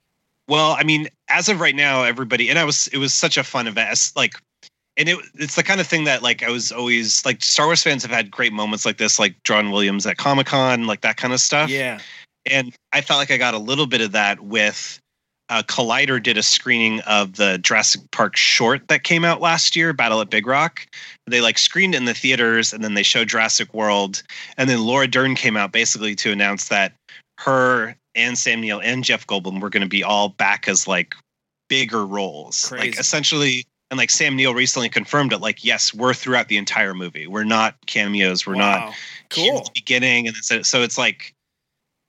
Well, 0.50 0.76
I 0.78 0.84
mean, 0.84 1.08
as 1.30 1.48
of 1.48 1.60
right 1.60 1.76
now, 1.76 2.04
everybody 2.04 2.50
and 2.50 2.58
I 2.58 2.66
was 2.66 2.88
it 2.88 2.98
was 2.98 3.14
such 3.14 3.38
a 3.38 3.44
fun 3.44 3.68
event. 3.68 3.92
It's 3.92 4.16
like 4.16 4.34
and 4.98 5.08
it 5.08 5.20
it's 5.36 5.56
the 5.56 5.64
kind 5.64 5.80
of 5.80 5.88
thing 5.88 6.06
that 6.06 6.24
like 6.24 6.44
I 6.44 6.50
was 6.50 6.72
always 6.72 7.24
like 7.24 7.44
Star 7.44 7.68
Wars 7.68 7.84
fans 7.84 8.02
have 8.02 8.12
had 8.12 8.32
great 8.32 8.52
moments 8.52 8.86
like 8.86 8.98
this, 8.98 9.20
like 9.20 9.36
John 9.44 9.72
Williams 9.72 10.08
at 10.08 10.18
Comic 10.18 10.48
Con, 10.48 10.88
like 10.88 11.02
that 11.02 11.18
kind 11.18 11.34
of 11.34 11.40
stuff. 11.40 11.70
Yeah. 11.70 12.00
And 12.48 12.74
I 12.92 13.02
felt 13.02 13.20
like 13.20 13.30
I 13.30 13.38
got 13.38 13.54
a 13.54 13.60
little 13.60 13.86
bit 13.86 14.02
of 14.02 14.12
that 14.14 14.40
with 14.42 15.00
uh, 15.50 15.62
Collider 15.64 16.22
did 16.22 16.38
a 16.38 16.44
screening 16.44 17.02
of 17.02 17.36
the 17.36 17.60
Jurassic 17.60 18.02
Park 18.12 18.36
short 18.36 18.88
that 18.88 19.04
came 19.04 19.26
out 19.26 19.42
last 19.42 19.76
year, 19.76 19.94
Battle 19.94 20.22
at 20.22 20.30
Big 20.30 20.48
Rock. 20.48 20.88
They 21.28 21.42
like 21.42 21.60
screened 21.60 21.94
in 21.94 22.06
the 22.06 22.14
theaters 22.14 22.74
and 22.74 22.84
then 22.84 22.96
they 22.96 23.04
showed 23.04 23.30
Jurassic 23.30 23.72
World. 23.74 24.24
And 24.58 24.70
then 24.70 24.82
Laura 24.82 25.08
Dern 25.08 25.36
came 25.36 25.58
out 25.58 25.72
basically 25.72 26.16
to 26.16 26.32
announce 26.32 26.70
that 26.70 26.94
her 27.40 27.96
and 28.16 28.38
Sam 28.38 28.62
Neill 28.62 28.80
and 28.82 29.04
Jeff 29.04 29.26
Goldblum 29.28 29.62
were 29.62 29.70
going 29.70 29.84
to 29.84 29.90
be 29.90 30.04
all 30.04 30.30
back 30.30 30.68
as 30.68 30.88
like 30.88 31.16
bigger 31.70 32.06
roles. 32.06 32.68
Crazy. 32.68 32.90
Like 32.92 33.00
essentially, 33.00 33.66
and 33.92 33.98
like 33.98 34.10
Sam 34.10 34.36
Neill 34.36 34.54
recently 34.54 34.90
confirmed 34.90 35.34
it, 35.34 35.40
like, 35.40 35.64
yes, 35.64 35.94
we're 35.94 36.14
throughout 36.14 36.48
the 36.48 36.58
entire 36.58 36.94
movie. 36.94 37.28
We're 37.28 37.44
not 37.44 37.76
cameos. 37.88 38.46
We're 38.46 38.56
Wow. 38.56 38.88
not 38.88 38.96
the 39.36 39.72
beginning. 39.74 40.28
And 40.28 40.36
so, 40.38 40.62
so 40.62 40.82
it's 40.84 40.98
like 40.98 41.34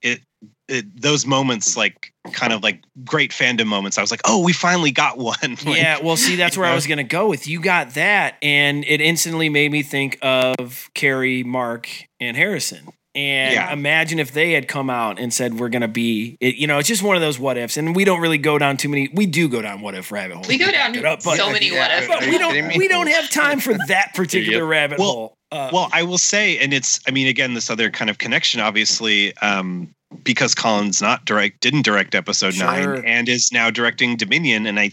it, 0.02 0.20
it 0.68 1.00
those 1.00 1.26
moments 1.26 1.76
like 1.76 2.12
kind 2.32 2.52
of 2.52 2.62
like 2.62 2.82
great 3.04 3.30
fandom 3.32 3.66
moments. 3.66 3.98
I 3.98 4.00
was 4.02 4.10
like, 4.10 4.20
oh, 4.24 4.42
we 4.42 4.52
finally 4.52 4.90
got 4.90 5.18
one. 5.18 5.36
Like, 5.42 5.76
yeah, 5.76 5.98
well, 6.02 6.16
see, 6.16 6.36
that's 6.36 6.56
where 6.56 6.66
I 6.66 6.74
was 6.74 6.86
going 6.86 6.98
to 6.98 7.04
go 7.04 7.28
with. 7.28 7.46
You 7.46 7.60
got 7.60 7.94
that, 7.94 8.36
and 8.42 8.84
it 8.84 9.00
instantly 9.00 9.48
made 9.48 9.72
me 9.72 9.82
think 9.82 10.18
of 10.22 10.90
Carrie, 10.94 11.42
Mark, 11.42 11.88
and 12.18 12.36
Harrison. 12.36 12.88
And 13.14 13.54
Yeah. 13.54 13.72
imagine 13.72 14.20
if 14.20 14.32
they 14.32 14.52
had 14.52 14.68
come 14.68 14.88
out 14.88 15.18
and 15.18 15.34
said 15.34 15.58
we're 15.58 15.68
going 15.68 15.82
to 15.82 15.88
be, 15.88 16.36
it, 16.40 16.54
you 16.56 16.66
know, 16.68 16.78
it's 16.78 16.86
just 16.86 17.02
one 17.02 17.16
of 17.16 17.22
those 17.22 17.38
what 17.40 17.56
ifs, 17.58 17.76
and 17.76 17.94
we 17.96 18.04
don't 18.04 18.20
really 18.20 18.38
go 18.38 18.56
down 18.56 18.76
too 18.76 18.88
many. 18.88 19.08
We 19.12 19.26
do 19.26 19.48
go 19.48 19.60
down 19.60 19.80
what 19.80 19.96
if 19.96 20.12
rabbit 20.12 20.34
holes. 20.36 20.46
We 20.48 20.58
go 20.58 20.70
down 20.70 20.92
Back 20.92 21.00
it 21.00 21.04
up, 21.04 21.22
but- 21.24 21.36
so 21.36 21.50
many 21.50 21.72
what 21.72 21.90
if. 21.90 22.06
but 22.08 22.20
we 22.20 22.38
don't. 22.38 22.76
We 22.76 22.86
don't 22.86 23.08
have 23.08 23.28
time 23.30 23.58
for 23.58 23.74
that 23.88 24.14
particular 24.14 24.60
Yep. 24.64 24.70
rabbit 24.70 24.98
Well- 25.00 25.10
hole. 25.12 25.34
Uh, 25.52 25.68
well, 25.72 25.90
I 25.92 26.04
will 26.04 26.18
say, 26.18 26.58
and 26.58 26.72
it's, 26.72 27.00
I 27.08 27.10
mean, 27.10 27.26
again, 27.26 27.54
this 27.54 27.68
other 27.70 27.90
kind 27.90 28.08
of 28.08 28.18
connection, 28.18 28.60
obviously, 28.60 29.36
um, 29.38 29.88
because 30.22 30.54
Colin's 30.54 31.02
not 31.02 31.24
direct, 31.24 31.58
didn't 31.60 31.82
direct 31.82 32.14
episode 32.14 32.54
Sure. 32.54 32.66
nine, 32.66 33.04
and 33.04 33.28
is 33.28 33.50
now 33.50 33.68
directing 33.68 34.14
Dominion, 34.16 34.66
and 34.66 34.78
I, 34.78 34.92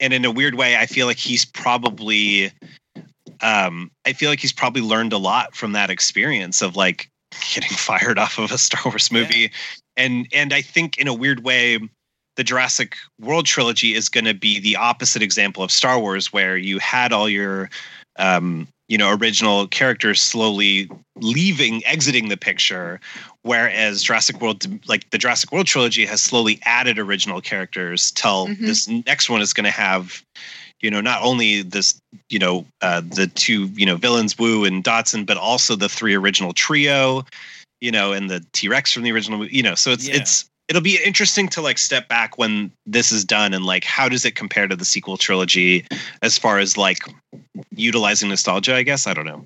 and 0.00 0.12
in 0.12 0.24
a 0.24 0.32
weird 0.32 0.56
way, 0.56 0.74
I 0.76 0.86
feel 0.86 1.06
like 1.06 1.18
he's 1.18 1.44
probably, 1.44 2.50
um, 3.40 3.92
I 4.04 4.12
feel 4.14 4.30
like 4.30 4.40
he's 4.40 4.52
probably 4.52 4.82
learned 4.82 5.12
a 5.12 5.18
lot 5.18 5.54
from 5.54 5.70
that 5.72 5.90
experience 5.90 6.60
of 6.60 6.74
like 6.74 7.08
getting 7.52 7.70
fired 7.76 8.18
off 8.18 8.38
of 8.38 8.52
a 8.52 8.58
Star 8.58 8.82
Wars 8.84 9.10
movie, 9.10 9.50
and 9.96 10.26
and 10.32 10.52
I 10.52 10.62
think 10.62 10.98
in 10.98 11.08
a 11.08 11.14
weird 11.14 11.44
way. 11.44 11.78
The 12.36 12.42
Jurassic 12.42 12.96
World 13.20 13.46
trilogy 13.46 13.94
is 13.94 14.08
going 14.08 14.24
to 14.24 14.34
be 14.34 14.58
the 14.58 14.74
opposite 14.74 15.22
example 15.22 15.62
of 15.62 15.70
Star 15.70 16.00
Wars, 16.00 16.32
where 16.32 16.56
you 16.56 16.80
had 16.80 17.12
all 17.12 17.28
your 17.28 17.70
um, 18.18 18.66
you 18.88 18.98
know 18.98 19.14
original 19.14 19.68
characters 19.68 20.20
slowly 20.20 20.90
leaving 21.16 21.84
exiting 21.86 22.28
the 22.28 22.36
picture 22.36 23.00
whereas 23.44 24.02
Jurassic 24.02 24.40
World 24.40 24.66
like 24.88 25.08
the 25.10 25.18
Jurassic 25.18 25.52
World 25.52 25.66
trilogy 25.66 26.04
has 26.06 26.20
slowly 26.20 26.58
added 26.64 26.98
original 26.98 27.40
characters 27.40 28.10
till 28.10 28.48
Mhm. 28.48 28.58
this 28.66 28.88
next 28.88 29.30
one 29.30 29.40
is 29.40 29.52
going 29.52 29.64
to 29.64 29.70
have 29.70 30.22
you 30.80 30.90
know 30.90 31.00
not 31.00 31.22
only 31.22 31.62
this 31.62 31.94
you 32.28 32.38
know 32.38 32.66
uh, 32.82 33.00
the 33.00 33.28
two 33.28 33.66
you 33.76 33.86
know 33.86 33.96
villains 33.96 34.36
Wu 34.38 34.64
and 34.64 34.82
Dodgson 34.82 35.24
but 35.24 35.36
also 35.36 35.76
the 35.76 35.88
three 35.88 36.14
original 36.14 36.52
trio 36.52 37.24
you 37.80 37.92
know 37.92 38.12
and 38.12 38.28
the 38.28 38.44
T-Rex 38.52 38.92
from 38.92 39.02
the 39.04 39.12
original 39.12 39.46
you 39.46 39.62
know 39.62 39.74
so 39.74 39.92
it's 39.92 40.08
Yeah. 40.08 40.16
it's 40.16 40.44
it'll 40.68 40.82
be 40.82 40.98
interesting 41.04 41.48
to 41.48 41.60
like 41.60 41.76
step 41.78 42.08
back 42.08 42.38
when 42.38 42.72
this 42.86 43.12
is 43.12 43.24
done 43.24 43.52
and 43.54 43.64
like 43.66 43.84
how 43.84 44.08
does 44.08 44.24
it 44.24 44.34
compare 44.34 44.66
to 44.66 44.74
the 44.76 44.84
sequel 44.84 45.16
trilogy 45.16 45.86
as 46.22 46.38
far 46.38 46.58
as 46.58 46.76
like 46.76 46.98
utilizing 47.76 48.28
nostalgia 48.28 48.74
i 48.74 48.82
guess 48.82 49.06
i 49.06 49.14
don't 49.14 49.26
know 49.26 49.44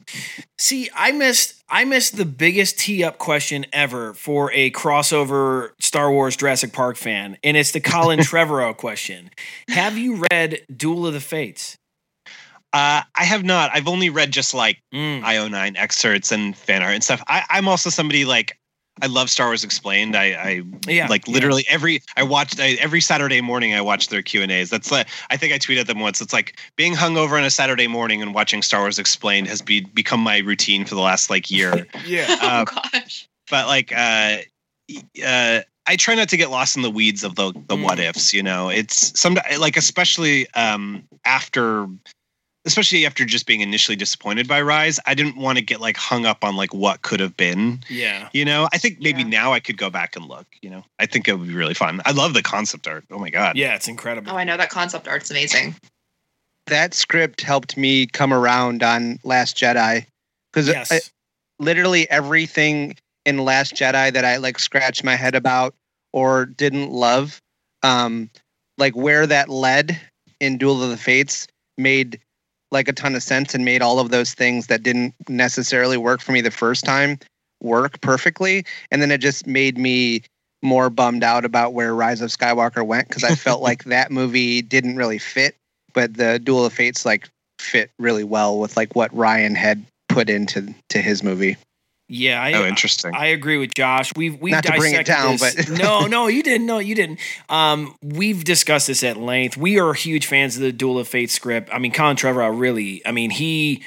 See, 0.61 0.91
I 0.93 1.13
missed 1.13 1.63
I 1.69 1.85
missed 1.85 2.17
the 2.17 2.25
biggest 2.25 2.81
tee 2.81 3.05
up 3.05 3.19
question 3.19 3.65
ever 3.73 4.13
for 4.13 4.51
a 4.53 4.73
crossover 4.73 5.71
Star 5.81 6.11
Wars 6.11 6.37
Jurassic 6.37 6.73
Park 6.73 6.97
fan, 6.97 7.39
and 7.45 7.57
it's 7.57 7.71
the 7.71 7.79
Colin 7.81 8.19
Trevorrow 8.31 8.77
question. 8.77 9.31
Have 9.69 9.97
you 9.97 10.25
read 10.33 10.63
Duel 10.75 11.07
of 11.07 11.13
the 11.13 11.21
Fates? 11.21 11.77
uh 12.73 13.01
i 13.15 13.25
have 13.25 13.45
not 13.45 13.71
i've 13.73 13.89
only 13.89 14.11
read 14.11 14.31
just 14.33 14.53
like 14.53 14.79
Mm. 14.93 15.23
io9 15.23 15.77
excerpts 15.79 16.33
and 16.33 16.55
fan 16.57 16.83
art 16.83 16.93
and 16.95 17.03
stuff 17.05 17.23
I, 17.27 17.45
i'm 17.49 17.67
also 17.69 17.89
somebody 17.89 18.25
like 18.27 18.58
i 19.03 19.07
love 19.07 19.31
star 19.31 19.47
wars 19.49 19.65
explained 19.65 20.17
i 20.17 20.25
i 20.33 20.63
Yeah, 20.87 21.07
like 21.09 21.27
yeah. 21.27 21.35
literally 21.35 21.65
every 21.69 22.01
i 22.17 22.23
watched 22.23 22.61
I, 22.61 22.71
every 22.81 23.01
saturday 23.01 23.41
morning 23.41 23.75
i 23.75 23.81
watched 23.81 24.11
their 24.11 24.23
q 24.23 24.43
and 24.43 24.51
a's 24.53 24.71
that's 24.71 24.91
like 24.91 25.07
i 25.31 25.37
think 25.37 25.53
i 25.53 25.59
tweeted 25.59 25.87
them 25.87 26.01
once 26.01 26.21
it's 26.21 26.33
like 26.33 26.59
being 26.77 26.95
hungover 26.95 27.39
on 27.39 27.45
a 27.45 27.51
saturday 27.51 27.87
morning 27.89 28.23
and 28.23 28.35
watching 28.35 28.63
star 28.63 28.81
wars 28.81 28.99
explained 28.99 29.47
has 29.49 29.63
be, 29.63 29.81
become 29.81 30.21
my 30.21 30.39
routine 30.39 30.85
for 30.85 30.95
the 30.95 31.01
last 31.01 31.31
like 31.31 31.51
year 31.51 31.87
Yeah. 32.07 32.27
Uh, 32.41 32.65
oh 32.69 32.81
gosh. 32.93 33.29
but 33.51 33.67
like 33.67 33.93
uh 33.93 34.39
uh 35.25 35.61
I 35.91 35.97
try 35.97 36.15
not 36.15 36.29
to 36.29 36.37
get 36.37 36.51
lost 36.51 36.77
in 36.77 36.83
the 36.83 36.91
weeds 36.91 37.25
of 37.25 37.37
the 37.37 37.51
the 37.53 37.75
Mm. 37.75 37.83
what 37.83 37.99
ifs, 37.99 38.35
you 38.35 38.43
know. 38.43 38.69
It's 38.69 39.19
some 39.19 39.39
like 39.59 39.79
especially 39.79 40.47
um 40.53 41.03
after 41.25 41.87
especially 42.69 43.07
after 43.07 43.25
just 43.25 43.47
being 43.47 43.63
initially 43.63 43.97
disappointed 43.97 44.47
by 44.47 44.61
Rise, 44.61 45.01
I 45.07 45.15
didn't 45.15 45.37
want 45.37 45.57
to 45.57 45.65
get 45.65 45.81
like 45.81 45.97
hung 45.97 46.27
up 46.27 46.45
on 46.45 46.55
like 46.55 46.75
what 46.75 47.01
could 47.03 47.19
have 47.19 47.35
been. 47.37 47.81
Yeah. 47.89 48.29
You 48.35 48.45
know, 48.45 48.69
I 48.73 48.79
think 48.79 49.01
maybe 49.01 49.25
now 49.25 49.53
I 49.55 49.61
could 49.61 49.79
go 49.79 49.89
back 49.89 50.15
and 50.17 50.27
look, 50.27 50.47
you 50.61 50.69
know. 50.69 50.85
I 50.99 51.07
think 51.07 51.27
it 51.27 51.39
would 51.39 51.49
be 51.49 51.55
really 51.55 51.75
fun. 51.75 52.03
I 52.05 52.13
love 52.13 52.35
the 52.35 52.43
concept 52.43 52.87
art. 52.87 53.05
Oh 53.11 53.19
my 53.19 53.31
god. 53.31 53.57
Yeah, 53.57 53.75
it's 53.75 53.89
incredible. 53.89 54.31
Oh, 54.33 54.37
I 54.37 54.45
know 54.45 54.57
that 54.59 54.69
concept 54.71 55.09
art's 55.09 55.31
amazing. 55.31 55.75
that 56.67 56.93
script 56.93 57.41
helped 57.41 57.77
me 57.79 58.07
come 58.07 58.33
around 58.33 58.83
on 58.83 59.19
Last 59.25 59.57
Jedi 59.57 60.05
because 60.53 60.69
Yes. 60.69 61.11
literally 61.59 62.09
everything 62.11 62.95
in 63.25 63.39
Last 63.39 63.75
Jedi 63.75 64.13
that 64.13 64.25
I 64.27 64.37
like 64.37 64.59
scratched 64.59 65.03
my 65.03 65.17
head 65.17 65.35
about 65.35 65.75
or 66.13 66.45
didn't 66.45 66.91
love, 66.91 67.41
um, 67.83 68.29
like 68.77 68.95
where 68.95 69.27
that 69.27 69.49
led 69.49 69.99
in 70.41 70.59
Duel 70.59 70.83
of 70.83 70.91
the 70.91 70.97
Fates 70.99 71.47
made 71.79 72.21
like 72.71 72.89
a 72.89 72.93
ton 72.93 73.15
of 73.15 73.23
sense 73.23 73.55
and 73.55 73.65
made 73.65 73.83
all 73.83 73.99
of 73.99 74.11
those 74.11 74.35
things 74.35 74.67
that 74.67 74.83
didn't 74.83 75.15
necessarily 75.29 75.97
work 75.97 76.21
for 76.21 76.33
me 76.33 76.41
the 76.41 76.51
first 76.51 76.85
time 76.85 77.19
work 77.61 78.01
perfectly. 78.01 78.65
And 78.91 79.03
then 79.03 79.11
it 79.11 79.19
just 79.19 79.47
made 79.47 79.79
me 79.79 80.23
more 80.63 80.91
bummed 80.91 81.25
out 81.25 81.45
about 81.45 81.73
where 81.73 81.95
Rise 81.95 82.21
of 82.21 82.31
Skywalker 82.31 82.85
went 82.85 83.09
because 83.09 83.25
I 83.25 83.35
felt 83.35 83.63
like 83.69 83.85
that 83.85 84.11
movie 84.11 84.63
didn't 84.63 84.97
really 84.97 85.19
fit, 85.19 85.57
but 85.95 86.15
the 86.15 86.39
Duel 86.39 86.65
of 86.65 86.73
Fates 86.73 87.07
like 87.07 87.29
fit 87.59 87.91
really 87.99 88.25
well 88.25 88.59
with 88.59 88.77
like 88.77 88.95
what 88.95 89.15
Rian 89.15 89.57
had 89.57 89.85
put 90.09 90.31
into 90.31 90.75
to 90.91 91.01
his 91.01 91.23
movie. 91.23 91.57
Yeah, 92.11 92.43
I, 92.43 92.53
Oh, 92.55 92.65
interesting. 92.67 93.15
I 93.15 93.27
agree 93.27 93.59
with 93.59 93.75
Josh. 93.75 94.13
We've 94.17 94.41
we've 94.41 94.53
Not 94.53 94.65
to 94.65 94.73
bring 94.73 94.95
it 94.95 95.05
dissected 95.07 95.15
down, 95.15 95.37
this. 95.37 95.69
but- 95.69 95.79
no, 95.83 96.07
no, 96.07 96.27
you 96.27 96.43
didn't. 96.43 96.67
No, 96.67 96.79
you 96.79 96.95
didn't. 96.95 97.21
Um, 97.51 97.95
we've 98.03 98.45
discussed 98.45 98.87
this 98.87 99.05
at 99.05 99.19
length. 99.19 99.57
We 99.59 99.79
are 99.79 99.93
huge 99.93 100.27
fans 100.27 100.57
of 100.57 100.63
the 100.63 100.73
Duel 100.73 100.99
of 100.99 101.07
Fate 101.07 101.31
script. 101.31 101.69
I 101.73 101.79
mean, 101.79 101.93
Colin 101.93 102.17
Trevor, 102.17 102.41
Trevorrow 102.41 102.59
really. 102.59 103.03
I 103.07 103.13
mean, 103.13 103.31
he. 103.31 103.83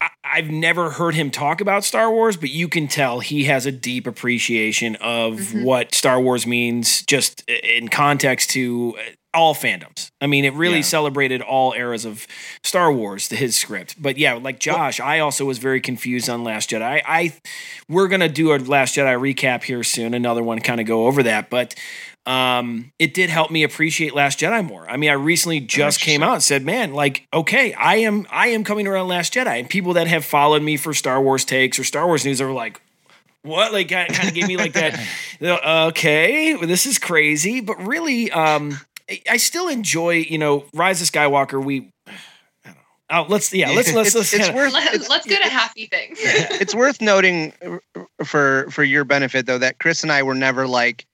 I, 0.00 0.08
I've 0.24 0.48
never 0.48 0.90
heard 0.90 1.14
him 1.14 1.30
talk 1.30 1.60
about 1.60 1.84
Star 1.84 2.10
Wars, 2.10 2.36
but 2.36 2.48
you 2.50 2.68
can 2.68 2.86
tell 2.88 3.20
he 3.20 3.44
has 3.44 3.66
a 3.66 3.72
deep 3.72 4.06
appreciation 4.06 4.96
of 4.96 5.34
Mhm. 5.40 5.64
what 5.64 5.94
Star 5.94 6.20
Wars 6.20 6.46
means, 6.46 7.02
just 7.02 7.42
in 7.48 7.88
context 7.88 8.50
to 8.50 8.96
all 9.32 9.54
fandoms. 9.54 10.10
I 10.20 10.26
mean, 10.26 10.44
it 10.44 10.52
really 10.54 10.76
Yeah. 10.78 10.82
celebrated 10.82 11.40
all 11.40 11.72
eras 11.72 12.04
of 12.04 12.26
Star 12.64 12.92
Wars, 12.92 13.28
to 13.28 13.36
his 13.36 13.56
script. 13.56 13.94
But 14.00 14.18
yeah, 14.18 14.34
like 14.34 14.58
Josh, 14.58 14.98
I 15.00 15.20
also 15.20 15.44
was 15.44 15.58
very 15.58 15.80
confused 15.80 16.28
on 16.28 16.42
Last 16.42 16.70
Jedi. 16.70 16.82
I, 16.82 17.02
I 17.06 17.32
we're 17.88 18.08
gonna 18.08 18.28
do 18.28 18.52
a 18.52 18.58
Last 18.58 18.96
Jedi 18.96 19.16
recap 19.34 19.62
here 19.64 19.84
soon, 19.84 20.14
another 20.14 20.42
one, 20.42 20.60
kind 20.60 20.80
of 20.80 20.86
go 20.86 21.06
over 21.06 21.22
that, 21.24 21.50
but. 21.50 21.74
Um, 22.26 22.92
it 22.98 23.14
did 23.14 23.30
help 23.30 23.50
me 23.50 23.62
appreciate 23.62 24.14
Last 24.14 24.38
Jedi 24.40 24.64
more. 24.64 24.88
I 24.88 24.98
mean, 24.98 25.08
I 25.08 25.14
recently 25.14 25.58
just 25.58 26.02
came 26.02 26.22
out 26.22 26.34
and 26.34 26.42
said, 26.42 26.62
"Man, 26.62 26.92
like, 26.92 27.26
okay, 27.32 27.72
I 27.72 27.96
am, 27.96 28.26
I 28.30 28.48
am 28.48 28.62
coming 28.62 28.86
around 28.86 29.08
Last 29.08 29.32
Jedi." 29.32 29.58
And 29.58 29.70
people 29.70 29.94
that 29.94 30.06
have 30.06 30.22
followed 30.24 30.62
me 30.62 30.76
for 30.76 30.92
Star 30.92 31.20
Wars 31.20 31.46
takes 31.46 31.78
or 31.78 31.82
Star 31.84 32.06
Wars 32.06 32.26
news 32.26 32.40
are 32.42 32.52
like, 32.52 32.82
what 33.42 33.72
like 33.72 33.88
kind 33.88 34.10
of 34.10 34.34
gave 34.34 34.46
me 34.46 34.58
like 34.58 34.74
that 34.74 35.00
okay 35.88 36.54
this 36.66 36.84
is 36.84 36.98
crazy 36.98 37.62
but 37.62 37.86
really 37.86 38.30
um 38.30 38.78
I- 39.10 39.22
i 39.30 39.36
still 39.36 39.68
enjoy 39.68 40.12
you 40.28 40.38
know 40.38 40.64
rise 40.74 41.00
of 41.02 41.08
skywalker 41.10 41.62
we 41.62 41.90
I 42.06 42.12
don't 42.64 42.74
know. 42.76 42.80
Oh, 43.12 43.26
let's 43.28 43.52
yeah 43.52 43.70
let's 43.70 43.92
let's 43.92 44.08
It's- 44.14 44.14
let's 44.14 44.32
it's 44.34 44.46
kinda- 44.46 44.56
worth- 44.56 44.72
Let, 44.72 45.08
let's 45.08 45.26
go 45.26 45.36
to 45.36 45.48
happy 45.48 45.86
things. 45.86 46.18
it's 46.22 46.74
worth 46.74 47.00
noting 47.00 47.52
uh, 47.64 48.04
for 48.24 48.68
for 48.70 48.84
your 48.84 49.04
benefit 49.04 49.46
though 49.46 49.58
that 49.58 49.78
Chris 49.80 50.02
and 50.02 50.12
I 50.12 50.22
were 50.22 50.34
never 50.34 50.66
like 50.66 51.06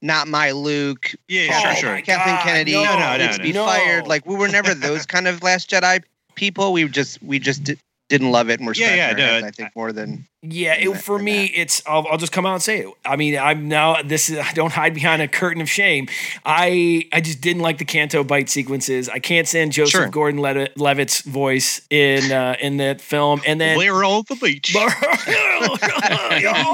not 0.00 0.28
my 0.28 0.52
Luke. 0.52 1.12
Yeah, 1.26 1.42
yeah, 1.44 1.60
sure, 1.60 1.70
oh, 1.70 1.74
sure. 1.96 2.02
Kathleen 2.02 2.36
God, 2.36 2.42
Kennedy. 2.44 2.72
no, 2.74 2.84
no, 2.84 2.98
no, 2.98 3.16
needs 3.16 3.38
no. 3.38 3.42
be 3.44 3.52
No. 3.52 3.64
fired. 3.66 4.06
Like 4.06 4.26
we 4.26 4.36
were 4.36 4.46
never 4.48 4.72
those 4.74 5.06
kind 5.06 5.26
of 5.26 5.42
Last 5.42 5.68
Jedi 5.70 6.02
people. 6.36 6.72
We 6.72 6.86
just 6.88 7.20
we 7.22 7.38
just 7.40 7.64
di- 7.64 7.78
didn't 8.08 8.30
love 8.30 8.48
it 8.50 8.58
and 8.60 8.66
we're 8.66 8.74
Yeah, 8.74 8.94
yeah, 8.94 9.10
scratching 9.10 9.18
no, 9.26 9.32
heads, 9.32 9.44
I 9.46 9.50
think 9.50 9.76
more 9.76 9.92
than 9.92 10.26
yeah 10.40 10.74
it, 10.74 10.96
for 10.98 11.18
me 11.18 11.46
it's 11.46 11.82
I'll, 11.86 12.06
I'll 12.08 12.16
just 12.16 12.30
come 12.30 12.46
out 12.46 12.54
and 12.54 12.62
say 12.62 12.78
it 12.82 12.94
i 13.04 13.16
mean 13.16 13.36
i'm 13.36 13.66
now 13.68 14.00
this 14.02 14.30
is 14.30 14.38
i 14.38 14.52
don't 14.52 14.72
hide 14.72 14.94
behind 14.94 15.20
a 15.20 15.26
curtain 15.26 15.60
of 15.60 15.68
shame 15.68 16.06
i 16.44 17.04
i 17.12 17.20
just 17.20 17.40
didn't 17.40 17.60
like 17.62 17.78
the 17.78 17.84
Canto 17.84 18.22
Bight 18.22 18.48
sequences 18.48 19.08
i 19.08 19.18
can't 19.18 19.48
stand 19.48 19.72
joseph 19.72 19.90
Sure. 19.90 20.08
gordon-levitt's 20.08 21.22
voice 21.22 21.80
in 21.90 22.30
uh 22.30 22.54
in 22.60 22.76
that 22.76 23.00
film 23.00 23.40
and 23.46 23.60
then 23.60 23.76
We're 23.78 24.04
all 24.04 24.22
the 24.22 24.36
beach. 24.36 24.74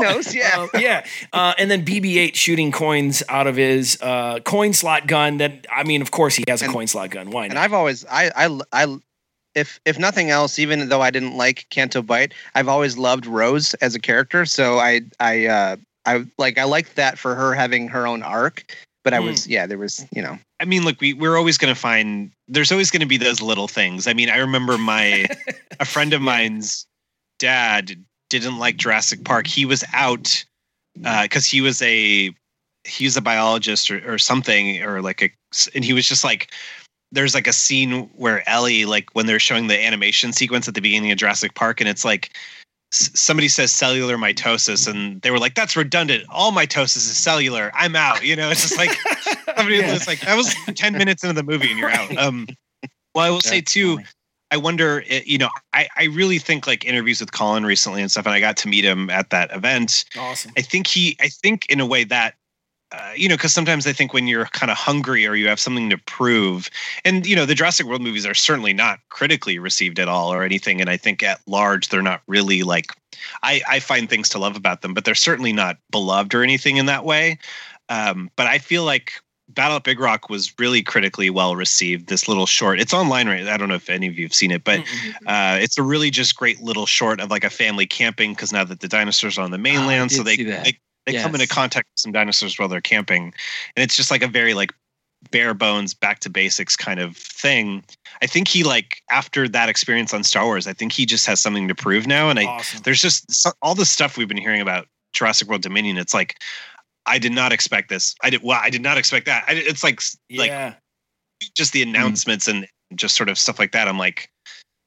knows. 0.00 0.34
Yeah, 0.34 0.66
Uh, 0.74 0.78
yeah. 0.78 1.06
Uh, 1.32 1.54
and 1.58 1.70
then 1.70 1.84
BB-8 1.84 2.34
shooting 2.34 2.72
coins 2.72 3.22
out 3.28 3.46
of 3.46 3.56
his 3.56 3.98
uh, 4.00 4.40
coin 4.40 4.72
slot 4.72 5.06
gun. 5.06 5.38
That 5.38 5.66
I 5.70 5.84
mean, 5.84 6.02
of 6.02 6.10
course, 6.10 6.34
he 6.36 6.44
has 6.48 6.62
a 6.62 6.66
And- 6.66 6.74
coin 6.74 6.86
slot 6.86 7.10
gun. 7.10 7.30
Why 7.30 7.46
and 7.46 7.54
not? 7.54 7.64
I've 7.64 7.72
always 7.72 8.04
I 8.04 8.30
I 8.34 8.60
I. 8.72 8.96
If 9.54 9.80
if 9.84 9.98
nothing 9.98 10.30
else, 10.30 10.58
even 10.58 10.88
though 10.88 11.02
I 11.02 11.10
didn't 11.10 11.36
like 11.36 11.66
Canto 11.70 12.02
Bight, 12.02 12.34
I've 12.54 12.68
always 12.68 12.98
loved 12.98 13.26
Rose 13.26 13.74
as 13.74 13.94
a 13.94 14.00
character. 14.00 14.44
So 14.46 14.78
I 14.78 15.02
I 15.20 15.46
uh 15.46 15.76
I 16.06 16.24
like 16.38 16.58
I 16.58 16.64
liked 16.64 16.96
that 16.96 17.18
for 17.18 17.34
her 17.34 17.54
having 17.54 17.88
her 17.88 18.06
own 18.06 18.22
arc. 18.22 18.74
But 19.04 19.14
I 19.14 19.18
Hmm. 19.18 19.26
was 19.26 19.46
yeah, 19.46 19.66
there 19.66 19.78
was 19.78 20.04
you 20.12 20.22
know 20.22 20.38
I 20.60 20.64
mean, 20.64 20.84
look, 20.84 21.00
we 21.00 21.12
we're 21.12 21.36
always 21.36 21.58
going 21.58 21.74
to 21.74 21.78
find. 21.80 22.30
There's 22.48 22.72
always 22.72 22.90
going 22.90 23.00
to 23.00 23.06
be 23.06 23.16
those 23.16 23.42
little 23.42 23.68
things. 23.68 24.06
I 24.06 24.14
mean, 24.14 24.30
I 24.30 24.38
remember 24.38 24.78
my 24.78 25.26
a 25.80 25.84
friend 25.84 26.12
of 26.12 26.22
mine's 26.22 26.86
dad 27.38 27.96
didn't 28.30 28.58
like 28.58 28.76
Jurassic 28.76 29.24
Park. 29.24 29.46
He 29.46 29.66
was 29.66 29.84
out 29.92 30.44
because 30.94 31.44
he 31.44 31.60
was 31.60 31.82
a 31.82 32.32
he 32.84 33.04
was 33.04 33.16
a 33.16 33.22
biologist 33.22 33.90
or, 33.90 34.14
or 34.14 34.18
something 34.18 34.82
or 34.82 35.02
like 35.02 35.22
a 35.22 35.30
and 35.74 35.84
he 35.84 35.92
was 35.92 36.08
just 36.08 36.24
like 36.24 36.50
there's 37.14 37.34
like 37.34 37.46
a 37.46 37.52
scene 37.52 38.02
where 38.16 38.48
Ellie 38.48 38.84
like 38.84 39.08
when 39.14 39.26
they're 39.26 39.38
showing 39.38 39.68
the 39.68 39.82
animation 39.82 40.32
sequence 40.32 40.68
at 40.68 40.74
the 40.74 40.80
beginning 40.80 41.10
of 41.12 41.18
Jurassic 41.18 41.54
Park 41.54 41.80
and 41.80 41.88
it's 41.88 42.04
like 42.04 42.36
s- 42.92 43.10
somebody 43.14 43.48
says 43.48 43.72
cellular 43.72 44.16
mitosis 44.16 44.86
and 44.88 45.20
they 45.22 45.30
were 45.30 45.38
like 45.38 45.54
that's 45.54 45.76
redundant. 45.76 46.24
All 46.30 46.52
mitosis 46.52 46.96
is 46.96 47.16
cellular. 47.16 47.70
I'm 47.74 47.96
out. 47.96 48.24
You 48.24 48.36
know 48.36 48.50
it's 48.50 48.62
just 48.62 48.76
like 48.78 48.90
somebody 49.56 49.76
Yeah. 49.78 49.92
was 49.92 50.06
like 50.06 50.20
that 50.20 50.36
was 50.36 50.54
10 50.74 50.92
minutes 50.94 51.22
into 51.24 51.34
the 51.34 51.42
movie 51.42 51.70
and 51.70 51.78
you're 51.78 51.90
out. 51.90 52.16
Um 52.16 52.46
well 53.14 53.24
i 53.24 53.30
will 53.30 53.40
say 53.40 53.60
too 53.60 54.00
i 54.50 54.56
wonder 54.56 55.04
eh, 55.08 55.22
you 55.24 55.38
know 55.38 55.48
i 55.72 55.88
i 55.96 56.04
really 56.06 56.38
think 56.38 56.66
like 56.66 56.84
interviews 56.84 57.20
with 57.20 57.30
colin 57.32 57.64
recently 57.64 58.02
and 58.02 58.10
stuff 58.10 58.26
and 58.26 58.34
i 58.34 58.40
got 58.40 58.56
to 58.56 58.68
meet 58.68 58.84
him 58.84 59.08
at 59.08 59.30
that 59.30 59.52
event. 59.54 60.04
Awesome. 60.18 60.50
I 60.56 60.62
think 60.62 60.86
he, 60.88 61.16
I 61.20 61.28
think 61.28 61.66
in 61.66 61.78
a 61.80 61.86
way 61.86 62.02
that, 62.04 62.34
uh, 62.92 63.12
you 63.16 63.28
know, 63.28 63.36
because 63.36 63.52
sometimes 63.52 63.86
I 63.86 63.92
think 63.92 64.12
when 64.12 64.26
you're 64.26 64.46
kind 64.46 64.70
of 64.70 64.76
hungry 64.76 65.26
or 65.26 65.34
you 65.34 65.48
have 65.48 65.58
something 65.58 65.90
to 65.90 65.98
prove, 65.98 66.70
and 67.04 67.26
you 67.26 67.34
know, 67.34 67.46
the 67.46 67.54
Jurassic 67.54 67.86
World 67.86 68.02
movies 68.02 68.26
are 68.26 68.34
certainly 68.34 68.72
not 68.72 69.00
critically 69.08 69.58
received 69.58 69.98
at 69.98 70.08
all 70.08 70.32
or 70.32 70.42
anything, 70.42 70.80
and 70.80 70.88
I 70.88 70.96
think 70.96 71.22
at 71.22 71.40
large 71.46 71.88
they're 71.88 72.02
not 72.02 72.22
really 72.26 72.62
like, 72.62 72.92
I 73.42 73.62
I 73.68 73.80
find 73.80 74.08
things 74.08 74.28
to 74.30 74.38
love 74.38 74.56
about 74.56 74.82
them, 74.82 74.94
but 74.94 75.04
they're 75.04 75.14
certainly 75.14 75.52
not 75.52 75.78
beloved 75.90 76.34
or 76.34 76.42
anything 76.42 76.76
in 76.76 76.86
that 76.86 77.04
way. 77.04 77.38
Um, 77.88 78.30
but 78.36 78.46
I 78.46 78.58
feel 78.58 78.84
like 78.84 79.12
Battle 79.48 79.76
at 79.76 79.84
Big 79.84 80.00
Rock 80.00 80.30
was 80.30 80.52
really 80.58 80.82
critically 80.82 81.30
well 81.30 81.54
received. 81.56 82.08
This 82.08 82.28
little 82.28 82.46
short, 82.46 82.80
it's 82.80 82.94
online 82.94 83.28
right. 83.28 83.46
I 83.46 83.56
don't 83.56 83.68
know 83.68 83.74
if 83.74 83.90
any 83.90 84.06
of 84.08 84.18
you 84.18 84.24
have 84.26 84.34
seen 84.34 84.50
it, 84.50 84.64
but 84.64 84.80
uh, 85.26 85.58
it's 85.60 85.78
a 85.78 85.82
really 85.82 86.10
just 86.10 86.36
great 86.36 86.60
little 86.62 86.86
short 86.86 87.20
of 87.20 87.30
like 87.30 87.44
a 87.44 87.50
family 87.50 87.86
camping 87.86 88.32
because 88.34 88.52
now 88.52 88.64
that 88.64 88.80
the 88.80 88.88
dinosaurs 88.88 89.36
are 89.38 89.42
on 89.42 89.50
the 89.50 89.58
mainland, 89.58 90.12
so 90.12 90.22
did 90.22 90.26
they 90.26 90.36
see 90.36 90.44
that. 90.44 90.74
They, 91.06 91.12
they 91.12 91.22
come 91.22 91.34
into 91.34 91.46
contact 91.46 91.88
with 91.92 92.00
some 92.00 92.12
dinosaurs 92.12 92.58
while 92.58 92.68
they're 92.68 92.80
camping, 92.80 93.34
and 93.76 93.82
it's 93.82 93.96
just 93.96 94.10
like 94.10 94.22
a 94.22 94.28
very 94.28 94.54
like 94.54 94.72
bare 95.30 95.54
bones, 95.54 95.94
back 95.94 96.20
to 96.20 96.30
basics 96.30 96.76
kind 96.76 97.00
of 97.00 97.16
thing. 97.16 97.82
I 98.22 98.26
think 98.26 98.48
he 98.48 98.64
like 98.64 99.02
after 99.10 99.48
that 99.48 99.68
experience 99.68 100.12
on 100.14 100.24
Star 100.24 100.44
Wars, 100.44 100.66
I 100.66 100.72
think 100.72 100.92
he 100.92 101.06
just 101.06 101.26
has 101.26 101.40
something 101.40 101.68
to 101.68 101.74
prove 101.74 102.06
now, 102.06 102.30
and 102.30 102.38
I 102.38 102.44
Awesome. 102.44 102.80
there's 102.84 103.00
just 103.00 103.30
so, 103.32 103.50
all 103.62 103.74
the 103.74 103.84
stuff 103.84 104.16
we've 104.16 104.28
been 104.28 104.36
hearing 104.36 104.60
about 104.60 104.86
Jurassic 105.12 105.48
World 105.48 105.62
Dominion. 105.62 105.96
It's 105.98 106.14
like 106.14 106.36
I 107.06 107.18
did 107.18 107.32
not 107.32 107.52
expect 107.52 107.88
this. 107.88 108.14
I 108.22 108.30
did. 108.30 108.42
Well, 108.42 108.60
I 108.62 108.70
did 108.70 108.82
not 108.82 108.98
expect 108.98 109.26
that. 109.26 109.44
I, 109.46 109.54
it's 109.54 109.84
like 109.84 110.00
like 110.30 110.50
just 111.54 111.72
the 111.72 111.82
announcements 111.82 112.48
and 112.48 112.66
just 112.94 113.16
sort 113.16 113.28
of 113.28 113.38
stuff 113.38 113.58
like 113.58 113.72
that. 113.72 113.88
I'm 113.88 113.98
like, 113.98 114.30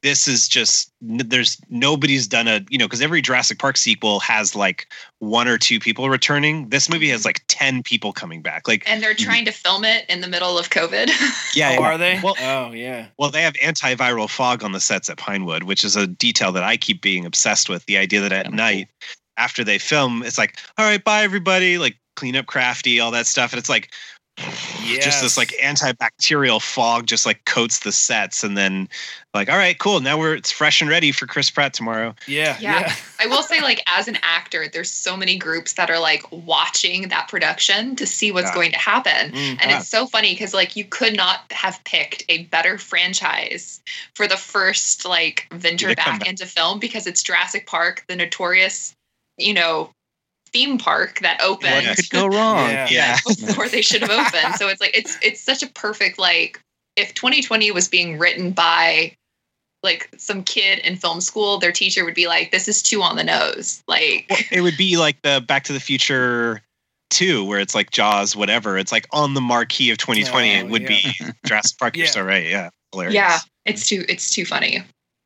this 0.03 0.27
is 0.27 0.47
just 0.47 0.91
there's 1.01 1.59
nobody's 1.69 2.27
done 2.27 2.47
a 2.47 2.63
you 2.69 2.77
know 2.77 2.85
because 2.85 3.01
every 3.01 3.21
Jurassic 3.21 3.57
Park 3.57 3.77
sequel 3.77 4.19
has 4.19 4.55
like 4.55 4.87
one 5.19 5.47
or 5.47 5.57
two 5.57 5.79
people 5.79 6.09
returning. 6.09 6.69
This 6.69 6.89
movie 6.89 7.09
has 7.09 7.21
mm-hmm. 7.21 7.29
like 7.29 7.41
ten 7.47 7.81
people 7.83 8.13
coming 8.13 8.41
back. 8.41 8.67
Like 8.67 8.87
and 8.89 9.01
they're 9.01 9.15
trying 9.15 9.45
to 9.45 9.51
film 9.51 9.83
it 9.83 10.05
in 10.07 10.21
the 10.21 10.27
middle 10.27 10.57
of 10.57 10.69
COVID. 10.69 11.07
yeah, 11.55 11.69
Oh, 11.69 11.73
yeah. 11.73 11.79
are 11.79 11.97
they? 11.97 12.19
Well, 12.23 12.35
oh 12.41 12.71
yeah. 12.71 13.07
well, 13.17 13.31
they 13.31 13.41
have 13.41 13.53
antiviral 13.53 14.29
fog 14.29 14.63
on 14.63 14.71
the 14.71 14.79
sets 14.79 15.09
at 15.09 15.17
Pinewood, 15.17 15.63
which 15.63 15.83
is 15.83 15.95
a 15.95 16.05
detail 16.05 16.51
that 16.51 16.63
I 16.63 16.77
keep 16.77 17.01
being 17.01 17.25
obsessed 17.25 17.69
with. 17.69 17.85
The 17.85 17.97
idea 17.97 18.21
that 18.21 18.31
at 18.31 18.47
oh, 18.47 18.51
night, 18.51 18.89
after 19.37 19.63
they 19.63 19.79
film, 19.79 20.23
it's 20.23 20.37
like, 20.37 20.57
all 20.77 20.85
right, 20.85 21.03
bye 21.03 21.23
everybody, 21.23 21.77
like 21.77 21.97
clean 22.15 22.35
up 22.35 22.47
crafty, 22.47 22.99
all 22.99 23.11
that 23.11 23.27
stuff. 23.27 23.51
And 23.51 23.59
it's 23.59 23.69
like 23.69 23.91
just 24.37 25.21
this 25.21 25.37
like 25.37 25.49
antibacterial 25.61 26.61
fog 26.61 27.07
just 27.07 27.25
like 27.25 27.43
coats 27.45 27.79
the 27.79 27.91
sets 27.91 28.43
and 28.43 28.57
then 28.57 28.87
like, 29.33 29.49
all 29.49 29.57
right, 29.57 29.77
cool. 29.77 29.99
Now 29.99 30.17
we're 30.17 30.35
it's 30.35 30.51
fresh 30.51 30.81
and 30.81 30.89
ready 30.89 31.11
for 31.11 31.27
Chris 31.27 31.49
Pratt 31.49 31.73
tomorrow. 31.73 32.15
Yeah. 32.27 32.57
Yeah. 32.59 32.93
I 33.19 33.27
will 33.27 33.43
say, 33.43 33.61
like, 33.61 33.81
as 33.87 34.07
an 34.07 34.17
actor, 34.21 34.67
there's 34.71 34.89
so 34.89 35.15
many 35.15 35.37
groups 35.37 35.73
that 35.73 35.89
are 35.89 35.99
like 35.99 36.23
watching 36.31 37.09
that 37.09 37.27
production 37.27 37.95
to 37.97 38.05
see 38.05 38.31
what's 38.31 38.49
Yeah. 38.49 38.55
going 38.55 38.71
to 38.71 38.79
happen. 38.79 39.31
Mm, 39.31 39.33
and 39.33 39.71
yeah. 39.71 39.77
it's 39.79 39.87
so 39.87 40.07
funny 40.07 40.33
because, 40.33 40.53
like, 40.53 40.75
you 40.75 40.85
could 40.85 41.15
not 41.15 41.41
have 41.51 41.83
picked 41.83 42.23
a 42.29 42.43
better 42.45 42.77
franchise 42.77 43.81
for 44.15 44.27
the 44.27 44.37
first, 44.37 45.05
like, 45.05 45.47
venture 45.51 45.93
back 45.95 46.19
back. 46.19 46.27
into 46.27 46.45
film 46.45 46.79
because 46.79 47.07
it's 47.07 47.21
Jurassic 47.21 47.67
Park, 47.67 48.03
the 48.07 48.15
notorious, 48.15 48.93
you 49.37 49.53
know, 49.53 49.91
theme 50.53 50.77
park 50.77 51.19
that 51.21 51.41
opened 51.41 51.85
what 51.87 51.95
could 51.95 52.09
go 52.09 52.27
wrong? 52.27 52.69
Yeah. 52.69 52.87
Yeah. 52.89 53.17
before 53.45 53.67
they 53.69 53.81
should 53.81 54.01
have 54.01 54.11
opened. 54.11 54.55
So 54.55 54.67
it's 54.69 54.81
like 54.81 54.95
it's 54.97 55.17
it's 55.21 55.41
such 55.41 55.63
a 55.63 55.67
perfect 55.67 56.17
like 56.19 56.59
if 56.95 57.13
2020 57.13 57.71
was 57.71 57.87
being 57.87 58.17
written 58.17 58.51
by 58.51 59.15
like 59.83 60.09
some 60.17 60.43
kid 60.43 60.79
in 60.79 60.95
film 60.95 61.21
school, 61.21 61.59
their 61.59 61.71
teacher 61.71 62.03
would 62.03 62.15
be 62.15 62.27
like, 62.27 62.51
"This 62.51 62.67
is 62.67 62.81
too 62.81 63.01
on 63.03 63.15
the 63.15 63.23
nose." 63.23 63.83
Like, 63.87 64.25
Well, 64.29 64.39
it 64.51 64.61
would 64.61 64.75
be 64.77 64.97
like 64.97 65.21
the 65.21 65.43
Back 65.47 65.63
to 65.65 65.73
the 65.73 65.79
Future 65.79 66.61
2, 67.11 67.45
where 67.45 67.59
it's 67.59 67.75
like 67.75 67.91
Jaws, 67.91 68.35
whatever. 68.35 68.77
It's 68.77 68.91
like 68.91 69.07
on 69.11 69.35
the 69.35 69.41
marquee 69.41 69.91
of 69.91 69.99
2020. 69.99 70.49
Oh, 70.49 70.59
it 70.59 70.69
would 70.69 70.81
yeah. 70.81 70.87
be 70.87 71.13
Jurassic 71.45 71.77
Park. 71.77 71.95
You're 71.95 72.07
Yeah. 72.07 72.11
so 72.11 72.23
right. 72.23 72.45
Yeah. 72.47 72.69
Hilarious. 72.91 73.13
yeah, 73.13 73.39
it's 73.65 73.87
too 73.87 74.03
it's 74.09 74.31
too 74.31 74.45
funny. 74.45 74.81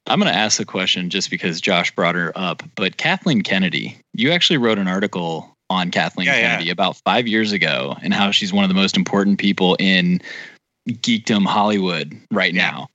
I'm 0.08 0.20
going 0.20 0.32
to 0.32 0.38
ask 0.38 0.58
the 0.58 0.66
question 0.66 1.10
just 1.10 1.30
because 1.30 1.62
Josh 1.62 1.92
brought 1.96 2.16
her 2.16 2.32
up, 2.36 2.64
but 2.76 2.98
Kathleen 2.98 3.42
Kennedy, 3.42 3.98
you 4.14 4.32
actually 4.32 4.58
wrote 4.58 4.78
an 4.78 4.88
article 4.88 5.56
on 5.70 5.92
Kathleen 5.92 6.28
Yeah, 6.28 6.38
yeah. 6.38 6.50
Kennedy 6.52 6.70
about 6.70 6.98
five 7.06 7.28
years 7.28 7.52
ago 7.52 7.96
and 8.02 8.14
how 8.14 8.32
she's 8.32 8.52
one 8.52 8.64
of 8.64 8.68
the 8.70 8.74
most 8.76 8.98
important 8.98 9.38
people 9.40 9.78
in 9.80 10.22
geekdom 10.90 11.46
Hollywood 11.46 12.18
right 12.32 12.54
Yeah. 12.54 12.72
now. 12.72 12.88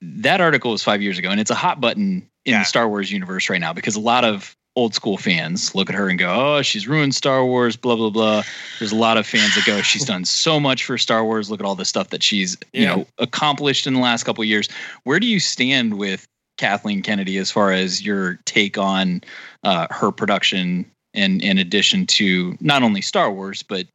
That 0.00 0.40
article 0.40 0.70
was 0.70 0.82
five 0.82 1.02
years 1.02 1.18
ago, 1.18 1.30
and 1.30 1.40
it's 1.40 1.50
a 1.50 1.54
hot 1.54 1.80
button 1.80 2.26
in 2.44 2.52
Yeah. 2.52 2.60
the 2.60 2.64
Star 2.64 2.88
Wars 2.88 3.10
universe 3.10 3.50
right 3.50 3.60
now 3.60 3.72
because 3.72 3.96
a 3.96 4.00
lot 4.00 4.24
of 4.24 4.54
old 4.76 4.94
school 4.94 5.16
fans 5.16 5.74
look 5.74 5.88
at 5.88 5.96
her 5.96 6.08
and 6.08 6.18
go, 6.18 6.32
"Oh, 6.58 6.62
she's 6.62 6.86
ruined 6.86 7.14
Star 7.14 7.44
Wars." 7.44 7.76
Blah 7.76 7.96
blah 7.96 8.10
blah. 8.10 8.42
There's 8.78 8.92
a 8.92 8.96
lot 8.96 9.16
of 9.16 9.26
fans 9.26 9.54
that 9.54 9.64
go, 9.64 9.80
"She's 9.82 10.04
done 10.04 10.24
so 10.26 10.60
much 10.60 10.84
for 10.84 10.96
Star 10.98 11.24
Wars. 11.24 11.50
Look 11.50 11.60
at 11.60 11.66
all 11.66 11.74
the 11.74 11.84
stuff 11.86 12.10
that 12.10 12.22
she's 12.22 12.56
you 12.72 12.84
know 12.84 13.06
accomplished 13.18 13.86
in 13.86 13.94
the 13.94 14.00
last 14.00 14.24
couple 14.24 14.42
of 14.42 14.48
years." 14.48 14.68
Where 15.04 15.18
do 15.18 15.26
you 15.26 15.40
stand 15.40 15.94
with 15.94 16.26
Kathleen 16.56 17.02
Kennedy 17.02 17.38
as 17.38 17.50
far 17.50 17.72
as 17.72 18.04
your 18.04 18.38
take 18.44 18.78
on 18.78 19.22
uh, 19.62 19.86
her 19.90 20.10
production 20.10 20.90
in 21.14 21.40
in 21.40 21.58
addition 21.58 22.06
to 22.06 22.56
not 22.60 22.82
only 22.82 23.00
Star 23.00 23.32
Wars 23.32 23.62
but 23.62 23.86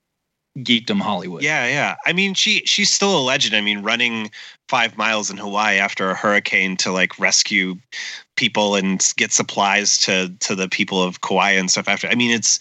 geekdom 0.59 0.99
Hollywood. 0.99 1.43
Yeah, 1.43 1.65
yeah. 1.67 1.95
I 2.05 2.13
mean, 2.13 2.33
she 2.33 2.61
she's 2.65 2.91
still 2.91 3.17
a 3.17 3.21
legend. 3.21 3.55
I 3.55 3.61
mean, 3.61 3.83
running 3.83 4.31
five 4.67 4.97
miles 4.97 5.29
in 5.29 5.37
Hawaii 5.37 5.77
after 5.77 6.09
a 6.09 6.15
hurricane 6.15 6.75
to 6.77 6.91
like 6.91 7.17
rescue 7.19 7.75
people 8.35 8.75
and 8.75 9.13
get 9.17 9.31
supplies 9.31 9.97
to 9.99 10.33
to 10.39 10.55
the 10.55 10.67
people 10.67 11.01
of 11.01 11.21
Kauai 11.21 11.51
and 11.51 11.71
stuff. 11.71 11.87
After, 11.87 12.07
I 12.07 12.15
mean, 12.15 12.31
it's. 12.31 12.59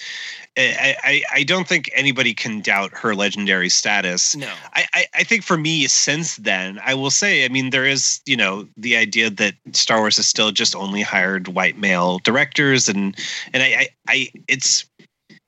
I, 0.56 0.96
I, 1.02 1.22
I 1.32 1.42
don't 1.44 1.66
think 1.66 1.90
anybody 1.94 2.34
can 2.34 2.60
doubt 2.60 2.92
her 2.92 3.14
legendary 3.14 3.68
status. 3.68 4.34
No. 4.36 4.52
I, 4.74 4.86
I, 4.94 5.06
I 5.14 5.24
think 5.24 5.44
for 5.44 5.56
me, 5.56 5.86
since 5.86 6.36
then, 6.36 6.80
I 6.84 6.94
will 6.94 7.10
say, 7.10 7.44
I 7.44 7.48
mean, 7.48 7.70
there 7.70 7.86
is, 7.86 8.20
you 8.26 8.36
know, 8.36 8.66
the 8.76 8.96
idea 8.96 9.30
that 9.30 9.54
Star 9.72 10.00
Wars 10.00 10.16
has 10.16 10.26
still 10.26 10.50
just 10.50 10.74
only 10.74 11.02
hired 11.02 11.48
white 11.48 11.78
male 11.78 12.18
directors, 12.18 12.88
and 12.88 13.16
and 13.54 13.62
I, 13.62 13.66
I, 13.66 13.88
I 14.08 14.32
it's 14.48 14.84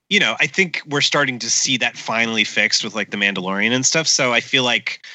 you 0.08 0.20
know, 0.20 0.36
I 0.40 0.46
think 0.46 0.82
we're 0.86 1.00
starting 1.00 1.38
to 1.38 1.48
see 1.48 1.78
that 1.78 1.96
finally 1.96 2.44
fixed 2.44 2.84
with 2.84 2.94
like 2.94 3.10
the 3.10 3.16
Mandalorian 3.16 3.72
and 3.72 3.86
stuff. 3.86 4.06
So 4.06 4.34
I 4.34 4.40
feel 4.40 4.62
like 4.62 5.06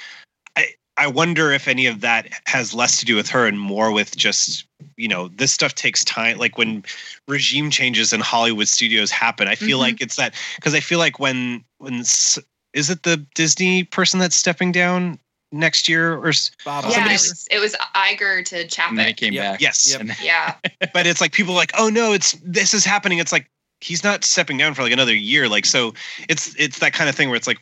I 0.98 1.04
I 1.04 1.08
wonder 1.08 1.52
if 1.52 1.68
any 1.68 1.86
of 1.86 2.02
that 2.02 2.28
has 2.48 2.74
less 2.74 2.98
to 3.00 3.06
do 3.06 3.16
with 3.16 3.30
her 3.30 3.46
and 3.48 3.60
more 3.60 3.92
with 3.92 4.16
just 4.18 4.66
you 4.98 5.08
know 5.08 5.30
this 5.30 5.52
stuff 5.52 5.74
takes 5.76 6.04
time. 6.04 6.38
Like 6.38 6.58
when 6.58 6.84
regime 7.28 7.70
changes 7.70 8.14
in 8.14 8.20
Hollywood 8.20 8.68
studios 8.68 9.12
happen, 9.12 9.48
I 9.48 9.56
feel 9.56 9.78
Mhm. 9.78 9.82
like 9.82 10.02
it's 10.02 10.16
that 10.18 10.34
because 10.56 10.74
I 10.74 10.80
feel 10.80 11.00
like 11.00 11.20
when 11.20 11.64
when 11.78 12.00
s- 12.02 12.40
is 12.74 12.90
it 12.90 13.04
the 13.04 13.18
Disney 13.36 13.84
person 13.84 14.20
that's 14.20 14.36
stepping 14.36 14.72
down 14.72 15.20
next 15.52 15.88
year 15.88 16.14
or 16.16 16.28
s- 16.30 16.52
Yeah, 16.66 17.06
it 17.06 17.12
was, 17.14 17.48
it 17.50 17.60
was 17.60 17.76
Iger 17.96 18.44
to 18.46 18.68
Chapek. 18.68 18.90
And 18.90 19.00
then 19.00 19.08
it 19.08 19.18
came 19.18 19.34
back. 19.34 19.62
Yes. 19.62 19.96
Yeah. 20.22 20.56
but 20.94 21.08
it's 21.08 21.22
like 21.22 21.32
people 21.32 21.54
are 21.54 21.58
like, 21.58 21.72
oh 21.78 21.90
no, 21.90 22.12
it's 22.12 22.34
this 22.44 22.74
is 22.74 22.84
happening. 22.84 23.20
It's 23.20 23.32
like 23.32 23.50
he's 23.80 24.04
not 24.04 24.24
stepping 24.26 24.58
down 24.58 24.74
for 24.74 24.82
like 24.84 24.92
another 24.92 25.16
year. 25.16 25.48
Like 25.48 25.66
so, 25.66 25.94
it's 26.28 26.54
it's 26.58 26.80
that 26.80 26.92
kind 26.94 27.10
of 27.10 27.16
thing 27.16 27.30
where 27.30 27.38
it's 27.38 27.48
like 27.48 27.60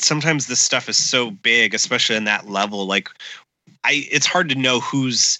sometimes 0.00 0.46
this 0.46 0.60
stuff 0.60 0.88
is 0.88 0.96
so 0.96 1.30
big, 1.30 1.74
especially 1.74 2.16
in 2.16 2.24
that 2.24 2.48
level. 2.48 2.86
Like 2.86 3.08
I, 3.84 4.06
it's 4.10 4.26
hard 4.26 4.48
to 4.50 4.54
know 4.54 4.80
who's 4.80 5.38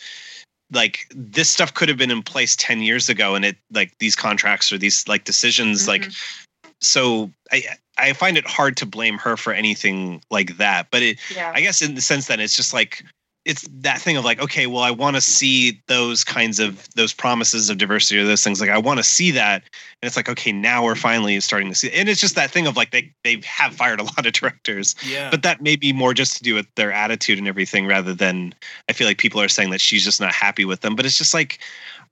like 0.73 1.07
this 1.15 1.51
stuff 1.51 1.75
could 1.75 1.89
have 1.89 1.99
been 1.99 2.11
in 2.11 2.23
place 2.23 2.55
10 2.57 2.83
years 2.83 3.09
ago 3.09 3.35
and 3.35 3.45
it 3.45 3.57
like 3.73 3.97
these 3.99 4.15
contracts 4.15 4.73
or 4.73 4.79
these 4.79 5.07
like 5.09 5.25
decisions 5.25 5.89
like 5.89 6.03
mm-hmm. 6.03 6.71
so 6.81 7.31
i 7.53 7.63
i 7.97 8.13
find 8.13 8.37
it 8.37 8.47
hard 8.47 8.77
to 8.77 8.85
blame 8.85 9.17
her 9.17 9.37
for 9.37 9.53
anything 9.53 10.21
like 10.31 10.59
that 10.59 10.89
but 10.91 11.03
it 11.03 11.19
Yeah. 11.35 11.53
i 11.55 11.63
guess 11.63 11.81
in 11.81 11.95
the 11.95 12.01
sense 12.01 12.27
that 12.27 12.39
it's 12.39 12.55
just 12.55 12.75
like 12.75 13.03
it's 13.49 13.67
that 13.81 13.99
thing 14.01 14.17
of 14.19 14.25
like 14.25 14.41
okay 14.41 14.67
well 14.67 14.83
i 14.83 14.91
want 14.91 15.17
to 15.17 15.21
see 15.23 15.81
those 15.89 16.23
kinds 16.23 16.61
of 16.61 16.87
those 16.95 17.15
promises 17.15 17.71
of 17.71 17.79
diversity 17.79 18.21
or 18.21 18.25
those 18.25 18.45
things 18.45 18.61
like 18.61 18.71
i 18.71 18.79
want 18.79 18.99
to 18.99 19.03
see 19.03 19.31
that. 19.33 19.63
And 20.01 20.07
it's 20.07 20.17
like 20.17 20.29
okay 20.29 20.53
now 20.53 20.85
we're 20.85 20.95
finally 20.95 21.41
starting 21.41 21.69
to 21.71 21.75
see 21.75 21.91
and 21.91 22.09
it's 22.09 22.21
just 22.21 22.37
that 22.37 22.51
thing 22.51 22.67
of 22.69 22.77
like 22.77 22.93
they 22.93 23.13
they 23.25 23.41
have 23.45 23.75
fired 23.75 23.99
a 23.99 24.03
lot 24.13 24.27
of 24.27 24.33
directors. 24.33 24.95
Yeah. 25.05 25.31
but 25.31 25.43
that 25.43 25.61
may 25.61 25.75
be 25.75 25.93
more 25.93 26.15
just 26.15 26.37
to 26.37 26.43
do 26.45 26.55
with 26.55 26.67
their 26.77 26.93
attitude 26.93 27.39
and 27.39 27.49
everything 27.49 27.87
rather 27.87 28.15
than 28.15 28.55
i 28.89 28.93
feel 28.93 29.07
like 29.09 29.19
people 29.19 29.41
are 29.41 29.49
saying 29.49 29.71
that 29.71 29.81
she's 29.81 30.05
just 30.05 30.21
not 30.21 30.33
happy 30.33 30.65
with 30.65 30.83
them. 30.83 30.95
But 30.95 31.07
it's 31.07 31.19
just 31.19 31.33
like 31.35 31.59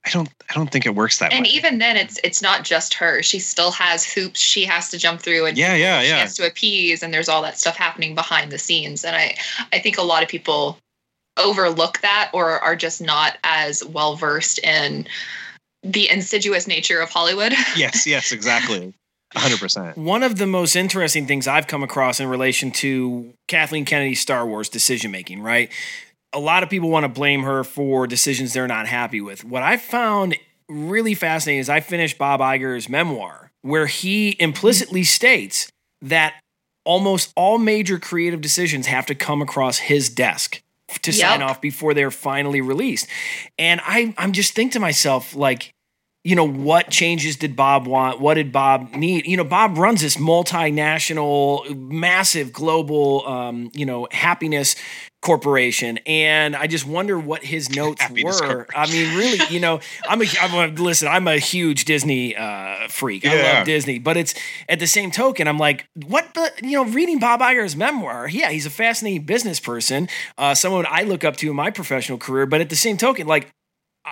i 0.05 0.09
don't 0.09 0.29
i 0.49 0.53
don't 0.53 0.71
think 0.71 0.85
it 0.85 0.95
works 0.95 1.19
that 1.19 1.31
and 1.31 1.43
way. 1.43 1.47
And 1.49 1.55
even 1.55 1.77
then 1.77 1.97
it's 1.97 2.19
it's 2.23 2.41
not 2.41 2.63
just 2.63 2.93
her. 2.95 3.21
She 3.21 3.39
still 3.39 3.71
has 3.71 4.03
hoops 4.05 4.39
she 4.39 4.65
has 4.65 4.89
to 4.89 4.97
jump 4.97 5.21
through 5.21 5.45
and 5.45 5.57
Yeah, 5.57 5.75
yeah, 5.75 6.01
she 6.01 6.07
yeah. 6.09 6.17
has 6.17 6.35
to 6.35 6.47
appease 6.47 7.03
and 7.03 7.13
there's 7.13 7.29
all 7.29 7.43
that 7.43 7.57
stuff 7.59 7.75
happening 7.77 8.15
behind 8.15 8.51
the 8.51 8.57
scenes. 8.57 9.05
And 9.05 9.15
i 9.15 9.35
i 9.71 9.79
think 9.79 9.97
a 9.99 10.03
lot 10.03 10.23
of 10.23 10.29
people 10.29 10.77
overlook 11.37 11.99
that 12.01 12.29
or 12.33 12.59
are 12.59 12.75
just 12.75 13.01
not 13.01 13.37
as 13.43 13.83
well 13.85 14.15
versed 14.15 14.59
in 14.59 15.07
the 15.83 16.09
insidious 16.09 16.67
nature 16.67 16.99
of 16.99 17.09
hollywood 17.09 17.51
yes 17.75 18.05
yes 18.07 18.31
exactly 18.31 18.93
100% 19.35 19.97
One 19.97 20.23
of 20.23 20.37
the 20.37 20.47
most 20.47 20.75
interesting 20.75 21.27
things 21.27 21.47
I've 21.47 21.67
come 21.67 21.83
across 21.83 22.19
in 22.19 22.27
relation 22.27 22.71
to 22.71 23.33
Kathleen 23.47 23.83
Kennedy's 23.83 24.21
Star 24.21 24.47
Wars 24.47 24.69
decision 24.69 25.11
making, 25.11 25.41
right? 25.41 25.69
A 26.31 26.39
lot 26.39 26.63
of 26.63 26.69
people 26.69 26.89
want 26.89 27.03
to 27.03 27.09
blame 27.09 27.43
her 27.43 27.65
for 27.65 28.07
decisions 28.07 28.53
they're 28.53 28.67
not 28.67 28.87
happy 28.87 29.19
with. 29.19 29.43
What 29.43 29.63
I 29.63 29.75
found 29.77 30.37
really 30.69 31.13
fascinating 31.13 31.59
is 31.59 31.69
I 31.69 31.79
finished 31.81 32.17
Bob 32.17 32.39
Iger's 32.39 32.87
memoir, 32.87 33.51
where 33.61 33.87
he 33.87 34.35
implicitly 34.39 35.03
states 35.03 35.69
that 36.01 36.35
almost 36.85 37.33
all 37.35 37.57
major 37.57 37.99
creative 37.99 38.39
decisions 38.39 38.87
have 38.87 39.05
to 39.07 39.15
come 39.15 39.41
across 39.41 39.77
his 39.77 40.09
desk 40.09 40.61
to 41.01 41.11
sign 41.11 41.41
off 41.41 41.61
before 41.61 41.93
they're 41.93 42.11
finally 42.11 42.61
released. 42.61 43.07
And 43.57 43.81
I, 43.83 44.13
I'm 44.17 44.31
just 44.31 44.53
thinking 44.53 44.71
to 44.71 44.79
myself, 44.79 45.35
like, 45.35 45.73
you 46.23 46.35
know, 46.35 46.47
what 46.47 46.89
changes 46.89 47.37
did 47.37 47.55
Bob 47.55 47.87
want? 47.87 48.19
What 48.19 48.33
did 48.33 48.51
Bob 48.51 48.93
need? 48.93 49.25
You 49.25 49.37
know, 49.37 49.45
Bob 49.45 49.77
runs 49.77 50.01
this 50.01 50.17
multinational, 50.17 51.77
massive 51.77 52.51
global, 52.51 53.25
um, 53.27 53.71
you 53.73 53.85
know, 53.85 54.07
happiness 54.11 54.75
corporation. 55.27 55.99
And 56.05 56.55
I 56.55 56.67
just 56.67 56.87
wonder 56.87 57.19
what 57.19 57.43
his 57.43 57.69
notes 57.75 58.01
Happiness 58.01 58.39
were. 58.39 58.65
I 58.73 58.89
mean, 58.89 59.17
really, 59.17 59.39
you 59.53 59.59
know, 59.59 59.81
I'm 60.07 60.21
a, 60.21 60.25
I'm 60.39 60.75
listen, 60.75 61.09
I'm 61.09 61.27
a 61.27 61.37
huge 61.37 61.83
Disney 61.83 62.33
uh, 62.33 62.87
freak. 62.87 63.25
I 63.25 63.57
love 63.57 63.65
Disney, 63.65 63.99
but 63.99 64.15
it's 64.15 64.33
at 64.69 64.79
the 64.79 64.87
same 64.87 65.11
token, 65.11 65.49
I'm 65.49 65.57
like, 65.57 65.85
what 65.95 66.33
the, 66.33 66.49
you 66.63 66.81
know, 66.81 66.85
reading 66.85 67.19
Bob 67.19 67.41
Iger's 67.41 67.75
memoir, 67.75 68.29
yeah, 68.29 68.51
he's 68.51 68.65
a 68.65 68.69
fascinating 68.69 69.23
business 69.23 69.59
person, 69.59 70.07
uh, 70.37 70.55
someone 70.55 70.85
I 70.89 71.03
look 71.03 71.25
up 71.25 71.35
to 71.37 71.49
in 71.49 71.55
my 71.57 71.71
professional 71.71 72.17
career. 72.17 72.45
But 72.45 72.61
at 72.61 72.69
the 72.69 72.77
same 72.77 72.95
token, 72.95 73.27
like, 73.27 73.49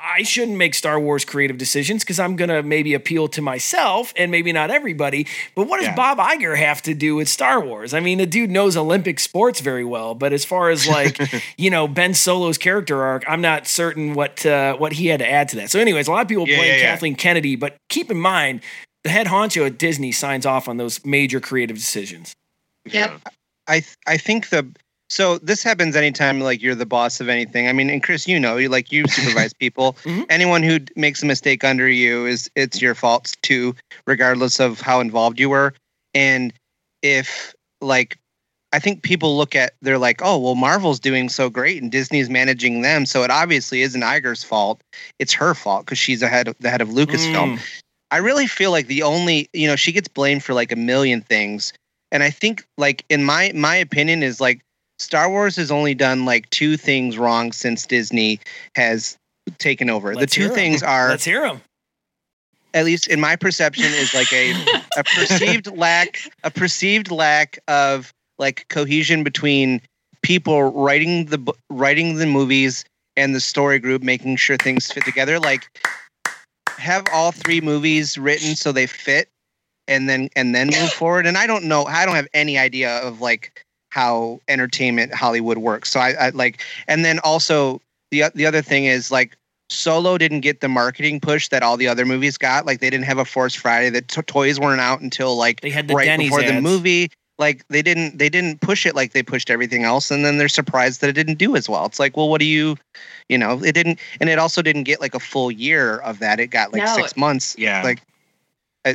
I 0.03 0.23
shouldn't 0.23 0.57
make 0.57 0.75
Star 0.75 0.99
Wars 0.99 1.23
creative 1.25 1.57
decisions 1.57 2.03
because 2.03 2.19
I'm 2.19 2.35
going 2.35 2.49
to 2.49 2.61
maybe 2.63 2.93
appeal 2.93 3.27
to 3.29 3.41
myself 3.41 4.13
and 4.17 4.29
maybe 4.31 4.51
not 4.51 4.69
everybody. 4.69 5.25
But 5.55 5.67
what 5.67 5.77
does 5.77 5.87
Yeah. 5.87 5.95
Bob 5.95 6.17
Iger 6.17 6.57
have 6.57 6.81
to 6.83 6.93
do 6.93 7.15
with 7.15 7.29
Star 7.29 7.63
Wars? 7.63 7.93
I 7.93 7.99
mean, 7.99 8.17
the 8.17 8.25
dude 8.25 8.49
knows 8.51 8.75
Olympic 8.75 9.19
sports 9.19 9.61
very 9.61 9.85
well, 9.85 10.13
but 10.15 10.33
as 10.33 10.43
far 10.43 10.69
as 10.69 10.87
like, 10.87 11.19
you 11.57 11.69
know, 11.69 11.87
Ben 11.87 12.13
Solo's 12.13 12.57
character 12.57 13.01
arc, 13.03 13.23
I'm 13.27 13.41
not 13.41 13.67
certain 13.67 14.13
what 14.13 14.45
uh, 14.45 14.75
what 14.77 14.93
he 14.93 15.07
had 15.07 15.19
to 15.19 15.29
add 15.29 15.49
to 15.49 15.55
that. 15.57 15.69
So, 15.71 15.79
anyways, 15.79 16.07
a 16.07 16.11
lot 16.11 16.21
of 16.23 16.27
people 16.27 16.47
Yeah, 16.47 16.57
blame 16.57 16.67
yeah, 16.69 16.77
yeah. 16.77 16.91
Kathleen 16.91 17.15
Kennedy, 17.15 17.55
but 17.55 17.77
keep 17.89 18.11
in 18.11 18.17
mind 18.17 18.61
the 19.03 19.09
head 19.11 19.27
honcho 19.27 19.65
at 19.65 19.77
Disney 19.77 20.11
signs 20.11 20.45
off 20.45 20.67
on 20.67 20.77
those 20.77 21.05
major 21.05 21.39
creative 21.39 21.77
decisions. 21.77 22.33
yep 22.85 23.19
I 23.67 23.79
th- 23.79 23.95
I 24.07 24.17
think 24.17 24.49
the 24.49 24.67
so 25.15 25.37
this 25.37 25.63
happens 25.63 25.95
anytime 25.95 26.41
like 26.41 26.61
you're 26.61 26.75
the 26.75 26.85
boss 26.85 27.21
of 27.21 27.29
anything. 27.29 27.69
I 27.69 27.71
mean, 27.71 27.89
and 27.89 28.03
Chris, 28.03 28.27
you 28.27 28.37
know, 28.37 28.57
you 28.57 28.67
like 28.67 28.91
you 28.91 29.07
supervise 29.07 29.53
people. 29.59 29.95
Anyone 30.29 30.61
who 30.61 30.79
makes 30.97 31.23
a 31.23 31.25
mistake 31.25 31.63
under 31.63 31.87
you 31.87 32.25
is 32.25 32.51
it's 32.53 32.81
your 32.81 32.95
fault 32.95 33.33
too, 33.41 33.73
regardless 34.05 34.59
of 34.59 34.81
how 34.81 34.99
involved 34.99 35.39
you 35.39 35.47
were. 35.47 35.73
And 36.13 36.51
if 37.01 37.55
like 37.79 38.17
I 38.73 38.79
think 38.79 39.03
people 39.03 39.37
look 39.37 39.55
at 39.55 39.75
they're 39.81 39.97
like, 39.97 40.19
oh 40.21 40.37
well, 40.37 40.55
Marvel's 40.55 40.99
doing 40.99 41.29
so 41.29 41.49
great 41.49 41.81
and 41.81 41.89
Disney's 41.89 42.29
managing 42.29 42.81
them, 42.81 43.05
so 43.05 43.23
it 43.23 43.31
obviously 43.31 43.83
isn't 43.83 44.01
Iger's 44.01 44.43
fault. 44.43 44.81
It's 45.17 45.31
her 45.31 45.53
fault 45.53 45.85
because 45.85 45.97
she's 45.97 46.23
ahead 46.23 46.49
of 46.49 46.57
the 46.59 46.69
head 46.69 46.81
of 46.81 46.89
Lucasfilm. 46.89 47.55
Mm. 47.55 47.59
I 48.11 48.17
really 48.17 48.47
feel 48.47 48.71
like 48.71 48.87
the 48.87 49.03
only 49.03 49.49
you 49.53 49.65
know 49.65 49.77
she 49.77 49.93
gets 49.93 50.09
blamed 50.09 50.43
for 50.43 50.53
like 50.53 50.73
a 50.73 50.75
million 50.75 51.21
things, 51.21 51.71
and 52.11 52.21
I 52.21 52.31
think 52.31 52.67
like 52.77 53.05
in 53.07 53.23
my 53.23 53.53
my 53.55 53.77
opinion 53.77 54.21
is 54.21 54.41
like 54.41 54.64
Star 54.99 55.29
Wars 55.29 55.55
has 55.57 55.71
only 55.71 55.93
done 55.93 56.25
like 56.25 56.49
two 56.51 56.77
things 56.77 57.17
wrong 57.17 57.51
since 57.51 57.85
Disney 57.85 58.39
has 58.75 59.17
taken 59.57 59.89
over. 59.89 60.15
Let's 60.15 60.33
the 60.35 60.41
two 60.41 60.49
'em. 60.49 60.55
things 60.55 60.83
are 60.83 61.09
Let's 61.09 61.25
hear 61.25 61.41
them. 61.41 61.61
at 62.73 62.85
least 62.85 63.07
in 63.07 63.19
my 63.19 63.35
perception 63.35 63.85
is 63.85 64.13
like 64.13 64.31
a 64.33 64.51
a 64.97 65.03
perceived 65.15 65.67
lack 65.75 66.19
a 66.43 66.51
perceived 66.51 67.11
lack 67.11 67.59
of 67.67 68.11
like 68.39 68.65
cohesion 68.69 69.23
between 69.23 69.81
people 70.23 70.63
writing 70.63 71.25
the 71.25 71.53
writing 71.69 72.15
the 72.15 72.25
movies 72.25 72.83
and 73.17 73.35
the 73.35 73.39
story 73.39 73.79
group 73.79 74.01
making 74.01 74.35
sure 74.35 74.57
things 74.57 74.91
fit 74.91 75.05
together 75.05 75.39
like 75.39 75.67
have 76.77 77.05
all 77.13 77.31
three 77.31 77.61
movies 77.61 78.17
written 78.17 78.55
so 78.55 78.71
they 78.71 78.87
fit 78.87 79.27
and 79.87 80.09
then 80.09 80.29
and 80.35 80.53
then 80.55 80.67
move 80.67 80.91
forward 80.91 81.25
and 81.27 81.37
i 81.37 81.45
don't 81.47 81.63
know 81.63 81.85
i 81.85 82.05
don't 82.05 82.15
have 82.15 82.27
any 82.33 82.57
idea 82.57 82.97
of 82.99 83.21
like 83.21 83.63
how 83.95 84.39
entertainment 84.49 85.13
hollywood 85.13 85.57
works 85.57 85.89
so 85.89 85.99
i, 85.99 86.11
I 86.11 86.29
like 86.29 86.61
and 86.87 87.03
then 87.03 87.19
also 87.19 87.81
the 88.11 88.25
the 88.35 88.45
other 88.45 88.61
thing 88.61 88.85
is 88.85 89.09
like 89.09 89.37
Solo 89.69 90.17
didn't 90.17 90.41
get 90.41 90.61
the 90.61 90.69
marketing 90.69 91.19
push 91.19 91.47
that 91.47 91.63
all 91.63 91.75
the 91.75 91.87
other 91.87 92.05
movies 92.05 92.37
got. 92.37 92.65
Like 92.65 92.81
they 92.81 92.89
didn't 92.89 93.05
have 93.05 93.17
a 93.17 93.25
Force 93.25 93.55
Friday. 93.55 93.89
The 93.89 94.01
to 94.01 94.21
toys 94.21 94.59
weren't 94.59 94.81
out 94.81 95.01
until 95.01 95.35
like 95.35 95.61
They 95.61 95.71
had 95.71 95.87
the 95.87 95.95
right 95.95 96.05
Denny's 96.05 96.29
before 96.29 96.43
the 96.43 96.61
movie. 96.61 97.09
Like 97.37 97.67
they 97.67 97.81
didn't 97.81 98.17
they 98.17 98.29
didn't 98.29 98.61
push 98.61 98.85
it 98.85 98.95
like 98.95 99.13
they 99.13 99.23
pushed 99.23 99.49
everything 99.49 99.83
else, 99.83 100.11
and 100.11 100.23
then 100.23 100.37
they're 100.37 100.47
surprised 100.47 101.01
that 101.01 101.09
it 101.09 101.13
didn't 101.13 101.37
do 101.37 101.55
as 101.55 101.67
well. 101.67 101.85
It's 101.85 101.99
like, 101.99 102.15
well, 102.15 102.29
what 102.29 102.39
do 102.39 102.45
you, 102.45 102.77
you 103.27 103.37
know, 103.37 103.61
it 103.63 103.73
didn't, 103.73 103.99
and 104.21 104.29
it 104.29 104.39
also 104.39 104.61
didn't 104.61 104.83
get 104.83 105.01
like 105.01 105.15
a 105.15 105.19
full 105.19 105.51
year 105.51 105.97
of 105.97 106.19
that. 106.19 106.39
It 106.39 106.47
got 106.47 106.71
like 106.71 106.83
No. 106.83 106.95
six 106.95 107.17
months. 107.17 107.55
Yeah. 107.57 107.81
like. 107.83 108.01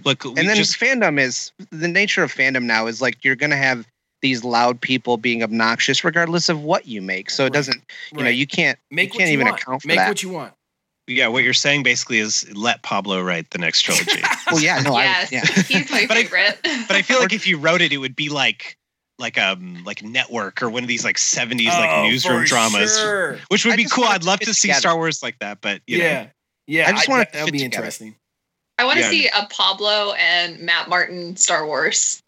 Look, 0.05 0.25
and 0.25 0.37
then 0.37 0.55
just... 0.55 0.79
fandom 0.79 1.19
is 1.19 1.51
the 1.71 1.89
nature 1.89 2.23
of 2.23 2.33
fandom 2.33 2.63
now 2.63 2.87
is 2.87 3.03
like 3.03 3.25
you're 3.25 3.35
gonna 3.35 3.57
have 3.57 3.89
these 4.23 4.45
loud 4.45 4.81
people 4.81 5.17
being 5.17 5.43
obnoxious 5.43 6.05
regardless 6.05 6.49
of 6.49 6.63
what 6.63 6.87
you 6.87 7.01
make. 7.03 7.31
So 7.31 7.47
it 7.47 7.53
doesn't, 7.53 7.83
you 8.17 8.23
know, 8.23 8.29
you 8.31 8.47
can't 8.47 8.79
Make 8.91 9.09
you 9.09 9.11
what 9.15 9.19
can't 9.19 9.29
you 9.31 9.35
even 9.35 9.47
want. 9.49 9.61
account 9.63 9.83
for 9.83 9.89
Make 9.89 9.97
that. 9.99 10.09
what 10.09 10.23
you 10.23 10.29
want. 10.31 10.53
Yeah, 11.07 11.27
what 11.29 11.43
you're 11.43 11.55
saying 11.55 11.83
basically 11.83 12.19
is 12.19 12.47
let 12.55 12.83
Pablo 12.83 13.21
write 13.23 13.51
the 13.51 13.59
next 13.59 13.83
trilogy. 13.83 14.23
well, 14.53 14.61
yeah, 14.61 14.81
no, 14.81 14.97
yes, 14.99 15.33
I, 15.33 15.37
yeah. 15.37 15.45
he's 15.81 15.91
my 15.91 16.07
favorite. 16.07 16.59
but 16.87 16.97
I 16.97 17.03
feel 17.03 17.19
like 17.19 17.33
if 17.33 17.47
you 17.47 17.59
wrote 17.59 17.81
it, 17.81 17.93
it 17.93 17.99
would 17.99 18.15
be 18.15 18.29
like 18.29 18.77
like 19.19 19.37
um 19.39 19.83
like 19.85 20.03
network 20.03 20.63
or 20.63 20.71
one 20.71 20.83
of 20.83 20.89
these 20.89 21.05
like 21.05 21.17
70s 21.17 21.69
Oh, 21.73 21.79
like 21.79 22.11
newsroom 22.11 22.45
dramas 22.45 22.99
sure. 22.99 23.39
which 23.49 23.67
would 23.67 23.75
I 23.75 23.77
be 23.77 23.85
cool 23.85 24.05
i'd 24.05 24.25
love 24.25 24.41
to 24.41 24.55
see 24.55 24.69
together. 24.69 24.81
star 24.81 24.97
wars 24.97 25.23
like 25.23 25.39
that 25.41 25.61
but 25.61 25.83
you 25.87 25.99
yeah. 25.99 26.23
know 26.23 26.31
Yeah. 26.67 26.89
I 26.89 26.93
just 26.93 27.07
want 27.07 27.29
to 27.29 27.33
that 27.37 27.45
would 27.45 27.53
be 27.53 27.59
together. 27.59 27.77
interesting. 27.83 28.15
I 28.79 28.85
want 28.85 28.97
to 28.97 29.03
Yeah. 29.05 29.11
see 29.11 29.29
a 29.29 29.47
Pablo 29.51 30.15
and 30.15 30.59
Matt 30.61 30.89
Martin 30.89 31.37
Star 31.37 31.67
Wars. 31.67 32.23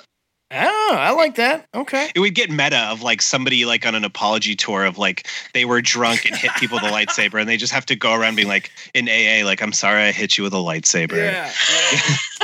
Oh, 0.54 0.94
I 0.98 1.12
like 1.12 1.36
that. 1.36 1.66
Okay. 1.74 2.10
it 2.14 2.20
would 2.20 2.34
get 2.34 2.50
meta 2.50 2.78
of 2.90 3.00
like 3.02 3.22
somebody 3.22 3.64
like 3.64 3.86
on 3.86 3.94
an 3.94 4.04
apology 4.04 4.54
tour 4.54 4.84
of 4.84 4.98
like 4.98 5.26
they 5.54 5.64
were 5.64 5.80
drunk 5.80 6.26
and 6.26 6.36
hit 6.36 6.50
people 6.56 6.76
with 6.76 6.84
a 6.84 6.94
lightsaber 6.94 7.40
and 7.40 7.48
they 7.48 7.56
just 7.56 7.72
have 7.72 7.86
to 7.86 7.96
go 7.96 8.12
around 8.12 8.36
being 8.36 8.48
like 8.48 8.70
in 8.92 9.08
aa 9.08 9.44
like 9.46 9.62
i'm 9.62 9.72
sorry 9.72 10.02
i 10.02 10.12
hit 10.12 10.36
you 10.36 10.44
with 10.44 10.52
a 10.52 10.56
lightsaber 10.58 11.16
Yeah. 11.16 11.50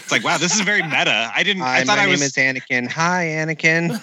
it's 0.00 0.10
like 0.10 0.24
wow 0.24 0.36
this 0.38 0.54
is 0.54 0.60
very 0.62 0.82
meta 0.82 1.30
i 1.34 1.42
didn't 1.44 1.62
Hi, 1.62 1.78
i 1.80 1.84
thought 1.84 1.96
my 1.98 2.02
i 2.02 2.06
name 2.06 2.12
was 2.12 2.22
is 2.22 2.32
Anakin. 2.32 2.88
Hi, 2.88 3.24
Anakin. 3.26 4.00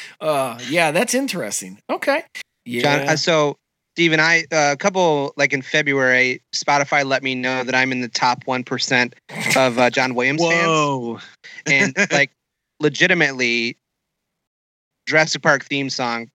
uh, 0.20 0.58
yeah, 0.68 0.90
that's 0.90 1.14
interesting. 1.14 1.78
Okay. 1.88 2.22
Yeah. 2.64 2.82
John, 2.82 3.08
uh, 3.08 3.16
so 3.16 3.56
Steve 3.94 4.12
and 4.12 4.20
I, 4.20 4.44
uh, 4.52 4.72
a 4.72 4.76
couple 4.76 5.32
like 5.36 5.52
in 5.52 5.62
February, 5.62 6.40
Spotify 6.54 7.04
let 7.04 7.22
me 7.22 7.34
know 7.34 7.64
that 7.64 7.74
I'm 7.74 7.92
in 7.92 8.00
the 8.00 8.08
top 8.08 8.46
one 8.46 8.62
percent 8.62 9.14
of 9.56 9.78
uh, 9.78 9.90
John 9.90 10.14
Williams 10.14 10.40
fans, 10.42 11.22
and 11.66 11.96
like 12.12 12.30
legitimately, 12.78 13.76
Jurassic 15.06 15.42
Park 15.42 15.64
theme 15.64 15.90
song, 15.90 16.30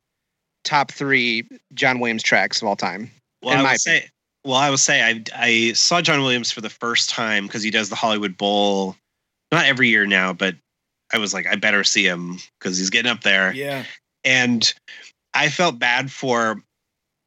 top 0.64 0.91
three 0.91 1.48
John 1.73 1.99
Williams 1.99 2.23
tracks 2.23 2.61
of 2.61 2.68
all 2.68 2.76
time. 2.76 3.10
Well, 3.41 3.53
in 3.53 3.60
I 3.60 3.64
my 3.64 3.72
would 3.72 3.82
say, 3.82 4.10
well, 4.44 4.57
I 4.57 4.69
will 4.69 4.77
say, 4.77 5.02
I 5.02 5.23
I 5.34 5.73
saw 5.73 6.02
John 6.02 6.22
Williams 6.22 6.52
for 6.52 6.61
the 6.61 6.69
first 6.69 7.10
time 7.10 7.48
because 7.48 7.64
he 7.64 7.72
does 7.72 7.90
the 7.90 7.95
Hollywood 7.95 8.38
Bowl, 8.38 8.98
not 9.52 9.65
every 9.65 9.88
year 9.88 10.06
now, 10.06 10.34
but 10.34 10.56
I 11.14 11.19
was 11.19 11.34
like, 11.34 11.48
I 11.48 11.56
better 11.56 11.86
see 11.86 12.06
him 12.06 12.38
because 12.60 12.77
he's 12.77 12.90
getting 12.90 13.11
up 13.11 13.22
there, 13.22 13.53
yeah. 13.53 13.86
and 14.26 14.73
I 15.34 15.49
felt 15.49 15.80
bad 15.80 16.11
for 16.11 16.61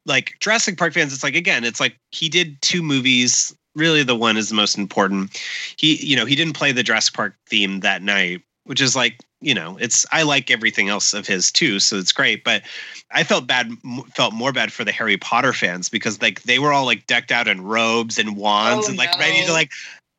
like 0.09 0.35
Jurassic 0.39 0.77
Park 0.77 0.93
fans. 0.93 1.13
It's 1.13 1.23
like 1.23 1.35
again, 1.35 1.63
it's 1.63 1.79
like 1.79 1.95
he 2.11 2.27
did 2.27 2.61
two 2.61 2.81
movies. 2.81 3.55
Really, 3.75 4.03
the 4.03 4.15
one 4.15 4.35
is 4.35 4.49
the 4.49 4.55
most 4.55 4.77
important. 4.77 5.39
He, 5.77 5.95
you 6.05 6.15
know, 6.15 6.25
he 6.25 6.35
didn't 6.35 6.53
play 6.53 6.71
the 6.71 6.83
Jurassic 6.83 7.13
Park 7.13 7.35
theme 7.47 7.79
that 7.81 8.01
night, 8.01 8.41
which 8.65 8.81
is 8.81 8.95
like, 8.95 9.19
you 9.41 9.53
know, 9.53 9.77
it's 9.79 10.05
I 10.11 10.23
like 10.23 10.51
everything 10.51 10.89
else 10.89 11.13
of 11.13 11.27
his 11.27 11.51
too, 11.51 11.79
so 11.79 11.97
it's 11.97 12.11
great. 12.11 12.43
But 12.43 12.63
I 13.11 13.23
felt 13.23 13.47
bad, 13.47 13.67
m- 13.85 14.03
felt 14.15 14.33
more 14.33 14.51
bad 14.51 14.73
for 14.73 14.83
the 14.83 14.91
Harry 14.91 15.17
Potter 15.17 15.53
fans 15.53 15.87
because 15.87 16.21
like 16.21 16.41
they 16.41 16.59
were 16.59 16.73
all 16.73 16.85
like 16.85 17.05
decked 17.07 17.31
out 17.31 17.47
in 17.47 17.61
robes 17.61 18.17
and 18.17 18.35
wands 18.35 18.87
Oh, 18.87 18.89
and 18.89 18.97
like 18.97 19.11
no. 19.13 19.19
ready 19.19 19.45
to 19.45 19.53
like, 19.53 19.71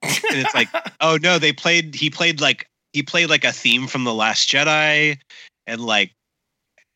and 0.03 0.19
it's 0.31 0.55
like, 0.55 0.69
oh 1.01 1.19
no, 1.21 1.39
they 1.39 1.53
played. 1.53 1.95
He 1.95 2.09
played 2.09 2.41
like 2.41 2.67
he 2.93 3.03
played 3.03 3.29
like 3.29 3.45
a 3.45 3.53
theme 3.53 3.89
from 3.89 4.05
the 4.05 4.15
Last 4.15 4.49
Jedi, 4.49 5.19
and 5.67 5.81
like 5.81 6.13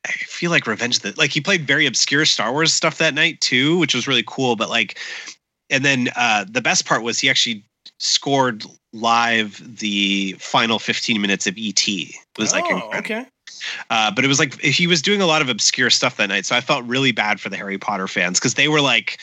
I 0.05 0.13
feel 0.13 0.51
like 0.51 0.67
Revenge 0.67 0.97
of 0.97 1.03
the 1.03 1.15
like 1.17 1.31
he 1.31 1.41
played 1.41 1.67
very 1.67 1.87
obscure 1.87 2.25
Star 2.25 2.53
Wars 2.53 2.73
stuff 2.73 2.99
that 2.99 3.15
night 3.15 3.41
too, 3.41 3.79
which 3.79 3.95
was 3.95 4.07
really 4.07 4.25
cool. 4.27 4.57
But 4.57 4.69
like, 4.69 4.99
and 5.71 5.85
then 5.85 6.09
uh 6.17 6.45
the 6.49 6.61
best 6.61 6.87
part 6.87 7.03
was 7.03 7.19
he 7.19 7.31
actually 7.31 7.65
scored 7.99 8.65
live 8.93 9.61
the 9.79 10.33
final 10.39 10.79
15 10.79 11.21
minutes 11.21 11.47
of 11.47 11.55
ET. 11.59 11.87
It 11.89 12.15
was 12.39 12.53
like 12.53 12.65
oh, 12.65 12.77
incredible. 12.77 12.99
okay. 12.99 13.27
Uh, 13.91 14.11
but 14.11 14.25
it 14.25 14.29
was 14.29 14.39
like 14.39 14.61
he 14.61 14.87
was 14.87 15.03
doing 15.03 15.21
a 15.21 15.27
lot 15.27 15.43
of 15.43 15.49
obscure 15.49 15.91
stuff 15.91 16.17
that 16.17 16.29
night, 16.29 16.47
so 16.47 16.57
I 16.57 16.61
felt 16.61 16.85
really 16.85 17.13
bad 17.13 17.41
for 17.41 17.49
the 17.49 17.57
Harry 17.57 17.79
Potter 17.79 18.09
fans 18.09 18.39
because 18.39 18.55
they 18.55 18.69
were 18.69 18.81
like, 18.81 19.21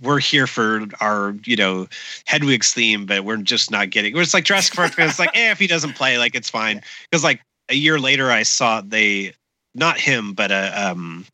"We're 0.00 0.18
here 0.20 0.46
for 0.46 0.86
our, 1.00 1.34
you 1.44 1.56
know, 1.56 1.86
Hedwig's 2.26 2.72
theme, 2.72 3.06
but 3.06 3.24
we're 3.24 3.36
just 3.36 3.70
not 3.70 3.90
getting." 3.90 4.16
It's 4.16 4.34
like 4.34 4.44
Jurassic 4.44 4.74
Park 4.74 4.94
fans, 4.94 5.18
like, 5.18 5.30
"Eh, 5.34 5.50
if 5.50 5.58
he 5.58 5.66
doesn't 5.66 5.94
play, 5.94 6.18
like 6.18 6.34
it's 6.34 6.50
fine." 6.50 6.82
Because 7.10 7.24
like 7.24 7.40
a 7.68 7.74
year 7.74 7.98
later, 7.98 8.30
I 8.30 8.42
saw 8.42 8.80
they, 8.80 9.32
not 9.78 9.98
him, 9.98 10.32
but 10.32 10.50
a 10.50 10.90
um, 10.90 11.24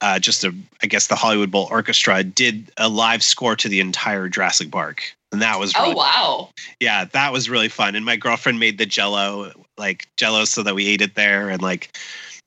uh, 0.00 0.18
just 0.18 0.44
a, 0.44 0.54
I 0.82 0.86
guess 0.86 1.06
the 1.06 1.14
Hollywood 1.14 1.50
Bowl 1.50 1.68
Orchestra 1.70 2.22
did 2.22 2.70
a 2.76 2.88
live 2.88 3.22
score 3.22 3.56
to 3.56 3.68
the 3.68 3.80
entire 3.80 4.28
Jurassic 4.28 4.70
Park, 4.70 5.14
and 5.32 5.40
that 5.42 5.58
was 5.58 5.74
really 5.74 5.92
Oh 5.92 5.96
wow! 5.96 6.50
yeah, 6.80 7.04
that 7.04 7.32
was 7.32 7.48
really 7.48 7.68
fun. 7.68 7.94
And 7.94 8.04
my 8.04 8.16
girlfriend 8.16 8.58
made 8.58 8.78
the 8.78 8.86
jello, 8.86 9.52
like 9.78 10.08
jello, 10.16 10.44
so 10.44 10.62
that 10.62 10.74
we 10.74 10.86
ate 10.86 11.02
it 11.02 11.14
there. 11.14 11.48
And 11.48 11.62
like, 11.62 11.96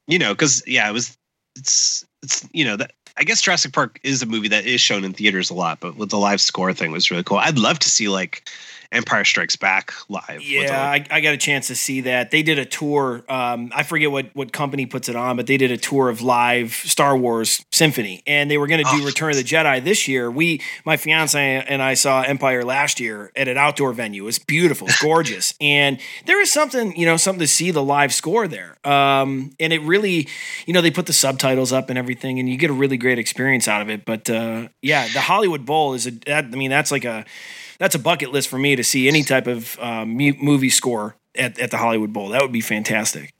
you 0.07 0.19
know, 0.19 0.33
because 0.33 0.63
yeah, 0.67 0.89
it 0.89 0.93
was, 0.93 1.17
it's, 1.57 2.05
it's, 2.23 2.47
you 2.53 2.65
know, 2.65 2.75
that 2.77 2.91
I 3.17 3.23
guess 3.23 3.41
Jurassic 3.41 3.73
Park 3.73 3.99
is 4.03 4.21
a 4.21 4.25
movie 4.25 4.47
that 4.47 4.65
is 4.65 4.79
shown 4.79 5.03
in 5.03 5.13
theaters 5.13 5.49
a 5.49 5.53
lot, 5.53 5.79
but 5.79 5.97
with 5.97 6.09
the 6.09 6.17
live 6.17 6.41
score 6.41 6.73
thing 6.73 6.91
was 6.91 7.11
really 7.11 7.23
cool. 7.23 7.37
I'd 7.37 7.57
love 7.57 7.79
to 7.79 7.89
see 7.89 8.09
like 8.09 8.47
Empire 8.91 9.23
Strikes 9.23 9.55
Back 9.55 9.93
live. 10.09 10.41
Yeah, 10.41 10.81
I, 10.81 11.05
I 11.11 11.21
got 11.21 11.33
a 11.33 11.37
chance 11.37 11.67
to 11.67 11.75
see 11.75 12.01
that. 12.01 12.31
They 12.31 12.41
did 12.41 12.57
a 12.57 12.65
tour. 12.65 13.23
Um, 13.29 13.71
I 13.75 13.83
forget 13.83 14.11
what 14.11 14.27
what 14.33 14.51
company 14.51 14.85
puts 14.85 15.09
it 15.09 15.15
on, 15.15 15.35
but 15.35 15.45
they 15.47 15.57
did 15.57 15.71
a 15.71 15.77
tour 15.77 16.09
of 16.09 16.21
live 16.21 16.73
Star 16.73 17.15
Wars 17.15 17.63
Symphony, 17.71 18.23
and 18.25 18.49
they 18.49 18.57
were 18.57 18.67
going 18.67 18.83
to 18.83 18.91
do 18.91 18.99
Oh, 19.01 19.05
Return 19.05 19.31
of 19.31 19.37
the 19.37 19.43
Jedi 19.43 19.83
this 19.83 20.07
year. 20.07 20.31
We, 20.31 20.61
my 20.85 20.97
fiance 20.97 21.39
and 21.39 21.81
I, 21.81 21.93
saw 21.93 22.21
Empire 22.21 22.63
last 22.63 22.99
year 22.99 23.31
at 23.35 23.47
an 23.47 23.57
outdoor 23.57 23.93
venue. 23.93 24.27
It's 24.27 24.39
beautiful, 24.39 24.87
it's 24.87 25.01
gorgeous, 25.01 25.53
and 25.61 25.99
there 26.25 26.41
is 26.41 26.51
something 26.51 26.95
you 26.95 27.05
know 27.05 27.17
something 27.17 27.41
to 27.41 27.47
see 27.47 27.71
the 27.71 27.83
live 27.83 28.13
score 28.13 28.47
there. 28.47 28.77
Um, 28.83 29.51
and 29.59 29.71
it 29.71 29.81
really, 29.81 30.27
you 30.65 30.73
know, 30.73 30.81
they 30.81 30.91
put 30.91 31.05
the 31.05 31.13
subtitles 31.13 31.71
up 31.71 31.89
and 31.89 31.99
everything, 31.99 32.39
and 32.39 32.49
you 32.49 32.57
get 32.57 32.69
a 32.69 32.73
really 32.73 32.97
great 32.97 33.19
experience 33.19 33.67
out 33.67 33.81
of 33.81 33.89
it. 33.89 34.05
But 34.05 34.29
uh, 34.29 34.69
yeah, 34.81 35.07
the 35.09 35.21
Hollywood 35.21 35.65
Bowl 35.65 35.93
is 35.93 36.07
a. 36.07 36.11
That, 36.11 36.45
I 36.45 36.55
mean, 36.55 36.69
that's 36.71 36.91
like 36.91 37.05
a 37.05 37.25
that's 37.79 37.95
a 37.95 37.99
bucket 37.99 38.31
list 38.31 38.47
for 38.49 38.59
me 38.59 38.75
to 38.75 38.83
see 38.83 39.07
any 39.07 39.23
type 39.23 39.47
of 39.47 39.79
um, 39.79 40.15
movie 40.15 40.69
score 40.69 41.15
at, 41.35 41.57
at 41.59 41.71
the 41.71 41.77
Hollywood 41.77 42.13
Bowl. 42.13 42.29
That 42.29 42.41
would 42.41 42.51
be 42.51 42.61
fantastic. 42.61 43.33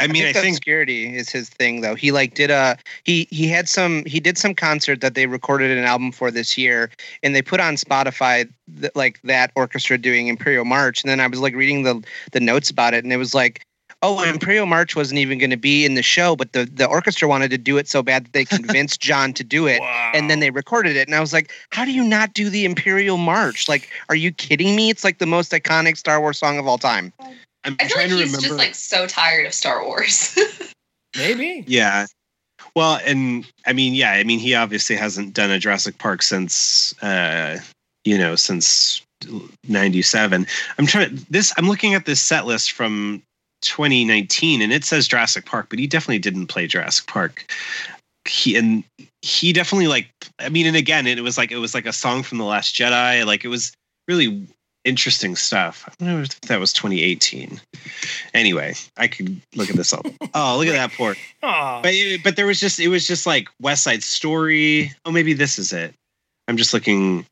I 0.00 0.08
mean, 0.08 0.24
I 0.24 0.32
the 0.32 0.40
think 0.40 0.56
obscurity 0.56 1.16
is 1.16 1.30
his 1.30 1.48
thing 1.48 1.80
though. 1.80 1.94
He 1.94 2.10
like 2.10 2.34
did 2.34 2.50
a 2.50 2.76
he 3.04 3.28
he 3.30 3.48
had 3.48 3.68
some 3.68 4.04
he 4.04 4.18
did 4.18 4.36
some 4.36 4.54
concert 4.54 5.00
that 5.00 5.14
they 5.14 5.26
recorded 5.26 5.76
an 5.76 5.84
album 5.84 6.10
for 6.10 6.30
this 6.32 6.58
year, 6.58 6.90
and 7.22 7.34
they 7.34 7.42
put 7.42 7.60
on 7.60 7.76
Spotify 7.76 8.48
th- 8.80 8.92
like 8.96 9.22
that 9.22 9.52
orchestra 9.54 9.96
doing 9.96 10.26
Imperial 10.26 10.64
March, 10.64 11.02
and 11.02 11.10
then 11.10 11.20
I 11.20 11.26
was 11.28 11.38
like 11.38 11.54
reading 11.54 11.84
the 11.84 12.04
the 12.32 12.40
notes 12.40 12.70
about 12.70 12.94
it, 12.94 13.04
and 13.04 13.12
it 13.12 13.18
was 13.18 13.34
like. 13.34 13.64
Oh, 14.06 14.22
Imperial 14.22 14.66
March 14.66 14.94
wasn't 14.94 15.18
even 15.18 15.38
going 15.38 15.48
to 15.48 15.56
be 15.56 15.86
in 15.86 15.94
the 15.94 16.02
show, 16.02 16.36
but 16.36 16.52
the, 16.52 16.66
the 16.66 16.84
orchestra 16.86 17.26
wanted 17.26 17.50
to 17.52 17.56
do 17.56 17.78
it 17.78 17.88
so 17.88 18.02
bad 18.02 18.26
that 18.26 18.32
they 18.34 18.44
convinced 18.58 19.00
John 19.00 19.32
to 19.32 19.42
do 19.42 19.66
it, 19.66 19.80
and 20.12 20.28
then 20.28 20.40
they 20.40 20.50
recorded 20.50 20.94
it. 20.94 21.08
And 21.08 21.14
I 21.14 21.20
was 21.20 21.32
like, 21.32 21.50
"How 21.70 21.86
do 21.86 21.90
you 21.90 22.04
not 22.04 22.34
do 22.34 22.50
the 22.50 22.66
Imperial 22.66 23.16
March? 23.16 23.66
Like, 23.66 23.88
are 24.10 24.14
you 24.14 24.30
kidding 24.30 24.76
me? 24.76 24.90
It's 24.90 25.04
like 25.04 25.18
the 25.18 25.26
most 25.26 25.52
iconic 25.52 25.96
Star 25.96 26.20
Wars 26.20 26.38
song 26.38 26.58
of 26.58 26.66
all 26.66 26.76
time." 26.76 27.14
I'm 27.64 27.76
I 27.80 27.84
feel 27.84 27.96
trying 27.96 28.10
like 28.10 28.10
to 28.10 28.16
he's 28.24 28.26
remember. 28.26 28.46
just 28.46 28.58
like 28.58 28.74
so 28.74 29.06
tired 29.06 29.46
of 29.46 29.54
Star 29.54 29.82
Wars. 29.82 30.38
Maybe. 31.16 31.64
Yeah. 31.66 32.04
Well, 32.76 33.00
and 33.06 33.46
I 33.66 33.72
mean, 33.72 33.94
yeah, 33.94 34.12
I 34.12 34.24
mean, 34.24 34.38
he 34.38 34.54
obviously 34.54 34.96
hasn't 34.96 35.32
done 35.32 35.50
a 35.50 35.58
Jurassic 35.58 35.96
Park 35.96 36.22
since, 36.22 36.94
uh, 37.02 37.58
you 38.04 38.18
know, 38.18 38.36
since 38.36 39.00
'97. 39.66 40.46
I'm 40.78 40.86
trying 40.86 41.16
to 41.16 41.30
this. 41.30 41.54
I'm 41.56 41.68
looking 41.68 41.94
at 41.94 42.04
this 42.04 42.20
set 42.20 42.44
list 42.44 42.72
from 42.72 43.22
2019, 43.64 44.62
and 44.62 44.72
it 44.72 44.84
says 44.84 45.08
Jurassic 45.08 45.46
Park, 45.46 45.66
but 45.70 45.78
he 45.78 45.86
definitely 45.86 46.18
didn't 46.20 46.46
play 46.46 46.66
Jurassic 46.66 47.06
Park. 47.06 47.50
He 48.26 48.56
and 48.56 48.84
he 49.22 49.52
definitely 49.52 49.88
like. 49.88 50.08
I 50.38 50.48
mean, 50.48 50.66
and 50.66 50.76
again, 50.76 51.06
it 51.06 51.22
was 51.22 51.36
like 51.36 51.50
it 51.52 51.58
was 51.58 51.74
like 51.74 51.86
a 51.86 51.92
song 51.92 52.22
from 52.22 52.38
the 52.38 52.44
Last 52.44 52.74
Jedi. 52.74 53.24
Like 53.26 53.44
it 53.44 53.48
was 53.48 53.72
really 54.08 54.46
interesting 54.84 55.34
stuff. 55.36 55.84
I 55.88 55.92
don't 56.04 56.14
know 56.16 56.20
if 56.22 56.40
that 56.42 56.60
was 56.60 56.72
2018. 56.72 57.60
Anyway, 58.34 58.74
I 58.96 59.08
could 59.08 59.40
look 59.54 59.70
at 59.70 59.76
this 59.76 59.92
up. 59.92 60.06
Oh, 60.34 60.56
look 60.58 60.66
at 60.68 60.72
that 60.72 60.92
port. 60.96 61.16
But 61.82 61.94
it- 61.94 62.24
but 62.24 62.34
there 62.36 62.46
was 62.46 62.58
just 62.60 62.80
it 62.80 62.88
was 62.88 63.06
just 63.06 63.26
like 63.26 63.48
West 63.60 63.84
Side 63.84 64.02
Story. 64.02 64.92
Oh, 65.04 65.10
maybe 65.12 65.32
this 65.32 65.58
is 65.58 65.72
it. 65.72 65.94
I'm 66.48 66.56
just 66.56 66.74
looking. 66.74 67.24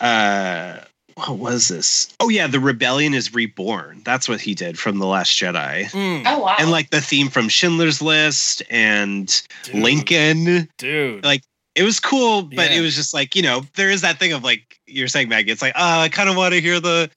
Uh, 0.00 0.78
what 1.16 1.38
was 1.38 1.68
this? 1.68 2.12
Oh 2.20 2.28
yeah, 2.28 2.46
the 2.46 2.60
Rebellion 2.60 3.14
is 3.14 3.32
Reborn. 3.34 4.02
That's 4.04 4.28
what 4.28 4.40
he 4.40 4.54
did 4.54 4.78
from 4.78 4.98
the 4.98 5.06
Last 5.06 5.30
Jedi. 5.38 5.88
oh 6.26 6.38
wow! 6.40 6.56
And 6.58 6.70
like 6.70 6.90
the 6.90 7.00
theme 7.00 7.28
from 7.28 7.48
Schindler's 7.48 8.00
List 8.02 8.62
and 8.70 9.42
Lincoln. 9.72 10.68
Dude. 10.78 11.24
Like 11.24 11.42
it 11.74 11.82
was 11.82 11.98
cool, 12.00 12.42
but 12.42 12.70
Yeah. 12.70 12.78
it 12.78 12.80
was 12.82 12.94
just 12.94 13.12
like, 13.14 13.34
you 13.34 13.42
know, 13.42 13.64
there 13.76 13.90
is 13.90 14.00
that 14.02 14.18
thing 14.18 14.32
of 14.32 14.44
like 14.44 14.78
you're 14.86 15.08
saying, 15.08 15.28
Maggie, 15.28 15.50
it's 15.50 15.62
like, 15.62 15.74
oh, 15.76 16.00
I 16.00 16.08
kind 16.08 16.28
of 16.28 16.36
want 16.36 16.54
to 16.54 16.60
hear 16.60 16.78
the, 16.80 17.10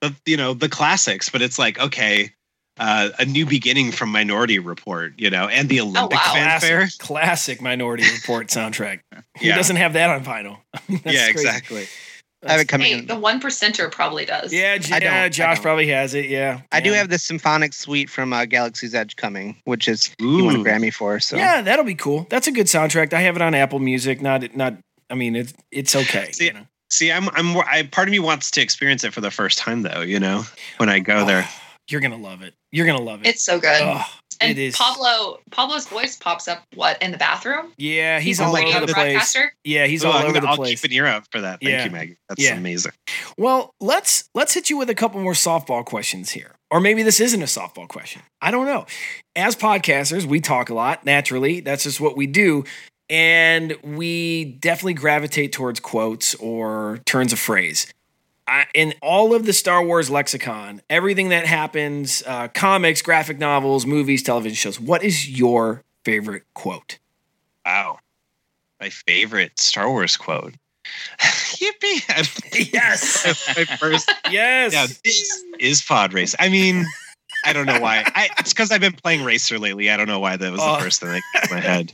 the 0.00 0.14
you 0.26 0.36
know, 0.36 0.54
the 0.54 0.68
classics, 0.68 1.28
but 1.28 1.42
it's 1.42 1.58
like, 1.58 1.78
okay, 1.80 2.30
uh, 2.78 3.08
a 3.18 3.24
new 3.24 3.46
beginning 3.46 3.90
from 3.90 4.10
Minority 4.12 4.58
Report, 4.58 5.12
you 5.18 5.30
know, 5.30 5.48
and 5.48 5.68
the 5.68 5.80
Olympic 5.80 6.18
fanfare. 6.18 6.80
Classic, 6.80 6.98
classic 7.00 7.62
Minority 7.62 8.04
Report 8.14 8.48
soundtrack. 8.48 9.00
Who 9.14 9.46
Yeah. 9.46 9.56
doesn't 9.56 9.76
have 9.76 9.94
that 9.94 10.10
on 10.10 10.22
vinyl? 10.24 10.58
That's 10.88 11.04
yeah, 11.04 11.24
crazy. 11.24 11.30
exactly. 11.30 11.86
I 12.44 12.52
have 12.52 12.60
it 12.60 12.68
coming. 12.68 12.86
Hey, 12.86 12.98
in. 12.98 13.06
the 13.06 13.16
one 13.18 13.40
percenter 13.40 13.90
probably 13.90 14.24
does. 14.24 14.52
Yeah, 14.52 14.76
J- 14.78 14.94
I 14.94 14.98
don't, 15.00 15.12
yeah, 15.12 15.22
I 15.22 15.28
Josh 15.28 15.56
don't. 15.56 15.62
probably 15.62 15.88
has 15.88 16.14
it. 16.14 16.26
Yeah, 16.26 16.60
I 16.72 16.80
do 16.80 16.90
Yeah. 16.90 16.96
have 16.96 17.08
the 17.08 17.18
symphonic 17.18 17.72
suite 17.72 18.10
from 18.10 18.32
uh, 18.32 18.44
Galaxy's 18.44 18.94
Edge 18.94 19.16
coming, 19.16 19.56
which 19.64 19.88
is 19.88 20.14
he 20.18 20.42
won 20.42 20.56
a 20.56 20.58
Ooh. 20.60 20.64
Grammy 20.64 20.92
for. 20.92 21.18
So 21.20 21.36
Yeah, 21.36 21.62
that'll 21.62 21.84
be 21.84 21.94
cool. 21.94 22.26
That's 22.30 22.46
a 22.46 22.52
good 22.52 22.66
soundtrack. 22.66 23.12
I 23.12 23.20
have 23.22 23.36
it 23.36 23.42
on 23.42 23.54
Apple 23.54 23.78
Music. 23.78 24.20
Not 24.20 24.54
not. 24.54 24.74
I 25.10 25.14
mean, 25.14 25.34
it's 25.36 25.54
it's 25.70 25.96
okay. 25.96 26.30
See, 26.32 26.46
you 26.46 26.52
know? 26.52 26.66
see, 26.90 27.10
I'm, 27.12 27.28
I'm, 27.30 27.56
I, 27.58 27.88
part 27.90 28.08
of 28.08 28.12
me 28.12 28.18
wants 28.18 28.50
to 28.52 28.60
experience 28.60 29.04
it 29.04 29.12
for 29.14 29.20
the 29.20 29.30
first 29.30 29.56
time, 29.58 29.82
though. 29.82 30.00
You 30.02 30.20
know, 30.20 30.44
when 30.78 30.88
I 30.88 30.98
go 30.98 31.24
there. 31.24 31.48
You're 31.88 32.00
gonna 32.00 32.16
love 32.18 32.42
it. 32.42 32.52
You're 32.72 32.86
gonna 32.86 33.00
love 33.00 33.20
it. 33.20 33.28
It's 33.28 33.44
so 33.44 33.60
good. 33.60 33.80
Ugh, 33.80 34.04
and 34.40 34.50
it 34.50 34.58
is. 34.58 34.76
Pablo 34.76 35.38
Pablo's 35.50 35.86
voice 35.86 36.16
pops 36.16 36.48
up 36.48 36.62
what 36.74 37.00
in 37.02 37.10
the 37.12 37.18
bathroom? 37.18 37.72
Yeah, 37.76 38.18
he's 38.18 38.38
He's 38.38 38.40
all 38.40 38.52
the 38.52 38.58
over 38.62 38.66
radio 38.66 38.86
the 38.86 38.94
place. 38.94 39.36
Yeah, 39.64 39.86
he's 39.86 40.04
Oh, 40.04 40.08
all 40.10 40.14
I'm 40.18 40.24
over 40.24 40.32
gonna- 40.34 40.40
the 40.42 40.48
I'll 40.50 40.56
place. 40.56 40.80
keep 40.80 40.90
an 40.90 40.96
ear 40.96 41.06
out 41.06 41.26
for 41.32 41.40
that. 41.40 41.60
Thank 41.60 41.70
Yeah. 41.70 41.84
you, 41.84 41.90
Maggie. 41.90 42.16
That's 42.28 42.42
Yeah. 42.42 42.54
amazing. 42.56 42.92
Well, 43.38 43.74
let's 43.80 44.24
let's 44.34 44.54
hit 44.54 44.70
you 44.70 44.76
with 44.76 44.90
a 44.90 44.94
couple 44.94 45.20
more 45.20 45.32
softball 45.32 45.84
questions 45.84 46.30
here. 46.30 46.52
Or 46.70 46.80
maybe 46.80 47.02
this 47.04 47.20
isn't 47.20 47.40
a 47.42 47.46
softball 47.46 47.86
question. 47.88 48.22
I 48.40 48.50
don't 48.50 48.66
know. 48.66 48.86
As 49.36 49.54
podcasters, 49.54 50.24
we 50.24 50.40
talk 50.40 50.68
a 50.68 50.74
lot, 50.74 51.04
naturally. 51.06 51.60
That's 51.60 51.84
just 51.84 52.00
what 52.00 52.16
we 52.16 52.26
do. 52.26 52.64
And 53.08 53.76
we 53.84 54.44
definitely 54.58 54.94
gravitate 54.94 55.52
towards 55.52 55.78
quotes 55.78 56.34
or 56.34 56.98
turns 57.06 57.32
of 57.32 57.38
phrase. 57.38 57.86
I, 58.48 58.66
in 58.74 58.94
all 59.02 59.34
of 59.34 59.44
the 59.44 59.52
Star 59.52 59.82
Wars 59.84 60.08
lexicon, 60.08 60.80
everything 60.88 61.30
that 61.30 61.46
happens, 61.46 62.22
uh, 62.26 62.48
comics, 62.48 63.02
graphic 63.02 63.38
novels, 63.38 63.86
movies, 63.86 64.22
television 64.22 64.54
shows, 64.54 64.78
what 64.80 65.02
is 65.02 65.28
your 65.28 65.82
favorite 66.04 66.44
quote? 66.54 66.98
Wow. 67.64 67.98
My 68.80 68.90
favorite 68.90 69.58
Star 69.58 69.88
Wars 69.90 70.16
quote. 70.16 70.54
Yippee! 71.18 72.72
Yes. 72.72 73.46
my 73.56 73.64
first. 73.64 74.12
Yes. 74.30 74.72
Yeah, 74.72 74.86
this 75.02 75.44
is 75.58 75.82
pod 75.82 76.12
race. 76.12 76.36
I 76.38 76.48
mean, 76.48 76.84
I 77.44 77.52
don't 77.52 77.66
know 77.66 77.80
why. 77.80 78.04
I, 78.14 78.28
it's 78.38 78.52
because 78.52 78.70
I've 78.70 78.80
been 78.80 78.92
playing 78.92 79.24
Racer 79.24 79.58
lately. 79.58 79.90
I 79.90 79.96
don't 79.96 80.06
know 80.06 80.20
why 80.20 80.36
that 80.36 80.52
was 80.52 80.60
Oh. 80.62 80.76
the 80.76 80.82
first 80.82 81.00
thing 81.00 81.10
that 81.10 81.22
came 81.34 81.48
to 81.48 81.54
my 81.54 81.60
head. 81.60 81.92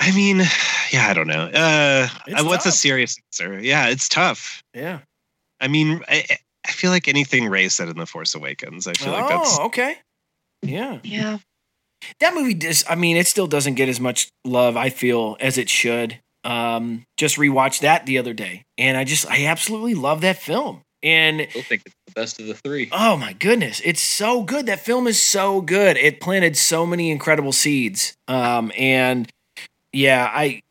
I 0.00 0.12
mean, 0.14 0.38
yeah, 0.92 1.08
I 1.08 1.14
don't 1.14 1.26
know. 1.26 1.46
Uh, 1.52 2.08
what's 2.44 2.66
a 2.66 2.72
serious 2.72 3.16
answer? 3.32 3.58
Yeah, 3.60 3.88
it's 3.88 4.08
tough. 4.08 4.62
Yeah. 4.72 5.00
I 5.60 5.68
mean, 5.68 6.02
I, 6.08 6.24
I 6.66 6.70
feel 6.70 6.90
like 6.90 7.08
anything 7.08 7.46
Rey 7.46 7.68
said 7.68 7.88
in 7.88 7.98
The 7.98 8.06
Force 8.06 8.34
Awakens. 8.34 8.86
I 8.86 8.92
feel 8.92 9.12
like 9.12 9.24
oh, 9.24 9.28
that's 9.28 9.58
okay. 9.60 9.96
Yeah. 10.62 10.98
Yeah. 11.02 11.38
That 12.20 12.34
movie 12.34 12.54
does 12.54 12.84
I 12.88 12.94
mean, 12.94 13.16
it 13.16 13.26
still 13.26 13.46
doesn't 13.46 13.74
get 13.74 13.88
as 13.88 14.00
much 14.00 14.28
love, 14.44 14.76
I 14.76 14.90
feel, 14.90 15.36
as 15.40 15.58
it 15.58 15.68
should. 15.68 16.20
Um, 16.44 17.04
just 17.16 17.36
rewatched 17.36 17.80
that 17.80 18.06
the 18.06 18.18
other 18.18 18.32
day. 18.32 18.64
And 18.76 18.96
I 18.96 19.04
just 19.04 19.28
I 19.28 19.46
absolutely 19.46 19.94
love 19.94 20.20
that 20.20 20.36
film. 20.36 20.82
And 21.02 21.42
I 21.42 21.46
think 21.46 21.82
it's 21.86 21.94
the 22.06 22.12
best 22.12 22.40
of 22.40 22.46
the 22.46 22.54
three. 22.54 22.88
oh 22.92 23.16
my 23.16 23.32
goodness, 23.32 23.80
it's 23.84 24.00
so 24.00 24.42
good. 24.42 24.66
That 24.66 24.80
film 24.80 25.06
is 25.06 25.20
so 25.20 25.60
good. 25.60 25.96
It 25.96 26.20
planted 26.20 26.56
so 26.56 26.84
many 26.86 27.10
incredible 27.10 27.52
seeds. 27.52 28.14
Um, 28.26 28.72
and 28.76 29.28
yeah, 29.92 30.28
I 30.32 30.62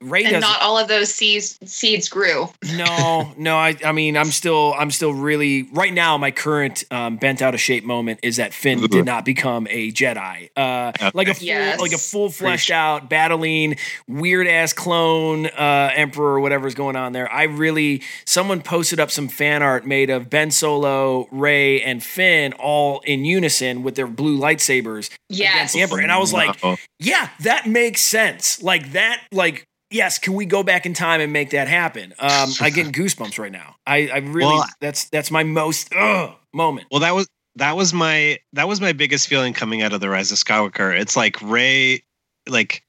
Rey 0.00 0.24
And 0.24 0.40
not 0.40 0.62
all 0.62 0.78
of 0.78 0.86
those 0.88 1.12
seeds 1.12 1.58
seeds 1.64 2.08
grew. 2.08 2.48
no, 2.76 3.32
no. 3.36 3.56
I, 3.56 3.76
I 3.84 3.92
mean, 3.92 4.16
I'm 4.16 4.30
still, 4.30 4.74
I'm 4.78 4.90
still 4.90 5.12
really 5.12 5.68
right 5.72 5.92
now. 5.92 6.16
My 6.18 6.30
current 6.30 6.84
um, 6.90 7.16
bent 7.16 7.42
out 7.42 7.54
of 7.54 7.60
shape 7.60 7.84
moment 7.84 8.20
is 8.22 8.36
that 8.36 8.54
Finn 8.54 8.80
did 8.86 9.04
not 9.04 9.24
become 9.24 9.66
a 9.70 9.90
Jedi, 9.90 10.50
uh, 10.56 10.92
like 11.14 11.28
a 11.28 11.34
full, 11.34 11.46
Yes. 11.46 11.80
like 11.80 11.92
a 11.92 11.98
full 11.98 12.30
fleshed 12.30 12.70
out, 12.70 13.10
battling 13.10 13.76
weird 14.06 14.46
ass 14.46 14.72
clone 14.72 15.46
uh, 15.46 15.90
emperor 15.94 16.34
or 16.34 16.40
whatever's 16.40 16.74
going 16.74 16.94
on 16.96 17.12
there. 17.12 17.30
I 17.32 17.44
really, 17.44 18.02
someone 18.24 18.62
posted 18.62 19.00
up 19.00 19.10
some 19.10 19.28
fan 19.28 19.62
art 19.62 19.86
made 19.86 20.10
of 20.10 20.30
Ben 20.30 20.50
Solo, 20.50 21.26
Rey, 21.32 21.82
and 21.82 22.02
Finn 22.02 22.52
all 22.54 23.00
in 23.00 23.24
unison 23.24 23.82
with 23.82 23.96
their 23.96 24.06
blue 24.06 24.38
lightsabers 24.38 25.10
Yes. 25.28 25.54
against 25.54 25.74
the 25.74 25.80
emperor, 25.82 26.00
and 26.00 26.12
I 26.12 26.18
was 26.18 26.32
like, 26.32 26.62
Wow. 26.62 26.76
yeah, 26.98 27.30
that 27.40 27.66
makes 27.66 28.00
sense. 28.00 28.62
Like 28.62 28.92
that, 28.92 29.22
like 29.32 29.66
yes, 29.90 30.18
can 30.18 30.34
we 30.34 30.46
go 30.46 30.62
back 30.62 30.86
in 30.86 30.94
time 30.94 31.20
and 31.20 31.32
make 31.32 31.50
that 31.50 31.68
happen? 31.68 32.14
Um, 32.18 32.50
I 32.60 32.70
get 32.70 32.86
goosebumps 32.92 33.38
right 33.38 33.52
now. 33.52 33.76
I, 33.86 34.08
I 34.08 34.18
really 34.18 34.52
Well- 34.54 34.66
that's 34.80 35.08
that's 35.10 35.30
my 35.30 35.44
most 35.44 35.92
ugh, 35.94 36.34
moment. 36.52 36.86
Well, 36.90 37.00
that 37.00 37.14
was 37.14 37.28
that 37.56 37.76
was 37.76 37.92
my 37.92 38.38
that 38.52 38.68
was 38.68 38.80
my 38.80 38.92
biggest 38.92 39.28
feeling 39.28 39.52
coming 39.52 39.82
out 39.82 39.92
of 39.92 40.00
the 40.00 40.08
Rise 40.08 40.30
of 40.30 40.38
Skywalker. 40.38 40.98
It's 40.98 41.16
like 41.16 41.40
Rey, 41.42 42.02
like 42.48 42.82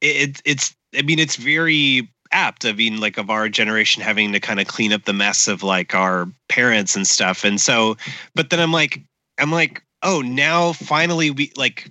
it, 0.00 0.30
it 0.30 0.42
it's. 0.44 0.74
I 0.94 1.00
mean, 1.02 1.18
it's 1.18 1.36
very 1.36 2.06
apt. 2.32 2.64
I 2.66 2.72
mean, 2.72 3.00
like 3.00 3.16
of 3.16 3.30
our 3.30 3.48
generation 3.48 4.02
having 4.02 4.32
to 4.32 4.40
kind 4.40 4.60
of 4.60 4.66
clean 4.66 4.92
up 4.92 5.04
the 5.04 5.12
mess 5.12 5.48
of 5.48 5.62
like 5.62 5.94
our 5.94 6.28
parents 6.48 6.94
and 6.96 7.06
stuff. 7.06 7.44
And 7.44 7.60
so, 7.60 7.96
but 8.34 8.50
then 8.50 8.60
I'm 8.60 8.72
like, 8.72 9.00
I'm 9.38 9.50
like, 9.52 9.82
oh, 10.02 10.20
now 10.20 10.72
finally 10.72 11.30
we 11.30 11.52
like. 11.56 11.90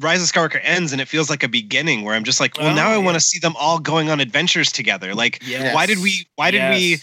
Rise 0.00 0.22
of 0.22 0.28
Skywalker 0.30 0.60
ends 0.62 0.92
and 0.92 1.00
it 1.00 1.08
feels 1.08 1.30
like 1.30 1.42
a 1.42 1.48
beginning 1.48 2.04
where 2.04 2.14
I'm 2.14 2.24
just 2.24 2.40
like, 2.40 2.56
well, 2.58 2.68
Oh, 2.68 2.74
now 2.74 2.88
I 2.90 2.96
yeah. 2.96 3.04
want 3.04 3.14
to 3.14 3.20
see 3.20 3.38
them 3.38 3.54
all 3.58 3.78
going 3.78 4.10
on 4.10 4.20
adventures 4.20 4.70
together. 4.72 5.14
Like, 5.14 5.42
Yes. 5.46 5.74
why 5.74 5.86
did 5.86 5.98
we? 6.00 6.26
Why 6.36 6.50
did 6.50 6.70
we? 6.74 6.98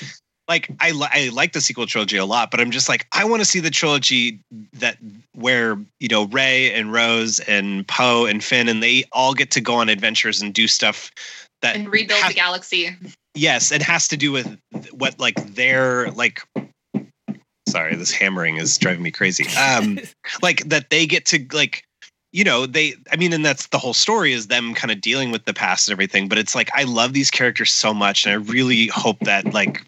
Like 0.49 0.69
I 0.79 0.91
li- 0.91 1.09
I 1.11 1.29
like 1.33 1.51
the 1.51 1.59
sequel 1.59 1.87
trilogy 1.87 2.15
a 2.15 2.23
lot, 2.23 2.51
but 2.51 2.61
I'm 2.61 2.71
just 2.71 2.87
like 2.87 3.05
I 3.11 3.25
want 3.25 3.41
to 3.41 3.45
see 3.45 3.59
the 3.59 3.69
trilogy 3.69 4.39
that 4.73 4.97
where 5.33 5.77
you 5.99 6.07
know 6.07 6.25
Rey 6.27 6.71
and 6.73 6.93
Rose 6.93 7.39
and 7.41 7.85
Poe 7.87 8.25
and 8.25 8.41
Finn 8.41 8.69
and 8.69 8.81
they 8.81 9.03
all 9.11 9.33
get 9.33 9.51
to 9.51 9.61
go 9.61 9.73
on 9.75 9.89
adventures 9.89 10.41
and 10.41 10.53
do 10.53 10.65
stuff 10.67 11.11
that 11.61 11.75
And 11.75 11.91
rebuild 11.91 12.21
ha- 12.21 12.29
the 12.29 12.33
galaxy. 12.35 12.95
yes, 13.35 13.73
it 13.73 13.81
has 13.81 14.07
to 14.07 14.15
do 14.15 14.31
with 14.31 14.57
what 14.91 15.19
like 15.19 15.35
their 15.53 16.11
like. 16.11 16.41
Sorry, 17.67 17.95
this 17.95 18.11
hammering 18.13 18.55
is 18.55 18.77
driving 18.77 19.03
me 19.03 19.11
crazy. 19.11 19.45
Um, 19.57 19.99
like 20.41 20.63
that 20.69 20.89
they 20.89 21.05
get 21.05 21.25
to 21.25 21.45
like 21.51 21.83
you 22.31 22.43
know 22.43 22.65
they 22.65 22.93
i 23.11 23.15
mean 23.15 23.33
and 23.33 23.45
that's 23.45 23.67
the 23.67 23.77
whole 23.77 23.93
story 23.93 24.33
is 24.33 24.47
them 24.47 24.73
kind 24.73 24.91
of 24.91 25.01
dealing 25.01 25.31
with 25.31 25.45
the 25.45 25.53
past 25.53 25.87
and 25.87 25.93
everything 25.93 26.27
but 26.27 26.37
it's 26.37 26.55
like 26.55 26.69
i 26.73 26.83
love 26.83 27.13
these 27.13 27.31
characters 27.31 27.71
so 27.71 27.93
much 27.93 28.25
and 28.25 28.33
i 28.33 28.35
really 28.35 28.87
hope 28.87 29.19
that 29.21 29.53
like 29.53 29.83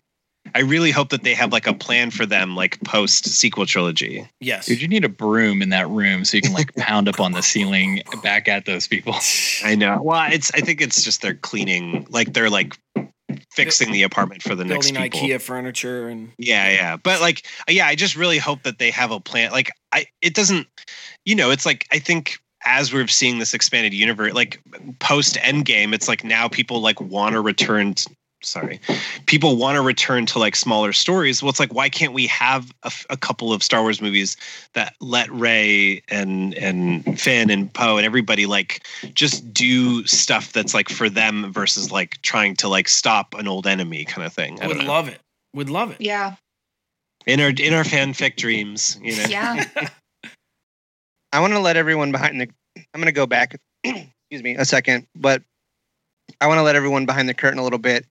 i 0.55 0.59
really 0.61 0.91
hope 0.91 1.09
that 1.09 1.23
they 1.23 1.33
have 1.33 1.51
like 1.51 1.67
a 1.67 1.73
plan 1.73 2.09
for 2.11 2.25
them 2.25 2.55
like 2.55 2.79
post 2.81 3.25
sequel 3.25 3.65
trilogy 3.65 4.27
Yes. 4.39 4.67
Dude, 4.67 4.81
you 4.81 4.87
need 4.87 5.03
a 5.03 5.09
broom 5.09 5.61
in 5.61 5.69
that 5.69 5.89
room 5.89 6.23
so 6.23 6.37
you 6.37 6.41
can 6.41 6.53
like 6.53 6.73
pound 6.75 7.09
up 7.09 7.19
on 7.19 7.33
the 7.33 7.43
ceiling 7.43 8.01
back 8.23 8.47
at 8.47 8.65
those 8.65 8.87
people. 8.87 9.15
i 9.63 9.75
know 9.75 10.01
well 10.01 10.31
it's 10.31 10.51
i 10.53 10.61
think 10.61 10.81
it's 10.81 11.03
just 11.03 11.21
they're 11.21 11.33
cleaning 11.35 12.07
like 12.09 12.33
they're 12.33 12.49
like 12.49 12.77
fixing 13.51 13.91
the 13.91 14.03
apartment 14.03 14.41
for 14.41 14.55
the 14.55 14.65
next 14.65 14.91
Building 14.91 15.11
people 15.11 15.27
IKEA 15.27 15.41
furniture 15.41 16.07
and 16.07 16.31
Yeah, 16.37 16.69
yeah. 16.69 16.97
But 16.97 17.21
like 17.21 17.45
yeah, 17.67 17.87
I 17.87 17.95
just 17.95 18.15
really 18.15 18.37
hope 18.37 18.63
that 18.63 18.79
they 18.79 18.91
have 18.91 19.11
a 19.11 19.19
plan. 19.19 19.51
Like 19.51 19.71
I 19.91 20.05
it 20.21 20.33
doesn't 20.33 20.67
you 21.25 21.35
know, 21.35 21.51
it's 21.51 21.65
like 21.65 21.87
I 21.91 21.99
think 21.99 22.39
as 22.65 22.93
we're 22.93 23.07
seeing 23.07 23.39
this 23.39 23.53
expanded 23.53 23.93
universe 23.93 24.33
like 24.33 24.61
post 24.99 25.35
endgame, 25.35 25.93
it's 25.93 26.07
like 26.07 26.23
now 26.23 26.47
people 26.47 26.81
like 26.81 26.99
want 26.99 27.33
to 27.33 27.41
return 27.41 27.95
sorry. 28.41 28.79
People 29.25 29.57
want 29.57 29.75
to 29.75 29.81
return 29.81 30.25
to 30.27 30.39
like 30.39 30.55
smaller 30.55 30.93
stories. 30.93 31.41
Well, 31.41 31.49
it's 31.49 31.59
like 31.59 31.73
why 31.73 31.89
can't 31.89 32.13
we 32.13 32.27
have 32.27 32.73
a 33.09 33.17
couple 33.17 33.53
of 33.53 33.63
Star 33.63 33.81
Wars 33.81 34.01
movies 34.01 34.37
that 34.73 34.93
let 35.01 35.29
Rey 35.31 36.01
and 36.09 36.53
and 36.55 37.19
Finn 37.19 37.49
and 37.49 37.73
Poe 37.73 37.97
and 37.97 38.05
everybody 38.05 38.45
like 38.45 38.85
just 39.13 39.53
do 39.53 40.05
stuff 40.05 40.53
that's 40.53 40.73
like 40.73 40.89
for 40.89 41.09
them 41.09 41.51
versus 41.51 41.91
like 41.91 42.21
trying 42.21 42.55
to 42.57 42.67
like 42.67 42.87
stop 42.87 43.33
an 43.35 43.47
old 43.47 43.67
enemy 43.67 44.05
kind 44.05 44.25
of 44.25 44.33
thing. 44.33 44.61
I 44.61 44.67
would 44.67 44.77
know. 44.77 44.85
love 44.85 45.07
it. 45.07 45.19
Would 45.53 45.69
love 45.69 45.91
it. 45.91 45.97
Yeah. 45.99 46.35
in 47.25 47.39
our 47.39 47.49
in 47.49 47.73
our 47.73 47.83
fanfic 47.83 48.35
dreams, 48.35 48.99
you 49.01 49.15
know. 49.15 49.25
Yeah. 49.29 49.65
I 51.31 51.39
want 51.39 51.53
to 51.53 51.59
let 51.59 51.77
everyone 51.77 52.11
behind 52.11 52.41
the. 52.41 52.49
I'm 52.77 53.01
going 53.01 53.05
to 53.05 53.11
go 53.11 53.27
back. 53.27 53.59
excuse 53.83 54.43
me, 54.43 54.55
a 54.55 54.65
second, 54.65 55.07
but 55.15 55.41
I 56.41 56.47
want 56.47 56.59
to 56.59 56.63
let 56.63 56.75
everyone 56.75 57.05
behind 57.05 57.27
the 57.27 57.33
curtain 57.33 57.59
a 57.59 57.63
little 57.63 57.79
bit. 57.79 58.05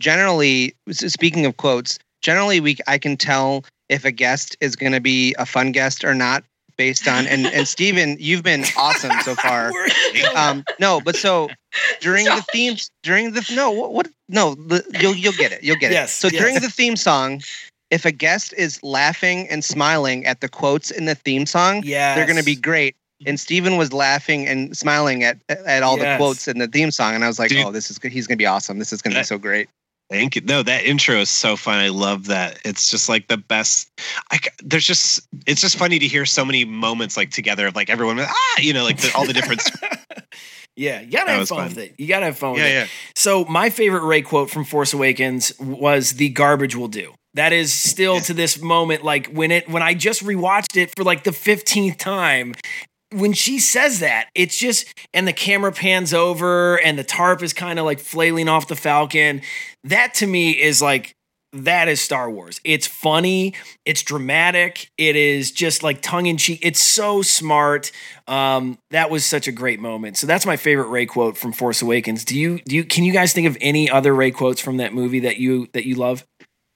Generally, 0.00 0.74
speaking 0.90 1.46
of 1.46 1.56
quotes, 1.56 1.98
generally 2.22 2.60
we 2.60 2.76
I 2.86 2.98
can 2.98 3.16
tell 3.16 3.64
if 3.88 4.04
a 4.04 4.12
guest 4.12 4.56
is 4.60 4.76
going 4.76 4.92
to 4.92 5.00
be 5.00 5.34
a 5.38 5.46
fun 5.46 5.72
guest 5.72 6.04
or 6.04 6.14
not 6.14 6.44
based 6.76 7.08
on 7.08 7.26
and 7.26 7.46
and 7.46 7.66
Steven, 7.76 8.16
you've 8.18 8.42
been 8.42 8.64
awesome 8.76 9.12
so 9.22 9.34
far. 9.34 9.72
Um, 10.34 10.64
no, 10.78 11.00
but 11.00 11.16
so 11.16 11.48
during 12.00 12.24
the 12.24 12.44
themes 12.52 12.90
during 13.02 13.32
the 13.32 13.46
no 13.54 13.70
what, 13.70 13.92
what 13.92 14.08
no 14.28 14.54
the, 14.54 14.84
you'll 15.00 15.14
you'll 15.14 15.32
get 15.32 15.52
it 15.52 15.62
you'll 15.62 15.76
get 15.76 15.90
it. 15.90 15.94
Yes, 15.94 16.10
it. 16.10 16.14
So 16.14 16.28
yes. 16.28 16.40
during 16.40 16.54
the 16.56 16.70
theme 16.70 16.96
song, 16.96 17.40
if 17.90 18.04
a 18.04 18.12
guest 18.12 18.52
is 18.56 18.82
laughing 18.82 19.48
and 19.48 19.64
smiling 19.64 20.26
at 20.26 20.40
the 20.40 20.48
quotes 20.48 20.90
in 20.90 21.06
the 21.06 21.14
theme 21.14 21.46
song, 21.46 21.82
yeah, 21.84 22.14
they're 22.14 22.26
going 22.26 22.38
to 22.38 22.44
be 22.44 22.56
great. 22.56 22.96
And 23.26 23.40
Steven 23.40 23.76
was 23.78 23.92
laughing 23.92 24.46
and 24.46 24.76
smiling 24.76 25.24
at 25.24 25.38
at 25.48 25.82
all 25.82 25.96
the 25.96 26.16
quotes 26.18 26.48
in 26.48 26.58
the 26.58 26.68
theme 26.68 26.90
song, 26.90 27.14
and 27.14 27.24
I 27.24 27.28
was 27.28 27.38
like, 27.38 27.48
Dude. 27.48 27.64
"Oh, 27.64 27.70
this 27.70 27.90
is 27.90 27.98
good. 27.98 28.12
He's 28.12 28.26
going 28.26 28.36
to 28.36 28.42
be 28.42 28.46
awesome. 28.46 28.78
This 28.78 28.92
is 28.92 29.00
going 29.00 29.14
to 29.14 29.20
be 29.20 29.24
so 29.24 29.38
great." 29.38 29.68
Thank 30.08 30.36
you. 30.36 30.42
No, 30.42 30.62
that 30.62 30.84
intro 30.84 31.16
is 31.16 31.28
so 31.30 31.56
fun. 31.56 31.78
I 31.78 31.88
love 31.88 32.26
that. 32.26 32.60
It's 32.64 32.88
just 32.90 33.08
like 33.08 33.26
the 33.28 33.36
best. 33.36 33.90
I 34.30 34.38
there's 34.62 34.86
just 34.86 35.20
it's 35.46 35.60
just 35.60 35.76
funny 35.76 35.98
to 35.98 36.06
hear 36.06 36.24
so 36.24 36.44
many 36.44 36.64
moments 36.64 37.16
like 37.16 37.30
together 37.30 37.66
of 37.66 37.74
like 37.74 37.90
everyone 37.90 38.20
ah 38.20 38.60
you 38.60 38.72
know 38.72 38.84
like 38.84 38.98
the, 38.98 39.10
all 39.16 39.26
the 39.26 39.32
different 39.32 39.62
Yeah, 40.78 41.00
you 41.00 41.10
gotta 41.10 41.26
That 41.32 41.38
have 41.38 41.48
fun 41.48 41.58
fun. 41.58 41.68
with 41.68 41.78
it. 41.78 41.94
You 41.98 42.06
gotta 42.06 42.26
have 42.26 42.38
fun 42.38 42.52
with 42.52 42.60
Yeah, 42.60 42.66
it. 42.68 42.72
yeah. 42.74 42.86
So 43.14 43.44
my 43.46 43.70
favorite 43.70 44.04
Rey 44.04 44.20
quote 44.22 44.50
from 44.50 44.64
Force 44.64 44.92
Awakens 44.92 45.58
was 45.58 46.12
"The 46.12 46.28
garbage 46.28 46.76
will 46.76 46.88
do." 46.88 47.14
That 47.34 47.52
is 47.52 47.72
still 47.72 48.20
to 48.20 48.34
this 48.34 48.60
moment, 48.60 49.02
like 49.02 49.28
when 49.28 49.50
it 49.50 49.68
when 49.70 49.82
I 49.82 49.94
just 49.94 50.22
rewatched 50.22 50.76
it 50.76 50.92
for 50.94 51.02
like 51.02 51.24
the 51.24 51.32
fifteenth 51.32 51.96
time. 51.98 52.54
When 53.12 53.32
she 53.32 53.58
says 53.58 54.00
that, 54.00 54.28
it's 54.34 54.56
just 54.56 54.86
and 55.14 55.28
the 55.28 55.32
camera 55.32 55.72
pans 55.72 56.12
over 56.12 56.76
and 56.82 56.98
the 56.98 57.04
tarp 57.04 57.42
is 57.42 57.52
kind 57.52 57.78
of 57.78 57.84
like 57.84 58.00
flailing 58.00 58.48
off 58.48 58.68
the 58.68 58.76
Falcon. 58.76 59.42
That 59.84 60.14
to 60.14 60.26
me 60.26 60.50
is 60.50 60.82
like 60.82 61.14
that 61.52 61.88
is 61.88 62.00
Star 62.00 62.30
Wars. 62.30 62.60
It's 62.64 62.86
funny, 62.86 63.54
it's 63.84 64.02
dramatic, 64.02 64.90
it 64.98 65.16
is 65.16 65.50
just 65.50 65.82
like 65.82 66.02
tongue 66.02 66.26
in 66.26 66.36
cheek. 66.36 66.60
It's 66.62 66.82
so 66.82 67.22
smart. 67.22 67.92
Um, 68.26 68.78
that 68.90 69.10
was 69.10 69.24
such 69.24 69.48
a 69.48 69.52
great 69.52 69.80
moment. 69.80 70.16
So 70.16 70.26
that's 70.26 70.44
my 70.44 70.56
favorite 70.56 70.88
Rey 70.88 71.06
quote 71.06 71.36
from 71.36 71.52
Force 71.52 71.82
Awakens. 71.82 72.24
Do 72.24 72.38
you 72.38 72.58
do 72.60 72.76
you 72.76 72.84
can 72.84 73.04
you 73.04 73.12
guys 73.12 73.32
think 73.32 73.46
of 73.46 73.56
any 73.60 73.90
other 73.90 74.14
Rey 74.14 74.30
quotes 74.30 74.60
from 74.60 74.78
that 74.78 74.92
movie 74.92 75.20
that 75.20 75.38
you 75.38 75.68
that 75.72 75.86
you 75.86 75.94
love? 75.94 76.26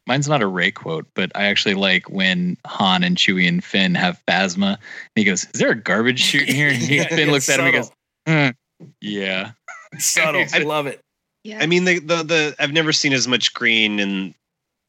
Mine's 0.06 0.28
not 0.28 0.43
a 0.43 0.47
Rey 0.47 0.70
quote, 0.70 1.06
but 1.14 1.31
I 1.35 1.44
actually 1.44 1.74
like 1.74 2.09
when 2.10 2.56
Han 2.66 3.05
and 3.05 3.16
Chewie 3.16 3.47
and 3.47 3.62
Finn 3.62 3.94
have 3.94 4.20
phasma. 4.27 4.74
And 4.74 4.78
he 5.14 5.24
goes, 5.24 5.44
"Is 5.55 5.60
there 5.60 5.70
a 5.70 5.74
garbage 5.74 6.20
chute 6.20 6.48
here?" 6.48 6.68
And 6.68 6.77
he, 6.82 6.97
Yeah, 6.97 7.09
Finn 7.09 7.27
yeah, 7.27 7.32
looks 7.32 7.48
at 7.48 7.60
him 7.60 7.66
and 7.66 7.74
goes, 7.74 7.90
subtle. 8.27 8.52
"Hmm, 8.82 8.86
"Yeah." 9.01 9.52
Subtle. 9.98 10.44
I 10.52 10.59
love 10.59 10.86
it. 10.86 11.01
Yeah. 11.44 11.59
I 11.60 11.66
mean, 11.66 11.85
the, 11.85 11.98
the 12.01 12.22
the 12.22 12.56
I've 12.59 12.72
never 12.72 12.93
seen 12.93 13.12
as 13.12 13.27
much 13.28 13.55
green, 13.55 13.98
and 14.01 14.35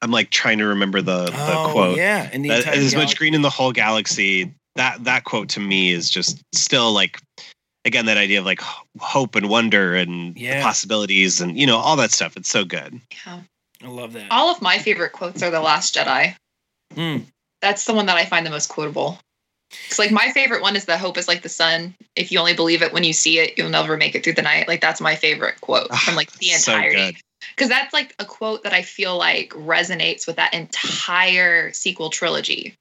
I'm 0.02 0.12
like 0.12 0.30
trying 0.32 0.58
to 0.60 0.66
remember 0.66 1.02
the 1.02 1.26
the 1.26 1.34
Oh, 1.58 1.70
quote. 1.72 1.98
yeah, 1.98 2.30
in 2.32 2.42
the 2.42 2.50
That- 2.50 2.68
as 2.68 2.96
much 2.96 3.16
green 3.18 3.34
in 3.34 3.42
the 3.42 3.50
whole 3.50 3.72
galaxy. 3.72 4.54
That 4.76 5.04
that 5.04 5.26
quote 5.26 5.50
to 5.50 5.60
me 5.60 5.92
is 5.92 6.10
just 6.10 6.42
still 6.56 6.94
like, 6.94 7.20
again, 7.84 8.06
that 8.06 8.16
idea 8.18 8.40
of 8.40 8.46
like 8.46 8.62
hope 9.00 9.36
and 9.36 9.50
wonder 9.50 9.96
and 9.96 10.38
Yeah. 10.38 10.58
the 10.58 10.64
possibilities 10.64 11.42
and 11.42 11.60
you 11.60 11.68
know 11.68 11.78
all 11.78 11.96
that 11.98 12.12
stuff. 12.12 12.38
It's 12.38 12.48
so 12.50 12.64
good. 12.64 13.00
Yeah. 13.26 13.42
I 13.84 13.88
love 13.88 14.14
that. 14.14 14.32
All 14.32 14.52
of 14.52 14.62
my 14.62 14.78
favorite 14.78 15.12
quotes 15.12 15.42
are 15.44 15.52
The 15.52 15.62
Last 15.62 15.96
Jedi. 15.96 16.36
Mm. 16.96 17.26
That's 17.62 17.86
the 17.86 17.94
one 17.94 18.08
that 18.08 18.18
I 18.18 18.26
find 18.26 18.46
the 18.46 18.52
most 18.52 18.70
quotable. 18.70 19.20
It's 19.88 20.00
like 20.00 20.12
my 20.12 20.32
favorite 20.32 20.62
one 20.62 20.76
is 20.76 20.86
the 20.86 20.98
hope 20.98 21.18
is 21.18 21.28
like 21.28 21.44
the 21.44 21.50
sun. 21.50 21.96
If 22.16 22.32
you 22.32 22.40
only 22.40 22.54
believe 22.54 22.82
it 22.82 22.94
when 22.94 23.04
you 23.04 23.14
see 23.14 23.40
it, 23.40 23.58
you'll 23.58 23.70
never 23.70 23.98
make 23.98 24.16
it 24.16 24.24
through 24.24 24.34
the 24.34 24.42
night. 24.42 24.68
Like 24.68 24.82
that's 24.82 25.00
my 25.00 25.16
favorite 25.16 25.62
quote 25.62 25.94
from 25.96 26.16
like 26.16 26.32
the 26.34 26.48
so 26.48 26.74
entirety. 26.74 27.18
Because 27.56 27.70
that's 27.70 27.94
like 27.94 28.14
a 28.20 28.26
quote 28.26 28.64
that 28.64 28.74
I 28.74 28.82
feel 28.82 29.18
like 29.18 29.52
resonates 29.52 30.28
with 30.28 30.36
that 30.36 30.54
entire 30.54 31.72
sequel 31.72 32.10
trilogy. 32.10 32.76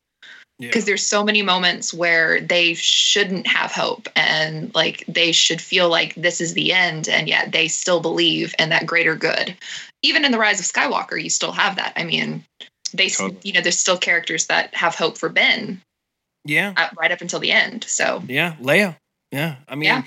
Because 0.69 0.85
there's 0.85 1.07
so 1.07 1.25
many 1.25 1.43
moments 1.43 1.95
where 1.95 2.41
they 2.41 2.75
shouldn't 2.75 3.47
have 3.47 3.73
hope 3.73 4.09
and 4.15 4.75
like 4.75 5.05
they 5.09 5.33
should 5.33 5.61
feel 5.61 5.89
like 5.89 6.15
this 6.15 6.41
is 6.41 6.53
the 6.55 6.73
end, 6.73 7.09
and 7.09 7.29
yet 7.29 7.53
they 7.53 7.67
still 7.67 8.01
believe 8.01 8.55
in 8.59 8.69
that 8.69 8.87
greater 8.87 9.17
good. 9.17 9.57
Even 10.03 10.25
in 10.25 10.33
the 10.33 10.39
Rise 10.39 10.61
of 10.61 10.67
Skywalker, 10.67 11.23
you 11.23 11.31
still 11.31 11.53
have 11.53 11.77
that. 11.77 11.93
I 11.97 12.05
mean, 12.05 12.45
they, 12.93 13.09
Totally. 13.09 13.39
you 13.43 13.53
know, 13.53 13.61
there's 13.61 13.79
still 13.79 13.99
characters 13.99 14.47
that 14.47 14.75
have 14.75 14.95
hope 14.95 15.17
for 15.17 15.29
Ben 15.29 15.81
Yeah. 16.45 16.75
uh, 16.77 16.89
right 16.99 17.13
up 17.13 17.21
until 17.21 17.39
the 17.41 17.53
end. 17.53 17.85
So 17.85 18.23
Yeah, 18.27 18.55
Leia. 18.61 18.97
Yeah. 19.33 19.57
I 19.69 19.75
mean, 19.77 19.87
Yeah. 19.89 20.03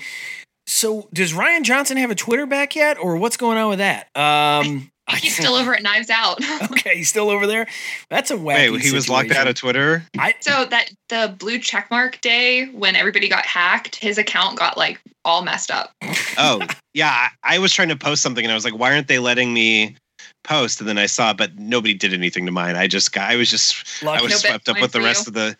so 0.66 1.08
does 1.12 1.32
Rian 1.32 1.62
Johnson 1.62 1.96
have 1.96 2.10
a 2.10 2.14
Twitter 2.14 2.46
back 2.46 2.76
yet, 2.76 2.98
or 2.98 3.16
what's 3.16 3.36
going 3.36 3.58
on 3.58 3.70
with 3.70 3.78
that? 3.78 4.08
Um, 4.16 4.90
he's 5.18 5.36
still 5.36 5.54
over 5.54 5.74
at 5.74 5.82
Knives 5.82 6.10
Out. 6.10 6.40
okay, 6.70 6.96
he's 6.96 7.08
still 7.08 7.28
over 7.28 7.46
there. 7.46 7.66
That's 8.08 8.30
a 8.30 8.36
wacky. 8.36 8.72
Wait, 8.72 8.82
he 8.82 8.92
was 8.92 9.08
locked 9.08 9.32
out 9.32 9.46
of 9.46 9.54
Twitter. 9.54 10.02
I, 10.18 10.34
so 10.40 10.64
that 10.66 10.90
the 11.08 11.34
blue 11.38 11.58
checkmark 11.58 12.20
day 12.20 12.66
when 12.66 12.96
everybody 12.96 13.28
got 13.28 13.44
hacked, 13.44 13.96
his 13.96 14.18
account 14.18 14.58
got 14.58 14.76
like 14.76 15.00
all 15.24 15.42
messed 15.42 15.70
up. 15.70 15.92
Oh, 16.38 16.66
yeah. 16.94 17.10
I, 17.10 17.56
I 17.56 17.58
was 17.58 17.72
trying 17.72 17.88
to 17.88 17.96
post 17.96 18.22
something 18.22 18.44
and 18.44 18.52
I 18.52 18.54
was 18.54 18.64
like, 18.64 18.78
why 18.78 18.92
aren't 18.92 19.08
they 19.08 19.18
letting 19.18 19.52
me 19.52 19.96
post? 20.42 20.80
And 20.80 20.88
then 20.88 20.98
I 20.98 21.06
saw, 21.06 21.34
but 21.34 21.58
nobody 21.58 21.94
did 21.94 22.14
anything 22.14 22.46
to 22.46 22.52
mine. 22.52 22.76
I 22.76 22.86
just 22.86 23.12
got, 23.12 23.30
I 23.30 23.36
was 23.36 23.50
just, 23.50 24.04
I 24.04 24.22
was 24.22 24.30
No 24.30 24.36
swept 24.36 24.68
up 24.68 24.80
with 24.80 24.92
the 24.92 25.00
rest 25.00 25.26
you? 25.26 25.30
of 25.30 25.34
the, 25.34 25.56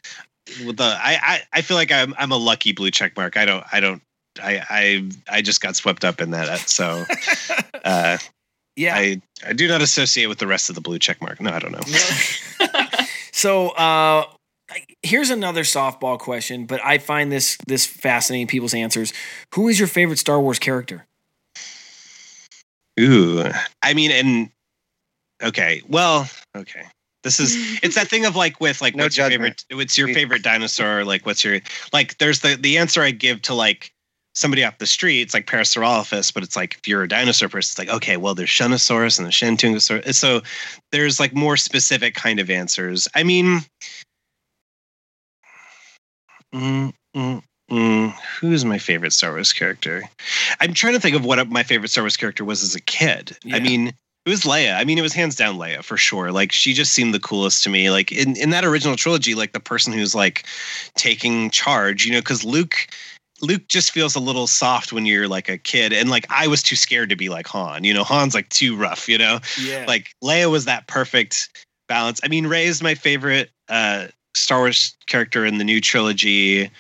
with 0.66 0.78
the, 0.78 0.84
I, 0.84 1.18
I, 1.22 1.42
I 1.52 1.60
feel 1.62 1.76
like 1.76 1.92
I'm, 1.92 2.14
I'm 2.18 2.32
a 2.32 2.36
lucky 2.36 2.72
blue 2.72 2.90
check 2.90 3.16
mark. 3.16 3.36
I 3.36 3.44
don't, 3.44 3.64
I 3.72 3.80
don't, 3.80 4.02
I, 4.42 4.62
I, 4.68 5.10
I 5.36 5.42
just 5.42 5.60
got 5.60 5.76
swept 5.76 6.04
up 6.04 6.20
in 6.20 6.30
that. 6.30 6.68
So, 6.68 7.04
uh, 7.84 8.18
yeah, 8.76 8.94
I, 8.96 9.22
I 9.46 9.52
do 9.52 9.68
not 9.68 9.82
associate 9.82 10.26
with 10.26 10.38
the 10.38 10.46
rest 10.46 10.68
of 10.68 10.74
the 10.74 10.80
blue 10.80 10.98
check 10.98 11.20
mark. 11.20 11.40
No, 11.40 11.50
I 11.50 11.58
don't 11.58 11.72
know. 11.72 11.80
So 13.34 13.70
uh, 13.70 14.24
here's 15.02 15.28
another 15.28 15.64
softball 15.64 16.18
question, 16.20 16.66
but 16.66 16.80
I 16.84 16.98
find 16.98 17.32
this 17.32 17.58
this 17.66 17.84
fascinating. 17.84 18.46
People's 18.46 18.72
answers. 18.72 19.12
Who 19.54 19.68
is 19.68 19.78
your 19.78 19.88
favorite 19.88 20.18
Star 20.18 20.40
Wars 20.40 20.60
character? 20.60 21.04
Ooh, 22.98 23.44
I 23.82 23.92
mean, 23.92 24.12
and 24.12 24.50
okay, 25.42 25.82
well, 25.88 26.30
okay. 26.56 26.84
This 27.24 27.40
is 27.40 27.80
it's 27.82 27.96
that 27.96 28.06
thing 28.06 28.24
of 28.24 28.36
like 28.36 28.60
with 28.60 28.80
like 28.80 28.94
No 28.96 29.04
what's 29.04 29.18
your 29.18 29.28
favorite 29.28 29.64
what's 29.72 29.98
your 29.98 30.08
favorite 30.08 30.42
dinosaur 30.42 31.04
like 31.04 31.26
what's 31.26 31.42
your 31.44 31.60
like 31.92 32.16
there's 32.18 32.40
the 32.40 32.54
the 32.54 32.78
answer 32.78 33.02
I 33.02 33.10
give 33.10 33.42
to 33.42 33.54
like 33.54 33.92
somebody 34.34 34.64
off 34.64 34.78
the 34.78 34.86
street 34.86 35.22
it's 35.22 35.34
like 35.34 35.46
Parasaurolophus 35.46 36.32
but 36.32 36.42
it's 36.42 36.56
like 36.56 36.76
if 36.76 36.88
you're 36.88 37.02
a 37.02 37.08
dinosaur 37.08 37.48
person 37.48 37.72
it's 37.72 37.78
like 37.78 37.96
okay 37.96 38.16
well 38.16 38.34
there's 38.34 38.50
Shunosaurus 38.50 39.18
and 39.18 39.26
the 39.26 39.30
Shantungosaurus 39.30 40.14
so 40.14 40.42
there's 40.92 41.18
like 41.18 41.34
more 41.34 41.56
specific 41.56 42.14
kind 42.14 42.40
of 42.40 42.50
answers 42.50 43.08
I 43.14 43.22
mean 43.22 43.60
mm, 46.54 46.92
mm, 47.16 47.42
mm, 47.70 48.12
who's 48.40 48.64
my 48.64 48.78
favorite 48.78 49.12
Star 49.12 49.32
Wars 49.32 49.52
character 49.52 50.02
I'm 50.60 50.74
trying 50.74 50.94
to 50.94 51.00
think 51.00 51.16
of 51.16 51.24
what 51.24 51.48
my 51.48 51.62
favorite 51.62 51.88
Star 51.88 52.04
Wars 52.04 52.16
character 52.16 52.44
was 52.44 52.62
as 52.62 52.74
a 52.74 52.80
kid 52.80 53.36
I 53.52 53.60
mean 53.60 53.92
it 54.26 54.30
was 54.30 54.44
Leia. 54.44 54.76
I 54.76 54.84
mean, 54.84 54.96
it 54.96 55.02
was 55.02 55.12
hands 55.12 55.36
down 55.36 55.58
Leia 55.58 55.82
for 55.84 55.98
sure. 55.98 56.32
Like 56.32 56.50
she 56.50 56.72
just 56.72 56.92
seemed 56.94 57.12
the 57.12 57.20
coolest 57.20 57.62
to 57.64 57.70
me. 57.70 57.90
Like 57.90 58.10
in, 58.10 58.36
in 58.36 58.50
that 58.50 58.64
original 58.64 58.96
trilogy, 58.96 59.34
like 59.34 59.52
the 59.52 59.60
person 59.60 59.92
who's 59.92 60.14
like 60.14 60.46
taking 60.94 61.50
charge, 61.50 62.06
you 62.06 62.12
know, 62.12 62.20
because 62.20 62.42
Luke 62.42 62.88
Luke 63.44 63.68
just 63.68 63.90
feels 63.90 64.14
a 64.14 64.20
little 64.20 64.46
soft 64.46 64.92
when 64.92 65.06
you're 65.06 65.28
like 65.28 65.48
a 65.48 65.58
kid. 65.58 65.92
And 65.92 66.10
like 66.10 66.26
I 66.30 66.46
was 66.46 66.62
too 66.62 66.76
scared 66.76 67.10
to 67.10 67.16
be 67.16 67.28
like 67.28 67.46
Han. 67.48 67.84
You 67.84 67.94
know, 67.94 68.04
Han's 68.04 68.34
like 68.34 68.48
too 68.48 68.76
rough, 68.76 69.08
you 69.08 69.18
know? 69.18 69.40
Yeah. 69.60 69.84
Like 69.86 70.14
Leia 70.22 70.50
was 70.50 70.64
that 70.64 70.86
perfect 70.86 71.64
balance. 71.88 72.20
I 72.24 72.28
mean, 72.28 72.46
Rey 72.46 72.66
is 72.66 72.82
my 72.82 72.94
favorite 72.94 73.50
uh 73.68 74.08
Star 74.34 74.60
Wars 74.60 74.96
character 75.06 75.44
in 75.44 75.58
the 75.58 75.64
new 75.64 75.80
trilogy. 75.80 76.70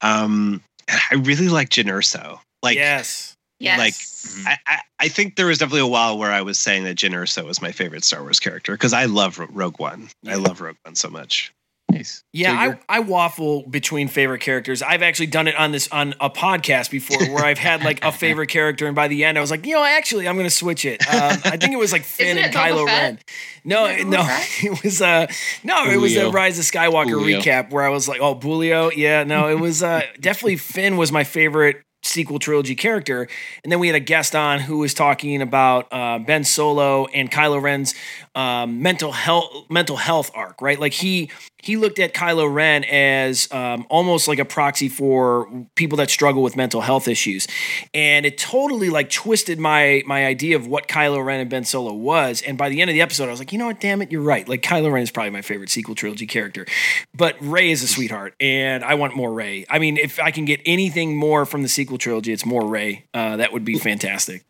Um 0.00 0.62
I 0.88 1.16
really 1.16 1.48
like 1.48 1.68
Jyn 1.70 1.84
Erso. 1.84 2.40
Like 2.62 2.76
yes. 2.76 3.34
Yes. 3.58 3.78
like 3.78 4.46
I, 4.46 4.58
I, 4.66 4.80
I 5.00 5.08
think 5.08 5.36
there 5.36 5.46
was 5.46 5.58
definitely 5.58 5.80
a 5.80 5.86
while 5.86 6.18
where 6.18 6.30
I 6.30 6.42
was 6.42 6.58
saying 6.58 6.84
that 6.84 6.96
Jyn 6.96 7.12
Erso 7.12 7.44
was 7.44 7.62
my 7.62 7.72
favorite 7.72 8.04
Star 8.04 8.22
Wars 8.22 8.38
character 8.38 8.72
because 8.72 8.92
I 8.92 9.06
love 9.06 9.38
Rogue 9.38 9.78
One. 9.78 10.10
I 10.26 10.34
love 10.34 10.60
Rogue 10.60 10.76
One 10.84 10.94
so 10.94 11.08
much. 11.08 11.52
Nice. 11.90 12.24
Yeah, 12.32 12.72
So 12.72 12.78
I, 12.88 12.96
I 12.96 13.00
waffle 13.00 13.62
between 13.68 14.08
favorite 14.08 14.40
characters. 14.40 14.82
I've 14.82 15.02
actually 15.02 15.28
done 15.28 15.46
it 15.46 15.54
on 15.54 15.70
this 15.70 15.88
on 15.92 16.14
a 16.20 16.28
podcast 16.28 16.90
before, 16.90 17.24
where 17.32 17.44
I've 17.44 17.58
had 17.58 17.84
like 17.84 18.04
a 18.04 18.10
favorite 18.10 18.48
character, 18.48 18.86
and 18.86 18.96
by 18.96 19.06
the 19.06 19.24
end, 19.24 19.38
I 19.38 19.40
was 19.40 19.52
like, 19.52 19.64
you 19.64 19.74
know, 19.74 19.84
actually, 19.84 20.26
I'm 20.26 20.34
going 20.34 20.48
to 20.48 20.54
switch 20.54 20.84
it. 20.84 21.06
Um, 21.06 21.38
I 21.44 21.56
think 21.56 21.72
it 21.72 21.78
was 21.78 21.92
like 21.92 22.02
Finn 22.04 22.38
and 22.38 22.52
Kylo 22.52 22.86
Ren. 22.86 23.20
No, 23.64 23.86
it 23.86 24.04
no, 24.04 24.24
it 24.62 24.82
was 24.82 25.00
uh, 25.00 25.26
no, 25.62 25.84
it 25.84 25.98
was 25.98 26.14
the 26.14 26.30
Rise 26.30 26.58
of 26.58 26.64
Skywalker 26.64 27.06
Bulio. 27.06 27.40
recap 27.40 27.70
where 27.70 27.84
I 27.84 27.88
was 27.88 28.08
like, 28.08 28.20
oh, 28.20 28.34
Bulio, 28.34 28.94
yeah, 28.94 29.22
no, 29.22 29.48
it 29.48 29.60
was 29.60 29.82
uh, 29.82 30.02
definitely 30.20 30.56
Finn 30.56 30.96
was 30.96 31.12
my 31.12 31.22
favorite 31.22 31.82
sequel 32.02 32.38
trilogy 32.38 32.74
character, 32.74 33.28
and 33.62 33.72
then 33.72 33.78
we 33.78 33.86
had 33.86 33.96
a 33.96 34.00
guest 34.00 34.34
on 34.34 34.60
who 34.60 34.78
was 34.78 34.92
talking 34.94 35.40
about 35.40 35.86
uh, 35.92 36.18
Ben 36.18 36.44
Solo 36.44 37.06
and 37.06 37.30
Kylo 37.30 37.60
Ren's 37.62 37.94
um, 38.34 38.82
mental 38.82 39.12
health 39.12 39.66
mental 39.70 39.96
health 39.96 40.30
arc, 40.34 40.60
right? 40.60 40.78
Like 40.78 40.92
he 40.92 41.30
he 41.66 41.76
looked 41.76 41.98
at 41.98 42.14
Kylo 42.14 42.52
Ren 42.52 42.84
as 42.84 43.50
um, 43.50 43.86
almost 43.90 44.28
like 44.28 44.38
a 44.38 44.44
proxy 44.44 44.88
for 44.88 45.48
people 45.74 45.98
that 45.98 46.10
struggle 46.10 46.40
with 46.40 46.54
mental 46.54 46.80
health 46.80 47.08
issues, 47.08 47.48
and 47.92 48.24
it 48.24 48.38
totally 48.38 48.88
like 48.88 49.10
twisted 49.10 49.58
my 49.58 50.04
my 50.06 50.24
idea 50.26 50.54
of 50.54 50.68
what 50.68 50.86
Kylo 50.86 51.24
Ren 51.24 51.40
and 51.40 51.50
Ben 51.50 51.64
Solo 51.64 51.92
was. 51.92 52.40
And 52.42 52.56
by 52.56 52.68
the 52.68 52.80
end 52.80 52.88
of 52.88 52.94
the 52.94 53.00
episode, 53.00 53.26
I 53.26 53.30
was 53.30 53.40
like, 53.40 53.50
you 53.50 53.58
know 53.58 53.66
what, 53.66 53.80
damn 53.80 54.00
it, 54.00 54.12
you're 54.12 54.22
right. 54.22 54.48
Like 54.48 54.62
Kylo 54.62 54.92
Ren 54.92 55.02
is 55.02 55.10
probably 55.10 55.30
my 55.30 55.42
favorite 55.42 55.70
sequel 55.70 55.96
trilogy 55.96 56.26
character, 56.26 56.66
but 57.12 57.34
Rey 57.40 57.72
is 57.72 57.82
a 57.82 57.88
sweetheart, 57.88 58.34
and 58.38 58.84
I 58.84 58.94
want 58.94 59.16
more 59.16 59.32
Rey. 59.32 59.66
I 59.68 59.80
mean, 59.80 59.96
if 59.96 60.20
I 60.20 60.30
can 60.30 60.44
get 60.44 60.60
anything 60.64 61.16
more 61.16 61.44
from 61.44 61.62
the 61.62 61.68
sequel 61.68 61.98
trilogy, 61.98 62.32
it's 62.32 62.46
more 62.46 62.64
Rey. 62.64 63.06
Uh, 63.12 63.38
that 63.38 63.52
would 63.52 63.64
be 63.64 63.76
fantastic. 63.76 64.44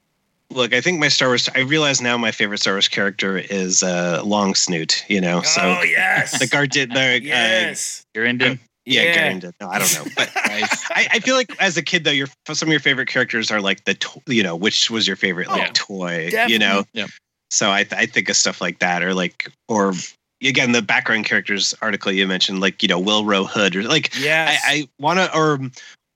Look, 0.50 0.72
I 0.72 0.80
think 0.80 1.00
my 1.00 1.08
Star 1.08 1.28
Wars. 1.28 1.48
I 1.54 1.60
realize 1.60 2.00
now 2.00 2.16
my 2.16 2.30
favorite 2.30 2.58
Star 2.58 2.74
Wars 2.74 2.88
character 2.88 3.36
is 3.38 3.82
uh, 3.82 4.22
Long 4.24 4.54
Snoot. 4.54 5.04
You 5.08 5.20
know, 5.20 5.42
so 5.42 5.60
oh 5.62 5.82
yes, 5.82 6.38
the 6.40 6.46
guard 6.46 6.70
did 6.70 6.90
the 6.92 7.20
yes. 7.22 8.04
You're 8.14 8.24
into 8.26 8.58
yeah, 8.84 9.02
Yeah. 9.02 9.14
Garen 9.14 9.38
did. 9.40 9.54
No, 9.60 9.68
I 9.68 9.78
don't 9.80 9.92
know, 9.94 10.10
but 10.16 10.30
I, 10.36 11.08
I 11.12 11.18
feel 11.18 11.34
like 11.34 11.50
as 11.60 11.76
a 11.76 11.82
kid 11.82 12.04
though, 12.04 12.10
your 12.12 12.28
some 12.52 12.68
of 12.68 12.70
your 12.72 12.80
favorite 12.80 13.08
characters 13.08 13.50
are 13.50 13.60
like 13.60 13.84
the 13.84 13.94
to- 13.94 14.22
you 14.26 14.42
know 14.44 14.54
which 14.54 14.90
was 14.90 15.06
your 15.06 15.16
favorite 15.16 15.48
like 15.48 15.68
Oh, 15.68 15.72
toy. 15.74 16.30
definitely. 16.30 16.52
You 16.52 16.58
know, 16.60 16.84
Yep. 16.92 17.10
so 17.50 17.70
I 17.70 17.84
I 17.90 18.06
think 18.06 18.28
of 18.28 18.36
stuff 18.36 18.60
like 18.60 18.78
that 18.78 19.02
or 19.02 19.12
like 19.14 19.50
or 19.68 19.92
again 20.44 20.70
the 20.72 20.82
background 20.82 21.24
characters 21.24 21.74
article 21.82 22.12
you 22.12 22.26
mentioned 22.28 22.60
like 22.60 22.82
you 22.82 22.88
know 22.88 23.02
Willrow 23.02 23.46
Hood 23.48 23.74
or 23.74 23.82
like 23.82 24.12
yeah, 24.18 24.56
I, 24.64 24.70
I 24.72 24.88
want 25.00 25.18
to 25.18 25.36
or 25.36 25.58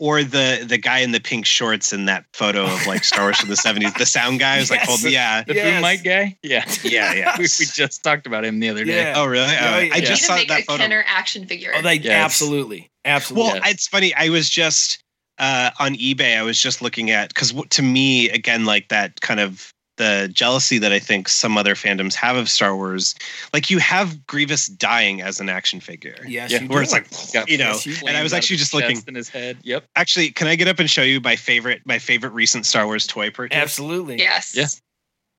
or 0.01 0.25
the 0.25 0.65
the 0.67 0.79
guy 0.79 0.99
in 1.01 1.13
the 1.13 1.21
pink 1.21 1.45
shorts 1.47 1.93
in 1.93 2.07
that 2.07 2.25
photo 2.33 2.65
of 2.65 2.87
like 2.87 3.05
Star 3.05 3.25
Wars 3.27 3.39
from 3.39 3.51
the 3.51 3.57
seventies, 3.57 3.93
the 3.95 4.07
sound 4.07 4.41
guy 4.41 4.59
was 4.59 4.71
like, 4.71 4.81
Yes. 4.81 5.03
well, 5.03 5.13
yeah, 5.13 5.43
The 5.45 5.55
boom 5.55 5.83
mic 5.83 6.03
guy? 6.03 6.37
Yeah. 6.43 6.65
Yeah, 6.83 7.13
yeah. 7.13 7.35
we, 7.39 7.43
we 7.43 7.67
just 7.67 8.03
talked 8.03 8.27
about 8.27 8.45
him 8.45 8.59
the 8.61 8.71
other 8.71 8.85
day. 8.85 8.97
Yeah. 9.03 9.15
Oh, 9.17 9.27
really? 9.27 9.45
Oh, 9.45 9.51
Yeah, 9.51 9.75
I 9.77 9.81
yeah. 9.83 9.97
You 9.97 10.07
just 10.07 10.25
saw 10.25 10.35
make 10.37 10.49
that 10.49 10.63
a 10.63 10.65
photo. 10.65 10.83
Kenner 10.83 11.05
action 11.07 11.47
figure. 11.47 11.73
Oh, 11.77 11.83
they 11.83 11.95
Yes. 11.97 12.25
absolutely, 12.25 12.91
absolutely. 13.05 13.61
Well, 13.61 13.63
it's 13.71 13.87
funny. 13.87 14.15
I 14.15 14.31
was 14.31 14.49
just 14.49 15.05
uh, 15.39 15.71
on 15.79 15.95
eBay. 15.97 16.37
I 16.37 16.43
was 16.43 16.59
just 16.61 16.81
looking 16.83 17.11
at 17.11 17.29
because 17.29 17.53
to 17.53 17.83
me, 17.83 18.31
again, 18.31 18.65
like 18.65 18.89
that 18.89 19.21
kind 19.21 19.39
of 19.39 19.73
the 20.01 20.31
jealousy 20.33 20.79
that 20.79 20.93
I 20.93 20.99
think 20.99 21.29
some 21.29 21.59
other 21.59 21.75
fandoms 21.75 22.15
have 22.15 22.35
of 22.37 22.49
Star 22.49 22.75
Wars. 22.75 23.15
Like 23.53 23.69
you 23.71 23.79
have 23.79 24.27
Grievous 24.27 24.67
dying 24.67 25.21
as 25.21 25.41
an 25.41 25.49
action 25.51 25.79
figure. 25.79 26.17
yes, 26.27 26.51
Yeah. 26.51 26.63
you 26.63 26.69
Where 26.69 26.79
do. 26.79 26.83
it's 26.85 26.93
like, 26.93 27.07
you 27.51 27.59
know, 27.59 27.73
Yes, 27.73 27.87
you- 27.87 27.97
and 28.09 28.17
I 28.17 28.23
was 28.23 28.33
actually 28.33 28.57
just 28.57 28.73
looking. 28.73 29.03
in 29.07 29.15
his 29.15 29.29
head. 29.29 29.59
Yep. 29.63 29.85
Actually, 29.97 30.31
can 30.31 30.47
I 30.49 30.57
get 30.57 30.69
up 30.69 30.79
and 30.79 30.89
show 30.91 31.03
you 31.03 31.21
my 31.21 31.37
favorite, 31.37 31.83
my 31.85 31.99
favorite 31.99 32.31
recent 32.33 32.65
Star 32.67 32.87
Wars 32.87 33.07
toy 33.07 33.31
purchase? 33.31 33.57
absolutely. 33.59 34.19
Yes. 34.19 34.55
Yeah. 34.57 34.67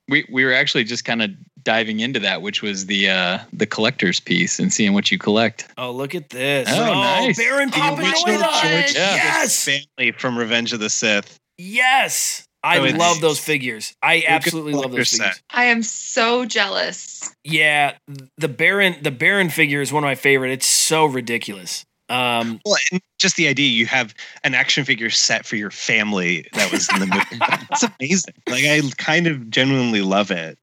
We 0.08 0.26
we 0.32 0.44
were 0.46 0.54
actually 0.54 0.84
just 0.84 1.06
kind 1.06 1.22
of 1.22 1.30
diving 1.64 2.00
into 2.02 2.20
that, 2.20 2.42
which 2.42 2.62
was 2.62 2.86
the 2.88 3.10
uh 3.10 3.40
the 3.54 3.66
collector's 3.66 4.20
piece 4.20 4.60
and 4.60 4.72
seeing 4.74 4.94
what 4.94 5.12
you 5.12 5.18
collect. 5.18 5.68
Oh, 5.78 5.92
look 5.92 6.14
at 6.16 6.30
this. 6.30 6.68
Oh, 6.72 6.94
nice. 6.94 7.38
Baron 7.38 7.70
The 7.70 7.78
popping 7.78 8.06
original 8.06 8.42
away. 8.42 8.62
George 8.84 8.96
Yeah. 8.96 9.16
Yes, 9.16 9.64
family 9.64 10.12
from 10.14 10.38
Revenge 10.38 10.74
of 10.74 10.80
the 10.80 10.90
Sith. 10.90 11.40
yes. 11.58 12.44
I 12.64 12.78
So 12.92 12.96
love 12.98 13.22
those 13.22 13.40
figures. 13.40 13.96
I 14.04 14.24
absolutely 14.28 14.74
love 14.74 14.92
those 14.92 15.10
collector 15.16 15.34
figures. 15.36 15.44
I 15.50 15.66
am 15.66 15.82
so 15.84 16.46
jealous. 16.46 17.34
Yeah, 17.44 17.94
the 18.38 18.48
Baron, 18.48 18.98
the 19.02 19.12
Baron 19.12 19.50
figure 19.50 19.82
is 19.82 19.92
one 19.92 20.04
of 20.04 20.08
my 20.08 20.16
favorite. 20.16 20.52
It's 20.52 20.68
so 20.68 21.06
ridiculous. 21.06 21.86
Um, 22.10 22.60
Well, 22.66 22.78
and 22.92 23.02
just 23.20 23.36
the 23.38 23.48
idea 23.48 23.68
you 23.70 23.86
have 23.88 24.14
an 24.44 24.54
action 24.54 24.84
figure 24.86 25.10
set 25.10 25.46
for 25.46 25.56
your 25.56 25.72
family 25.72 26.46
that 26.54 26.72
was 26.72 26.88
in 26.94 27.00
the 27.00 27.06
movie. 27.08 27.38
That's 27.70 27.84
amazing. 27.84 28.34
Like 28.50 28.66
I 28.66 28.82
kind 28.98 29.28
of 29.28 29.50
genuinely 29.50 30.02
love 30.02 30.30
it. 30.30 30.58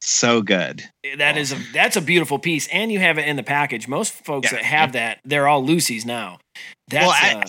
So 0.00 0.40
good. 0.42 0.84
that 1.18 1.36
is 1.36 1.50
a 1.52 1.56
that's 1.72 1.96
a 1.96 2.00
beautiful 2.00 2.38
piece, 2.38 2.68
and 2.68 2.92
you 2.92 3.00
have 3.00 3.18
it 3.18 3.26
in 3.26 3.34
the 3.34 3.42
package. 3.42 3.88
Most 3.88 4.12
folks 4.12 4.50
Yeah. 4.52 4.58
that 4.58 4.64
have 4.64 4.92
that, 4.92 5.18
they're 5.24 5.48
all 5.48 5.62
Lucy's 5.64 6.06
now. 6.06 6.38
That's 6.88 7.04
Well, 7.06 7.10
I- 7.20 7.40
uh, 7.40 7.44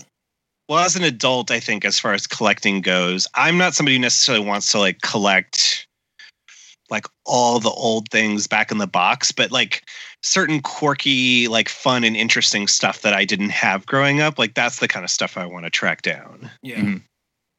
Well, 0.70 0.86
as 0.86 0.96
an 0.96 1.04
adult, 1.04 1.50
I 1.50 1.60
think 1.60 1.84
as 1.84 2.00
far 2.00 2.14
as 2.14 2.28
collecting 2.28 2.82
goes, 2.82 3.28
I'm 3.34 3.58
not 3.58 3.74
somebody 3.74 3.96
who 3.96 4.02
necessarily 4.02 4.46
wants 4.46 4.72
to 4.72 4.80
like 4.80 5.02
collect 5.02 5.88
like 6.91 7.06
all 7.26 7.60
the 7.60 7.70
old 7.70 8.10
things 8.10 8.46
back 8.46 8.72
in 8.72 8.78
the 8.78 8.88
box, 8.88 9.32
but 9.32 9.52
like 9.52 9.84
certain 10.22 10.62
quirky, 10.62 11.48
like 11.48 11.70
fun 11.70 12.04
and 12.04 12.16
interesting 12.16 12.68
stuff 12.68 13.02
that 13.02 13.14
I 13.14 13.26
didn't 13.26 13.50
have 13.50 13.86
growing 13.88 14.22
up, 14.22 14.38
like 14.38 14.54
that's 14.54 14.80
the 14.80 14.88
kind 14.88 15.04
of 15.04 15.10
stuff 15.10 15.38
I 15.38 15.46
want 15.46 15.66
to 15.66 15.72
track 15.72 16.04
down. 16.04 16.50
yeah. 16.62 16.82
Mhm. 16.82 17.02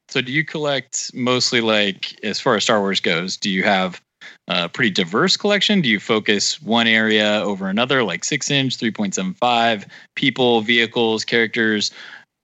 So 0.09 0.21
do 0.21 0.31
you 0.31 0.43
collect 0.43 1.13
mostly 1.13 1.61
like 1.61 2.17
as 2.23 2.39
far 2.39 2.55
as 2.55 2.63
Star 2.63 2.79
Wars 2.79 2.99
goes, 2.99 3.37
do 3.37 3.49
you 3.49 3.63
have 3.63 4.01
a 4.47 4.67
pretty 4.67 4.89
diverse 4.89 5.37
collection? 5.37 5.81
Do 5.81 5.89
you 5.89 5.99
focus 5.99 6.61
one 6.61 6.87
area 6.87 7.41
over 7.41 7.69
another, 7.69 8.03
like 8.03 8.25
six 8.25 8.51
inch, 8.51 8.77
3.75, 8.77 9.85
people, 10.15 10.61
vehicles, 10.61 11.23
characters? 11.23 11.91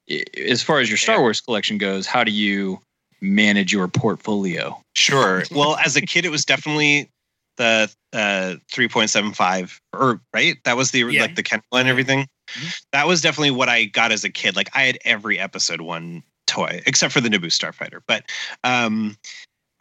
I- 0.10 0.24
As 0.50 0.62
far 0.64 0.80
as 0.80 0.90
your 0.90 0.98
Star 0.98 1.20
Wars 1.22 1.42
collection 1.42 1.78
goes, 1.78 2.06
how 2.08 2.24
do 2.24 2.32
you 2.32 2.80
manage 3.22 3.74
your 3.74 3.88
portfolio? 3.88 4.82
Sure. 4.96 5.44
Well, 5.52 5.78
as 5.78 5.96
a 5.96 6.02
kid, 6.02 6.26
it 6.26 6.30
was 6.30 6.46
definitely 6.46 7.10
the 7.58 7.92
uh 8.14 8.56
3.75 8.72 9.80
or 9.92 10.22
right 10.34 10.58
that 10.64 10.78
was 10.78 10.92
the 10.92 11.00
Yeah. 11.00 11.24
like 11.24 11.36
the 11.36 11.42
Ken 11.44 11.62
and 11.72 11.88
everything 11.88 12.28
Mm-hmm. 12.52 12.68
that 12.94 13.08
was 13.08 13.20
definitely 13.20 13.52
what 13.52 13.68
i 13.68 13.84
got 13.86 14.12
as 14.14 14.24
a 14.24 14.30
kid 14.30 14.56
like 14.56 14.70
i 14.74 14.84
had 14.84 14.98
every 15.04 15.38
episode 15.38 15.82
one 15.82 16.24
toy 16.46 16.82
except 16.86 17.12
for 17.12 17.20
the 17.20 17.28
naboo 17.28 17.48
starfighter 17.48 18.00
but 18.08 18.24
um 18.64 19.18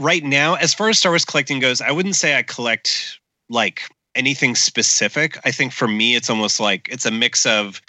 right 0.01 0.25
now 0.25 0.55
as 0.55 0.75
far 0.75 0.89
as 0.89 0.99
star 0.99 1.13
wars 1.13 1.25
collecting 1.25 1.61
goes 1.61 1.81
i 1.81 1.93
wouldn't 1.93 2.17
say 2.17 2.37
i 2.37 2.43
collect 2.43 3.21
like 3.51 3.83
anything 4.17 4.57
specific 4.57 5.39
i 5.45 5.53
think 5.53 5.73
for 5.73 5.87
me 5.87 6.17
it's 6.17 6.29
almost 6.29 6.59
like 6.59 6.89
it's 6.91 7.07
a 7.07 7.11
mix 7.13 7.47
of 7.47 7.81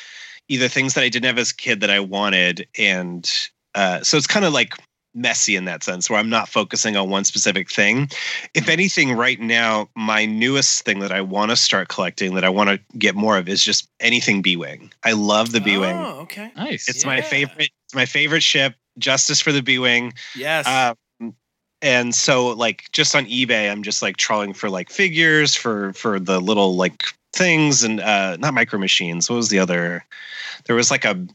either 0.50 0.68
things 0.68 0.94
that 0.94 1.04
i 1.04 1.10
didn't 1.10 1.26
have 1.26 1.38
as 1.38 1.52
a 1.52 1.56
kid 1.56 1.82
that 1.82 1.90
i 1.90 2.00
wanted 2.00 2.68
and 2.78 3.50
uh 3.76 4.02
so 4.02 4.18
it's 4.18 4.28
kind 4.28 4.46
of 4.46 4.54
like 4.54 4.74
messy 5.18 5.56
in 5.56 5.66
that 5.66 5.84
sense 5.84 6.10
where 6.10 6.20
I'm 6.20 6.30
not 6.30 6.48
focusing 6.48 6.96
on 6.96 7.10
one 7.10 7.26
specific 7.26 7.70
thing. 7.70 8.10
If 8.54 8.70
anything, 8.70 9.14
right 9.14 9.40
now, 9.40 9.90
my 9.96 10.26
newest 10.26 10.86
thing 10.86 11.00
that 11.00 11.12
I 11.12 11.22
want 11.22 11.50
to 11.52 11.58
start 11.58 11.90
collecting 11.90 12.36
that 12.36 12.46
I 12.46 12.50
want 12.50 12.70
to 12.70 12.80
get 12.98 13.16
more 13.16 13.38
of 13.38 13.50
is 13.50 13.64
just 13.64 13.90
anything 14.00 14.42
B 14.42 14.56
Wing. 14.56 14.92
I 15.04 15.14
love 15.14 15.52
the 15.52 15.60
B 15.60 15.78
Wing. 15.78 15.96
Oh, 15.96 16.20
okay. 16.22 16.52
Nice. 16.56 16.88
It's 16.88 17.04
my 17.04 17.22
favorite, 17.22 17.72
it's 17.86 17.96
my 17.96 18.06
favorite 18.06 18.44
ship. 18.44 18.76
Justice 18.98 19.42
for 19.42 19.52
the 19.52 19.62
B 19.62 19.80
Wing. 19.80 20.14
Yes. 20.36 20.68
Um, 20.68 21.36
and 21.82 22.16
so 22.16 22.48
like 22.50 22.86
just 22.92 23.16
on 23.16 23.26
eBay, 23.26 23.72
I'm 23.72 23.84
just 23.84 24.02
like 24.02 24.18
trawling 24.18 24.54
for 24.54 24.70
like 24.70 24.90
figures 24.90 25.56
for 25.56 25.94
for 25.94 26.20
the 26.20 26.42
little 26.42 26.76
like 26.76 27.04
things 27.38 27.84
and 27.84 28.00
uh 28.02 28.36
not 28.38 28.54
micro 28.54 28.80
machines. 28.80 29.30
What 29.30 29.36
was 29.38 29.50
the 29.50 29.60
other? 29.60 30.04
There 30.66 30.76
was 30.76 30.92
like 30.92 31.06
a 31.06 31.26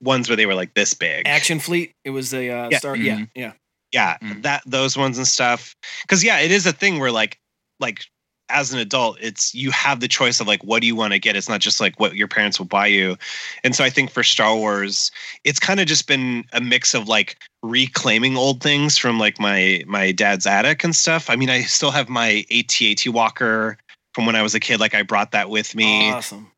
ones 0.00 0.28
where 0.28 0.36
they 0.36 0.46
were 0.46 0.54
like 0.54 0.74
this 0.74 0.94
big. 0.94 1.28
Action 1.28 1.60
Fleet. 1.60 1.92
It 2.04 2.10
was 2.10 2.30
the 2.30 2.50
uh, 2.50 2.68
Yeah. 2.70 2.78
star. 2.78 2.96
Yeah, 2.96 3.16
Mhm. 3.18 3.28
yeah. 3.34 3.52
yeah 3.92 4.16
Mm. 4.22 4.42
that 4.42 4.62
those 4.66 4.96
ones 4.96 5.18
and 5.18 5.26
stuff 5.26 5.74
because 6.02 6.24
yeah 6.24 6.38
it 6.40 6.50
is 6.50 6.64
a 6.66 6.72
thing 6.72 6.98
where 7.00 7.12
like 7.12 7.38
like 7.80 8.04
as 8.48 8.72
an 8.72 8.80
adult 8.80 9.16
it's 9.20 9.54
you 9.54 9.70
have 9.70 10.00
the 10.00 10.08
choice 10.08 10.40
of 10.40 10.46
like 10.48 10.62
what 10.64 10.80
do 10.80 10.86
you 10.88 10.96
want 10.96 11.12
to 11.12 11.18
get 11.20 11.36
it's 11.36 11.48
not 11.48 11.60
just 11.60 11.80
like 11.80 12.00
what 12.00 12.16
your 12.16 12.26
parents 12.26 12.58
will 12.58 12.66
buy 12.66 12.86
you 12.86 13.16
and 13.62 13.76
so 13.76 13.84
i 13.84 13.90
think 13.90 14.10
for 14.10 14.24
star 14.24 14.56
wars 14.56 15.12
it's 15.44 15.60
kind 15.60 15.78
of 15.78 15.86
just 15.86 16.08
been 16.08 16.44
a 16.52 16.60
mix 16.60 16.92
of 16.92 17.06
like 17.06 17.36
reclaiming 17.62 18.36
old 18.36 18.60
things 18.60 18.98
from 18.98 19.18
like 19.20 19.38
my 19.38 19.84
my 19.86 20.10
dad's 20.10 20.46
attic 20.46 20.82
and 20.82 20.96
stuff 20.96 21.30
i 21.30 21.36
mean 21.36 21.48
i 21.48 21.60
still 21.62 21.92
have 21.92 22.08
my 22.08 22.44
AT-AT 22.50 23.06
walker 23.08 23.78
from 24.14 24.26
when 24.26 24.36
i 24.36 24.42
was 24.42 24.54
a 24.54 24.60
kid 24.60 24.80
like 24.80 24.94
i 24.94 25.02
brought 25.02 25.32
that 25.32 25.48
with 25.50 25.74
me 25.74 26.10
Awesome. 26.10 26.50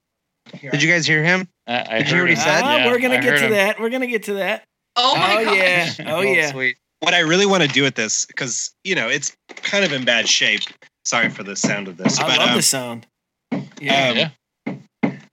did 0.60 0.82
you 0.82 0.90
guys 0.90 1.06
hear 1.06 1.22
him 1.22 1.48
I, 1.66 1.86
I 1.96 1.98
Did 1.98 2.08
you 2.10 2.14
heard 2.16 2.20
already 2.22 2.32
him. 2.34 2.40
said? 2.40 2.62
Ah, 2.64 2.76
Yeah, 2.78 2.86
we're 2.88 2.98
gonna 2.98 3.14
I 3.14 3.20
get 3.20 3.38
to 3.38 3.44
him. 3.44 3.50
that. 3.52 3.78
We're 3.78 3.88
gonna 3.90 4.08
get 4.08 4.24
to 4.24 4.34
that. 4.34 4.64
Oh 4.96 5.14
my 5.16 5.36
oh 5.40 5.44
god. 5.44 5.56
yeah. 5.56 5.94
Oh 6.08 6.20
yeah. 6.22 6.50
sweet. 6.50 6.76
what 6.98 7.14
i 7.14 7.20
really 7.20 7.46
want 7.46 7.62
to 7.62 7.68
do 7.68 7.82
with 7.84 7.94
this 7.94 8.26
because 8.26 8.74
you 8.82 8.96
know 8.96 9.08
it's 9.08 9.36
kind 9.48 9.84
of 9.84 9.92
in 9.92 10.04
bad 10.04 10.28
shape 10.28 10.62
sorry 11.04 11.28
for 11.30 11.44
the 11.44 11.54
sound 11.54 11.86
of 11.86 11.96
this 11.98 12.18
I 12.18 12.26
but 12.26 12.38
love 12.38 12.48
um, 12.50 12.56
the 12.56 12.62
sound. 12.62 13.06
Yeah. 13.80 14.08
Um, 14.08 14.16
Yeah. 14.16 14.30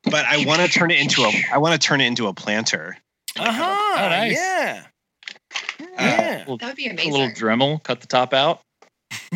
but 0.03 0.25
I 0.25 0.45
want 0.45 0.61
to 0.61 0.67
turn 0.67 0.91
it 0.91 0.99
into 0.99 1.23
a 1.23 1.31
I 1.51 1.57
want 1.57 1.73
to 1.81 1.85
turn 1.85 1.99
it 1.99 2.05
into 2.05 2.27
a 2.27 2.33
planter. 2.33 2.95
uh 3.39 3.51
huh. 3.51 3.63
Oh, 3.97 4.09
nice. 4.09 4.33
Yeah. 4.33 4.83
Uh, 5.81 5.85
Yeah. 5.97 6.37
Little- 6.39 6.57
That 6.57 6.67
would 6.67 6.75
be 6.75 6.85
amazing. 6.87 7.09
a 7.09 7.11
little 7.11 7.25
amazing. 7.27 7.43
Dremel, 7.47 7.83
cut 7.83 8.01
the 8.01 8.07
top 8.07 8.33
out. 8.35 8.61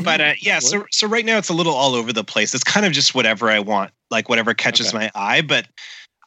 But 0.04 0.22
uh, 0.22 0.34
yeah, 0.40 0.60
so 0.60 0.86
so 0.92 1.08
right 1.08 1.26
now 1.26 1.38
it's 1.38 1.50
a 1.50 1.54
little 1.54 1.74
all 1.74 1.96
over 1.96 2.14
the 2.14 2.24
place. 2.24 2.54
It's 2.54 2.64
kind 2.64 2.86
of 2.86 2.92
just 2.92 3.16
whatever 3.16 3.50
I 3.50 3.60
want, 3.60 3.92
like 4.12 4.30
whatever 4.30 4.54
catches 4.54 4.88
Okay. 4.88 4.98
my 4.98 5.12
eye. 5.16 5.42
But 5.42 5.68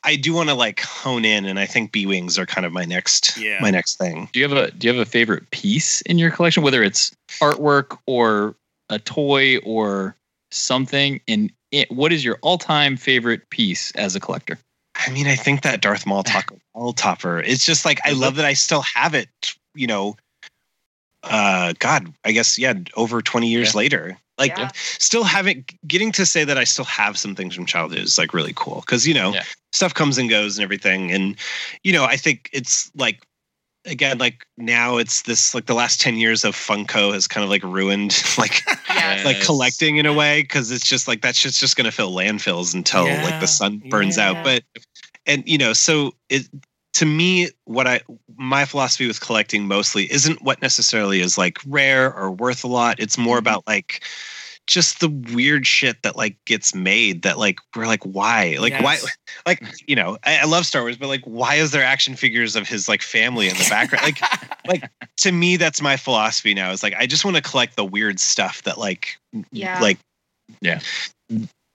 I 0.04 0.16
do 0.16 0.34
want 0.34 0.48
to 0.48 0.54
like 0.54 0.80
hone 0.80 1.24
in, 1.24 1.44
and 1.44 1.58
I 1.58 1.66
think 1.66 1.92
B 1.92 2.06
wings 2.06 2.38
are 2.38 2.46
kind 2.46 2.64
of 2.66 2.72
my 2.72 2.84
next 2.84 3.36
Yeah. 3.36 3.60
my 3.60 3.70
next 3.70 3.96
thing. 3.96 4.28
Do 4.32 4.40
you 4.40 4.48
have 4.48 4.56
a 4.56 4.70
Do 4.70 4.86
you 4.86 4.94
have 4.94 5.06
a 5.06 5.10
favorite 5.10 5.50
piece 5.50 6.00
in 6.02 6.18
your 6.18 6.30
collection, 6.30 6.62
whether 6.62 6.82
it's 6.82 7.12
artwork 7.40 7.98
or 8.06 8.54
a 8.88 8.98
toy 8.98 9.58
or 9.58 10.16
something? 10.50 11.20
And 11.26 11.52
it, 11.72 11.90
what 11.90 12.12
is 12.12 12.24
your 12.24 12.38
all 12.42 12.58
time 12.58 12.96
favorite 12.96 13.50
piece 13.50 13.90
as 13.92 14.14
a 14.14 14.20
collector? 14.20 14.58
I 14.94 15.10
mean, 15.10 15.26
I 15.26 15.36
think 15.36 15.62
that 15.62 15.82
Darth 15.82 16.06
Maul 16.06 16.22
taco 16.24 16.56
topper. 16.94 17.40
It's 17.40 17.66
just 17.66 17.84
like 17.84 18.00
I 18.04 18.12
love 18.12 18.36
that 18.36 18.44
I 18.44 18.52
still 18.52 18.82
have 18.82 19.14
it. 19.14 19.28
You 19.74 19.86
know, 19.86 20.16
uh, 21.30 21.74
God, 21.78 22.12
I 22.24 22.32
guess 22.32 22.58
yeah, 22.58 22.74
over 22.96 23.22
twenty 23.22 23.48
years 23.48 23.74
Yeah. 23.74 23.78
later, 23.78 24.18
like 24.38 24.56
Yeah. 24.56 24.70
still 24.74 25.24
having 25.24 25.64
getting 25.86 26.12
to 26.12 26.26
say 26.26 26.44
that 26.44 26.58
I 26.58 26.64
still 26.64 26.84
have 26.84 27.18
some 27.18 27.34
things 27.34 27.54
from 27.54 27.66
childhood 27.66 28.00
is 28.00 28.18
like 28.18 28.34
really 28.34 28.52
cool 28.54 28.80
because 28.80 29.06
you 29.06 29.14
know 29.14 29.32
Yeah. 29.32 29.44
stuff 29.72 29.94
comes 29.94 30.18
and 30.18 30.28
goes 30.30 30.58
and 30.58 30.64
everything, 30.64 31.10
and 31.12 31.36
you 31.84 31.92
know 31.92 32.04
I 32.04 32.16
think 32.16 32.50
it's 32.52 32.90
like 32.96 33.22
again 33.84 34.18
like 34.18 34.44
now 34.56 34.96
it's 34.96 35.22
this 35.22 35.54
like 35.54 35.66
the 35.66 35.74
last 35.74 36.00
10 36.00 36.16
years 36.16 36.44
of 36.44 36.56
funko 36.56 37.12
has 37.12 37.28
kind 37.28 37.44
of 37.44 37.50
like 37.50 37.62
ruined 37.62 38.20
like 38.38 38.62
Yeah. 38.88 39.22
like 39.24 39.40
collecting 39.42 39.98
in 39.98 40.06
a 40.06 40.12
way 40.12 40.42
because 40.42 40.72
it's 40.72 40.86
just 40.88 41.06
like 41.06 41.22
that 41.22 41.36
shit's 41.36 41.60
just 41.60 41.76
gonna 41.76 41.92
fill 41.92 42.12
landfills 42.12 42.74
until 42.74 43.06
like 43.22 43.38
the 43.38 43.46
sun 43.46 43.82
burns 43.88 44.16
yeah. 44.18 44.30
out 44.30 44.42
but 44.42 44.64
and 45.24 45.46
you 45.46 45.56
know 45.56 45.72
so 45.72 46.14
it 46.28 46.48
to 46.96 47.04
me 47.04 47.50
what 47.64 47.86
i 47.86 48.00
my 48.38 48.64
philosophy 48.64 49.06
with 49.06 49.20
collecting 49.20 49.66
mostly 49.66 50.10
isn't 50.10 50.40
what 50.42 50.62
necessarily 50.62 51.20
is 51.20 51.36
like 51.36 51.58
rare 51.66 52.12
or 52.14 52.30
worth 52.30 52.64
a 52.64 52.66
lot 52.68 52.98
it's 52.98 53.18
more 53.18 53.36
Mm-hmm. 53.36 53.46
about 53.48 53.66
like 53.66 54.02
just 54.66 55.00
the 55.00 55.10
weird 55.34 55.66
shit 55.66 56.02
that 56.02 56.16
like 56.16 56.42
gets 56.46 56.74
made 56.74 57.20
that 57.20 57.38
like 57.38 57.58
we're 57.76 57.86
like 57.86 58.02
why 58.04 58.56
like 58.60 58.80
why 58.80 58.98
like 59.46 59.62
you 59.86 59.94
know 59.94 60.16
I, 60.24 60.38
I 60.38 60.44
love 60.44 60.64
star 60.64 60.80
wars 60.82 60.96
but 60.96 61.08
like 61.08 61.20
why 61.24 61.56
is 61.56 61.70
there 61.70 61.84
action 61.84 62.16
figures 62.16 62.56
of 62.56 62.66
his 62.66 62.88
like 62.88 63.02
family 63.02 63.46
in 63.48 63.58
the 63.58 63.66
background 63.68 64.04
like 64.04 64.20
like 64.66 64.90
to 65.18 65.32
me 65.32 65.56
that's 65.58 65.82
my 65.82 65.98
philosophy 65.98 66.54
now 66.54 66.70
is 66.70 66.82
like 66.82 66.94
i 66.94 67.06
just 67.06 67.26
want 67.26 67.36
to 67.36 67.42
collect 67.42 67.76
the 67.76 67.84
weird 67.84 68.18
stuff 68.18 68.62
that 68.62 68.78
like 68.78 69.18
Yeah. 69.52 69.78
like 69.80 69.98
Yeah. 70.62 70.80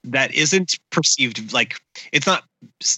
That 0.04 0.34
isn't 0.34 0.78
perceived 0.90 1.52
like 1.52 1.76
it's 2.12 2.26
not 2.26 2.42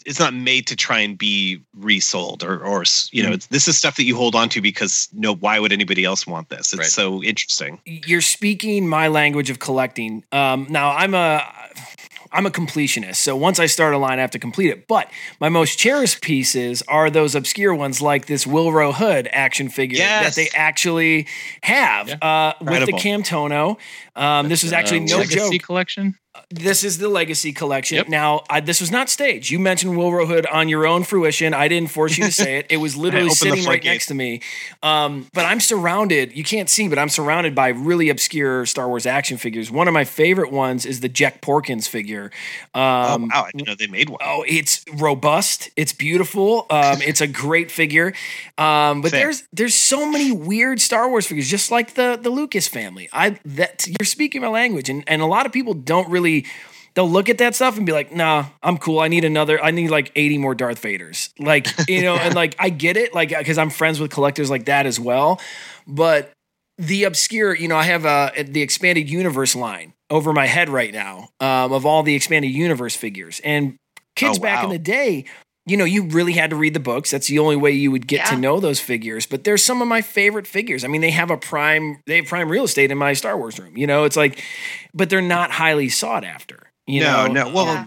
it's 0.07 0.19
not 0.19 0.33
made 0.35 0.67
to 0.69 0.77
try 0.77 1.01
and 1.01 1.19
be 1.19 1.61
resold 1.75 2.43
or 2.43 2.65
or 2.65 2.85
you 3.13 3.23
know 3.23 3.33
Mhm. 3.33 3.49
this 3.49 3.69
is 3.69 3.77
stuff 3.77 3.97
that 3.97 4.05
you 4.05 4.17
hold 4.17 4.35
on 4.35 4.49
to 4.51 4.61
because 4.63 5.09
no 5.13 5.35
why 5.35 5.59
would 5.59 5.73
anybody 5.73 6.05
else 6.05 6.27
want 6.27 6.49
this 6.51 6.73
it's 6.73 6.93
so 6.93 7.23
interesting 7.23 7.79
you're 7.85 8.21
speaking 8.23 8.89
my 8.89 9.09
language 9.09 9.51
of 9.51 9.59
collecting. 9.59 10.23
Um, 10.33 10.67
now 10.71 10.91
I'm 10.93 11.15
a 11.15 11.43
I'm 12.33 12.47
a 12.47 12.51
completionist, 12.51 13.17
so 13.17 13.37
once 13.37 13.61
I 13.61 13.67
start 13.67 13.95
a 13.95 13.99
line, 13.99 14.19
I 14.19 14.23
have 14.23 14.31
to 14.33 14.41
complete 14.41 14.69
it. 14.71 14.89
But 14.89 15.09
my 15.41 15.49
most 15.49 15.79
cherished 15.79 16.21
pieces 16.21 16.83
are 16.89 17.09
those 17.09 17.37
obscure 17.37 17.73
ones, 17.75 18.03
like 18.03 18.27
this 18.27 18.45
Willrow 18.45 18.93
Hood 18.93 19.29
action 19.33 19.69
figure 19.69 19.99
Yes. 19.99 20.25
that 20.25 20.35
they 20.43 20.49
actually 20.57 21.29
have 21.63 22.09
uh, 22.21 22.55
with 22.61 22.69
the 22.69 22.75
Incredible. 22.97 22.99
Camtono. 22.99 23.77
Um, 24.17 24.49
this 24.49 24.65
is 24.65 24.73
actually 24.73 25.01
Uh, 25.03 25.11
no 25.11 25.19
Legacy 25.19 25.59
joke. 25.59 25.63
collection. 25.63 26.17
This 26.51 26.85
is 26.85 26.99
the 26.99 27.09
Legacy 27.09 27.53
collection. 27.53 28.05
Now, 28.09 28.43
I, 28.51 28.61
this 28.61 28.81
was 28.81 28.91
not 28.91 29.09
staged. 29.09 29.51
You 29.51 29.59
mentioned 29.59 29.97
Willrow 29.97 30.27
Hood 30.27 30.47
on 30.47 30.69
your 30.69 30.87
own 30.87 31.05
fruition. 31.05 31.55
I 31.55 31.69
didn't 31.69 31.91
force 31.91 32.19
you 32.19 32.25
to 32.25 32.33
say 32.33 32.59
it. 32.59 32.67
It 32.71 32.79
was 32.79 32.97
literally 33.05 33.31
sitting 33.31 33.65
right 33.65 33.83
next 33.85 34.07
to 34.07 34.15
me. 34.15 34.41
Um, 34.83 35.29
but 35.33 35.45
I'm 35.45 35.61
surrounded. 35.61 36.37
You 36.37 36.43
can't 36.43 36.69
see, 36.69 36.89
but 36.89 36.99
I'm 36.99 37.09
surrounded 37.09 37.55
by 37.55 37.69
really 37.69 38.09
obscure 38.09 38.67
Star 38.67 38.89
Wars 38.89 39.07
action 39.07 39.37
figures. 39.37 39.71
One 39.71 39.87
of 39.87 39.95
my 39.95 40.05
favorite 40.05 40.51
ones 40.51 40.85
is 40.87 41.01
the 41.01 41.09
Jek 41.09 41.41
Porkins 41.41 41.89
figure. 41.89 42.33
Um, 42.75 42.81
oh 42.83 43.29
wow 43.33 43.45
i 43.45 43.51
didn't 43.53 43.69
know 43.69 43.75
they 43.77 43.87
made 43.87 44.09
one 44.09 44.19
Oh, 44.23 44.45
it's 44.47 44.85
robust. 44.95 45.71
It's 45.77 45.93
beautiful. 45.93 46.67
Um, 46.71 47.01
it's 47.03 47.21
a 47.21 47.27
great 47.29 47.71
figure. 47.71 48.13
Um, 48.59 49.03
but 49.03 49.13
there's 49.13 49.45
there's 49.53 49.75
so 49.75 50.11
many 50.11 50.33
weird 50.33 50.81
Star 50.81 51.09
Wars 51.09 51.27
figures, 51.27 51.49
just 51.49 51.71
like 51.71 51.95
the 51.95 52.19
the 52.21 52.31
Lucas 52.31 52.67
family. 52.67 53.09
I 53.13 53.39
that 53.45 53.87
you're 53.87 54.07
speaking 54.07 54.41
my 54.41 54.49
language, 54.49 54.89
and 54.89 55.05
and 55.07 55.23
a 55.23 55.27
lot 55.27 55.47
of 55.47 55.53
people 55.53 55.75
don't 55.75 56.09
really. 56.11 56.24
They'll 56.95 57.11
look 57.11 57.29
at 57.29 57.39
that 57.39 57.57
stuff 57.57 57.77
and 57.77 57.85
be 57.85 57.93
like, 57.93 58.13
"Nah, 58.13 58.47
I'm 58.63 58.79
cool. 58.79 59.01
I 59.01 59.09
need 59.09 59.25
another. 59.25 59.63
I 59.63 59.73
need 59.73 59.91
like 59.91 60.13
80 60.15 60.39
more 60.39 60.55
Darth 60.55 60.81
Vaders." 60.81 61.31
Like 61.39 61.67
you 61.89 62.03
know, 62.03 62.15
and 62.17 62.35
like 62.35 62.55
I 62.59 62.71
get 62.71 62.97
it, 62.97 63.15
like 63.15 63.31
because 63.31 63.59
I'm 63.59 63.71
friends 63.71 63.99
with 64.01 64.11
collectors 64.11 64.49
like 64.51 64.67
that 64.67 64.87
as 64.87 65.01
well. 65.01 65.41
But 65.87 66.31
the 66.79 67.05
obscure, 67.05 67.55
you 67.55 67.69
know, 67.69 67.77
I 67.77 67.85
have 67.85 68.07
uh, 68.07 68.31
the 68.37 68.63
expanded 68.63 69.11
universe 69.11 69.55
line 69.57 69.93
over 70.11 70.33
my 70.33 70.47
head 70.47 70.69
right 70.69 70.93
now 70.93 71.29
um, 71.41 71.73
of 71.73 71.85
all 71.87 72.03
the 72.03 72.15
expanded 72.15 72.51
universe 72.51 72.97
figures. 72.97 73.41
And 73.45 73.77
kids 74.17 74.39
Oh, 74.39 74.43
back 74.43 74.65
in 74.65 74.71
the 74.71 74.79
day, 74.79 75.25
you 75.67 75.77
know, 75.77 75.85
you 75.85 76.05
really 76.05 76.33
had 76.35 76.51
to 76.51 76.57
read 76.57 76.75
the 76.75 76.81
books. 76.81 77.11
That's 77.11 77.27
the 77.29 77.39
only 77.39 77.57
way 77.57 77.71
you 77.73 77.91
would 77.91 78.07
get 78.07 78.27
to 78.27 78.37
know 78.37 78.61
those 78.61 78.81
figures. 78.81 79.27
But 79.27 79.45
there's 79.45 79.65
some 79.65 79.81
of 79.81 79.89
my 79.89 80.03
favorite 80.03 80.47
figures. 80.47 80.85
I 80.85 80.89
mean, 80.89 81.01
they 81.01 81.11
have 81.11 81.31
a 81.31 81.37
prime, 81.39 82.03
they 82.07 82.17
have 82.17 82.27
prime 82.27 82.49
real 82.51 82.65
estate 82.65 82.91
in 82.91 82.99
my 82.99 83.13
Star 83.15 83.37
Wars 83.39 83.59
room. 83.59 83.77
You 83.77 83.87
know, 83.87 84.05
it's 84.05 84.17
like, 84.17 84.43
but 84.93 85.09
they're 85.11 85.23
not 85.23 85.51
highly 85.51 85.89
sought 85.89 86.25
after. 86.25 86.71
You 86.87 87.01
no 87.01 87.27
know? 87.29 87.33
no 87.45 87.53
well 87.55 87.65
Yeah. 87.67 87.87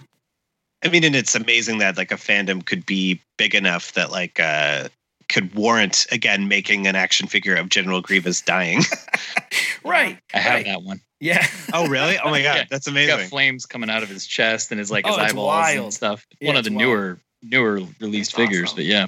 i 0.84 0.90
mean 0.90 1.04
and 1.04 1.16
it's 1.16 1.36
amazing 1.36 1.78
that 1.80 1.98
like 1.98 2.12
a 2.12 2.16
fandom 2.16 2.66
could 2.66 2.84
be 2.86 3.22
big 3.38 3.54
enough 3.54 3.94
that 3.94 4.12
like 4.12 4.40
uh 4.40 4.88
could 5.30 5.54
warrant 5.54 6.08
again 6.12 6.48
making 6.48 6.88
an 6.88 6.96
action 6.96 7.28
figure 7.28 7.56
of 7.56 7.70
general 7.70 8.02
grievous 8.02 8.42
dying 8.42 8.82
right. 9.84 10.18
I 10.34 10.38
have 10.40 10.54
right. 10.54 10.66
that 10.66 10.82
one. 10.84 11.00
Yeah. 11.20 11.46
oh 11.74 11.88
really 11.88 12.18
oh 12.24 12.30
my 12.32 12.42
god 12.44 12.56
Yeah. 12.56 12.64
that's 12.70 12.88
He's 12.88 13.08
got 13.08 13.14
amazing 13.16 13.30
flames 13.30 13.66
coming 13.68 13.90
out 13.90 14.02
of 14.04 14.10
his 14.10 14.26
chest 14.26 14.72
and 14.72 14.80
his 14.80 14.90
like 14.90 15.06
his 15.06 15.16
Oh, 15.16 15.20
eyeballs 15.20 15.48
wild. 15.48 15.84
and 15.86 15.94
stuff. 15.94 16.26
Yeah, 16.40 16.48
One 16.48 16.58
of 16.58 16.64
the 16.64 16.72
wild. 16.72 16.80
newer 16.82 17.20
newer 17.42 17.82
released 18.00 18.36
figures, 18.36 18.74
but 18.74 18.86
yeah. 18.86 19.08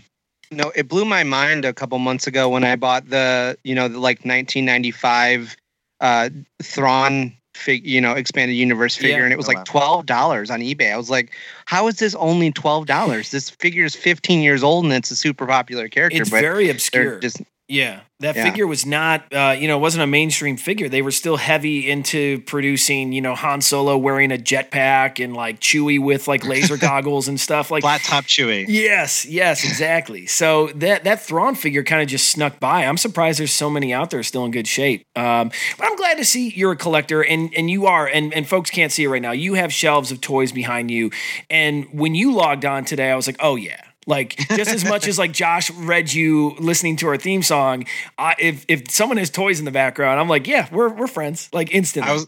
No, 0.51 0.71
it 0.75 0.87
blew 0.87 1.05
my 1.05 1.23
mind 1.23 1.63
a 1.65 1.73
couple 1.73 1.99
months 1.99 2.25
ago 2.25 2.49
when 2.49 2.63
I 2.63 2.75
bought 2.75 3.09
the, 3.09 3.57
you 3.63 3.75
know, 3.75 3.87
the 3.87 3.99
like 3.99 4.19
1995 4.25 5.55
uh 6.01 6.29
Thrawn 6.63 7.33
fig, 7.55 7.85
you 7.85 7.99
know, 7.99 8.13
expanded 8.13 8.55
universe 8.55 8.95
figure, 8.95 9.17
Yeah. 9.17 9.23
and 9.25 9.33
it 9.33 9.35
was 9.37 9.47
Oh, 9.49 9.53
like 9.53 9.65
twelve 9.65 10.05
dollars 10.05 10.49
on 10.49 10.61
eBay. 10.61 10.93
I 10.93 10.97
was 10.97 11.09
like, 11.09 11.35
how 11.65 11.87
is 11.87 11.95
this 11.97 12.15
only 12.15 12.51
twelve 12.51 12.85
dollars? 12.85 13.31
This 13.31 13.49
figure 13.49 13.83
is 13.85 13.95
15 13.95 14.41
years 14.41 14.63
old 14.63 14.85
and 14.85 14.93
it's 14.93 15.11
a 15.11 15.15
super 15.15 15.45
popular 15.45 15.87
character. 15.89 16.21
It's 16.21 16.29
but 16.31 16.41
very 16.41 16.69
obscure. 16.69 17.19
Just 17.19 17.41
Yeah, 17.71 17.99
that 18.19 18.35
Yeah. 18.35 18.45
figure 18.45 18.65
was 18.65 18.83
not, 18.83 19.31
uh, 19.31 19.55
you 19.57 19.67
know, 19.67 19.77
it 19.77 19.79
wasn't 19.81 20.01
a 20.03 20.07
mainstream 20.07 20.57
figure. 20.57 20.89
They 20.89 21.03
were 21.03 21.11
still 21.11 21.37
heavy 21.37 21.87
into 21.87 22.39
producing, 22.47 23.13
you 23.13 23.21
know, 23.21 23.35
Han 23.35 23.61
Solo 23.61 23.95
wearing 23.95 24.31
a 24.31 24.37
jetpack 24.37 25.23
and 25.23 25.35
like 25.35 25.59
Chewie 25.59 25.99
with 26.01 26.27
like 26.27 26.43
laser 26.43 26.77
goggles 26.89 27.27
and 27.27 27.39
stuff. 27.39 27.69
Like, 27.69 27.81
flat 27.83 28.01
top 28.01 28.23
chewy 28.25 28.65
yes, 28.67 29.23
yes, 29.23 29.63
exactly. 29.63 30.25
So 30.25 30.71
that 30.75 31.03
that 31.03 31.21
Thrawn 31.21 31.53
figure 31.53 31.83
kind 31.83 32.01
of 32.01 32.07
just 32.07 32.31
snuck 32.31 32.59
by. 32.59 32.85
I'm 32.85 32.97
surprised 32.97 33.39
there's 33.39 33.53
so 33.53 33.69
many 33.69 33.93
out 33.93 34.09
there 34.09 34.23
still 34.23 34.45
in 34.45 34.51
good 34.51 34.67
shape. 34.67 35.05
Um, 35.15 35.51
but 35.77 35.85
I'm 35.85 35.95
glad 35.95 36.17
to 36.17 36.25
see 36.25 36.49
you're 36.49 36.71
a 36.71 36.75
collector 36.75 37.21
and 37.23 37.53
and 37.55 37.69
you 37.69 37.85
are, 37.85 38.07
and 38.07 38.33
and 38.33 38.47
folks 38.47 38.71
can't 38.71 38.91
see 38.91 39.03
it 39.03 39.09
right 39.09 39.21
now. 39.21 39.31
You 39.31 39.53
have 39.53 39.71
shelves 39.71 40.11
of 40.11 40.21
toys 40.21 40.51
behind 40.51 40.89
you, 40.89 41.11
and 41.51 41.85
when 41.93 42.15
you 42.15 42.33
logged 42.33 42.65
on 42.65 42.83
today, 42.83 43.11
I 43.11 43.15
was 43.15 43.27
like, 43.27 43.37
oh 43.39 43.55
yeah. 43.55 43.81
Like 44.09 44.35
just 44.49 44.71
as 44.71 44.83
much 44.83 45.07
as 45.07 45.19
like 45.19 45.31
Josh 45.31 45.69
read 45.71 46.11
you 46.11 46.55
listening 46.59 46.95
to 46.97 47.07
our 47.07 47.17
theme 47.17 47.43
song, 47.43 47.85
I, 48.17 48.33
if 48.39 48.65
if 48.67 48.89
someone 48.89 49.17
has 49.17 49.29
toys 49.29 49.59
in 49.59 49.65
the 49.65 49.71
background, 49.71 50.19
I'm 50.19 50.27
like, 50.27 50.47
yeah, 50.47 50.67
we're 50.71 50.89
we're 50.89 51.05
friends. 51.07 51.47
Like 51.53 51.71
instantly. 51.73 52.09
I 52.09 52.13
was 52.13 52.27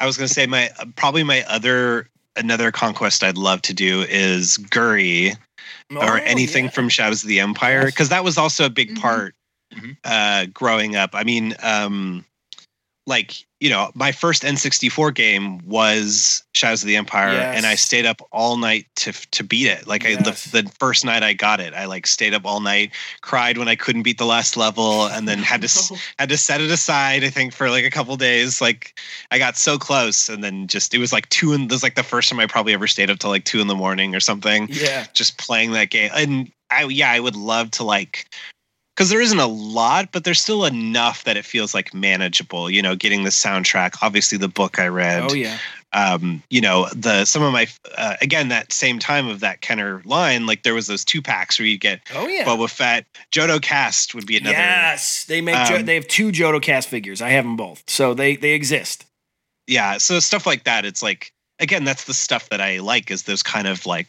I 0.00 0.06
was 0.06 0.16
gonna 0.16 0.28
say 0.28 0.46
my 0.46 0.70
probably 0.96 1.24
my 1.24 1.44
other 1.46 2.08
another 2.34 2.72
conquest 2.72 3.22
I'd 3.22 3.36
love 3.36 3.60
to 3.62 3.74
do 3.74 4.02
is 4.08 4.56
Guri 4.56 5.36
Oh, 5.90 5.96
or 5.98 6.18
anything 6.18 6.64
yeah. 6.64 6.70
from 6.70 6.88
Shadows 6.88 7.22
of 7.24 7.28
the 7.28 7.40
Empire 7.40 7.84
because 7.84 8.08
that 8.08 8.24
was 8.24 8.38
also 8.38 8.64
a 8.64 8.70
big 8.70 8.94
Mhm. 8.94 9.00
part 9.00 9.34
Mhm. 9.74 9.96
uh, 10.04 10.46
growing 10.46 10.96
up. 10.96 11.10
I 11.14 11.24
mean, 11.24 11.54
um, 11.62 12.24
like 13.08 13.44
you 13.60 13.70
know, 13.70 13.90
my 13.94 14.12
first 14.12 14.44
N64 14.44 15.12
game 15.12 15.58
was 15.66 16.44
Shadows 16.54 16.84
of 16.84 16.86
the 16.86 16.94
Empire, 16.94 17.30
and 17.30 17.66
I 17.66 17.74
stayed 17.74 18.06
up 18.06 18.22
all 18.30 18.56
night 18.56 18.86
to 18.96 19.12
to 19.12 19.42
beat 19.42 19.66
it. 19.66 19.88
Like 19.88 20.04
Yes. 20.04 20.20
I, 20.20 20.22
the 20.22 20.62
the 20.62 20.70
first 20.78 21.04
night 21.04 21.24
I 21.24 21.32
got 21.32 21.58
it, 21.58 21.74
I 21.74 21.86
like 21.86 22.06
stayed 22.06 22.34
up 22.34 22.46
all 22.46 22.60
night, 22.60 22.92
cried 23.22 23.58
when 23.58 23.66
I 23.66 23.74
couldn't 23.74 24.04
beat 24.04 24.18
the 24.18 24.26
last 24.26 24.56
level, 24.56 25.06
and 25.08 25.26
then 25.26 25.38
had 25.38 25.62
to 25.62 25.96
had 26.20 26.28
to 26.28 26.36
set 26.36 26.60
it 26.60 26.70
aside. 26.70 27.24
I 27.24 27.30
think 27.30 27.52
for 27.52 27.68
like 27.68 27.84
a 27.84 27.90
couple 27.90 28.16
days. 28.16 28.60
Like 28.60 29.00
I 29.32 29.38
got 29.38 29.56
so 29.56 29.76
close, 29.76 30.28
and 30.28 30.44
then 30.44 30.68
just 30.68 30.94
it 30.94 30.98
was 30.98 31.12
like 31.12 31.28
two. 31.30 31.52
And 31.52 31.68
this 31.68 31.76
was 31.76 31.82
like 31.82 31.96
the 31.96 32.04
first 32.04 32.28
time 32.28 32.38
I 32.38 32.46
probably 32.46 32.74
ever 32.74 32.86
stayed 32.86 33.10
up 33.10 33.18
till 33.18 33.30
like 33.30 33.44
two 33.44 33.60
in 33.60 33.66
the 33.66 33.74
morning 33.74 34.14
or 34.14 34.20
something 34.20 34.68
yeah. 34.70 35.06
just 35.14 35.38
playing 35.38 35.72
that 35.72 35.90
game. 35.90 36.10
And 36.14 36.52
I 36.70 36.84
yeah, 36.84 37.10
I 37.10 37.18
would 37.18 37.36
love 37.36 37.72
to 37.72 37.82
like 37.82 38.28
because 38.98 39.10
there 39.10 39.20
isn't 39.20 39.38
a 39.38 39.46
lot, 39.46 40.10
but 40.10 40.24
there's 40.24 40.40
still 40.40 40.64
enough 40.64 41.22
that 41.22 41.36
it 41.36 41.44
feels 41.44 41.72
like 41.72 41.94
manageable. 41.94 42.68
You 42.68 42.82
know, 42.82 42.96
getting 42.96 43.22
the 43.22 43.30
soundtrack, 43.30 43.94
obviously 44.02 44.38
the 44.38 44.48
book 44.48 44.80
I 44.80 44.88
read. 44.88 45.22
Oh 45.30 45.34
yeah. 45.34 45.56
Um, 45.92 46.42
you 46.50 46.60
know, 46.60 46.88
the 46.96 47.24
some 47.24 47.42
of 47.44 47.52
my 47.52 47.68
uh, 47.96 48.16
again 48.20 48.48
that 48.48 48.72
same 48.72 48.98
time 48.98 49.28
of 49.28 49.38
that 49.40 49.60
Kenner 49.60 50.02
line, 50.04 50.46
like 50.46 50.64
there 50.64 50.74
was 50.74 50.88
those 50.88 51.04
two 51.04 51.22
packs 51.22 51.60
where 51.60 51.66
you 51.68 51.78
get 51.78 52.00
Oh 52.12 52.26
yeah. 52.26 52.44
Boba 52.44 52.68
Fett, 52.68 53.06
Jodo 53.30 53.62
Kast 53.62 54.16
would 54.16 54.26
be 54.26 54.36
another. 54.36 54.56
Yes, 54.56 55.24
they 55.26 55.40
make. 55.40 55.54
Jo- 55.68 55.76
Um, 55.76 55.84
they 55.86 55.94
have 55.94 56.08
two 56.08 56.32
Jodo 56.32 56.60
Kast 56.60 56.88
figures. 56.88 57.22
I 57.22 57.30
have 57.30 57.44
them 57.44 57.56
both, 57.56 57.84
so 57.86 58.14
they 58.14 58.34
they 58.36 58.50
exist. 58.54 59.04
yeah 59.68 59.96
so 59.98 60.18
stuff 60.18 60.44
like 60.46 60.64
that 60.64 60.84
it's 60.84 61.02
like 61.02 61.32
again 61.60 61.84
that's 61.84 62.04
the 62.04 62.14
stuff 62.14 62.48
that 62.48 62.60
i 62.60 62.78
like 62.78 63.10
is 63.10 63.24
those 63.24 63.42
kind 63.42 63.66
of 63.68 63.84
like 63.86 64.08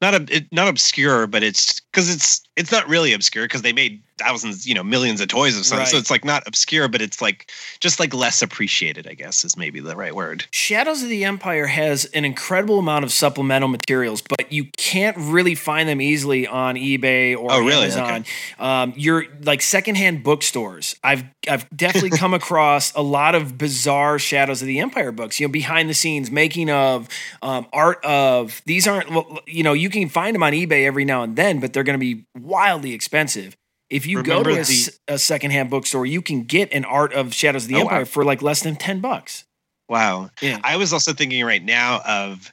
not 0.00 0.14
a 0.14 0.46
not 0.52 0.68
obscure 0.68 1.26
but 1.26 1.42
it's 1.42 1.80
because 1.80 2.08
it's 2.14 2.40
it's 2.56 2.72
not 2.72 2.88
really 2.88 3.12
obscure 3.12 3.44
because 3.44 3.62
they 3.62 3.72
made 3.72 4.02
thousands 4.18 4.66
you 4.66 4.74
know 4.74 4.82
millions 4.82 5.20
of 5.20 5.28
toys 5.28 5.56
of 5.58 5.66
something 5.66 5.86
so 5.86 5.92
Right. 5.96 6.00
it's 6.00 6.10
like 6.10 6.24
not 6.24 6.42
obscure 6.46 6.88
but 6.88 7.02
it's 7.02 7.20
like 7.20 7.50
just 7.80 8.00
like 8.00 8.14
less 8.14 8.40
appreciated 8.40 9.06
i 9.06 9.12
guess 9.12 9.44
is 9.44 9.58
maybe 9.58 9.78
the 9.80 9.94
right 9.94 10.14
word 10.14 10.46
Shadows 10.52 11.02
of 11.02 11.08
the 11.10 11.24
Empire 11.24 11.66
has 11.66 12.06
an 12.06 12.24
incredible 12.24 12.78
amount 12.78 13.04
of 13.04 13.12
supplemental 13.12 13.68
materials, 13.68 14.20
but 14.22 14.50
you 14.52 14.64
can't 14.76 15.16
really 15.16 15.54
find 15.54 15.88
them 15.88 16.00
easily 16.00 16.46
on 16.46 16.74
eBay 16.76 17.36
or 17.36 17.52
Oh, 17.52 17.60
really? 17.60 17.84
Amazon. 17.90 18.24
Um, 18.58 18.92
you're 18.96 19.24
like 19.42 19.62
secondhand 19.62 20.22
bookstores. 20.24 20.96
I've 21.04 21.24
I've 21.48 21.68
definitely 21.76 22.10
come 22.10 22.34
across 22.42 22.92
a 22.94 23.02
lot 23.02 23.34
of 23.34 23.56
bizarre 23.58 24.18
Shadows 24.18 24.60
of 24.62 24.66
the 24.66 24.80
Empire 24.80 25.12
books. 25.12 25.38
You 25.38 25.46
know, 25.46 25.52
behind 25.52 25.88
the 25.88 25.94
scenes, 25.94 26.30
making 26.30 26.68
of, 26.70 27.08
um, 27.42 27.66
art 27.72 28.04
of. 28.04 28.60
These 28.66 28.88
aren't 28.88 29.10
well, 29.10 29.40
you 29.46 29.62
know 29.62 29.72
you 29.72 29.88
can 29.90 30.08
find 30.08 30.34
them 30.34 30.42
on 30.42 30.52
eBay 30.52 30.84
every 30.86 31.04
now 31.04 31.22
and 31.22 31.36
then, 31.36 31.60
but 31.60 31.72
they're 31.72 31.84
going 31.84 31.98
to 31.98 32.14
be 32.14 32.24
wildly 32.46 32.92
expensive. 32.94 33.56
If 33.90 34.06
you 34.06 34.22
go 34.22 34.42
to 34.42 34.50
a, 34.50 34.54
the- 34.54 34.60
s- 34.60 34.98
a 35.08 35.18
secondhand 35.18 35.70
bookstore, 35.70 36.06
you 36.06 36.20
can 36.22 36.42
get 36.42 36.72
an 36.72 36.84
art 36.84 37.12
of 37.12 37.32
Shadows 37.34 37.64
of 37.64 37.68
the 37.68 37.74
Oh, 37.76 37.78
wow. 37.78 37.84
Empire 37.84 38.04
for 38.04 38.24
like 38.24 38.42
less 38.42 38.62
than 38.62 38.76
ten 38.76 39.00
bucks. 39.00 39.44
wow 39.88 40.30
Yeah. 40.42 40.58
i 40.64 40.76
was 40.76 40.92
also 40.92 41.12
thinking 41.12 41.44
right 41.44 41.62
now 41.64 42.00
of 42.04 42.52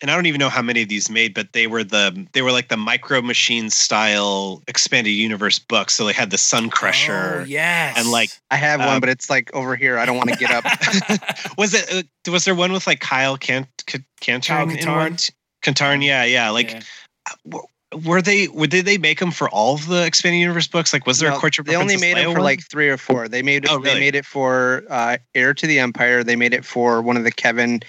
and 0.00 0.08
i 0.10 0.14
don't 0.14 0.26
even 0.26 0.38
know 0.38 0.48
how 0.48 0.62
many 0.62 0.82
of 0.82 0.88
these 0.88 1.10
made 1.10 1.34
but 1.34 1.48
they 1.52 1.66
were 1.66 1.82
the 1.82 2.24
they 2.34 2.42
were 2.42 2.52
like 2.52 2.68
the 2.68 2.76
micro 2.76 3.20
machine 3.20 3.68
style 3.70 4.62
expanded 4.68 5.12
universe 5.12 5.58
books 5.58 5.94
so 5.94 6.06
they 6.06 6.12
had 6.12 6.30
the 6.30 6.38
sun 6.38 6.70
crusher 6.70 7.40
Oh, 7.40 7.44
yes. 7.44 7.98
and 7.98 8.12
like 8.12 8.30
I 8.52 8.56
have 8.56 8.80
Um, 8.80 8.86
one, 8.86 9.00
but 9.00 9.08
it's 9.08 9.28
like 9.28 9.52
over 9.54 9.74
here. 9.74 9.98
I 9.98 10.04
don't 10.06 10.16
want 10.16 10.30
to 10.30 10.36
get 10.36 10.50
up. 10.52 10.64
was 11.58 11.74
it 11.74 11.90
uh, 11.92 12.30
was 12.30 12.44
there 12.44 12.54
one 12.54 12.70
with 12.70 12.86
like 12.86 13.00
Kyle 13.00 13.36
Kant 13.36 13.66
K- 13.86 13.98
Kyle 14.20 14.38
Kantarn 14.38 14.70
in 14.70 14.76
Katarn? 14.78 14.96
one? 14.96 15.16
Kantarn, 15.64 16.04
yeah, 16.04 16.22
yeah. 16.24 16.50
Like, 16.50 16.70
Yeah. 16.72 17.60
Were 18.04 18.22
they? 18.22 18.48
Were, 18.48 18.66
did 18.66 18.86
they 18.86 18.98
make 18.98 19.18
them 19.20 19.30
for 19.30 19.48
all 19.50 19.74
of 19.74 19.86
the 19.86 20.04
expanded 20.04 20.40
universe 20.40 20.66
books? 20.66 20.92
Like, 20.92 21.06
was 21.06 21.18
there 21.18 21.30
No, 21.30 21.36
a 21.36 21.40
Courtship 21.40 21.66
they 21.66 21.76
only 21.76 21.96
made 21.96 22.16
it 22.18 22.24
for 22.24 22.30
one? 22.30 22.42
like 22.42 22.62
three 22.62 22.88
or 22.88 22.96
four. 22.96 23.28
They 23.28 23.42
made 23.42 23.64
it. 23.64 23.70
Oh, 23.70 23.78
They 23.78 23.98
made 23.98 24.14
it 24.14 24.24
for 24.26 24.84
uh, 24.88 25.18
Heir 25.34 25.54
to 25.54 25.66
the 25.66 25.78
Empire. 25.78 26.24
They 26.24 26.36
made 26.36 26.54
it 26.54 26.64
for 26.64 27.02
one 27.02 27.16
of 27.16 27.24
the 27.24 27.32
Kevin 27.32 27.82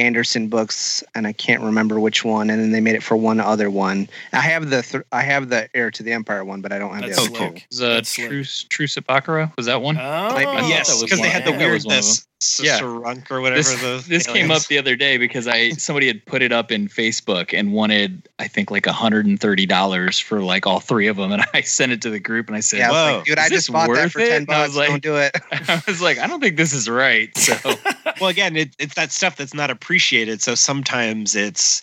Anderson 0.00 0.48
books, 0.48 1.04
and 1.14 1.26
I 1.26 1.32
can't 1.32 1.62
remember 1.62 2.00
which 2.00 2.24
one. 2.24 2.50
And 2.50 2.60
then 2.60 2.72
they 2.72 2.80
made 2.80 2.94
it 2.94 3.02
for 3.02 3.16
one 3.16 3.38
other 3.40 3.70
one. 3.70 4.08
I 4.32 4.40
have 4.40 4.70
the 4.70 4.82
th- 4.82 5.04
I 5.12 5.22
have 5.22 5.48
the 5.48 5.68
Heir 5.74 5.90
to 5.92 6.02
the 6.02 6.12
Empire 6.12 6.44
one, 6.44 6.60
but 6.60 6.72
I 6.72 6.78
don't 6.78 6.94
have 6.94 7.02
That's 7.02 7.16
the 7.16 7.36
other 7.36 7.36
slick. 7.50 7.66
two. 7.70 7.82
Was 7.82 7.82
uh, 7.82 8.00
True 8.28 8.44
Truce 8.44 8.96
at 8.96 9.06
Bakura? 9.06 9.56
Was 9.56 9.66
that 9.66 9.82
one? 9.82 9.96
Oh, 9.96 10.00
Might 10.00 10.60
be. 10.62 10.68
Yes, 10.68 11.02
because 11.02 11.20
they 11.20 11.28
had 11.28 11.44
the 11.44 11.50
I 11.50 11.52
thought 11.52 11.58
that 11.58 11.64
weird 11.66 11.72
was 11.74 11.86
one 11.86 11.94
of 11.96 12.02
this 12.02 12.18
them. 12.20 12.26
Yeah. 12.62 12.78
Ssi-ruuk 12.80 13.30
or 13.30 13.42
whatever. 13.42 13.56
This, 13.58 13.80
the 13.82 14.02
this 14.08 14.26
came 14.26 14.50
up 14.50 14.62
the 14.64 14.78
other 14.78 14.96
day 14.96 15.18
because 15.18 15.46
I 15.46 15.70
somebody 15.72 16.06
had 16.06 16.24
put 16.24 16.40
it 16.40 16.52
up 16.52 16.72
in 16.72 16.88
Facebook 16.88 17.52
and 17.52 17.74
wanted 17.74 18.26
I 18.38 18.48
think 18.48 18.70
like 18.70 18.86
hundred 18.86 19.26
and 19.26 19.38
thirty 19.38 19.66
dollars 19.66 20.18
for 20.18 20.40
like 20.40 20.66
all 20.66 20.80
three 20.80 21.06
of 21.06 21.18
them, 21.18 21.32
and 21.32 21.44
I 21.52 21.60
sent 21.60 21.92
it 21.92 22.00
to 22.00 22.08
the 22.10 22.18
group 22.18 22.46
and 22.46 22.56
I 22.56 22.60
said, 22.60 22.78
Yeah, 22.78 22.92
I 22.92 22.92
Whoa. 23.10 23.16
like, 23.18 23.24
dude, 23.26 23.38
Is 23.38 23.44
I 23.44 23.48
just 23.50 23.70
bought 23.70 23.94
that 23.94 24.10
for 24.10 24.20
it? 24.20 24.28
ten 24.28 24.36
And 24.44 24.50
I 24.50 24.62
was 24.62 24.74
bucks. 24.74 24.76
like- 24.78 24.88
don't 24.88 25.02
do 25.02 25.16
it. 25.16 25.36
I 25.68 25.82
was 25.86 26.00
like, 26.00 26.16
I 26.18 26.26
don't 26.26 26.40
think 26.40 26.56
this 26.56 26.72
is 26.72 26.88
right. 26.88 27.36
So 27.36 27.54
well 28.22 28.30
again 28.30 28.56
it, 28.56 28.74
it's 28.78 28.94
that 28.94 29.12
stuff 29.12 29.36
that's 29.36 29.52
not 29.52 29.68
appreciated. 29.90 30.40
So 30.40 30.54
sometimes 30.54 31.34
it's 31.34 31.82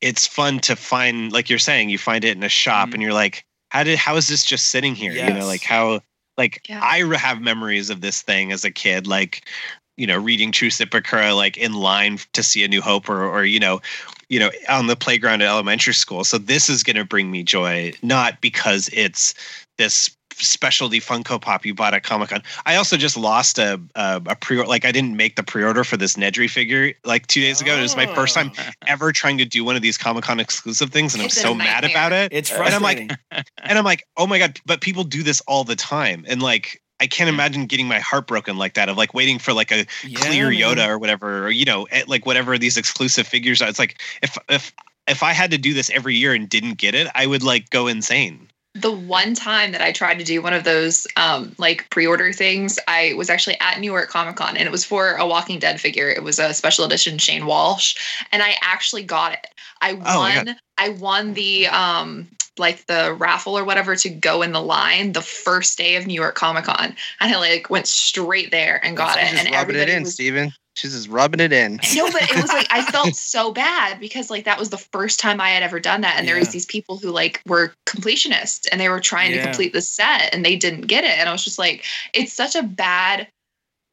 it's 0.00 0.26
fun 0.26 0.58
to 0.58 0.74
find 0.74 1.30
like 1.30 1.48
you're 1.48 1.60
saying 1.60 1.88
you 1.88 1.98
find 1.98 2.24
it 2.24 2.36
in 2.36 2.42
a 2.42 2.48
shop 2.48 2.88
and 2.88 2.96
mm. 2.96 3.02
you're 3.02 3.12
like 3.12 3.44
how 3.68 3.84
did 3.84 3.96
how 3.96 4.16
is 4.16 4.26
this 4.26 4.44
just 4.44 4.70
sitting 4.70 4.96
here? 4.96 5.12
You 5.12 5.32
know 5.32 5.46
like 5.46 5.62
how 5.62 6.00
like 6.36 6.66
Yeah. 6.68 6.80
i 6.82 6.98
have 7.16 7.40
memories 7.40 7.90
of 7.90 8.00
this 8.00 8.22
thing 8.22 8.50
as 8.50 8.64
a 8.64 8.72
kid 8.72 9.06
like 9.06 9.48
you 9.96 10.04
know 10.04 10.18
reading 10.18 10.50
Truce 10.50 10.80
at 10.80 10.90
Bakura 10.90 11.36
like 11.36 11.56
in 11.56 11.74
line 11.74 12.18
to 12.32 12.42
see 12.42 12.64
a 12.64 12.68
new 12.68 12.82
hope 12.82 13.08
or 13.08 13.22
or 13.22 13.44
you 13.44 13.60
know 13.60 13.80
you 14.28 14.40
know 14.40 14.50
on 14.68 14.88
the 14.88 14.96
playground 14.96 15.40
at 15.42 15.48
elementary 15.48 15.94
school. 15.94 16.24
So 16.24 16.38
this 16.38 16.68
is 16.68 16.82
going 16.82 16.96
to 16.96 17.04
bring 17.04 17.30
me 17.30 17.44
joy 17.44 17.92
not 18.02 18.40
because 18.40 18.90
it's 18.92 19.32
this 19.78 20.10
specialty 20.40 21.00
Funko 21.00 21.40
Pop 21.40 21.64
you 21.64 21.74
bought 21.74 21.94
at 21.94 22.02
Comic 22.02 22.30
Con. 22.30 22.42
I 22.66 22.76
also 22.76 22.96
just 22.96 23.16
lost 23.16 23.58
a 23.58 23.80
a, 23.94 24.20
a 24.26 24.36
pre 24.36 24.56
order. 24.58 24.68
like 24.68 24.84
I 24.84 24.92
didn't 24.92 25.16
make 25.16 25.36
the 25.36 25.42
pre 25.42 25.62
order 25.64 25.84
for 25.84 25.96
this 25.96 26.16
Nedry 26.16 26.48
figure 26.50 26.92
like 27.04 27.26
two 27.26 27.40
days 27.40 27.60
ago. 27.60 27.72
And 27.72 27.80
it 27.80 27.82
was 27.82 27.96
my 27.96 28.06
first 28.14 28.34
time 28.34 28.52
ever 28.86 29.12
trying 29.12 29.38
to 29.38 29.44
do 29.44 29.64
one 29.64 29.76
of 29.76 29.82
these 29.82 29.96
Comic 29.98 30.24
Con 30.24 30.40
exclusive 30.40 30.90
things, 30.90 31.14
and 31.14 31.22
It's 31.22 31.36
a 31.36 31.40
I'm 31.40 31.42
so 31.44 31.54
mad 31.54 31.82
nightmare. 31.82 31.90
about 31.90 32.12
it. 32.12 32.32
It's 32.32 32.50
and 32.52 32.74
I'm 32.74 32.82
like, 32.82 33.10
and 33.30 33.78
I'm 33.78 33.84
like, 33.84 34.06
oh 34.16 34.26
my 34.26 34.38
god! 34.38 34.60
But 34.66 34.80
people 34.80 35.04
do 35.04 35.22
this 35.22 35.40
all 35.42 35.64
the 35.64 35.76
time, 35.76 36.24
and 36.28 36.42
like. 36.42 36.80
I 37.00 37.08
can't 37.08 37.28
imagine 37.28 37.66
getting 37.66 37.88
my 37.88 37.98
heart 37.98 38.28
broken 38.28 38.56
like 38.56 38.74
that 38.74 38.88
of 38.88 38.96
like 38.96 39.12
waiting 39.14 39.40
for 39.40 39.52
like 39.52 39.72
a 39.72 39.84
Yeah, 40.06 40.20
clear 40.20 40.48
man. 40.50 40.60
Yoda 40.60 40.88
or 40.88 40.96
whatever, 40.96 41.46
or 41.46 41.50
you 41.50 41.64
know, 41.64 41.84
eh, 41.90 42.04
like 42.06 42.24
whatever 42.24 42.56
these 42.56 42.76
exclusive 42.76 43.26
figures 43.26 43.60
are. 43.60 43.68
It's 43.68 43.80
like 43.80 44.00
if 44.22 44.38
if 44.48 44.72
if 45.08 45.22
I 45.24 45.32
had 45.32 45.50
to 45.50 45.58
do 45.58 45.74
this 45.74 45.90
every 45.90 46.14
year 46.14 46.32
and 46.34 46.48
didn't 46.48 46.78
get 46.78 46.94
it, 46.94 47.08
I 47.16 47.26
would 47.26 47.42
like 47.42 47.68
go 47.70 47.88
insane. 47.88 48.48
The 48.74 48.90
one 48.90 49.34
time 49.34 49.72
that 49.72 49.80
I 49.80 49.92
tried 49.92 50.18
to 50.18 50.24
do 50.24 50.42
one 50.42 50.52
of 50.52 50.64
those 50.64 51.06
um, 51.16 51.54
like 51.58 51.88
pre-order 51.90 52.32
things, 52.32 52.78
I 52.88 53.14
was 53.16 53.30
actually 53.30 53.58
at 53.60 53.78
New 53.78 53.90
York 53.90 54.08
Comic 54.08 54.36
Con 54.36 54.56
and 54.56 54.66
it 54.66 54.72
was 54.72 54.84
for 54.84 55.14
a 55.14 55.26
Walking 55.26 55.60
Dead 55.60 55.80
figure. 55.80 56.08
It 56.08 56.24
was 56.24 56.38
a 56.38 56.52
special 56.52 56.84
edition 56.84 57.18
Shane 57.18 57.46
Walsh, 57.46 57.96
and 58.32 58.42
I 58.42 58.56
actually 58.62 59.04
got 59.04 59.32
it. 59.32 59.46
I 59.80 59.92
Oh 60.04 60.18
won. 60.18 60.56
I 60.76 60.88
won 60.88 61.34
the 61.34 61.68
um 61.68 62.28
like 62.58 62.86
the 62.86 63.14
raffle 63.18 63.56
or 63.58 63.64
whatever 63.64 63.96
to 63.96 64.08
go 64.08 64.42
in 64.42 64.52
the 64.52 64.60
line 64.62 65.12
the 65.12 65.22
first 65.22 65.76
day 65.78 65.96
of 65.96 66.06
New 66.06 66.14
York 66.14 66.34
Comic 66.34 66.64
Con, 66.64 66.94
and 67.20 67.34
I 67.34 67.36
like 67.38 67.70
went 67.70 67.86
straight 67.86 68.50
there 68.50 68.84
and 68.84 68.96
got 68.96 69.18
She's 69.18 69.28
it. 69.28 69.32
just 69.32 69.46
And 69.46 69.54
rubbing 69.54 69.76
it 69.76 69.88
in, 69.88 70.02
was 70.04 70.14
Steven. 70.14 70.52
She's 70.76 70.92
just 70.92 71.08
rubbing 71.08 71.38
it 71.38 71.52
in. 71.52 71.78
no, 71.94 72.10
but 72.10 72.22
it 72.22 72.34
was 72.34 72.48
like 72.52 72.66
I 72.70 72.82
felt 72.90 73.14
so 73.14 73.52
bad 73.52 74.00
because 74.00 74.28
like 74.28 74.44
that 74.44 74.58
was 74.58 74.70
the 74.70 74.78
first 74.78 75.20
time 75.20 75.40
I 75.40 75.50
had 75.50 75.62
ever 75.62 75.78
done 75.78 76.00
that, 76.00 76.16
and 76.18 76.26
there 76.26 76.36
was 76.38 76.48
these 76.48 76.66
people 76.66 76.96
who 76.98 77.10
like 77.10 77.40
were 77.46 77.72
completionists 77.86 78.66
and 78.72 78.80
they 78.80 78.88
were 78.88 79.00
trying 79.00 79.30
Yeah. 79.32 79.38
to 79.38 79.42
complete 79.44 79.72
the 79.72 79.80
set 79.80 80.34
and 80.34 80.44
they 80.44 80.56
didn't 80.56 80.82
get 80.88 81.04
it, 81.04 81.16
and 81.18 81.28
I 81.28 81.32
was 81.32 81.44
just 81.44 81.58
like, 81.58 81.84
it's 82.12 82.32
such 82.32 82.54
a 82.56 82.62
bad. 82.62 83.28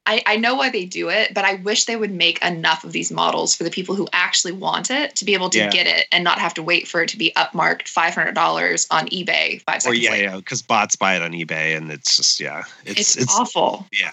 I, 0.08 0.24
I 0.26 0.38
know 0.38 0.56
why 0.56 0.70
they 0.72 0.86
do 0.86 1.10
it, 1.10 1.34
but 1.34 1.46
I 1.46 1.56
wish 1.56 1.86
they 1.86 1.96
would 1.96 2.12
make 2.12 2.44
enough 2.44 2.84
of 2.84 2.92
these 2.92 3.12
models 3.12 3.54
for 3.54 3.64
the 3.64 3.70
people 3.70 3.94
who 3.94 4.08
actually 4.14 4.54
want 4.54 4.90
it 4.90 5.16
to 5.18 5.26
be 5.26 5.36
able 5.36 5.50
to 5.52 5.60
Yeah. 5.60 5.70
get 5.70 5.86
it 5.86 6.08
and 6.12 6.24
not 6.24 6.40
have 6.40 6.56
to 6.56 6.64
wait 6.64 6.88
for 6.88 7.04
it 7.04 7.10
to 7.10 7.18
be 7.18 7.32
upmarked 7.36 7.88
five 7.88 8.16
hundred 8.16 8.34
dollars 8.34 8.88
on 8.90 9.08
eBay 9.10 9.62
five 9.62 9.78
Or 9.78 9.80
seconds 9.82 10.00
yeah, 10.04 10.12
later. 10.12 10.24
yeah, 10.24 10.36
because 10.38 10.62
bots 10.64 10.96
buy 10.96 11.16
it 11.16 11.22
on 11.22 11.34
eBay, 11.34 11.78
and 11.78 11.92
it's 11.92 12.18
just 12.18 12.40
yeah, 12.40 12.64
It's, 12.84 13.00
it's 13.00 13.16
it's, 13.18 13.40
awful. 13.40 13.86
yeah. 13.92 14.12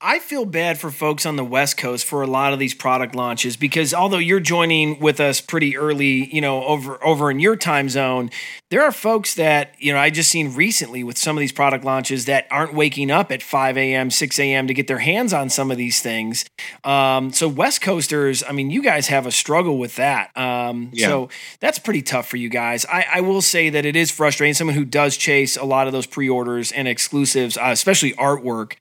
I 0.00 0.20
feel 0.20 0.44
bad 0.44 0.78
for 0.78 0.92
folks 0.92 1.26
on 1.26 1.34
the 1.34 1.44
West 1.44 1.76
Coast 1.76 2.06
for 2.06 2.22
a 2.22 2.26
lot 2.28 2.52
of 2.52 2.60
these 2.60 2.72
product 2.72 3.16
launches 3.16 3.56
because 3.56 3.92
although 3.92 4.18
you're 4.18 4.38
joining 4.38 5.00
with 5.00 5.18
us 5.18 5.40
pretty 5.40 5.76
early, 5.76 6.32
you 6.32 6.40
know, 6.40 6.62
over 6.62 7.04
over 7.04 7.32
in 7.32 7.40
your 7.40 7.56
time 7.56 7.88
zone, 7.88 8.30
there 8.70 8.84
are 8.84 8.92
folks 8.92 9.34
that 9.34 9.74
you 9.78 9.92
know 9.92 9.98
I 9.98 10.10
just 10.10 10.30
seen 10.30 10.54
recently 10.54 11.02
with 11.02 11.18
some 11.18 11.36
of 11.36 11.40
these 11.40 11.50
product 11.50 11.84
launches 11.84 12.26
that 12.26 12.46
aren't 12.48 12.74
waking 12.74 13.10
up 13.10 13.32
at 13.32 13.42
5 13.42 13.76
a.m., 13.76 14.12
6 14.12 14.38
a.m. 14.38 14.68
to 14.68 14.74
get 14.74 14.86
their 14.86 15.00
hands 15.00 15.32
on 15.32 15.50
some 15.50 15.72
of 15.72 15.76
these 15.76 16.00
things. 16.00 16.44
Um, 16.84 17.32
so 17.32 17.48
West 17.48 17.80
Coasters, 17.80 18.44
I 18.48 18.52
mean, 18.52 18.70
you 18.70 18.84
guys 18.84 19.08
have 19.08 19.26
a 19.26 19.32
struggle 19.32 19.78
with 19.78 19.96
that. 19.96 20.30
Um, 20.36 20.90
Yeah. 20.92 21.08
So 21.08 21.28
that's 21.58 21.80
pretty 21.80 22.02
tough 22.02 22.28
for 22.28 22.36
you 22.36 22.48
guys. 22.48 22.86
I, 22.86 23.04
I 23.14 23.20
will 23.22 23.42
say 23.42 23.68
that 23.70 23.84
it 23.84 23.96
is 23.96 24.12
frustrating. 24.12 24.54
Someone 24.54 24.76
who 24.76 24.84
does 24.84 25.16
chase 25.16 25.56
a 25.56 25.64
lot 25.64 25.88
of 25.88 25.92
those 25.92 26.06
pre-orders 26.06 26.70
and 26.70 26.86
exclusives, 26.86 27.56
uh, 27.56 27.70
especially 27.72 28.12
artwork. 28.12 28.74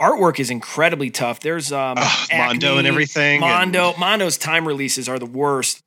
Artwork 0.00 0.40
is 0.40 0.50
incredibly 0.50 1.10
tough. 1.10 1.40
There's 1.40 1.72
um, 1.72 1.96
Ugh, 1.98 2.28
Mondo 2.32 2.78
and 2.78 2.86
everything, 2.86 3.34
and- 3.34 3.40
Mondo, 3.40 3.94
Mondo's 3.98 4.38
time 4.38 4.66
releases 4.66 5.08
are 5.08 5.18
the 5.18 5.26
worst. 5.26 5.82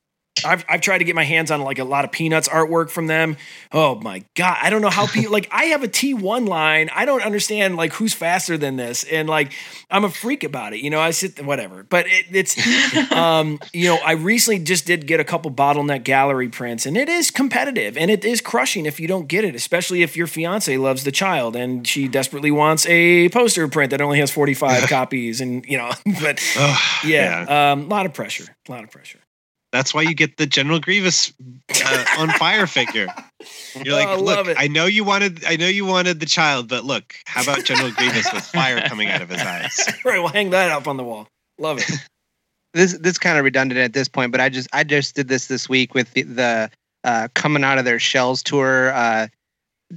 I've, 0.46 0.66
I've 0.68 0.82
tried 0.82 0.98
to 0.98 1.04
get 1.04 1.16
my 1.16 1.24
hands 1.24 1.52
on 1.52 1.62
like 1.62 1.80
a 1.80 1.84
lot 1.84 2.06
of 2.06 2.12
Peanuts 2.12 2.48
artwork 2.48 2.90
from 2.90 3.08
them. 3.08 3.38
Oh 3.72 3.96
my 3.96 4.24
god, 4.36 4.58
I 4.62 4.70
don't 4.70 4.82
know 4.82 4.90
how 4.90 5.08
people 5.08 5.32
like. 5.32 5.48
I 5.52 5.66
have 5.66 5.84
a 5.84 5.88
T1 5.88 6.48
line. 6.48 6.90
I 6.94 7.06
don't 7.06 7.22
understand 7.24 7.76
like 7.76 7.94
who's 7.94 8.14
faster 8.14 8.58
than 8.58 8.76
this, 8.76 9.04
and 9.04 9.30
like 9.30 9.54
I'm 9.90 10.04
a 10.04 10.10
freak 10.10 10.44
about 10.44 10.74
it. 10.74 10.80
You 10.80 10.90
know, 10.90 11.00
I 11.00 11.12
sit 11.12 11.44
whatever, 11.46 11.84
but 11.84 12.06
it, 12.08 12.26
it's 12.32 13.12
um, 13.12 13.60
you 13.74 13.90
know, 13.90 14.00
I 14.04 14.14
recently 14.14 14.60
just 14.64 14.86
did 14.86 15.06
get 15.08 15.20
a 15.20 15.24
couple 15.24 15.52
bottleneck 15.52 16.04
gallery 16.04 16.50
prints, 16.50 16.86
and 16.86 16.98
it 16.98 17.10
is 17.10 17.32
competitive 17.32 17.98
and 17.98 18.10
it 18.10 18.26
is 18.26 18.42
crushing 18.42 18.86
if 18.86 19.00
you 19.00 19.08
don't 19.08 19.28
get 19.28 19.44
it, 19.44 19.56
especially 19.56 20.02
if 20.02 20.18
your 20.18 20.28
fiance 20.28 20.76
loves 20.78 21.04
the 21.04 21.12
child 21.12 21.56
and 21.56 21.88
she 21.88 22.08
desperately 22.08 22.52
wants 22.52 22.86
a 22.88 23.30
poster 23.30 23.68
print 23.68 23.92
that 23.92 24.02
only 24.02 24.20
has 24.20 24.32
45 24.32 24.84
copies, 24.90 25.42
and 25.42 25.64
you 25.66 25.78
know, 25.78 25.92
but 26.22 26.42
Ugh, 26.58 26.80
yeah, 27.06 27.72
um, 27.72 27.84
a 27.84 27.88
lot 27.88 28.06
of 28.06 28.14
pressure, 28.14 28.56
a 28.68 28.72
lot 28.72 28.84
of 28.84 28.90
pressure. 28.90 29.20
That's 29.74 29.92
why 29.92 30.04
you 30.04 30.14
get 30.14 30.38
the 30.38 30.46
General 30.46 30.80
Grievous 30.80 31.34
uh, 31.84 32.06
on 32.20 32.30
fire 32.30 32.68
figure. 32.68 33.08
You're 33.84 33.96
like, 33.96 34.08
Oh, 34.08 34.12
I 34.12 34.16
love 34.18 34.46
look, 34.46 34.48
it. 34.50 34.58
I 34.60 34.68
know 34.68 34.86
you 34.86 35.04
wanted, 35.04 35.44
I 35.46 35.56
know 35.56 35.68
you 35.68 35.84
wanted 35.84 36.20
the 36.20 36.28
child, 36.28 36.70
but 36.70 36.84
look, 36.84 37.16
how 37.26 37.42
about 37.42 37.66
General 37.66 37.90
Grievous 37.92 38.32
with 38.32 38.44
fire 38.44 38.82
coming 38.88 39.10
out 39.10 39.24
of 39.24 39.30
his 39.30 39.42
eyes? 39.42 39.80
right, 40.06 40.20
we'll 40.20 40.28
hang 40.28 40.52
that 40.52 40.70
up 40.70 40.88
on 40.88 40.98
the 40.98 41.04
wall. 41.04 41.28
Love 41.58 41.80
it. 41.80 41.90
this 42.76 42.96
this 43.00 43.18
kind 43.18 43.40
of 43.40 43.44
redundant 43.44 43.80
at 43.80 43.94
this 43.94 44.08
point, 44.08 44.32
but 44.32 44.40
I 44.40 44.50
just 44.50 44.70
I 44.74 44.84
just 44.84 45.16
did 45.16 45.28
this 45.28 45.48
this 45.48 45.68
week 45.68 45.96
with 45.96 46.12
the, 46.14 46.22
the 46.22 46.72
uh, 47.04 47.30
coming 47.34 47.64
out 47.64 47.80
of 47.80 47.86
their 47.86 48.00
shells 48.00 48.44
tour 48.44 48.94
uh, 48.94 49.28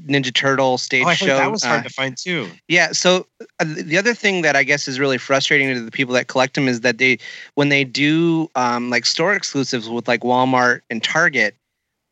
Ninja 0.06 0.32
Turtle 0.32 0.78
stage 0.78 1.04
Oh, 1.04 1.08
I 1.08 1.14
show. 1.14 1.36
that 1.36 1.50
was 1.50 1.64
hard 1.64 1.80
uh, 1.80 1.82
to 1.84 1.90
find 1.90 2.16
too. 2.16 2.48
Yeah. 2.68 2.92
So 2.92 3.26
uh, 3.60 3.64
the 3.64 3.98
other 3.98 4.14
thing 4.14 4.42
that 4.42 4.56
I 4.56 4.64
guess 4.64 4.88
is 4.88 5.00
really 5.00 5.18
frustrating 5.18 5.72
to 5.74 5.80
the 5.80 5.90
people 5.90 6.14
that 6.14 6.28
collect 6.28 6.54
them 6.54 6.68
is 6.68 6.80
that 6.82 6.98
they, 6.98 7.18
when 7.54 7.68
they 7.68 7.84
do 7.84 8.50
um, 8.54 8.90
like 8.90 9.06
store 9.06 9.34
exclusives 9.34 9.88
with 9.88 10.08
like 10.08 10.20
Walmart 10.20 10.80
and 10.90 11.02
Target, 11.02 11.56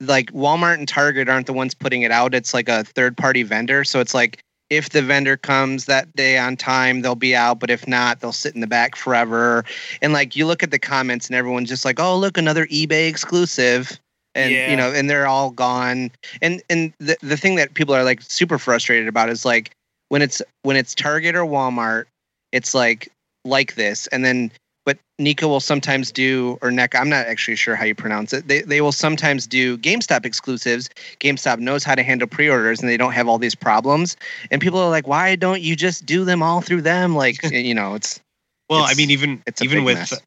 like 0.00 0.32
Walmart 0.32 0.78
and 0.78 0.88
Target 0.88 1.28
aren't 1.28 1.46
the 1.46 1.52
ones 1.52 1.74
putting 1.74 2.02
it 2.02 2.10
out. 2.10 2.34
It's 2.34 2.54
like 2.54 2.68
a 2.68 2.84
third 2.84 3.16
party 3.16 3.42
vendor. 3.42 3.84
So 3.84 4.00
it's 4.00 4.14
like 4.14 4.42
if 4.70 4.90
the 4.90 5.02
vendor 5.02 5.36
comes 5.36 5.84
that 5.84 6.14
day 6.16 6.38
on 6.38 6.56
time, 6.56 7.02
they'll 7.02 7.14
be 7.14 7.36
out. 7.36 7.60
But 7.60 7.70
if 7.70 7.86
not, 7.86 8.20
they'll 8.20 8.32
sit 8.32 8.54
in 8.54 8.60
the 8.60 8.66
back 8.66 8.96
forever. 8.96 9.64
And 10.02 10.12
like 10.12 10.36
you 10.36 10.46
look 10.46 10.62
at 10.62 10.70
the 10.70 10.78
comments 10.78 11.26
and 11.26 11.36
everyone's 11.36 11.68
just 11.68 11.84
like, 11.84 12.00
oh, 12.00 12.16
look, 12.16 12.36
another 12.38 12.66
eBay 12.66 13.08
exclusive. 13.08 13.98
And 14.34 14.52
Yeah. 14.52 14.70
you 14.70 14.76
know, 14.76 14.92
and 14.92 15.08
they're 15.08 15.26
all 15.26 15.50
gone. 15.50 16.10
And 16.42 16.62
and 16.68 16.92
the 16.98 17.16
the 17.22 17.36
thing 17.36 17.54
that 17.56 17.74
people 17.74 17.94
are 17.94 18.04
like 18.04 18.20
super 18.22 18.58
frustrated 18.58 19.08
about 19.08 19.28
is 19.28 19.44
like 19.44 19.70
when 20.08 20.22
it's 20.22 20.42
when 20.62 20.76
it's 20.76 20.94
Target 20.94 21.34
or 21.36 21.44
Walmart, 21.44 22.04
it's 22.52 22.74
like 22.74 23.08
like 23.44 23.74
this, 23.74 24.06
and 24.08 24.24
then 24.24 24.50
but 24.86 24.98
Nico 25.18 25.48
will 25.48 25.60
sometimes 25.60 26.12
do 26.12 26.58
or 26.60 26.70
Neck. 26.70 26.94
I'm 26.94 27.08
not 27.08 27.26
actually 27.26 27.56
sure 27.56 27.74
how 27.74 27.84
you 27.84 27.94
pronounce 27.94 28.32
it. 28.32 28.48
They 28.48 28.62
they 28.62 28.80
will 28.80 28.92
sometimes 28.92 29.46
do 29.46 29.78
GameStop 29.78 30.26
exclusives. 30.26 30.90
GameStop 31.20 31.58
knows 31.58 31.84
how 31.84 31.94
to 31.94 32.02
handle 32.02 32.28
pre-orders, 32.28 32.80
and 32.80 32.88
they 32.88 32.96
don't 32.96 33.12
have 33.12 33.28
all 33.28 33.38
these 33.38 33.54
problems. 33.54 34.16
And 34.50 34.60
people 34.60 34.78
are 34.80 34.90
like, 34.90 35.06
why 35.06 35.36
don't 35.36 35.62
you 35.62 35.74
just 35.76 36.04
do 36.06 36.24
them 36.24 36.42
all 36.42 36.60
through 36.60 36.82
them? 36.82 37.14
Like 37.14 37.42
you 37.52 37.74
know, 37.74 37.94
it's 37.94 38.20
Well, 38.68 38.82
I 38.84 38.94
mean, 38.94 39.10
even 39.10 39.42
it's 39.46 39.62
even 39.62 39.84
with 39.84 39.96
mess. 39.96 40.20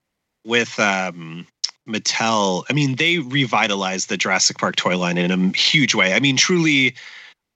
with 0.45 0.79
um, 0.79 1.45
Mattel, 1.87 2.63
I 2.69 2.73
mean, 2.73 2.95
they 2.95 3.19
revitalized 3.19 4.09
the 4.09 4.17
Jurassic 4.17 4.57
Park 4.57 4.75
toy 4.75 4.97
line 4.97 5.17
in 5.17 5.31
a 5.31 5.57
huge 5.57 5.95
way. 5.95 6.13
I 6.13 6.19
mean, 6.19 6.37
truly, 6.37 6.95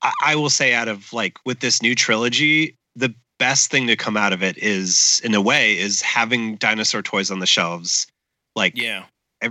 I, 0.01 0.11
I 0.23 0.35
will 0.35 0.49
say, 0.49 0.73
out 0.73 0.87
of 0.87 1.11
like 1.13 1.37
with 1.45 1.59
this 1.59 1.81
new 1.81 1.95
trilogy, 1.95 2.75
the 2.95 3.13
best 3.39 3.71
thing 3.71 3.87
to 3.87 3.95
come 3.95 4.15
out 4.17 4.33
of 4.33 4.41
it 4.43 4.57
is, 4.57 5.21
in 5.23 5.33
a 5.33 5.41
way, 5.41 5.77
is 5.77 6.01
having 6.01 6.55
dinosaur 6.55 7.01
toys 7.01 7.29
on 7.31 7.39
the 7.39 7.47
shelves, 7.47 8.07
like 8.55 8.77
Yeah. 8.77 9.05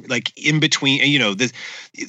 like 0.09 0.33
in 0.37 0.61
between 0.61 1.03
you 1.03 1.19
know 1.19 1.35
this 1.35 1.53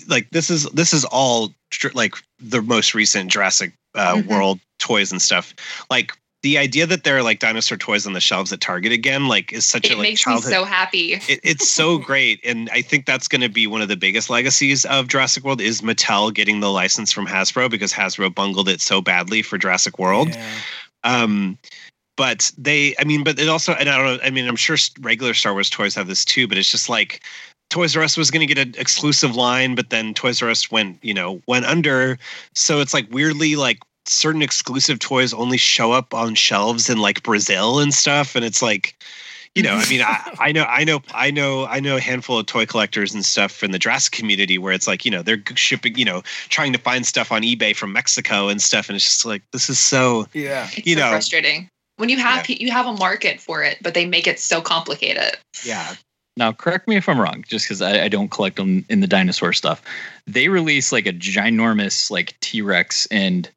like 0.08 0.30
this 0.30 0.52
is 0.52 0.66
this 0.70 0.94
is 0.94 1.04
all 1.06 1.52
like 1.94 2.14
the 2.40 2.62
most 2.62 2.94
recent 2.94 3.32
jurassic 3.32 3.74
uh, 3.96 4.16
Mhm. 4.16 4.28
world 4.28 4.60
toys 4.78 5.12
and 5.12 5.22
stuff 5.22 5.54
like 5.90 6.16
the 6.44 6.58
idea 6.58 6.88
that 6.88 7.04
there 7.04 7.18
are 7.18 7.24
like 7.24 7.40
dinosaur 7.40 7.78
toys 7.78 8.08
on 8.08 8.14
the 8.14 8.20
shelves 8.20 8.52
at 8.52 8.62
Target 8.62 8.92
again, 8.92 9.28
like, 9.28 9.54
is 9.54 9.66
such 9.66 9.86
It 9.86 9.94
a 9.94 9.96
like 9.96 10.04
makes 10.04 10.26
me 10.26 10.42
so 10.42 10.64
happy. 10.66 11.14
it, 11.14 11.40
it's 11.44 11.70
so 11.70 11.98
great, 12.00 12.40
and 12.44 12.70
I 12.72 12.82
think 12.82 13.06
that's 13.06 13.28
going 13.28 13.42
to 13.42 13.50
be 13.50 13.68
one 13.68 13.82
of 13.82 13.88
the 13.88 13.98
biggest 13.98 14.30
legacies 14.30 14.86
of 14.86 15.08
Jurassic 15.08 15.44
World 15.44 15.62
is 15.62 15.82
Mattel 15.82 16.34
getting 16.34 16.60
the 16.60 16.72
license 16.72 17.12
from 17.12 17.28
Hasbro 17.28 17.70
because 17.70 17.94
Hasbro 17.94 18.34
bungled 18.34 18.70
it 18.70 18.82
so 18.82 19.02
badly 19.02 19.42
for 19.42 19.58
Jurassic 19.58 20.00
World. 20.00 20.30
Yeah. 20.30 20.50
Um, 21.04 21.58
but 22.18 22.52
they, 22.58 22.96
I 23.00 23.04
mean, 23.04 23.24
but 23.24 23.40
it 23.40 23.50
also, 23.50 23.74
and 23.74 23.90
I 23.90 23.98
don't 23.98 24.06
know, 24.06 24.24
I 24.24 24.30
mean, 24.30 24.48
I'm 24.48 24.56
sure 24.56 24.78
regular 25.00 25.34
Star 25.34 25.54
Wars 25.54 25.70
toys 25.70 25.96
have 25.96 26.08
this 26.08 26.26
too, 26.26 26.48
but 26.48 26.58
it's 26.58 26.70
just 26.70 26.90
like 26.90 27.24
Toys 27.70 27.96
R 27.96 28.04
Us 28.04 28.18
was 28.18 28.30
going 28.30 28.46
to 28.46 28.54
get 28.54 28.68
an 28.68 28.76
exclusive 28.80 29.36
line, 29.36 29.76
but 29.76 29.90
then 29.92 30.14
Toys 30.14 30.42
R 30.42 30.50
Us 30.50 30.70
went, 30.70 31.00
you 31.02 31.14
know, 31.14 31.42
went 31.48 31.66
under. 31.66 32.20
So 32.54 32.82
it's 32.82 32.94
like 32.94 33.08
weirdly 33.12 33.56
like 33.56 33.80
certain 34.12 34.42
exclusive 34.42 35.00
toys 35.00 35.34
only 35.34 35.58
show 35.58 35.92
up 35.92 36.14
on 36.14 36.36
shelves 36.36 36.90
in 36.90 36.98
like 37.00 37.24
Brazil 37.24 37.80
and 37.80 37.94
stuff. 37.94 38.36
And 38.36 38.46
it's 38.46 38.62
like, 38.62 38.96
you 39.56 39.64
know, 39.64 39.76
I 39.76 39.90
mean, 39.90 40.02
I, 40.02 40.36
I 40.40 40.52
know, 40.52 40.64
I 40.64 40.84
know, 40.84 41.02
I 41.14 41.32
know, 41.32 41.66
I 41.66 41.80
know 41.80 41.98
a 41.98 42.02
handful 42.02 42.40
of 42.40 42.46
toy 42.46 42.66
collectors 42.66 43.14
and 43.14 43.26
stuff 43.26 43.64
in 43.64 43.72
the 43.72 43.80
Jurassic 43.80 44.14
community 44.14 44.58
where 44.58 44.74
it's 44.74 44.88
like, 44.88 45.06
you 45.06 45.12
know, 45.12 45.22
they're 45.22 45.42
shipping, 45.56 45.98
you 45.98 46.06
know, 46.06 46.24
trying 46.50 46.74
to 46.74 46.80
find 46.80 47.06
stuff 47.06 47.32
on 47.32 47.42
eBay 47.42 47.76
from 47.76 47.94
Mexico 47.94 48.50
and 48.50 48.62
stuff, 48.62 48.90
and 48.90 48.96
it's 48.96 49.06
just 49.06 49.26
like, 49.26 49.44
this 49.52 49.70
is 49.70 49.80
so, 49.80 50.28
yeah, 50.34 50.70
It's 50.74 50.88
you 50.88 50.96
so 50.96 51.02
know, 51.02 51.10
frustrating 51.10 51.68
when 51.98 52.10
you 52.10 52.18
have 52.18 52.50
you 52.50 52.72
have 52.72 52.88
a 52.88 52.94
market 52.94 53.40
for 53.40 53.62
it, 53.64 53.78
but 53.82 53.94
they 53.94 54.06
make 54.06 54.28
it 54.28 54.40
so 54.40 54.62
complicated. 54.62 55.38
yeah. 55.64 55.96
Now, 56.38 56.54
correct 56.54 56.88
me 56.88 56.96
if 56.96 57.10
I'm 57.10 57.20
wrong, 57.20 57.44
just 57.48 57.66
because 57.66 57.82
I, 57.82 58.06
I 58.06 58.08
don't 58.08 58.32
collect 58.32 58.56
them 58.56 58.86
in 58.90 59.02
the 59.02 59.08
dinosaur 59.08 59.52
stuff. 59.52 59.82
They 60.26 60.48
release 60.48 60.92
like 60.94 61.06
a 61.06 61.12
ginormous 61.12 62.10
like 62.10 62.40
T 62.40 62.62
Rex 62.62 63.06
and 63.12 63.50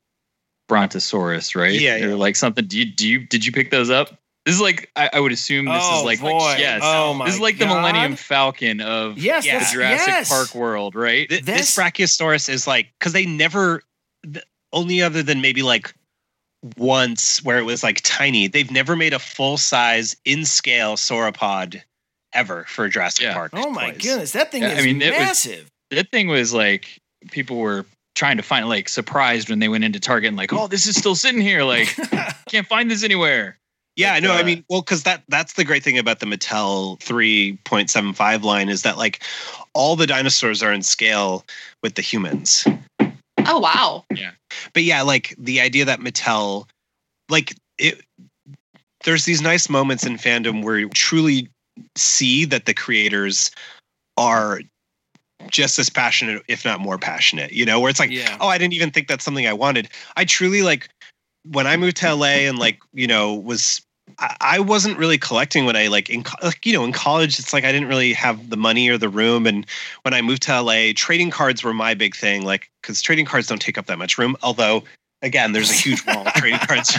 Brontosaurus, 0.69 1.55
right? 1.55 1.79
Yeah, 1.79 1.97
Or 2.05 2.17
like 2.17 2.37
something. 2.37 2.67
Do 2.67 2.79
you 2.79 2.85
do 2.87 3.07
you 3.09 3.21
did 3.27 3.45
you 3.45 3.53
pick 3.53 3.71
those 3.71 3.91
up? 3.91 4.11
This 4.47 4.55
is 4.57 4.61
like 4.61 4.91
I, 4.97 5.09
I 5.15 5.21
would 5.21 5.33
assume 5.33 5.65
this 5.67 5.83
Oh, 5.83 5.99
is 6.01 6.05
like 6.05 6.21
boy. 6.21 6.57
yes. 6.59 6.81
Oh, 6.85 7.15
my 7.15 7.25
this 7.27 7.35
is 7.37 7.41
like 7.41 7.59
the 7.59 7.67
Millennium 7.67 8.15
Falcon 8.17 8.81
of 8.81 9.17
Yes, 9.19 9.45
the 9.45 9.73
Jurassic 9.75 10.07
yes. 10.09 10.29
Park 10.29 10.55
world, 10.55 10.95
right? 10.95 11.29
Th- 11.29 11.43
this 11.43 11.75
Brachiosaurus 11.77 12.49
is 12.49 12.67
like 12.67 12.89
because 12.99 13.13
they 13.15 13.25
never 13.27 13.83
th- 14.31 14.45
only 14.73 15.01
other 15.03 15.23
than 15.23 15.41
maybe 15.41 15.63
like 15.63 15.95
once 16.77 17.43
where 17.45 17.59
it 17.59 17.63
was 17.65 17.83
like 17.83 18.01
tiny 18.03 18.47
they've 18.49 18.71
never 18.71 18.97
made 18.97 19.13
a 19.13 19.19
full 19.19 19.57
size 19.59 20.17
in 20.25 20.45
scale 20.47 20.97
sauropod 20.97 21.81
ever 22.33 22.65
for 22.69 22.89
Jurassic 22.89 23.31
Park. 23.33 23.53
Oh 23.55 23.71
my 23.71 23.91
toys. 23.93 24.03
goodness, 24.03 24.33
that 24.33 24.51
thing 24.51 24.63
Yeah, 24.63 24.73
is 24.73 24.79
I 24.79 24.83
mean, 24.87 25.01
it 25.03 25.11
was- 25.11 25.19
massive. 25.21 25.71
that 25.91 26.11
thing 26.11 26.29
was 26.29 26.53
like 26.53 27.01
people 27.31 27.57
were 27.59 27.87
trying 28.15 28.37
to 28.37 28.43
find 28.43 28.69
like 28.69 28.89
surprised 28.89 29.51
when 29.51 29.59
they 29.59 29.69
went 29.69 29.85
into 29.85 30.01
Target 30.01 30.29
and 30.29 30.37
like, 30.37 30.53
oh, 30.53 30.67
this 30.67 30.87
is 30.87 30.97
still 30.97 31.15
sitting 31.15 31.41
here. 31.41 31.63
Like, 31.63 31.95
can't 32.49 32.67
find 32.67 32.91
this 32.91 33.05
anywhere. 33.05 33.59
Yeah, 33.97 34.17
But, 34.17 34.27
no, 34.27 34.35
I 34.35 34.41
uh, 34.41 34.45
mean, 34.45 34.65
well, 34.69 34.83
because 34.83 35.05
that 35.05 35.23
that's 35.29 35.53
the 35.55 35.65
great 35.65 35.85
thing 35.85 35.99
about 35.99 36.21
the 36.21 36.27
Mattel 36.27 36.99
3.75 37.01 38.43
line 38.43 38.69
is 38.69 38.83
that 38.83 38.99
like 38.99 39.23
all 39.73 39.95
the 39.97 40.07
dinosaurs 40.07 40.63
are 40.63 40.73
in 40.73 40.83
scale 40.83 41.45
with 41.83 41.95
the 41.95 42.03
humans. 42.03 42.67
Oh 43.47 43.59
wow. 43.59 44.05
Yeah. 44.15 44.33
But 44.73 44.83
yeah, 44.83 45.03
like 45.03 45.35
the 45.39 45.61
idea 45.61 45.85
that 45.85 46.01
Mattel, 46.01 46.67
like 47.29 47.55
it, 47.79 48.01
there's 49.05 49.27
these 49.27 49.43
nice 49.43 49.69
moments 49.69 50.05
in 50.05 50.15
fandom 50.15 50.65
where 50.65 50.79
you 50.79 50.89
truly 50.89 51.49
see 51.97 52.45
that 52.47 52.67
the 52.67 52.75
creators 52.75 53.51
are 54.17 54.61
just 55.51 55.79
as 55.79 55.91
passionate, 55.91 56.43
if 56.49 56.65
not 56.65 56.81
more 56.81 56.99
passionate, 56.99 57.53
you 57.53 57.65
know, 57.65 57.81
where 57.81 57.91
it's 57.91 58.01
like, 58.01 58.11
Yeah. 58.11 58.37
oh, 58.41 58.49
I 58.49 58.59
didn't 58.59 58.75
even 58.75 58.91
think 58.91 59.09
that's 59.09 59.25
something 59.25 59.47
I 59.47 59.53
wanted. 59.53 59.89
I 60.17 60.25
truly 60.25 60.63
like 60.63 60.89
when 61.51 61.67
I 61.67 61.77
moved 61.77 61.97
to 61.99 62.15
LA 62.15 62.47
and 62.49 62.59
like, 62.59 62.81
you 62.93 63.07
know, 63.07 63.35
was 63.35 63.83
I, 64.19 64.37
I 64.41 64.59
wasn't 64.61 64.99
really 64.99 65.19
collecting 65.19 65.65
when 65.65 65.77
I 65.77 65.89
like 65.89 66.11
in 66.11 66.25
like, 66.43 66.65
you 66.67 66.73
know 66.73 66.85
in 66.85 66.93
college 66.93 67.39
it's 67.39 67.53
like 67.53 67.65
I 67.65 67.73
didn't 67.73 67.89
really 67.89 68.13
have 68.13 68.51
the 68.51 68.57
money 68.57 68.89
or 68.89 68.99
the 68.99 69.09
room. 69.09 69.47
And 69.47 69.67
when 70.03 70.15
I 70.15 70.23
moved 70.23 70.43
to 70.43 70.61
LA 70.61 70.93
trading 70.95 71.31
cards 71.31 71.63
were 71.63 71.75
my 71.75 71.95
big 71.95 72.15
thing 72.15 72.45
like 72.45 72.71
cuz 72.83 73.03
trading 73.03 73.27
cards 73.27 73.47
don't 73.47 73.61
take 73.63 73.79
up 73.79 73.87
that 73.87 73.99
much 73.99 74.19
room. 74.19 74.37
Although 74.43 74.85
again 75.23 75.53
there's 75.53 75.71
a 75.71 75.75
huge 75.75 76.05
wall 76.07 76.27
of 76.27 76.33
trading 76.35 76.61
cards 76.61 76.99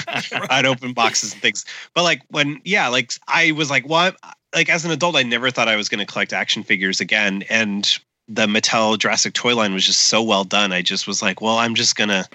on 0.50 0.66
open 0.66 0.94
boxes 0.94 1.34
and 1.34 1.42
things. 1.42 1.66
But 1.94 2.04
like 2.04 2.22
when 2.30 2.60
yeah 2.64 2.88
like 2.88 3.14
I 3.28 3.52
was 3.52 3.70
like 3.70 3.88
what? 3.88 4.18
Like 4.54 4.70
as 4.70 4.86
an 4.86 4.92
adult 4.92 5.16
I 5.16 5.24
never 5.24 5.52
thought 5.52 5.68
I 5.68 5.76
was 5.76 5.90
going 5.90 6.00
to 6.00 6.12
collect 6.12 6.34
action 6.34 6.64
figures 6.64 7.02
again. 7.02 7.44
And 7.50 7.98
the 8.28 8.48
Mattel 8.48 8.98
Jurassic 8.98 9.34
toy 9.34 9.56
line 9.56 9.74
was 9.74 9.86
just 9.86 10.04
so 10.04 10.22
well 10.22 10.44
done 10.44 10.72
I 10.74 10.82
just 10.82 11.08
was 11.08 11.22
like 11.22 11.42
well 11.42 11.58
I'm 11.58 11.76
just 11.76 11.96
to 11.98 12.28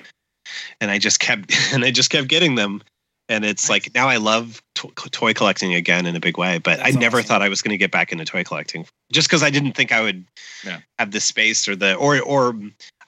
and 0.80 0.90
I 0.90 0.98
just 0.98 1.20
kept 1.20 1.52
and 1.72 1.84
I 1.84 1.90
just 1.90 2.10
kept 2.10 2.28
getting 2.28 2.54
them 2.54 2.82
and 3.28 3.44
it's 3.44 3.70
like 3.70 3.94
now 3.94 4.08
I 4.08 4.16
love 4.16 4.60
to- 4.74 4.92
toy 4.96 5.32
collecting 5.32 5.72
again 5.72 6.04
in 6.04 6.16
a 6.16 6.20
big 6.20 6.36
way. 6.36 6.58
But 6.58 6.80
I 6.84 6.90
never 6.90 7.22
thought 7.22 7.42
I 7.42 7.48
was 7.48 7.62
going 7.62 7.70
to 7.70 7.78
get 7.78 7.92
back 7.92 8.10
into 8.10 8.24
toy 8.24 8.42
collecting 8.42 8.86
just 9.12 9.28
because 9.28 9.44
I 9.44 9.50
didn't 9.50 9.72
think 9.72 9.92
I 9.92 10.00
would 10.00 10.24
Yeah. 10.64 10.80
have 10.98 11.12
the 11.12 11.20
space 11.20 11.68
or 11.68 11.76
the 11.76 11.94
or 11.94 12.20
or 12.20 12.56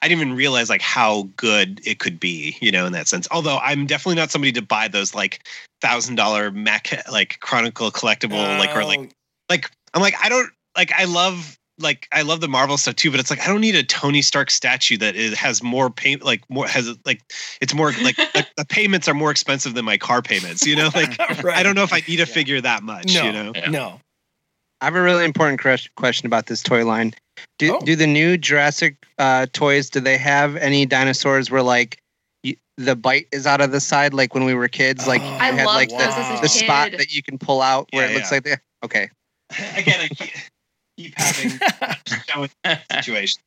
I 0.01 0.07
didn't 0.07 0.21
even 0.21 0.33
realize 0.35 0.69
like 0.69 0.81
how 0.81 1.29
good 1.35 1.81
it 1.85 1.99
could 1.99 2.19
be, 2.21 2.55
you 2.61 2.71
know, 2.71 2.85
in 2.85 2.93
that 2.93 3.09
sense. 3.09 3.27
Although 3.31 3.57
I'm 3.57 3.85
definitely 3.85 4.15
not 4.15 4.31
somebody 4.31 4.53
to 4.53 4.61
buy 4.61 4.87
those 4.87 5.13
like 5.13 5.45
thousand 5.81 6.15
dollar 6.15 6.51
Mac 6.51 6.89
like 7.11 7.39
Chronicle 7.41 7.91
collectible 7.91 8.57
like 8.57 8.73
or 8.75 8.85
like 8.85 9.11
like 9.49 9.69
I'm 9.93 10.01
like 10.01 10.15
I 10.23 10.29
don't 10.29 10.49
like 10.77 10.93
I 10.93 11.03
love 11.03 11.57
like 11.79 12.07
I 12.11 12.21
love 12.21 12.39
the 12.41 12.47
Marvel 12.47 12.77
stuff 12.77 12.95
too, 12.95 13.09
but 13.11 13.19
it's 13.19 13.29
like 13.29 13.41
I 13.41 13.47
don't 13.47 13.61
need 13.61 13.75
a 13.75 13.83
Tony 13.83 14.21
Stark 14.21 14.51
statue 14.51 14.97
that 14.97 15.15
is, 15.15 15.33
has 15.37 15.63
more 15.63 15.89
pay 15.89 16.15
like 16.17 16.47
more 16.49 16.67
has 16.67 16.95
like 17.05 17.21
it's 17.61 17.73
more 17.73 17.91
like, 18.03 18.17
like 18.35 18.47
the 18.57 18.65
payments 18.65 19.07
are 19.07 19.13
more 19.13 19.31
expensive 19.31 19.73
than 19.73 19.85
my 19.85 19.97
car 19.97 20.21
payments. 20.21 20.65
You 20.65 20.75
know, 20.75 20.89
like 20.93 21.19
I 21.45 21.63
don't 21.63 21.75
know 21.75 21.83
if 21.83 21.93
I 21.93 22.01
need 22.07 22.19
a 22.19 22.25
figure 22.25 22.61
that 22.61 22.83
much. 22.83 23.13
No, 23.13 23.23
you 23.23 23.31
know, 23.31 23.51
no. 23.69 23.99
I 24.81 24.85
have 24.85 24.95
a 24.95 25.01
really 25.01 25.23
important 25.23 25.61
question 25.95 26.25
about 26.27 26.47
this 26.47 26.61
toy 26.61 26.85
line. 26.85 27.13
Do 27.57 27.75
Oh. 27.75 27.79
do 27.79 27.95
the 27.95 28.05
new 28.07 28.37
Jurassic 28.37 28.97
uh, 29.17 29.47
toys? 29.53 29.89
Do 29.89 29.99
they 29.99 30.17
have 30.17 30.55
any 30.57 30.85
dinosaurs 30.85 31.49
where 31.49 31.63
like 31.63 31.97
y- 32.43 32.57
the 32.77 32.95
bite 32.95 33.27
is 33.31 33.47
out 33.47 33.61
of 33.61 33.71
the 33.71 33.79
side, 33.79 34.13
like 34.13 34.33
when 34.35 34.43
we 34.43 34.53
were 34.53 34.67
kids? 34.67 35.07
Like 35.07 35.21
I 35.21 35.49
you 35.51 35.55
had 35.57 35.65
like 35.65 35.89
those 35.89 35.99
the, 35.99 36.39
the 36.43 36.49
spot 36.49 36.91
that 36.97 37.13
you 37.13 37.23
can 37.23 37.37
pull 37.39 37.61
out 37.61 37.87
where 37.93 38.05
Yeah, 38.05 38.11
it 38.11 38.15
looks 38.15 38.31
yeah. 38.31 38.35
like 38.35 38.43
the 38.43 38.59
okay. 38.83 39.09
again, 39.77 39.99
I 40.01 40.31
keep, 40.97 41.15
keep 41.15 41.17
having 41.17 41.59
showing 42.27 42.49
situation. 42.91 43.41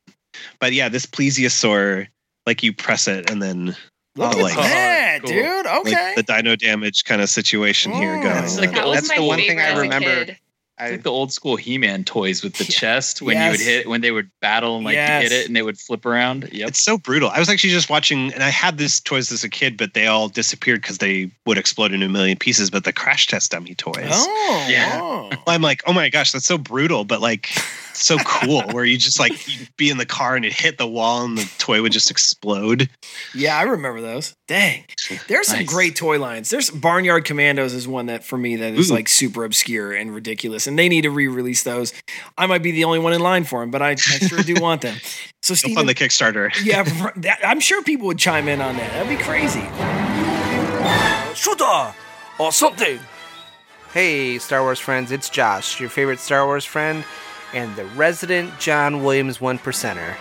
But 0.59 0.73
yeah, 0.73 0.89
this 0.89 1.05
plesiosaur, 1.05 2.07
like 2.45 2.63
you 2.63 2.73
press 2.73 3.07
it 3.07 3.29
and 3.29 3.41
then 3.41 3.75
Look 4.15 4.33
oh, 4.33 4.39
at 4.39 4.43
like, 4.43 4.55
that, 4.55 5.19
cool. 5.23 5.31
dude. 5.31 5.65
like 5.65 5.79
Okay. 5.87 6.13
the 6.15 6.23
dino 6.23 6.55
damage 6.55 7.03
kind 7.03 7.21
of 7.21 7.29
situation 7.29 7.91
here 7.91 8.15
Mm. 8.17 8.23
going. 8.23 8.43
It's 8.43 8.57
like 8.59 8.69
on. 8.69 8.75
the 8.75 8.83
old 8.83 8.95
That's 8.95 9.15
the 9.15 9.21
one 9.21 9.37
thing 9.39 9.59
I 9.59 9.63
as 9.65 9.77
a 9.77 9.81
remember. 9.81 10.25
kid. 10.25 10.37
It's 10.79 10.91
like 10.91 11.03
the 11.03 11.11
old 11.11 11.31
school 11.33 11.55
He-Man 11.55 12.03
toys 12.03 12.43
with 12.43 12.53
the 12.53 12.63
chest 12.71 13.21
when 13.21 13.41
you 13.41 13.49
would 13.51 13.59
hit 13.59 13.87
when 13.89 14.01
they 14.01 14.11
would 14.11 14.29
battle 14.41 14.75
and 14.75 14.85
like 14.85 14.95
you 14.95 15.01
hit 15.01 15.31
it 15.31 15.47
and 15.47 15.55
they 15.55 15.63
would 15.63 15.79
flip 15.79 16.05
around. 16.05 16.47
Yep. 16.51 16.67
It's 16.69 16.83
so 16.83 16.97
brutal. 16.99 17.29
I 17.29 17.39
was 17.39 17.49
actually 17.49 17.71
just 17.71 17.89
watching, 17.89 18.31
and 18.33 18.43
I 18.43 18.49
had 18.49 18.77
these 18.77 18.99
toys 18.99 19.31
as 19.31 19.43
a 19.43 19.49
kid, 19.49 19.75
but 19.75 19.95
they 19.95 20.05
all 20.05 20.29
disappeared 20.29 20.81
because 20.83 20.99
they 20.99 21.31
would 21.47 21.57
explode 21.57 21.93
into 21.93 22.05
a 22.05 22.09
million 22.09 22.37
pieces. 22.37 22.69
But 22.69 22.83
the 22.83 22.93
crash 22.93 23.25
test 23.25 23.51
dummy 23.51 23.73
toys, 23.73 23.95
Oh, 24.11 24.67
Yeah. 24.69 24.99
oh. 25.01 25.31
I'm 25.47 25.61
like, 25.63 25.81
oh 25.87 25.93
my 25.93 26.09
gosh, 26.09 26.31
that's 26.31 26.45
so 26.45 26.57
brutal, 26.59 27.05
but 27.05 27.21
like 27.21 27.47
so 27.93 28.17
cool. 28.19 28.61
where 28.71 28.85
you 28.85 28.97
just 28.99 29.19
like 29.19 29.47
you'd 29.47 29.75
be 29.77 29.89
in 29.89 29.97
the 29.97 30.05
car 30.05 30.35
and 30.35 30.45
it 30.45 30.53
hit 30.53 30.77
the 30.77 30.87
wall 30.87 31.25
and 31.25 31.37
the 31.39 31.51
toy 31.57 31.81
would 31.81 31.91
just 31.91 32.11
explode. 32.11 32.87
Yeah, 33.33 33.57
I 33.57 33.63
remember 33.63 34.01
those. 34.01 34.35
Dang. 34.47 34.85
There's 35.27 35.47
some 35.47 35.59
Nice. 35.59 35.67
great 35.67 35.95
toy 35.97 36.19
lines. 36.19 36.49
There's 36.49 36.69
Barnyard 36.69 37.25
Commandos 37.25 37.73
is 37.73 37.85
one 37.87 38.05
that 38.05 38.23
for 38.23 38.37
me 38.37 38.55
that 38.55 38.73
is 38.75 38.89
Ooh. 38.89 38.93
like 38.95 39.09
super 39.09 39.43
obscure 39.43 39.93
and 39.93 40.13
ridiculous. 40.15 40.67
And 40.67 40.79
they 40.79 40.87
need 40.87 41.01
to 41.01 41.09
re-release 41.11 41.63
those. 41.63 41.93
I 42.37 42.45
might 42.45 42.63
be 42.63 42.71
the 42.71 42.85
only 42.85 42.99
one 42.99 43.11
in 43.13 43.19
line 43.21 43.43
for 43.43 43.59
them, 43.59 43.71
but 43.71 43.81
I, 43.81 43.89
I 43.91 43.95
sure 43.95 44.39
do 44.39 44.55
want 44.61 44.81
them. 44.81 44.95
So 45.43 45.53
Steven, 45.53 45.77
on 45.77 45.85
the 45.85 45.95
Kickstarter. 45.95 46.51
yeah, 46.65 46.83
that, 47.17 47.39
I'm 47.41 47.61
sure 47.61 47.81
people 47.81 48.07
would 48.07 48.17
chime 48.17 48.49
in 48.49 48.59
on 48.59 48.75
that. 48.75 48.91
That'd 48.91 49.17
be 49.17 49.23
crazy. 49.23 49.61
Shooter 51.35 51.93
or 52.37 52.51
something. 52.51 52.99
Hey, 53.93 54.39
Star 54.39 54.61
Wars 54.63 54.79
friends, 54.79 55.11
it's 55.13 55.29
Josh, 55.29 55.79
your 55.79 55.89
favorite 55.89 56.19
Star 56.19 56.45
Wars 56.45 56.65
friend, 56.65 57.05
and 57.53 57.73
the 57.77 57.85
resident 57.85 58.59
John 58.59 59.03
Williams 59.05 59.39
one 59.39 59.57
percenter. 59.57 60.15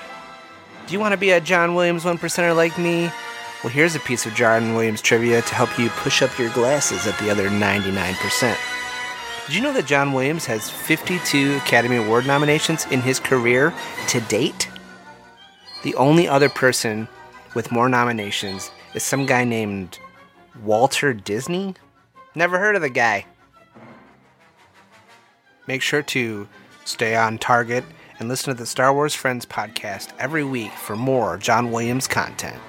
Do 0.86 0.92
you 0.92 1.00
want 1.00 1.10
to 1.12 1.18
be 1.18 1.30
a 1.30 1.40
John 1.40 1.74
Williams 1.74 2.04
one 2.04 2.18
percenter 2.18 2.54
like 2.54 2.78
me? 2.78 3.10
Well, 3.66 3.74
here's 3.74 3.96
a 3.96 4.00
piece 4.00 4.26
of 4.26 4.34
John 4.36 4.76
Williams 4.76 5.02
trivia 5.02 5.42
to 5.42 5.54
help 5.56 5.76
you 5.76 5.88
push 5.88 6.22
up 6.22 6.38
your 6.38 6.50
glasses 6.50 7.04
at 7.08 7.18
the 7.18 7.28
other 7.28 7.48
99%. 7.48 8.56
Did 9.44 9.54
you 9.56 9.60
know 9.60 9.72
that 9.72 9.86
John 9.86 10.12
Williams 10.12 10.46
has 10.46 10.70
52 10.70 11.56
Academy 11.56 11.96
Award 11.96 12.28
nominations 12.28 12.86
in 12.92 13.00
his 13.00 13.18
career 13.18 13.74
to 14.06 14.20
date? 14.20 14.68
The 15.82 15.96
only 15.96 16.28
other 16.28 16.48
person 16.48 17.08
with 17.56 17.72
more 17.72 17.88
nominations 17.88 18.70
is 18.94 19.02
some 19.02 19.26
guy 19.26 19.42
named 19.42 19.98
Walter 20.62 21.12
Disney? 21.12 21.74
Never 22.36 22.60
heard 22.60 22.76
of 22.76 22.82
the 22.82 22.88
guy. 22.88 23.26
Make 25.66 25.82
sure 25.82 26.02
to 26.02 26.46
stay 26.84 27.16
on 27.16 27.38
target 27.38 27.82
and 28.20 28.28
listen 28.28 28.54
to 28.54 28.56
the 28.60 28.64
Star 28.64 28.94
Wars 28.94 29.16
Friends 29.16 29.44
podcast 29.44 30.12
every 30.20 30.44
week 30.44 30.70
for 30.70 30.94
more 30.94 31.36
John 31.36 31.72
Williams 31.72 32.06
content. 32.06 32.62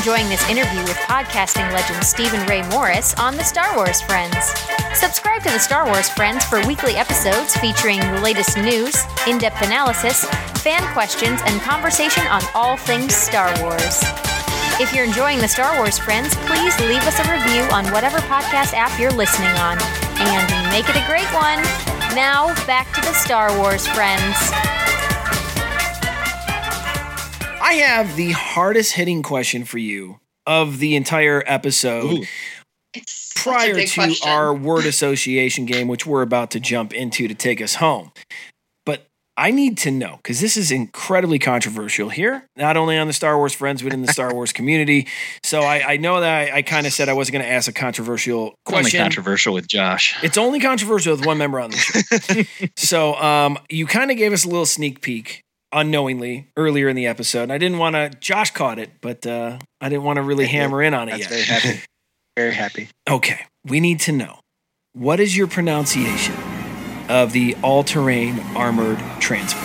Enjoying 0.00 0.28
this 0.28 0.48
interview 0.48 0.80
with 0.82 0.96
podcasting 1.10 1.72
legend 1.72 2.04
Steven 2.04 2.46
Ray 2.46 2.62
Morris 2.70 3.14
on 3.18 3.36
the 3.36 3.42
Star 3.42 3.74
Wars 3.74 4.00
Friends. 4.00 4.36
Subscribe 4.94 5.42
to 5.42 5.50
the 5.50 5.58
Star 5.58 5.86
Wars 5.86 6.08
Friends 6.08 6.44
for 6.44 6.64
weekly 6.68 6.94
episodes 6.94 7.56
featuring 7.56 7.98
the 7.98 8.20
latest 8.20 8.56
news, 8.56 8.96
in 9.26 9.38
depth 9.38 9.60
analysis, 9.60 10.24
fan 10.62 10.80
questions, 10.92 11.40
and 11.44 11.60
conversation 11.62 12.24
on 12.28 12.42
all 12.54 12.76
things 12.76 13.12
Star 13.14 13.52
Wars. 13.60 14.00
If 14.80 14.94
you're 14.94 15.04
enjoying 15.04 15.38
the 15.40 15.48
Star 15.48 15.76
Wars 15.76 15.98
Friends, 15.98 16.34
please 16.46 16.78
leave 16.80 17.02
us 17.02 17.18
a 17.18 17.30
review 17.30 17.62
on 17.74 17.84
whatever 17.92 18.18
podcast 18.20 18.72
app 18.72 18.98
you're 19.00 19.10
listening 19.10 19.50
on. 19.58 19.76
And 20.16 20.70
make 20.70 20.88
it 20.88 20.96
a 20.96 21.04
great 21.06 21.28
one. 21.34 21.60
Now, 22.14 22.54
back 22.66 22.90
to 22.94 23.00
the 23.00 23.12
Star 23.12 23.58
Wars 23.58 23.86
Friends. 23.88 24.79
I 27.70 27.74
have 27.74 28.16
the 28.16 28.32
hardest 28.32 28.94
hitting 28.94 29.22
question 29.22 29.64
for 29.64 29.78
you 29.78 30.18
of 30.44 30.80
the 30.80 30.96
entire 30.96 31.44
episode. 31.46 32.26
It's 32.92 33.32
prior 33.36 33.74
to 33.76 33.86
question. 33.86 34.28
our 34.28 34.52
word 34.52 34.86
association 34.86 35.66
game, 35.66 35.86
which 35.86 36.04
we're 36.04 36.22
about 36.22 36.50
to 36.50 36.58
jump 36.58 36.92
into 36.92 37.28
to 37.28 37.34
take 37.36 37.60
us 37.62 37.76
home. 37.76 38.10
But 38.84 39.06
I 39.36 39.52
need 39.52 39.78
to 39.78 39.92
know 39.92 40.16
because 40.16 40.40
this 40.40 40.56
is 40.56 40.72
incredibly 40.72 41.38
controversial 41.38 42.08
here, 42.08 42.44
not 42.56 42.76
only 42.76 42.98
on 42.98 43.06
the 43.06 43.12
Star 43.12 43.36
Wars 43.36 43.54
friends, 43.54 43.82
but 43.82 43.92
in 43.92 44.02
the 44.02 44.08
Star 44.12 44.34
Wars 44.34 44.52
community. 44.52 45.06
So 45.44 45.60
I, 45.60 45.92
I 45.92 45.96
know 45.96 46.20
that 46.20 46.52
I, 46.52 46.56
I 46.56 46.62
kind 46.62 46.88
of 46.88 46.92
said 46.92 47.08
I 47.08 47.12
wasn't 47.12 47.34
going 47.34 47.44
to 47.44 47.52
ask 47.52 47.68
a 47.68 47.72
controversial 47.72 48.48
It's 48.48 48.72
only 48.72 48.82
question. 48.82 49.00
controversial 49.00 49.54
with 49.54 49.68
Josh. 49.68 50.16
It's 50.24 50.36
only 50.36 50.58
controversial 50.58 51.14
with 51.14 51.24
one 51.24 51.38
member 51.38 51.60
on 51.60 51.70
the 51.70 51.76
show. 52.56 52.66
so 52.76 53.14
um, 53.14 53.58
you 53.68 53.86
kind 53.86 54.10
of 54.10 54.16
gave 54.16 54.32
us 54.32 54.44
a 54.44 54.48
little 54.48 54.66
sneak 54.66 55.02
peek 55.02 55.44
unknowingly 55.72 56.48
earlier 56.56 56.88
in 56.88 56.96
the 56.96 57.06
episode. 57.06 57.44
And 57.44 57.52
I 57.52 57.58
didn't 57.58 57.78
want 57.78 57.94
to. 57.96 58.10
Josh 58.20 58.50
caught 58.52 58.78
it, 58.78 58.90
but 59.00 59.26
uh, 59.26 59.58
I 59.80 59.88
didn't 59.88 60.04
want 60.04 60.16
to 60.16 60.22
really 60.22 60.46
hammer 60.46 60.82
in 60.82 60.94
on 60.94 61.08
it 61.08 61.12
That's 61.18 61.22
yet. 61.22 61.30
very 61.30 61.42
happy. 61.44 61.80
Very 62.36 62.54
happy. 62.54 62.88
Okay, 63.10 63.40
we 63.64 63.80
need 63.80 64.00
to 64.00 64.12
know 64.12 64.38
what 64.92 65.18
is 65.20 65.36
your 65.36 65.46
pronunciation 65.48 66.34
of 67.08 67.32
the 67.32 67.56
all-terrain 67.62 68.38
armored 68.54 68.98
transport? 69.20 69.64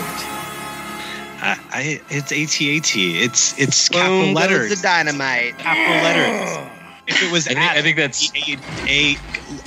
I, 1.41 1.59
I 1.71 2.01
it's 2.09 2.31
ATAT. 2.31 3.21
It's 3.23 3.59
it's 3.59 3.89
Boom 3.89 3.99
capital 4.01 4.25
goes 4.25 4.35
letters. 4.35 4.69
the 4.81 4.81
dynamite. 4.87 5.57
Capital 5.59 6.03
letters. 6.03 6.71
If 7.07 7.21
it 7.21 7.31
was 7.31 7.47
I 7.47 7.53
think, 7.53 7.59
I 7.59 7.81
think 7.83 7.97
that's 7.97 8.31
a, 8.33 8.57
a 8.89 9.15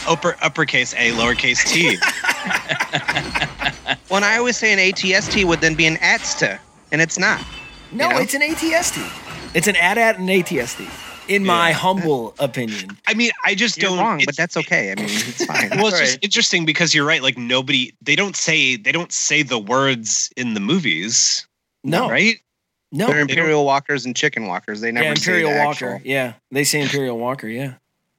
upper 0.08 0.34
uppercase 0.42 0.92
A 0.94 1.12
lowercase 1.12 1.64
T. 1.64 1.96
When 4.08 4.24
I 4.24 4.36
always 4.38 4.56
say 4.56 4.72
an 4.72 4.78
ATST 4.78 5.44
would 5.44 5.60
then 5.60 5.74
be 5.74 5.86
an 5.86 5.96
ATSTA, 5.96 6.58
and 6.92 7.00
it's 7.00 7.18
not. 7.18 7.40
No, 7.92 8.08
You 8.08 8.14
know? 8.14 8.20
it's 8.20 8.34
an 8.34 8.42
ATST. 8.42 9.54
It's 9.54 9.66
an 9.66 9.76
AT-AT 9.76 10.18
and 10.18 10.28
ATST. 10.28 10.86
In 11.28 11.44
my 11.44 11.72
humble 11.72 12.34
opinion. 12.38 12.96
I 13.06 13.12
mean, 13.12 13.30
I 13.44 13.54
just 13.54 13.76
You're 13.76 13.90
don't. 13.90 13.98
wrong, 13.98 14.22
but 14.24 14.34
that's 14.36 14.56
okay. 14.56 14.90
I 14.92 14.94
mean, 14.94 15.04
it's 15.10 15.44
fine. 15.46 15.68
well, 15.76 15.88
it's 15.88 15.94
All 15.96 16.00
just 16.00 16.18
interesting 16.22 16.64
because 16.64 16.94
you're 16.94 17.04
right. 17.06 17.22
Like 17.22 17.36
nobody, 17.36 17.92
they 18.00 18.16
don't 18.16 18.34
say 18.34 18.76
they 18.76 18.92
don't 18.92 19.12
say 19.12 19.42
the 19.42 19.58
words 19.58 20.30
in 20.38 20.54
the 20.54 20.60
movies. 20.60 21.46
No. 21.84 22.08
right? 22.08 22.36
No. 22.92 23.08
They're 23.08 23.20
Imperial 23.20 23.66
Walkers 23.66 24.06
and 24.06 24.16
Chicken 24.16 24.46
Walkers. 24.46 24.80
They 24.80 24.90
never 24.90 25.08
yeah, 25.08 25.14
say 25.14 25.32
Imperial 25.32 25.50
the 25.52 25.58
Walker. 25.66 25.90
actual- 25.96 26.08
Yeah, 26.10 26.32
they 26.50 26.64
say 26.64 26.80
Imperial 26.80 27.18
Walker. 27.18 27.46
Yeah. 27.46 27.74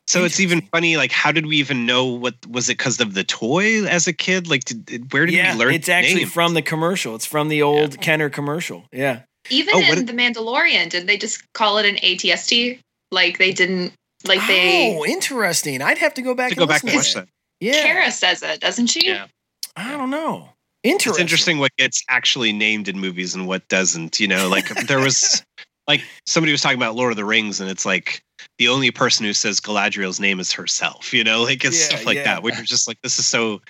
So 0.10 0.24
it's 0.24 0.40
even 0.40 0.62
funny. 0.62 0.98
Like, 0.98 1.12
how 1.12 1.32
did 1.32 1.46
we 1.46 1.58
even 1.58 1.86
know 1.86 2.06
what 2.06 2.34
was 2.48 2.68
it 2.68 2.80
because 2.80 3.00
of 3.00 3.14
the 3.14 3.24
toy 3.24 3.86
as 3.86 4.08
a 4.08 4.14
kid? 4.14 4.50
Like, 4.50 4.64
did, 4.64 5.14
where 5.14 5.28
did 5.28 5.36
yeah, 5.36 5.54
we 5.54 5.60
learn? 5.60 5.74
it's 5.76 5.88
actually 5.88 6.22
names? 6.22 6.34
from 6.34 6.56
the 6.56 6.64
commercial. 6.64 7.14
It's 7.14 7.28
from 7.28 7.48
the 7.48 7.62
old 7.62 8.02
Kenner 8.02 8.28
commercial. 8.28 8.86
Yeah. 8.92 9.22
Even 9.52 9.76
Oh, 9.76 9.80
what 9.82 10.00
in 10.00 10.08
The 10.08 10.14
Mandalorian, 10.14 10.90
did 10.90 11.06
they 11.06 11.16
just 11.16 11.44
call 11.54 11.78
it 11.78 11.86
an 11.86 11.98
ATST? 11.98 12.80
Like 13.12 13.38
they 13.38 13.54
didn't, 13.54 13.94
like 14.26 14.40
they. 14.48 14.98
Oh, 14.98 15.06
interesting. 15.06 15.84
I'd 15.84 16.00
have 16.00 16.16
to 16.16 16.24
go 16.24 16.34
back 16.34 16.50
To 16.50 16.54
and 16.54 16.60
go 16.60 16.66
back 16.66 16.84
and 16.84 16.92
watch 16.92 17.14
to 17.14 17.20
that. 17.20 17.28
Yeah. 17.60 17.74
Cara 17.74 18.12
says 18.12 18.42
it, 18.42 18.62
doesn't 18.62 18.88
she? 18.88 19.08
Yeah. 19.08 19.28
I 19.76 19.92
don't 19.92 20.10
know. 20.10 20.50
Interesting. 20.82 21.12
It's 21.12 21.20
interesting 21.20 21.60
what 21.60 21.72
gets 21.78 22.04
actually 22.10 22.52
named 22.52 22.88
in 22.88 23.00
movies 23.00 23.36
and 23.36 23.48
what 23.48 23.68
doesn't. 23.68 24.20
You 24.20 24.28
know, 24.28 24.50
like 24.50 24.70
there 24.88 25.00
was, 25.00 25.44
like 25.88 26.02
somebody 26.26 26.52
was 26.52 26.62
talking 26.62 26.80
about 26.80 26.96
Lord 26.96 27.12
of 27.12 27.18
the 27.18 27.26
Rings, 27.26 27.62
and 27.62 27.70
it's 27.70 27.86
like 27.86 28.24
the 28.58 28.68
only 28.68 28.92
person 28.92 29.26
who 29.26 29.34
says 29.34 29.60
Galadriel's 29.60 30.20
name 30.20 30.40
is 30.40 30.52
herself. 30.52 31.14
You 31.14 31.24
know, 31.24 31.44
like 31.44 31.64
it's 31.66 31.78
Yeah, 31.80 31.86
stuff 31.86 32.06
like 32.06 32.18
yeah. 32.18 32.24
that. 32.24 32.44
We're 32.44 32.52
just 32.64 32.88
like, 32.88 32.98
this 33.02 33.20
is 33.20 33.26
so. 33.28 33.62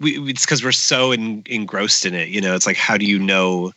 We 0.00 0.18
it's 0.30 0.44
because 0.44 0.64
we're 0.64 0.72
so 0.72 1.12
en- 1.12 1.42
engrossed 1.46 2.04
in 2.04 2.14
it. 2.14 2.28
You 2.28 2.40
know, 2.40 2.54
it's 2.54 2.66
like, 2.66 2.76
how 2.76 2.96
do 2.96 3.04
you 3.06 3.18
know? 3.18 3.72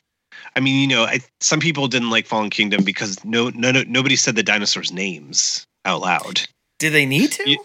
I 0.55 0.59
mean, 0.59 0.81
you 0.89 0.95
know, 0.95 1.03
I, 1.03 1.19
some 1.41 1.59
people 1.59 1.87
didn't 1.87 2.09
like 2.09 2.25
Fallen 2.25 2.49
Kingdom 2.49 2.83
because 2.83 3.23
no, 3.23 3.49
no, 3.51 3.71
no, 3.71 3.83
nobody 3.87 4.15
said 4.15 4.35
the 4.35 4.41
dinosaurs' 4.43 4.91
names 4.91 5.65
out 5.85 6.01
loud. 6.01 6.41
Did 6.79 6.93
they 6.93 7.05
need 7.05 7.31
to? 7.33 7.49
You- 7.49 7.63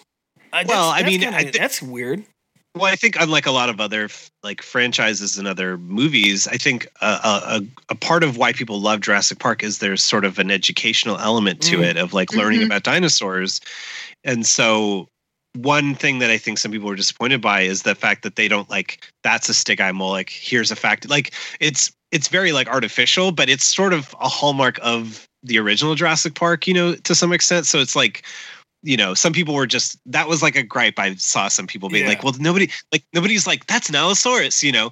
Uh, 0.52 0.64
well, 0.68 0.90
I 0.90 1.02
mean, 1.02 1.20
kinda- 1.20 1.50
thi- 1.52 1.58
that's 1.58 1.80
weird. 1.80 2.24
Well, 2.74 2.90
I 2.90 2.96
think 2.96 3.16
unlike 3.20 3.44
a 3.44 3.50
lot 3.50 3.68
of 3.68 3.80
other 3.80 4.08
like 4.42 4.62
franchises 4.62 5.36
and 5.36 5.46
other 5.46 5.76
movies, 5.76 6.48
I 6.48 6.56
think 6.56 6.86
a, 7.02 7.06
a, 7.06 7.62
a, 7.90 7.94
part 7.94 8.24
of 8.24 8.38
why 8.38 8.52
people 8.54 8.80
love 8.80 9.00
Jurassic 9.02 9.38
Park 9.38 9.62
is 9.62 9.78
there's 9.78 10.02
sort 10.02 10.24
of 10.24 10.38
an 10.38 10.50
educational 10.50 11.18
element 11.18 11.60
to 11.62 11.78
Mm. 11.78 11.84
it 11.84 11.96
of 11.98 12.14
like 12.14 12.32
learning 12.32 12.60
Mhm. 12.60 12.66
about 12.66 12.82
dinosaurs. 12.84 13.60
And 14.24 14.46
so 14.46 15.08
one 15.54 15.94
thing 15.94 16.18
that 16.20 16.30
I 16.30 16.38
think 16.38 16.56
some 16.56 16.72
people 16.72 16.88
were 16.88 16.96
disappointed 16.96 17.42
by 17.42 17.60
is 17.60 17.82
the 17.82 17.94
fact 17.94 18.22
that 18.22 18.36
they 18.36 18.48
don't 18.48 18.70
like 18.70 19.06
that's 19.22 19.50
a 19.50 19.52
Stygimoloch. 19.52 20.10
Like 20.10 20.30
here's 20.30 20.70
a 20.70 20.76
fact. 20.76 21.08
Like 21.10 21.34
it's 21.60 21.92
it's 22.10 22.28
very 22.28 22.52
like 22.52 22.68
artificial, 22.68 23.32
but 23.32 23.50
it's 23.50 23.64
sort 23.64 23.92
of 23.92 24.14
a 24.18 24.28
hallmark 24.28 24.78
of 24.82 25.28
the 25.42 25.58
original 25.58 25.94
Jurassic 25.94 26.34
Park, 26.34 26.66
you 26.66 26.72
know, 26.72 26.94
to 26.94 27.14
some 27.14 27.34
extent. 27.34 27.66
So 27.66 27.80
it's 27.80 27.96
like 27.96 28.24
you 28.82 28.96
know, 28.96 29.14
some 29.14 29.32
people 29.32 29.54
were 29.54 29.66
just 29.66 29.98
that 30.06 30.28
was 30.28 30.42
like 30.42 30.56
a 30.56 30.62
gripe. 30.62 30.98
I 30.98 31.14
saw 31.14 31.48
some 31.48 31.66
people 31.66 31.88
being 31.88 32.04
Yeah. 32.04 32.10
like, 32.10 32.22
"Well, 32.22 32.34
nobody 32.38 32.70
like 32.92 33.04
nobody's 33.12 33.46
like 33.46 33.66
that's 33.66 33.88
an 33.88 33.94
Allosaurus," 33.94 34.62
you 34.62 34.72
know, 34.72 34.90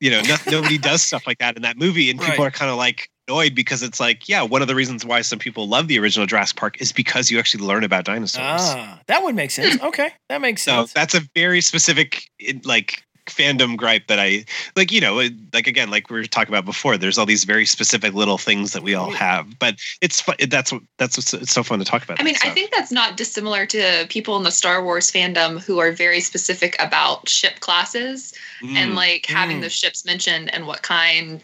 you 0.00 0.10
know, 0.10 0.22
no, 0.22 0.36
nobody 0.50 0.78
does 0.78 1.02
stuff 1.08 1.26
like 1.26 1.38
that 1.38 1.56
in 1.56 1.62
that 1.62 1.76
movie, 1.76 2.10
and 2.10 2.18
people 2.18 2.44
Right. 2.44 2.48
are 2.48 2.50
kind 2.50 2.70
of 2.70 2.76
like 2.76 3.08
annoyed 3.28 3.54
because 3.54 3.82
it's 3.82 4.00
like, 4.00 4.28
yeah, 4.28 4.42
one 4.42 4.62
of 4.62 4.68
the 4.68 4.74
reasons 4.74 5.04
why 5.04 5.20
some 5.20 5.38
people 5.38 5.68
love 5.68 5.86
the 5.88 5.98
original 5.98 6.26
Jurassic 6.26 6.56
Park 6.56 6.80
is 6.80 6.92
because 6.92 7.30
you 7.30 7.38
actually 7.38 7.64
learn 7.64 7.84
about 7.84 8.04
dinosaurs. 8.04 8.60
Ah, 8.60 9.00
that 9.06 9.22
would 9.22 9.34
make 9.34 9.50
sense. 9.50 9.80
Okay, 9.82 10.10
that 10.28 10.40
makes 10.40 10.62
sense. 10.62 10.74
So 10.74 10.80
sense. 10.80 10.92
that's 10.92 11.14
a 11.14 11.28
very 11.34 11.60
specific 11.60 12.28
like 12.64 13.04
fandom 13.26 13.76
gripe 13.76 14.06
that 14.08 14.18
I 14.18 14.44
like. 14.76 14.90
You 14.92 15.00
know, 15.00 15.14
like 15.52 15.66
again, 15.66 15.90
like 15.90 16.10
we 16.10 16.18
were 16.18 16.26
talking 16.26 16.52
about 16.52 16.64
before. 16.64 16.96
There's 16.98 17.18
all 17.18 17.26
these 17.26 17.44
very 17.44 17.66
specific 17.66 18.14
little 18.14 18.38
things 18.38 18.72
that 18.72 18.82
we 18.82 18.94
all 18.94 19.10
have, 19.10 19.58
but 19.58 19.76
it's 20.00 20.20
fun. 20.20 20.36
That's 20.48 20.72
what 20.72 20.82
that's 20.98 21.16
what's 21.16 21.32
it's 21.34 21.52
so 21.52 21.62
fun 21.62 21.78
to 21.78 21.84
talk 21.84 22.02
about. 22.04 22.20
I 22.20 22.24
mean, 22.24 22.34
that 22.34 22.46
I 22.46 22.50
think 22.50 22.70
that's 22.72 22.92
not 22.92 23.16
dissimilar 23.16 23.66
to 23.66 24.06
people 24.08 24.36
in 24.36 24.42
the 24.42 24.50
Star 24.50 24.82
Wars 24.82 25.10
fandom 25.10 25.60
who 25.60 25.78
are 25.78 25.92
very 25.92 26.20
specific 26.20 26.76
about 26.80 27.28
ship 27.28 27.60
classes 27.60 28.32
and 28.62 28.92
Mm. 28.92 28.94
like 28.94 29.26
having 29.26 29.58
Mm. 29.58 29.62
those 29.62 29.72
ships 29.72 30.04
mentioned 30.04 30.52
and 30.54 30.66
what 30.66 30.82
kind 30.82 31.42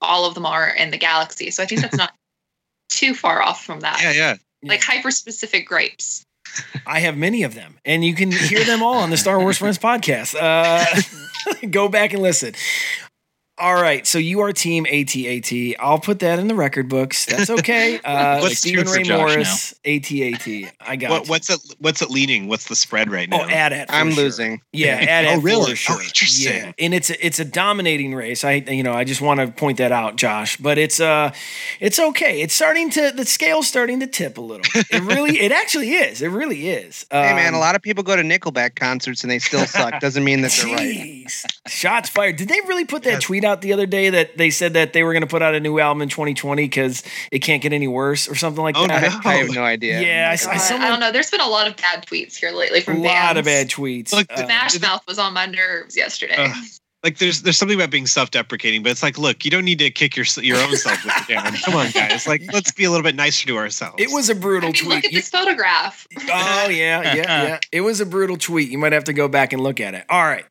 all 0.00 0.24
of 0.24 0.34
them 0.34 0.46
are 0.46 0.68
in 0.70 0.90
the 0.90 0.96
galaxy. 0.98 1.50
So 1.50 1.62
I 1.62 1.66
think 1.66 1.80
that's 1.82 1.96
not 1.96 2.12
too 2.88 3.14
far 3.14 3.42
off 3.42 3.64
from 3.64 3.80
that. 3.80 4.00
yeah, 4.02 4.12
yeah. 4.12 4.36
Like 4.62 4.82
hyper 4.82 5.10
specific 5.10 5.66
grapes. 5.66 6.22
I 6.86 7.00
have 7.00 7.16
many 7.16 7.42
of 7.42 7.54
them, 7.54 7.78
and 7.84 8.04
you 8.04 8.14
can 8.14 8.30
hear 8.32 8.64
them 8.64 8.82
all 8.82 8.96
on 8.96 9.10
the 9.10 9.16
Star 9.16 9.38
Wars 9.38 9.58
Friends 9.58 9.78
podcast. 9.78 10.34
Uh, 10.40 11.66
go 11.70 11.88
back 11.88 12.12
and 12.12 12.22
listen. 12.22 12.54
All 13.60 13.74
right, 13.74 14.06
so 14.06 14.18
you 14.18 14.40
are 14.40 14.52
Team 14.54 14.86
ATAT. 14.86 15.76
I'll 15.78 15.98
put 15.98 16.20
that 16.20 16.38
in 16.38 16.48
the 16.48 16.54
record 16.54 16.88
books. 16.88 17.26
That's 17.26 17.50
okay. 17.60 18.00
Uh, 18.02 18.40
What's 18.40 18.58
Steven 18.58 18.86
Ray 18.88 19.02
Josh 19.02 19.18
Morris, 19.18 19.74
ATAT. 19.84 20.70
I 20.80 20.96
got 20.96 21.10
What, 21.10 21.22
it. 21.24 21.28
what's 21.28 21.50
it? 21.50 21.60
What's 21.78 22.00
it 22.00 22.08
leaning? 22.10 22.48
What's 22.48 22.68
the 22.68 22.74
spread 22.76 23.10
right 23.10 23.28
now? 23.28 23.42
Oh, 23.42 23.48
at 23.48 23.72
it. 23.74 23.86
I'm 23.90 24.10
losing. 24.10 24.62
Yeah, 24.72 24.94
at 24.96 25.26
Oh, 25.26 25.40
really? 25.40 25.72
For 25.72 25.76
sure. 25.76 25.96
Oh, 25.96 26.00
interesting. 26.00 26.52
Yeah, 26.54 26.72
and 26.78 26.94
it's 26.94 27.10
a, 27.10 27.26
it's 27.26 27.38
a 27.38 27.44
dominating 27.44 28.14
race. 28.14 28.44
I 28.44 28.54
you 28.54 28.82
know 28.82 28.92
I 28.94 29.04
just 29.04 29.20
want 29.20 29.40
to 29.40 29.48
point 29.48 29.76
that 29.78 29.92
out, 29.92 30.16
Josh. 30.16 30.56
But 30.56 30.78
it's 30.78 30.98
uh 30.98 31.32
it's 31.80 31.98
okay. 31.98 32.40
It's 32.40 32.54
starting 32.54 32.88
to 32.90 33.12
the 33.14 33.26
scale's 33.26 33.68
starting 33.68 34.00
to 34.00 34.06
tip 34.06 34.38
a 34.38 34.40
little. 34.40 34.64
It 34.74 35.02
really 35.02 35.38
it 35.38 35.52
actually 35.52 35.90
is. 35.92 36.22
It 36.22 36.28
really 36.28 36.70
is. 36.70 37.04
Hey 37.10 37.34
man, 37.34 37.52
a 37.52 37.56
Um, 37.56 37.60
lot 37.60 37.74
of 37.76 37.82
people 37.82 38.04
go 38.04 38.16
to 38.16 38.22
Nickelback 38.22 38.74
concerts 38.76 39.22
and 39.22 39.30
they 39.30 39.38
still 39.38 39.66
suck. 39.66 40.00
Doesn't 40.00 40.24
mean 40.24 40.40
that 40.40 40.50
they're 40.52 40.74
right. 40.74 40.96
Jeez. 41.26 41.44
Shots 41.68 42.08
fired. 42.08 42.36
Did 42.36 42.48
they 42.48 42.60
really 42.62 42.84
put 42.86 43.02
that 43.02 43.20
tweet 43.20 43.44
out 43.44 43.49
the 43.56 43.72
other 43.72 43.86
day 43.86 44.10
that 44.10 44.36
they 44.38 44.50
said 44.50 44.74
that 44.74 44.92
they 44.92 45.02
were 45.02 45.12
going 45.12 45.22
to 45.22 45.26
put 45.26 45.42
out 45.42 45.54
a 45.54 45.60
new 45.60 45.78
album 45.78 46.02
in 46.02 46.08
2020 46.08 46.62
because 46.64 47.02
it 47.32 47.40
can't 47.40 47.62
get 47.62 47.72
any 47.72 47.88
worse 47.88 48.28
or 48.28 48.34
something 48.34 48.62
like 48.62 48.76
Oh, 48.78 48.86
that? 48.86 49.02
no. 49.24 49.30
I 49.30 49.34
have 49.36 49.50
no 49.50 49.62
idea. 49.62 50.00
Yeah, 50.00 50.28
I, 50.30 50.34
I, 50.34 50.36
God, 50.44 50.54
I 50.54 50.58
someone, 50.58 50.88
don't 50.88 51.00
know. 51.00 51.12
There's 51.12 51.30
been 51.30 51.40
a 51.40 51.48
lot 51.48 51.66
of 51.66 51.76
bad 51.76 52.06
tweets 52.06 52.36
here 52.36 52.50
lately 52.52 52.78
a 52.78 52.82
from 52.82 53.02
lot 53.02 53.36
of 53.36 53.44
bad 53.44 53.68
tweets. 53.68 54.12
Look, 54.12 54.26
Uh, 54.30 54.44
Smash 54.44 54.80
Mouth 54.80 55.02
was 55.06 55.18
on 55.18 55.34
my 55.34 55.46
nerves 55.46 55.96
yesterday. 55.96 56.36
Ugh. 56.38 56.56
Like 57.02 57.16
there's 57.16 57.40
there's 57.40 57.56
something 57.56 57.78
about 57.78 57.88
being 57.88 58.06
self-deprecating, 58.06 58.82
but 58.82 58.92
it's 58.92 59.02
like, 59.02 59.16
look, 59.16 59.42
you 59.42 59.50
don't 59.50 59.64
need 59.64 59.78
to 59.78 59.90
kick 59.90 60.16
your 60.16 60.26
your 60.42 60.58
own 60.58 60.76
self 60.76 61.02
with 61.02 61.14
the 61.26 61.32
down. 61.32 61.54
Come 61.64 61.74
on, 61.74 61.90
guys. 61.92 62.26
Like, 62.26 62.42
let's 62.52 62.72
be 62.72 62.84
a 62.84 62.90
little 62.90 63.02
bit 63.02 63.14
nicer 63.14 63.46
to 63.46 63.56
ourselves. 63.56 63.94
it 63.98 64.10
was 64.10 64.28
a 64.28 64.34
brutal 64.34 64.68
I 64.68 64.72
mean, 64.72 64.82
tweet. 64.82 64.94
look 64.96 65.04
at 65.06 65.12
You- 65.12 65.18
this 65.20 65.30
photograph. 65.30 66.06
Oh 66.18 66.68
yeah, 66.68 67.14
yeah, 67.14 67.14
yeah. 67.14 67.58
It 67.72 67.80
was 67.80 68.02
a 68.02 68.06
brutal 68.06 68.36
tweet. 68.36 68.68
You 68.68 68.76
might 68.76 68.92
have 68.92 69.04
to 69.04 69.14
go 69.14 69.28
back 69.28 69.54
and 69.54 69.62
look 69.62 69.80
at 69.80 69.94
it. 69.94 70.04
All 70.10 70.22
right. 70.22 70.44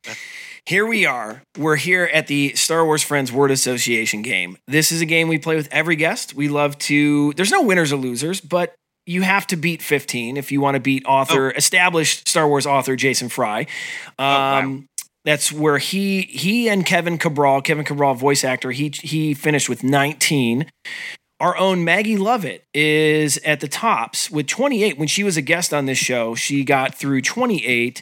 Here 0.66 0.86
we 0.86 1.06
are. 1.06 1.44
We're 1.58 1.76
here 1.76 2.10
at 2.14 2.28
the 2.28 2.54
Star 2.56 2.86
Wars 2.86 3.04
Friends 3.04 3.32
Word 3.32 3.52
Association 3.52 4.22
game. 4.22 4.58
This 4.68 4.92
is 4.92 5.02
a 5.02 5.06
game 5.06 5.28
we 5.28 5.38
play 5.38 5.56
with 5.56 5.68
every 5.72 5.96
guest. 5.96 6.34
We 6.34 6.48
love 6.50 6.78
to, 6.80 7.34
there's 7.34 7.52
no 7.52 7.62
winners 7.64 7.92
or 7.92 7.98
losers, 7.98 8.42
but 8.42 8.76
you 9.06 9.22
have 9.24 9.48
to 9.48 9.56
beat 9.56 9.82
15 9.82 10.38
if 10.38 10.52
you 10.52 10.62
want 10.62 10.76
to 10.76 10.80
beat 10.80 11.04
author, 11.06 11.52
established 11.52 12.28
Star 12.28 12.48
Wars 12.48 12.66
author 12.68 12.96
Jason 12.96 13.30
Fry. 13.30 13.66
Um, 14.20 14.88
That's 15.26 15.52
where 15.52 15.80
he 15.80 16.22
he 16.24 16.70
and 16.70 16.86
Kevin 16.86 17.18
Cabral, 17.18 17.62
Kevin 17.62 17.84
Cabral, 17.86 18.14
voice 18.14 18.44
actor, 18.44 18.72
he 18.72 18.90
he 19.02 19.34
finished 19.34 19.68
with 19.68 19.84
19. 19.84 20.66
Our 21.40 21.56
own 21.58 21.86
Maggie 21.86 22.18
Lovett 22.18 22.66
is 22.74 23.38
at 23.46 23.62
the 23.62 23.68
tops 23.70 24.30
with 24.30 24.48
28. 24.48 24.98
When 24.98 25.08
she 25.08 25.24
was 25.24 25.38
a 25.38 25.42
guest 25.42 25.74
on 25.74 25.86
this 25.86 25.98
show, 25.98 26.36
she 26.36 26.64
got 26.66 26.96
through 26.96 27.22
28. 27.22 28.02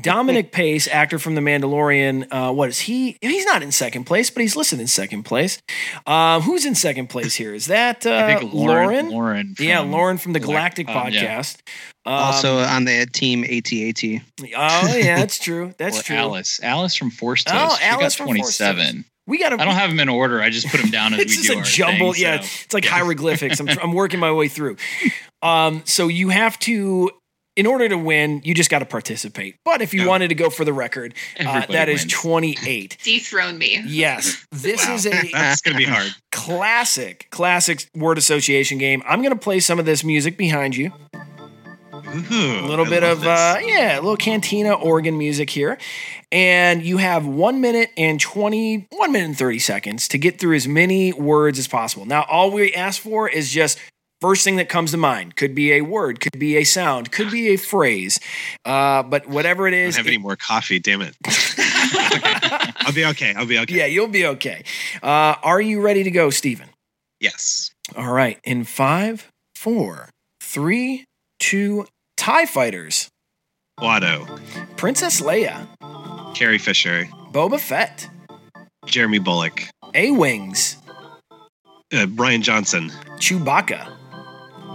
Dominic 0.00 0.52
Pace, 0.52 0.88
actor 0.88 1.18
from 1.18 1.34
The 1.34 1.40
Mandalorian, 1.40 2.26
uh, 2.30 2.52
what 2.52 2.68
is 2.68 2.78
he? 2.80 3.18
He's 3.20 3.44
not 3.44 3.62
in 3.62 3.72
second 3.72 4.04
place, 4.04 4.30
but 4.30 4.40
he's 4.40 4.56
listed 4.56 4.80
in 4.80 4.86
second 4.86 5.24
place. 5.24 5.60
Um, 6.06 6.42
who's 6.42 6.64
in 6.64 6.74
second 6.74 7.08
place 7.08 7.34
here? 7.34 7.52
Is 7.52 7.66
that 7.66 8.06
uh, 8.06 8.14
I 8.14 8.36
think 8.36 8.54
Lauren. 8.54 9.10
Lauren. 9.10 9.54
yeah, 9.58 9.80
Lauren 9.80 10.16
from 10.16 10.32
the 10.32 10.40
Galactic 10.40 10.86
Galact- 10.86 11.06
um, 11.08 11.12
yeah. 11.12 11.38
podcast. 11.40 11.60
Um, 12.06 12.14
also 12.14 12.58
on 12.58 12.84
the 12.86 13.06
team 13.12 13.44
ATAT. 13.44 14.22
oh 14.56 14.96
yeah, 14.96 15.16
that's 15.18 15.38
true. 15.38 15.74
That's 15.76 16.00
Or 16.00 16.04
true. 16.04 16.16
Alice. 16.16 16.58
Alice 16.62 16.94
from 16.94 17.10
Force 17.10 17.44
Toast. 17.44 17.56
Oh, 17.58 17.76
she 17.78 17.84
Alice 17.84 18.16
got 18.16 18.26
from 18.28 18.36
Force 18.36 18.56
27. 18.58 19.04
We 19.28 19.38
got 19.38 19.52
I 19.52 19.64
don't 19.64 19.74
have 19.74 19.90
them 19.90 20.00
in 20.00 20.08
order. 20.08 20.40
I 20.42 20.50
just 20.50 20.66
put 20.68 20.80
them 20.80 20.90
down 20.90 21.14
as 21.14 21.20
it's 21.20 21.36
we 21.36 21.42
just 21.42 21.48
do 21.52 21.58
It's 21.60 21.68
a 21.68 21.72
jumble. 21.72 22.12
thing, 22.14 22.22
yeah, 22.22 22.40
so- 22.40 22.62
it's 22.64 22.74
like 22.74 22.84
hieroglyphics. 22.86 23.60
I'm, 23.60 23.68
I'm 23.68 23.92
working 23.92 24.18
my 24.18 24.32
way 24.32 24.48
through. 24.48 24.76
Um, 25.40 25.82
so 25.84 26.08
you 26.08 26.30
have 26.30 26.58
to, 26.60 27.12
in 27.54 27.64
order 27.64 27.88
to 27.88 27.96
win, 27.96 28.40
you 28.42 28.54
just 28.54 28.70
got 28.70 28.80
to 28.80 28.84
participate. 28.84 29.54
But 29.64 29.80
if 29.82 29.94
you 29.94 30.08
wanted 30.08 30.30
to 30.30 30.34
go 30.34 30.50
for 30.50 30.64
the 30.64 30.72
record, 30.72 31.14
uh, 31.38 31.42
Everybody 31.44 31.72
that 31.74 31.88
is 31.88 32.00
wins. 32.02 32.12
28. 32.12 32.96
Dethrone 33.04 33.56
me. 33.56 33.80
Yes, 33.86 34.44
this 34.50 34.84
Wow. 34.88 34.94
is 34.96 35.06
a 35.06 35.10
That's 35.30 35.60
gonna 35.60 35.76
be 35.78 35.84
hard. 35.84 36.12
classic, 36.32 37.28
classic 37.30 37.88
word 37.94 38.18
association 38.18 38.78
game. 38.78 39.00
I'm 39.06 39.22
gonna 39.22 39.36
play 39.36 39.60
some 39.60 39.78
of 39.78 39.84
this 39.86 40.02
music 40.02 40.36
behind 40.36 40.74
you. 40.76 40.90
a 41.92 42.66
little 42.66 42.84
bit 42.84 43.04
of 43.04 43.22
uh, 43.24 43.58
yeah, 43.62 43.94
a 43.94 44.00
little 44.00 44.16
cantina 44.16 44.72
organ 44.74 45.16
music 45.18 45.50
here, 45.50 45.78
and 46.30 46.82
you 46.82 46.98
have 46.98 47.26
one 47.26 47.60
minute 47.60 47.90
and 47.96 48.20
twenty, 48.20 48.86
one 48.90 49.12
minute 49.12 49.26
and 49.26 49.38
thirty 49.38 49.58
seconds 49.58 50.08
to 50.08 50.18
get 50.18 50.38
through 50.38 50.56
as 50.56 50.68
many 50.68 51.12
words 51.12 51.58
as 51.58 51.68
possible. 51.68 52.04
Now, 52.06 52.24
all 52.28 52.50
we 52.50 52.74
ask 52.74 53.00
for 53.00 53.28
is 53.28 53.50
just 53.50 53.78
first 54.20 54.44
thing 54.44 54.56
that 54.56 54.68
comes 54.68 54.90
to 54.90 54.96
mind. 54.96 55.36
Could 55.36 55.54
be 55.54 55.72
a 55.72 55.82
word, 55.82 56.20
could 56.20 56.38
be 56.38 56.56
a 56.56 56.64
sound, 56.64 57.12
could 57.12 57.30
be 57.30 57.48
a 57.48 57.56
phrase, 57.56 58.18
uh, 58.64 59.02
but 59.02 59.28
whatever 59.28 59.66
it 59.66 59.74
is 59.74 59.94
I 59.94 59.98
don't 59.98 60.06
have 60.06 60.12
any 60.12 60.18
more 60.18 60.36
coffee. 60.36 60.78
Damn 60.78 61.02
it. 61.02 61.16
Okay. 61.26 62.72
I'll 62.80 62.92
be 62.94 63.04
okay. 63.06 63.34
I'll 63.34 63.46
be 63.46 63.58
okay. 63.60 63.74
yeah, 63.76 63.86
you'll 63.86 64.08
be 64.08 64.26
okay. 64.26 64.64
Uh, 65.02 65.34
are 65.42 65.60
you 65.60 65.80
ready 65.80 66.02
to 66.04 66.10
go, 66.10 66.30
Steven? 66.30 66.68
Yes. 67.20 67.70
All 67.96 68.12
right. 68.12 68.38
In 68.44 68.64
five, 68.64 69.28
four, 69.54 70.08
three, 70.40 71.04
two, 71.38 71.86
TIE 72.16 72.46
Fighters, 72.46 73.08
Watto, 73.80 74.40
Princess 74.76 75.20
Leia, 75.20 75.66
Carrie 76.34 76.58
Fisher, 76.58 77.06
Boba 77.32 77.58
Fett, 77.58 78.08
Jeremy 78.86 79.18
Bulloch, 79.18 79.68
A 79.94 80.10
Wings, 80.10 80.76
uh, 81.92 82.06
Rian 82.06 82.42
Johnson, 82.42 82.90
Chewbacca, 83.18 83.92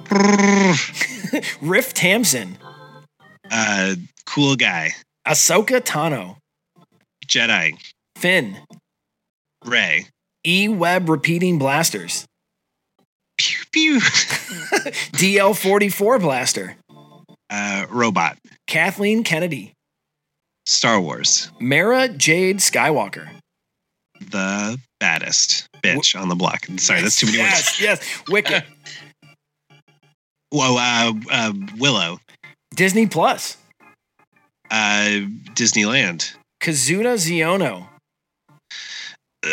Riff 1.62 1.94
Tamson, 1.94 2.58
uh, 3.52 3.96
cool 4.26 4.56
guy, 4.56 4.92
Ahsoka 5.28 5.80
Tano, 5.80 6.38
Jedi, 7.26 7.74
Finn, 8.18 8.58
Rey, 9.66 10.08
E 10.46 10.68
Web 10.68 11.10
Repeating 11.10 11.58
Blasters, 11.60 12.26
Pew 13.38 13.64
Pew, 13.72 14.00
DL 15.14 15.56
44 15.56 16.20
Blaster, 16.20 16.76
uh, 17.50 17.86
Robot, 17.90 18.38
Kathleen 18.68 19.24
Kennedy, 19.24 19.74
Star 20.66 21.00
Wars, 21.00 21.52
Mara 21.60 22.08
Jade 22.10 22.58
Skywalker. 22.60 23.28
the 24.32 24.80
baddest 25.00 25.68
bitch 25.84 26.20
on 26.20 26.30
the 26.30 26.36
block. 26.36 26.66
Sorry, 26.78 27.02
that's 27.02 27.20
too 27.20 27.26
many 27.28 27.40
words. 27.40 27.80
Yes, 27.80 27.82
yes. 27.82 28.24
Wicked. 28.30 28.64
Whoa, 30.52 30.78
uh, 30.78 31.14
uh, 31.32 31.54
Willow, 31.78 32.20
Disney 32.76 33.08
Plus, 33.08 33.58
uh, 34.70 35.20
Disneyland, 35.56 36.36
Kazuda 36.62 37.16
Xiono, 37.18 37.88
uh, 39.44 39.50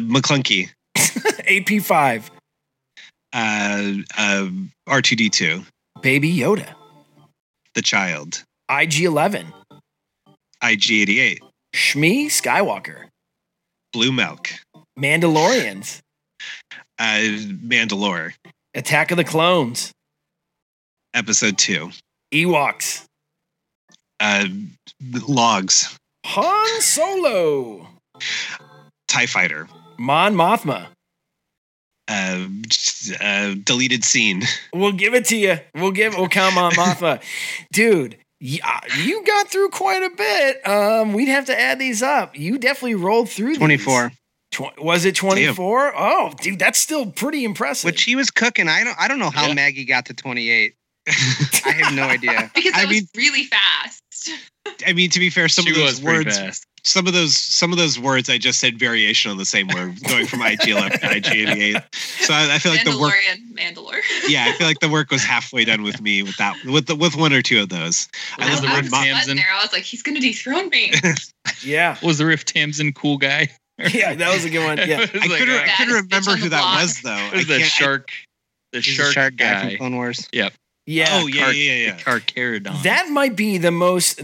Maclunkey, 0.00 0.70
AP5, 0.96 2.30
uh, 3.34 3.92
uh, 4.16 4.48
R2D2, 4.88 5.66
Baby 6.00 6.34
Yoda, 6.34 6.74
The 7.74 7.82
Child, 7.82 8.42
IG11, 8.70 9.52
IG88, 10.62 11.38
Shmi 11.74 12.26
Skywalker, 12.26 13.06
Blue 13.92 14.12
Milk, 14.12 14.50
Mandalorians, 14.98 16.00
uh, 16.98 17.18
Mandalore, 17.66 18.32
Attack 18.74 19.10
of 19.10 19.16
the 19.16 19.24
Clones, 19.24 19.92
Episode 21.14 21.58
2, 21.58 21.90
Ewoks, 22.32 23.04
uh, 24.20 24.46
Logs, 25.28 25.96
Han 26.26 26.80
Solo, 26.80 27.88
TIE 29.08 29.26
Fighter, 29.26 29.68
Mon 29.98 30.34
Mothma. 30.34 30.86
uh, 32.08 32.46
uh, 33.20 33.54
Deleted 33.64 34.04
Scene, 34.04 34.42
We'll 34.72 34.92
give 34.92 35.14
it 35.14 35.24
to 35.26 35.36
you. 35.36 35.58
We'll 35.74 35.90
give. 35.92 36.14
We'll 36.16 36.28
count 36.28 36.54
Mon 36.54 36.70
Mothma, 36.76 37.20
dude. 37.72 38.16
Yeah, 38.44 38.80
you 38.98 39.24
got 39.24 39.48
through 39.48 39.68
quite 39.68 40.02
a 40.02 40.10
bit. 40.10 40.66
Um, 40.66 41.12
we'd 41.12 41.28
have 41.28 41.44
to 41.46 41.56
add 41.58 41.78
these 41.78 42.02
up. 42.02 42.36
You 42.36 42.58
definitely 42.58 42.96
rolled 42.96 43.30
through. 43.30 43.50
these. 43.50 43.58
24. 43.58 44.10
Tw- 44.50 44.62
was 44.82 45.04
it 45.04 45.14
twenty 45.14 45.46
four? 45.46 45.92
Oh, 45.96 46.32
dude, 46.40 46.58
that's 46.58 46.78
still 46.78 47.06
pretty 47.06 47.44
impressive. 47.44 47.86
Which 47.86 48.02
he 48.02 48.16
was 48.16 48.30
cooking. 48.32 48.68
I 48.68 48.82
don't 48.84 48.98
I 48.98 49.06
don't 49.08 49.18
know 49.20 49.30
how 49.30 49.52
Maggie 49.54 49.84
got 49.84 50.06
to 50.06 50.14
28. 50.14 50.74
I 51.08 51.12
have 51.70 51.94
no 51.94 52.02
idea. 52.08 52.50
Because 52.54 52.72
I 52.74 52.84
was 52.84 52.90
mean- 52.90 53.08
really 53.16 53.44
fast. 53.44 54.30
I 54.86 54.92
mean, 54.92 55.08
to 55.10 55.20
be 55.20 55.30
fair, 55.30 55.48
some 55.48 55.64
She 55.64 55.70
of 55.70 55.76
those 55.76 55.84
was 56.00 56.02
words, 56.02 56.36
fast. 56.36 56.66
Some 56.84 57.06
of 57.06 57.12
those, 57.12 57.36
some 57.36 57.70
of 57.70 57.78
those 57.78 57.96
words, 57.98 58.28
I 58.28 58.38
just 58.38 58.58
said 58.58 58.76
variation 58.76 59.30
on 59.30 59.36
the 59.36 59.44
same 59.44 59.68
word, 59.68 60.02
going 60.02 60.26
from 60.26 60.40
IG11 60.40 60.90
to 60.92 60.98
IG88. 60.98 61.94
So 61.94 62.34
I, 62.34 62.54
I 62.54 62.58
feel 62.58 62.72
like 62.72 62.84
the 62.84 62.98
work, 62.98 63.14
Mandalorian, 63.14 63.74
Mandalore. 63.74 64.00
yeah, 64.28 64.46
I 64.48 64.52
feel 64.52 64.66
like 64.66 64.80
the 64.80 64.88
work 64.88 65.10
was 65.12 65.22
halfway 65.22 65.64
done 65.64 65.82
with 65.84 66.00
me 66.00 66.24
with 66.24 66.36
that, 66.38 66.56
with 66.64 66.86
the, 66.88 66.96
with 66.96 67.14
one 67.14 67.32
or 67.32 67.40
two 67.40 67.60
of 67.62 67.68
those. 67.68 68.08
I 68.36 68.48
I 68.48 68.50
was 68.50 68.60
the 68.60 68.66
word 68.66 68.90
mom. 68.90 69.04
sweating 69.04 69.36
there. 69.36 69.46
I 69.52 69.62
was 69.62 69.72
like, 69.72 69.84
he's 69.84 70.02
gonna 70.02 70.18
dethrone 70.20 70.70
me. 70.70 70.92
yeah, 71.64 71.96
was 72.02 72.18
the 72.18 72.26
Riff 72.26 72.44
Tamson 72.44 72.92
cool 72.92 73.16
guy? 73.16 73.48
yeah, 73.78 74.14
that 74.14 74.34
was 74.34 74.44
a 74.44 74.50
good 74.50 74.64
one. 74.64 74.78
Yeah, 74.78 75.00
I 75.02 75.06
couldn't, 75.06 75.50
I 75.50 75.68
couldn't 75.76 75.94
remember 75.94 76.32
who 76.36 76.48
that 76.48 76.80
was 76.82 77.00
though. 77.02 77.10
It 77.12 77.32
I 77.32 77.36
was 77.36 77.46
the 77.46 77.52
can't- 77.58 77.62
I- 77.62 77.68
shark, 77.68 78.10
the 78.72 78.82
shark, 78.82 79.12
shark 79.12 79.36
guy, 79.36 79.52
guy. 79.52 79.68
from 79.68 79.76
Clone 79.78 79.96
Wars. 79.96 80.28
Yep. 80.32 80.52
Yeah. 80.84 81.06
Oh 81.12 81.26
yeah, 81.28 81.42
Car- 81.44 81.52
yeah, 81.52 81.74
yeah. 81.74 81.96
Carcharodon. 81.98 82.82
That 82.82 83.08
might 83.10 83.36
be 83.36 83.56
the 83.58 83.70
most, 83.70 84.20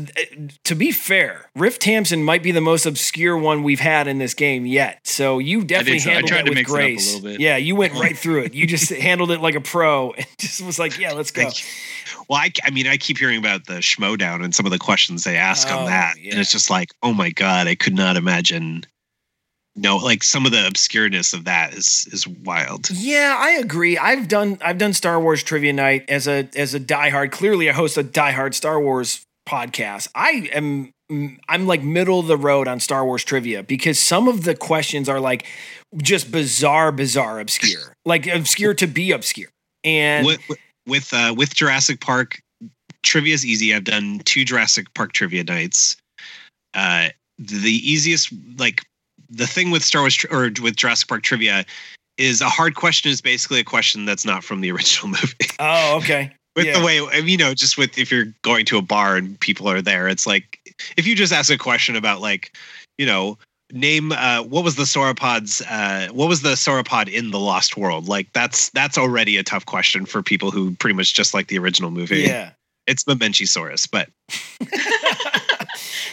to 0.65 0.75
be 0.75 0.91
fair, 0.91 1.51
Riff 1.55 1.79
Tamson 1.79 2.25
might 2.25 2.43
be 2.43 2.51
the 2.51 2.61
most 2.61 2.85
obscure 2.85 3.39
one 3.39 3.63
we've 3.63 3.79
had 3.81 4.09
in 4.09 4.19
this 4.19 4.35
game 4.35 4.67
yet. 4.67 4.99
So 5.05 5.39
you 5.39 5.63
definitely 5.65 6.01
so. 6.01 6.11
I 6.11 6.15
handled 6.15 6.29
tried 6.31 6.39
that 6.39 6.45
to 6.47 6.51
with 6.51 6.57
mix 6.59 6.71
it 6.71 6.75
a 6.75 6.77
grace. 6.77 7.15
little 7.15 7.31
bit. 7.31 7.41
Yeah, 7.41 7.57
you 7.59 7.77
went 7.77 7.95
right 7.95 8.17
through 8.19 8.43
it. 8.45 8.55
You 8.55 8.67
just 8.67 8.91
handled 8.91 9.31
it 9.31 9.41
like 9.41 9.55
a 9.55 9.61
pro 9.61 10.11
and 10.13 10.27
just 10.39 10.61
was 10.65 10.79
like, 10.79 10.99
yeah, 10.99 11.13
let's 11.13 11.31
go. 11.31 11.49
Well, 12.29 12.41
I, 12.41 12.51
I 12.65 12.71
mean, 12.71 12.87
I 12.89 12.97
keep 12.97 13.19
hearing 13.19 13.39
about 13.39 13.67
the 13.67 13.75
Schmoedown 13.75 14.45
and 14.45 14.55
some 14.55 14.67
of 14.67 14.73
the 14.73 14.79
questions 14.79 15.25
they 15.25 15.37
ask 15.37 15.69
Oh, 15.71 15.79
on 15.79 15.87
that, 15.87 16.17
and 16.17 16.39
it's 16.41 16.51
just 16.53 16.71
like, 16.71 16.91
oh 17.03 17.13
my 17.15 17.31
god, 17.31 17.69
I 17.69 17.75
could 17.77 17.95
not 17.95 18.17
imagine. 18.17 18.85
No, 19.81 19.97
like 19.97 20.25
some 20.25 20.45
of 20.45 20.53
the 20.53 20.59
obscureness 20.59 21.33
of 21.33 21.45
that 21.45 21.75
is 21.75 22.09
is 22.13 22.27
wild. 22.27 22.91
Yeah, 22.91 23.37
I 23.39 23.51
agree. 23.53 23.97
I've 23.97 24.27
done 24.27 24.59
I've 24.61 24.79
done 24.79 24.93
Star 24.93 25.21
Wars 25.21 25.43
trivia 25.43 25.73
night 25.73 26.05
as 26.09 26.27
a 26.27 26.49
as 26.57 26.75
a 26.75 26.81
diehard. 26.81 27.31
Clearly, 27.31 27.71
I 27.71 27.73
host 27.73 27.97
a 27.97 28.03
diehard 28.03 28.55
Star 28.55 28.81
Wars 28.81 29.23
podcast. 29.49 30.09
I 30.15 30.51
am 30.53 30.91
I'm 31.49 31.67
like 31.67 31.83
middle 31.83 32.19
of 32.19 32.27
the 32.27 32.37
road 32.37 32.67
on 32.67 32.81
Star 32.81 33.05
Wars 33.05 33.25
trivia 33.25 33.63
because 33.63 33.99
some 33.99 34.27
of 34.27 34.45
the 34.45 34.55
questions 34.55 35.09
are 35.09 35.21
like 35.21 35.47
just 35.97 36.33
bizarre, 36.33 36.91
bizarre, 36.91 37.39
obscure, 37.39 37.95
like 38.05 38.27
obscure 38.27 38.75
to 38.75 38.87
be 38.87 39.13
obscure. 39.13 39.49
And 39.85 40.27
with 40.27 40.41
with 40.87 41.15
uh, 41.15 41.35
with 41.37 41.55
Jurassic 41.55 42.01
Park, 42.01 42.41
trivia 43.03 43.35
is 43.35 43.47
easy. 43.47 43.75
I've 43.75 43.85
done 43.85 44.21
two 44.25 44.45
Jurassic 44.45 44.93
Park 44.95 45.13
trivia 45.13 45.45
nights. 45.45 45.97
Uh, 46.75 47.09
the 47.39 47.71
easiest, 47.71 48.33
like 48.59 48.85
the 49.31 49.47
thing 49.47 49.71
with 49.71 49.85
Star 49.85 50.03
Wars 50.03 50.15
tri- 50.15 50.31
or 50.37 50.51
with 50.63 50.77
Jurassic 50.77 51.09
Park 51.09 51.23
trivia, 51.23 51.65
is 52.17 52.41
a 52.41 52.49
hard 52.49 52.75
question 52.75 53.11
is 53.11 53.21
basically 53.21 53.61
a 53.61 53.65
question 53.65 54.05
that's 54.05 54.25
not 54.25 54.43
from 54.45 54.61
the 54.61 54.71
original 54.73 55.09
movie. 55.09 55.35
oh, 55.59 55.97
okay. 55.99 56.33
with 56.57 56.67
Yeah. 56.67 56.79
the 56.79 56.85
way 56.85 57.01
you 57.23 57.37
know, 57.37 57.55
just 57.55 57.79
with 57.79 57.97
if 57.99 58.11
you're 58.11 58.27
going 58.43 58.65
to 58.67 58.79
a 58.79 58.83
bar 58.83 59.17
and 59.17 59.39
people 59.41 59.69
are 59.69 59.81
there, 59.83 60.09
it's 60.09 60.27
like 60.27 60.59
if 60.97 61.07
you 61.07 61.15
just 61.15 61.33
ask 61.33 61.53
a 61.53 61.59
question 61.59 61.95
about 61.97 62.21
like, 62.21 62.57
you 62.99 63.07
know, 63.07 63.39
name 63.71 64.13
uh 64.13 64.43
what 64.45 64.65
was 64.65 64.77
the 64.77 64.85
sauropods 64.85 65.61
uh 65.69 66.11
what 66.15 66.27
was 66.27 66.41
the 66.41 66.55
sauropod 66.55 67.07
in 67.07 67.31
the 67.33 67.39
lost 67.39 67.77
world 67.77 68.09
like 68.09 68.27
that's 68.33 68.71
that's 68.71 68.97
already 68.97 69.37
a 69.37 69.43
tough 69.43 69.67
question 69.67 70.07
for 70.07 70.23
people 70.23 70.51
who 70.51 70.75
pretty 70.77 70.95
much 70.97 71.13
just 71.13 71.35
like 71.35 71.49
the 71.49 71.59
original 71.59 71.91
movie 71.91 72.21
Yeah. 72.23 72.53
it's 72.87 73.05
Mamenchisaurus 73.05 73.87
but 73.91 74.09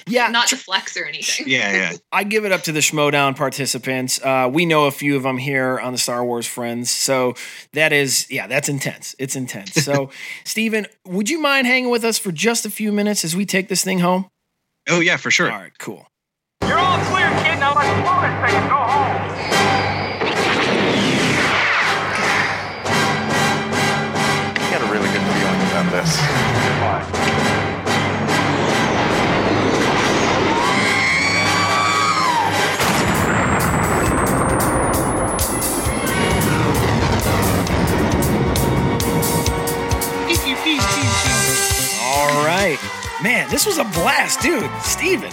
Yeah, 0.08 0.28
not 0.28 0.48
to 0.50 0.58
flex 0.58 0.96
or 0.98 1.06
anything. 1.06 1.48
yeah 1.50 1.72
yeah 1.72 1.94
I 2.12 2.24
give 2.24 2.46
it 2.46 2.52
up 2.52 2.62
to 2.64 2.72
the 2.72 2.80
Schmoedown 2.80 3.36
participants. 3.36 4.22
Uh, 4.24 4.50
we 4.52 4.66
know 4.66 4.86
a 4.86 4.92
few 4.92 5.16
of 5.18 5.24
them 5.24 5.38
here 5.38 5.80
on 5.80 5.94
the 5.94 5.98
Star 5.98 6.24
Wars 6.24 6.46
Friends. 6.46 6.92
So 6.92 7.34
that 7.74 7.92
is, 7.92 8.28
yeah, 8.30 8.46
that's 8.48 8.70
intense. 8.70 9.16
It's 9.18 9.36
intense. 9.36 9.74
So, 9.74 10.12
Steven, 10.44 10.86
would 11.06 11.30
you 11.30 11.40
mind 11.40 11.66
hanging 11.66 11.90
with 11.90 12.04
us 12.06 12.20
for 12.20 12.32
just 12.32 12.66
a 12.66 12.70
few 12.70 12.92
minutes 12.92 13.26
as 13.26 13.36
we 13.36 13.46
take 13.46 13.68
this 13.68 13.84
thing 13.84 14.00
home? 14.00 14.28
oh 14.88 15.00
yeah 15.00 15.18
for 15.18 15.32
sure 15.32 15.52
All 15.52 15.58
right, 15.58 15.76
cool. 15.80 16.06
You're 16.68 16.78
all 16.78 17.00
clear, 17.06 17.28
kid. 17.44 17.60
Now 17.60 17.74
let's 17.74 18.02
blow 18.02 18.22
this 18.22 18.52
thing 18.52 18.62
and 18.62 18.70
go 18.70 18.76
home. 18.76 20.26
I 24.58 24.70
got 24.72 24.82
a 24.82 24.92
really 24.92 25.10
good 25.10 25.22
feeling 25.22 25.62
about 25.72 25.92
this. 25.92 26.45
Man, 43.26 43.50
this 43.50 43.66
was 43.66 43.80
a 43.80 43.84
blast, 43.86 44.40
dude. 44.42 44.70
Steven, 44.84 45.32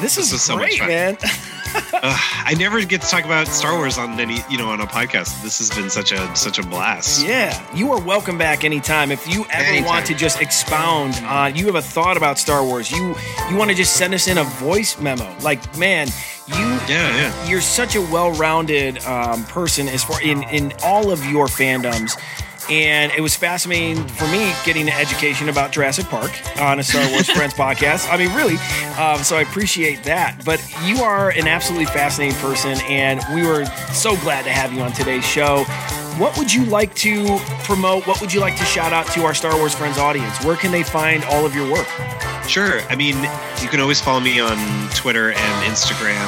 this, 0.00 0.16
is 0.16 0.40
so 0.40 0.56
great, 0.56 0.78
fun. 0.78 0.88
man. 0.88 1.18
Ugh, 1.92 2.20
I 2.46 2.54
never 2.58 2.82
get 2.82 3.02
to 3.02 3.08
talk 3.08 3.26
about 3.26 3.46
Star 3.46 3.76
Wars 3.76 3.98
on 3.98 4.18
any 4.18 4.38
you 4.48 4.56
know 4.56 4.70
on 4.70 4.80
a 4.80 4.86
podcast 4.86 5.42
this 5.42 5.58
has 5.58 5.68
been 5.68 5.90
such 5.90 6.12
a 6.12 6.34
such 6.34 6.58
a 6.58 6.62
blast 6.62 7.26
Yeah, 7.26 7.52
you 7.74 7.92
are 7.92 8.00
welcome 8.00 8.38
back 8.38 8.64
anytime. 8.64 9.12
If 9.12 9.28
you 9.28 9.44
ever 9.50 9.64
Anytime. 9.64 9.84
want 9.84 10.06
to 10.06 10.14
just 10.14 10.40
expound 10.40 11.16
on, 11.26 11.54
you 11.54 11.66
have 11.66 11.74
a 11.74 11.82
thought 11.82 12.16
about 12.16 12.38
Star 12.38 12.64
Wars, 12.64 12.90
you 12.90 13.14
you 13.50 13.56
want 13.56 13.68
to 13.70 13.76
just 13.76 13.98
send 13.98 14.14
us 14.14 14.28
in 14.28 14.38
a 14.38 14.44
voice 14.44 14.98
memo. 14.98 15.30
Like, 15.42 15.76
man, 15.76 16.06
you 16.46 16.54
yeah 16.54 16.88
yeah 16.88 17.46
you're 17.46 17.60
such 17.60 17.96
a 17.96 18.00
well-rounded 18.00 19.04
um, 19.04 19.44
person 19.44 19.88
as 19.88 20.02
far 20.02 20.22
in 20.22 20.42
in 20.44 20.72
all 20.82 21.10
of 21.10 21.22
your 21.26 21.48
fandoms. 21.48 22.18
And 22.70 23.12
it 23.12 23.20
was 23.20 23.36
fascinating 23.36 24.04
for 24.08 24.26
me 24.28 24.52
getting 24.64 24.82
an 24.82 24.94
education 24.94 25.48
about 25.48 25.72
Jurassic 25.72 26.06
Park 26.06 26.32
on 26.60 26.80
a 26.80 26.82
Star 26.82 27.08
Wars 27.10 27.30
Friends 27.30 27.54
podcast. 27.54 28.10
I 28.10 28.16
mean, 28.16 28.34
really. 28.34 28.56
Um, 28.98 29.22
so 29.22 29.36
I 29.36 29.42
appreciate 29.42 30.02
that. 30.04 30.44
But 30.44 30.64
you 30.84 31.02
are 31.02 31.30
an 31.30 31.46
absolutely 31.46 31.86
fascinating 31.86 32.36
person, 32.38 32.78
and 32.88 33.20
we 33.34 33.46
were 33.46 33.64
so 33.92 34.16
glad 34.16 34.44
to 34.44 34.50
have 34.50 34.72
you 34.72 34.80
on 34.80 34.92
today's 34.92 35.24
show. 35.24 35.64
What 36.18 36.36
would 36.38 36.52
you 36.52 36.64
like 36.64 36.94
to 36.96 37.38
promote? 37.64 38.06
What 38.06 38.20
would 38.20 38.32
you 38.32 38.40
like 38.40 38.56
to 38.56 38.64
shout 38.64 38.92
out 38.92 39.06
to 39.08 39.24
our 39.24 39.34
Star 39.34 39.56
Wars 39.56 39.74
Friends 39.74 39.98
audience? 39.98 40.42
Where 40.44 40.56
can 40.56 40.72
they 40.72 40.82
find 40.82 41.22
all 41.24 41.44
of 41.44 41.54
your 41.54 41.70
work? 41.70 41.86
Sure. 42.48 42.80
I 42.88 42.96
mean, 42.96 43.16
you 43.60 43.68
can 43.68 43.80
always 43.80 44.00
follow 44.00 44.20
me 44.20 44.40
on 44.40 44.56
Twitter 44.90 45.30
and 45.32 45.72
Instagram 45.72 46.26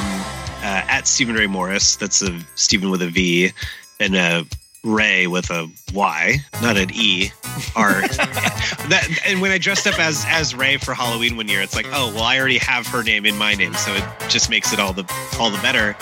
uh, 0.61 0.85
at 0.87 1.07
Steven 1.07 1.35
Ray 1.35 1.47
Morris. 1.47 1.95
That's 1.95 2.21
a 2.21 2.39
Steven 2.55 2.91
with 2.91 3.01
a 3.01 3.07
V 3.07 3.51
and 3.99 4.15
a 4.15 4.45
Ray 4.83 5.27
with 5.27 5.49
a 5.49 5.69
Y, 5.93 6.37
not 6.61 6.77
an 6.77 6.89
E. 6.93 7.31
R. 7.75 8.01
that 8.01 9.07
and 9.25 9.41
when 9.41 9.51
I 9.51 9.57
dressed 9.57 9.87
up 9.87 9.99
as 9.99 10.25
as 10.27 10.55
Rey 10.55 10.77
for 10.77 10.93
Halloween 10.93 11.35
one 11.37 11.47
year, 11.47 11.61
it's 11.61 11.75
like, 11.75 11.87
oh 11.91 12.13
well, 12.13 12.23
I 12.23 12.39
already 12.39 12.57
have 12.59 12.87
her 12.87 13.03
name 13.03 13.25
in 13.25 13.37
my 13.37 13.53
name, 13.53 13.73
so 13.73 13.93
it 13.93 14.03
just 14.29 14.49
makes 14.49 14.71
it 14.73 14.79
all 14.79 14.93
the 14.93 15.03
all 15.39 15.49
the 15.49 15.61
better. 15.61 15.95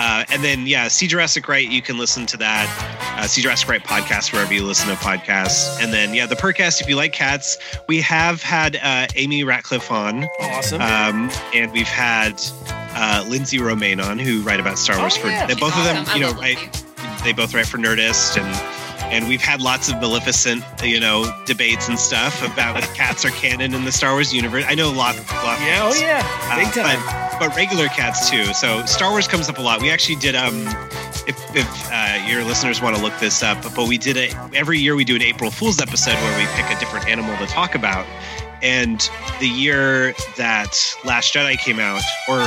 Uh, 0.00 0.24
and 0.30 0.44
then 0.44 0.64
yeah, 0.66 0.86
see 0.86 1.08
Jurassic 1.08 1.48
Right. 1.48 1.68
You 1.68 1.82
can 1.82 1.98
listen 1.98 2.24
to 2.26 2.36
that. 2.36 3.16
Uh, 3.18 3.26
see 3.26 3.42
Jurassic 3.42 3.68
Right 3.68 3.82
podcast 3.82 4.32
wherever 4.32 4.54
you 4.54 4.64
listen 4.64 4.88
to 4.88 4.94
podcasts. 4.94 5.82
And 5.82 5.92
then 5.92 6.14
yeah, 6.14 6.26
the 6.26 6.36
Purrcast. 6.36 6.80
If 6.80 6.88
you 6.88 6.94
like 6.94 7.12
cats, 7.12 7.58
we 7.88 8.00
have 8.02 8.40
had 8.40 8.76
uh, 8.76 9.08
Amy 9.16 9.42
Ratcliffe 9.42 9.90
on. 9.90 10.28
Awesome. 10.40 10.80
Um, 10.80 11.30
and 11.52 11.72
we've 11.72 11.88
had 11.88 12.40
uh, 12.68 13.24
Lindsey 13.28 13.58
Romain 13.58 13.98
on, 13.98 14.20
who 14.20 14.40
write 14.42 14.60
about 14.60 14.78
Star 14.78 14.98
Wars 14.98 15.16
for. 15.16 15.26
yeah. 15.26 15.46
They 15.46 15.54
She's 15.54 15.60
both 15.60 15.76
of 15.76 15.84
them, 15.84 16.06
you 16.14 16.20
know, 16.20 16.28
love 16.28 16.38
write. 16.38 16.84
They 17.24 17.32
both 17.32 17.54
write 17.54 17.66
for 17.66 17.78
Nerdist 17.78 18.40
and. 18.40 18.84
And 19.10 19.26
we've 19.26 19.40
had 19.40 19.62
lots 19.62 19.88
of 19.88 19.98
Maleficent, 20.02 20.62
you 20.82 21.00
know, 21.00 21.32
debates 21.46 21.88
and 21.88 21.98
stuff 21.98 22.42
about 22.42 22.76
if 22.76 22.92
cats 22.94 23.24
are 23.24 23.30
canon 23.30 23.72
in 23.72 23.86
the 23.86 23.92
Star 23.92 24.12
Wars 24.12 24.34
universe. 24.34 24.64
I 24.68 24.74
know 24.74 24.90
a 24.90 24.92
lot. 24.92 25.16
lot 25.16 25.58
Yeah, 25.60 25.80
oh 25.82 25.94
yeah, 25.98 26.20
big 26.62 26.70
time. 26.74 27.00
But, 27.40 27.48
but 27.48 27.56
regular 27.56 27.86
cats 27.86 28.28
too. 28.28 28.44
So 28.52 28.84
Star 28.84 29.10
Wars 29.10 29.26
comes 29.26 29.48
up 29.48 29.56
a 29.56 29.62
lot. 29.62 29.80
We 29.80 29.88
actually 29.88 30.16
did 30.16 30.34
um, 30.34 30.66
if, 31.26 31.56
if 31.56 31.90
uh, 31.90 32.22
your 32.26 32.44
listeners 32.44 32.82
want 32.82 32.96
to 32.96 33.02
look 33.02 33.16
this 33.18 33.42
up, 33.42 33.62
but 33.74 33.88
we 33.88 33.96
did 33.96 34.16
it 34.18 34.34
every 34.54 34.78
year 34.78 34.94
we 34.94 35.04
do 35.04 35.16
an 35.16 35.22
April 35.22 35.50
Fool's 35.50 35.80
episode 35.80 36.14
where 36.14 36.38
we 36.38 36.46
pick 36.60 36.76
a 36.76 36.78
different 36.78 37.08
animal 37.08 37.34
to 37.38 37.46
talk 37.46 37.74
about. 37.74 38.06
And 38.62 39.08
the 39.40 39.48
year 39.48 40.14
that 40.36 40.96
Last 41.04 41.34
Jedi 41.34 41.58
came 41.58 41.78
out, 41.78 42.02
or 42.28 42.38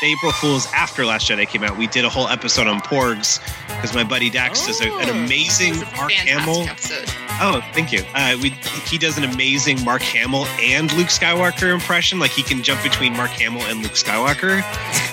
the 0.00 0.06
April 0.06 0.32
Fools 0.32 0.66
after 0.74 1.06
Last 1.06 1.28
Jedi 1.28 1.46
came 1.46 1.62
out, 1.62 1.76
we 1.78 1.86
did 1.86 2.04
a 2.04 2.10
whole 2.10 2.28
episode 2.28 2.66
on 2.66 2.80
porgs 2.80 3.40
because 3.68 3.94
my 3.94 4.04
buddy 4.04 4.28
Dax 4.30 4.66
does 4.66 4.80
a, 4.80 4.92
an 4.92 5.08
amazing 5.08 5.76
Mark 5.96 6.12
Hamill. 6.12 6.62
episode. 6.62 7.08
Oh, 7.38 7.62
thank 7.72 7.92
you. 7.92 8.02
Uh, 8.14 8.36
we 8.42 8.50
he 8.88 8.98
does 8.98 9.18
an 9.18 9.24
amazing 9.24 9.82
Mark 9.84 10.02
Hamill 10.02 10.46
and 10.60 10.92
Luke 10.94 11.08
Skywalker 11.08 11.72
impression. 11.72 12.18
Like 12.18 12.30
he 12.30 12.42
can 12.42 12.62
jump 12.62 12.82
between 12.82 13.14
Mark 13.14 13.30
Hamill 13.30 13.62
and 13.62 13.82
Luke 13.82 13.92
Skywalker. 13.92 14.62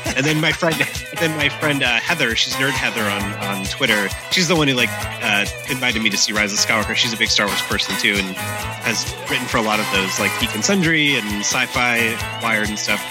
and 0.15 0.26
then 0.26 0.40
my 0.41 0.52
friend, 0.52 0.76
then 1.20 1.36
my 1.38 1.49
friend 1.49 1.84
uh, 1.84 1.99
Heather, 1.99 2.36
she's 2.36 2.53
Nerd 2.56 2.72
Heather 2.72 3.03
on 3.03 3.34
on 3.44 3.65
Twitter. 3.65 4.10
She's 4.32 4.48
the 4.48 4.56
one 4.56 4.68
who 4.68 4.76
like 4.76 4.90
uh, 4.91 5.45
invited 5.70 6.02
me 6.02 6.10
to 6.10 6.18
see 6.18 6.34
Rise 6.34 6.53
of 6.53 6.60
Skywalker. 6.60 6.95
She's 6.95 7.14
a 7.14 7.18
big 7.18 7.30
Star 7.30 7.48
Wars 7.48 7.61
person 7.64 7.95
too, 7.98 8.15
and 8.18 8.36
has 8.84 9.14
written 9.30 9.48
for 9.48 9.57
a 9.57 9.61
lot 9.61 9.80
of 9.80 9.88
those 9.94 10.20
like 10.20 10.32
Geek 10.40 10.54
and 10.56 10.64
Sundry 10.64 11.16
and 11.16 11.42
Sci-Fi 11.42 12.42
Wired 12.42 12.70
and 12.70 12.80
stuff. 12.80 13.02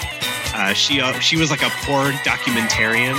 Uh, 0.55 0.73
she 0.73 1.01
uh, 1.01 1.13
she 1.19 1.35
was 1.35 1.49
like 1.49 1.63
a 1.63 1.69
poor 1.83 2.11
documentarian. 2.23 3.15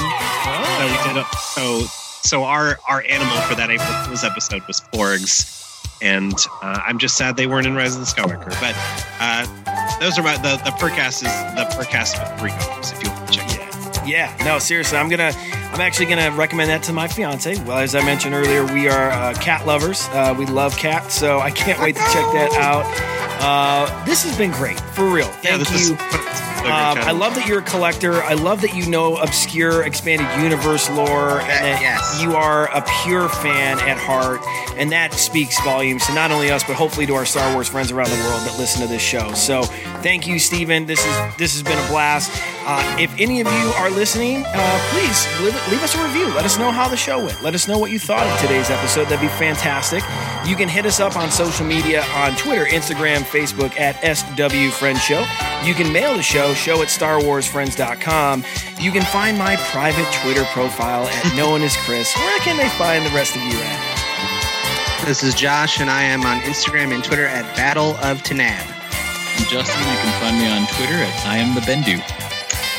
So 0.78 0.86
we 0.86 1.14
did 1.14 1.24
so 1.54 1.80
so 2.22 2.44
our 2.44 2.78
our 2.88 3.02
animal 3.08 3.36
for 3.42 3.54
that 3.56 3.70
April 3.70 4.04
Fool's 4.04 4.24
episode 4.24 4.62
was 4.66 4.80
porgs 4.80 5.50
and 6.02 6.34
uh, 6.62 6.80
I'm 6.84 6.98
just 6.98 7.16
sad 7.16 7.36
they 7.36 7.46
weren't 7.46 7.66
in 7.66 7.74
Rise 7.74 7.94
of 7.94 8.00
the 8.00 8.06
Skywalker. 8.06 8.50
But 8.60 8.74
uh, 9.20 9.98
those 9.98 10.18
are 10.18 10.22
my 10.22 10.36
the 10.36 10.56
the 10.64 10.70
Purrcast 10.72 11.22
is 11.24 11.32
the 11.56 11.66
Purrcast 11.76 12.20
with 12.20 12.40
three 12.40 12.50
hours 12.50 12.92
if 12.92 13.02
you 13.02 13.10
want 13.10 13.26
to 13.28 13.32
check 13.32 13.50
it 13.54 13.60
out. 13.60 14.08
Yeah, 14.08 14.36
no, 14.44 14.58
seriously, 14.58 14.98
I'm 14.98 15.08
gonna, 15.08 15.32
I'm 15.74 15.80
actually 15.80 16.06
gonna 16.06 16.30
recommend 16.30 16.70
that 16.70 16.84
to 16.84 16.92
my 16.92 17.08
fiance. 17.08 17.56
Well, 17.64 17.78
as 17.78 17.96
I 17.96 18.04
mentioned 18.04 18.32
earlier, 18.32 18.64
we 18.64 18.88
are 18.88 19.10
uh, 19.10 19.34
cat 19.34 19.66
lovers. 19.66 20.06
Uh, 20.12 20.32
we 20.38 20.46
love 20.46 20.76
cats, 20.76 21.14
so 21.16 21.40
I 21.40 21.50
can't 21.50 21.80
wait 21.80 21.96
to 21.96 22.02
check 22.02 22.12
that 22.32 22.52
out. 22.60 22.84
Uh, 23.40 24.04
this 24.04 24.22
has 24.24 24.38
been 24.38 24.52
great, 24.52 24.78
for 24.78 25.04
real. 25.04 25.26
Yeah, 25.42 25.58
Thank 25.58 25.72
is- 25.72 25.90
you. 25.90 26.53
Um, 26.64 26.98
I 26.98 27.10
love 27.12 27.34
that 27.34 27.46
you're 27.46 27.58
a 27.58 27.62
collector. 27.62 28.22
I 28.22 28.34
love 28.34 28.62
that 28.62 28.74
you 28.74 28.86
know 28.88 29.16
obscure 29.16 29.82
expanded 29.82 30.26
universe 30.42 30.88
lore, 30.90 31.40
and 31.40 31.64
that 31.64 31.80
yes. 31.80 32.22
you 32.22 32.34
are 32.34 32.68
a 32.74 32.82
pure 33.04 33.28
fan 33.28 33.78
at 33.80 33.98
heart, 33.98 34.40
and 34.76 34.90
that 34.92 35.12
speaks 35.12 35.60
volumes 35.62 36.06
to 36.06 36.14
not 36.14 36.30
only 36.30 36.50
us 36.50 36.64
but 36.64 36.76
hopefully 36.76 37.06
to 37.06 37.14
our 37.14 37.26
Star 37.26 37.52
Wars 37.52 37.68
friends 37.68 37.92
around 37.92 38.08
the 38.08 38.16
world 38.24 38.42
that 38.46 38.56
listen 38.58 38.80
to 38.82 38.88
this 38.88 39.02
show. 39.02 39.32
So, 39.34 39.62
thank 40.02 40.26
you, 40.26 40.38
Steven. 40.38 40.86
This 40.86 41.04
is 41.04 41.36
this 41.36 41.52
has 41.52 41.62
been 41.62 41.78
a 41.78 41.88
blast. 41.88 42.30
Uh, 42.66 42.96
if 42.98 43.12
any 43.20 43.42
of 43.42 43.46
you 43.46 43.72
are 43.76 43.90
listening, 43.90 44.42
uh, 44.46 44.88
please 44.90 45.26
leave, 45.42 45.54
leave 45.70 45.82
us 45.82 45.94
a 45.94 46.02
review. 46.02 46.26
Let 46.28 46.46
us 46.46 46.58
know 46.58 46.70
how 46.70 46.88
the 46.88 46.96
show 46.96 47.22
went. 47.22 47.42
Let 47.42 47.54
us 47.54 47.68
know 47.68 47.76
what 47.76 47.90
you 47.90 47.98
thought 47.98 48.26
of 48.26 48.40
today's 48.40 48.70
episode. 48.70 49.04
That'd 49.04 49.20
be 49.20 49.28
fantastic. 49.28 50.02
You 50.48 50.56
can 50.56 50.68
hit 50.68 50.86
us 50.86 50.98
up 50.98 51.14
on 51.16 51.30
social 51.30 51.66
media 51.66 52.02
on 52.14 52.34
Twitter, 52.36 52.64
Instagram, 52.64 53.18
Facebook 53.18 53.78
at 53.78 53.96
SW 54.16 54.74
Friend 54.78 54.98
Show. 54.98 55.26
You 55.62 55.74
can 55.74 55.92
mail 55.92 56.14
the 56.14 56.22
show, 56.22 56.53
show 56.54 56.82
at 56.82 56.88
StarWarsFriends.com. 56.88 58.44
You 58.80 58.92
can 58.92 59.02
find 59.02 59.38
my 59.38 59.56
private 59.56 60.06
Twitter 60.22 60.44
profile 60.44 61.06
at 61.06 61.36
No 61.36 61.50
One 61.50 61.62
Is 61.62 61.76
Chris. 61.78 62.14
Where 62.16 62.38
can 62.40 62.56
they 62.56 62.68
find 62.70 63.04
the 63.04 63.10
rest 63.10 63.36
of 63.36 63.42
you 63.42 63.58
at? 63.58 65.04
This 65.06 65.22
is 65.22 65.34
Josh, 65.34 65.80
and 65.80 65.90
I 65.90 66.02
am 66.02 66.22
on 66.22 66.40
Instagram 66.40 66.94
and 66.94 67.04
Twitter 67.04 67.26
at 67.26 67.44
Battle 67.56 67.90
of 67.96 68.22
Tanaab. 68.22 68.64
I'm 69.36 69.44
Justin. 69.50 69.80
You 69.80 69.98
can 69.98 70.20
find 70.20 70.38
me 70.38 70.46
on 70.48 70.66
Twitter 70.76 70.94
at 70.94 71.26
I 71.26 71.36
am 71.36 71.54
the 71.54 71.60
Bendu. 71.60 72.00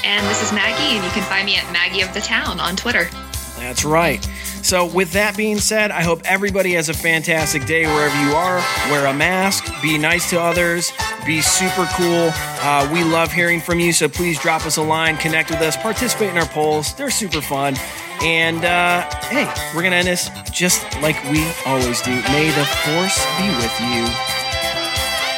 And 0.04 0.26
this 0.28 0.42
is 0.42 0.52
Maggie, 0.52 0.96
and 0.96 1.06
you 1.06 1.12
can 1.12 1.24
find 1.24 1.46
me 1.46 1.58
at 1.58 1.72
Maggie 1.72 2.02
of 2.02 2.14
the 2.14 2.22
Town 2.22 2.60
on 2.60 2.76
Twitter. 2.76 3.10
That's 3.58 3.86
right. 3.86 4.28
So, 4.66 4.84
with 4.88 5.12
that 5.12 5.38
being 5.38 5.60
said, 5.60 5.92
I 5.92 6.02
hope 6.02 6.24
everybody 6.26 6.74
has 6.74 6.90
a 6.90 6.94
fantastic 6.96 7.68
day 7.68 7.86
wherever 7.86 8.20
you 8.26 8.34
are. 8.34 8.58
Wear 8.90 9.06
a 9.06 9.14
mask, 9.14 9.72
be 9.80 9.96
nice 9.96 10.28
to 10.32 10.42
others, 10.42 10.92
be 11.24 11.40
super 11.40 11.88
cool. 11.94 12.32
Uh, 12.34 12.90
we 12.92 13.04
love 13.04 13.32
hearing 13.32 13.62
from 13.62 13.80
you, 13.80 13.94
so 13.94 14.10
please 14.10 14.40
drop 14.40 14.66
us 14.66 14.78
a 14.78 14.82
line, 14.82 15.18
connect 15.18 15.52
with 15.52 15.62
us, 15.62 15.78
participate 15.78 16.32
in 16.32 16.40
our 16.40 16.48
polls. 16.48 16.96
They're 16.96 17.12
super 17.12 17.42
fun. 17.42 17.76
And 18.24 18.66
uh, 18.66 19.08
hey, 19.26 19.46
we're 19.76 19.84
going 19.84 19.92
to 19.92 19.98
end 19.98 20.08
this 20.08 20.32
just 20.50 20.82
like 21.00 21.24
we 21.26 21.46
always 21.68 22.02
do. 22.02 22.16
May 22.34 22.50
the 22.50 22.66
force 22.66 23.24
be 23.38 23.48
with 23.62 23.80
you. 23.82 24.02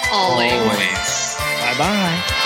Always. 0.09 1.35
Bye 1.59 1.75
bye. 1.77 2.36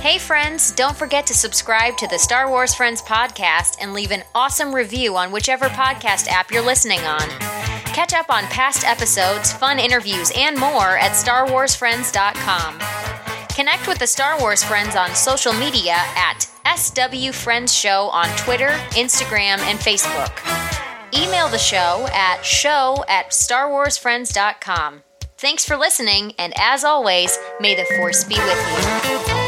Hey, 0.00 0.16
friends, 0.16 0.70
don't 0.72 0.96
forget 0.96 1.26
to 1.26 1.34
subscribe 1.34 1.98
to 1.98 2.08
the 2.08 2.18
Star 2.18 2.48
Wars 2.48 2.74
Friends 2.74 3.02
podcast 3.02 3.76
and 3.82 3.92
leave 3.92 4.12
an 4.12 4.22
awesome 4.34 4.74
review 4.74 5.14
on 5.14 5.30
whichever 5.30 5.66
podcast 5.66 6.26
app 6.28 6.50
you're 6.50 6.64
listening 6.64 7.00
on. 7.00 7.28
Catch 7.92 8.14
up 8.14 8.30
on 8.30 8.44
past 8.44 8.82
episodes, 8.86 9.52
fun 9.52 9.78
interviews, 9.78 10.32
and 10.34 10.56
more 10.56 10.96
at 10.96 11.12
StarWarsFriends.com. 11.12 12.78
Connect 13.54 13.86
with 13.86 13.98
the 13.98 14.06
Star 14.06 14.40
Wars 14.40 14.64
Friends 14.64 14.96
on 14.96 15.14
social 15.14 15.52
media 15.52 15.96
at 16.16 16.48
SW 16.74 17.32
Friends 17.32 17.74
Show 17.74 18.08
on 18.08 18.34
Twitter, 18.38 18.70
Instagram, 18.92 19.58
and 19.58 19.78
Facebook. 19.78 20.32
Email 21.14 21.48
the 21.48 21.58
show 21.58 22.08
at 22.14 22.42
show 22.42 23.04
at 23.06 23.32
StarWarsFriends.com. 23.32 25.02
Thanks 25.36 25.66
for 25.66 25.76
listening, 25.76 26.32
and 26.38 26.54
as 26.56 26.84
always, 26.84 27.38
may 27.60 27.74
the 27.74 27.84
Force 27.96 28.24
be 28.24 28.36
with 28.38 29.28
you. 29.28 29.39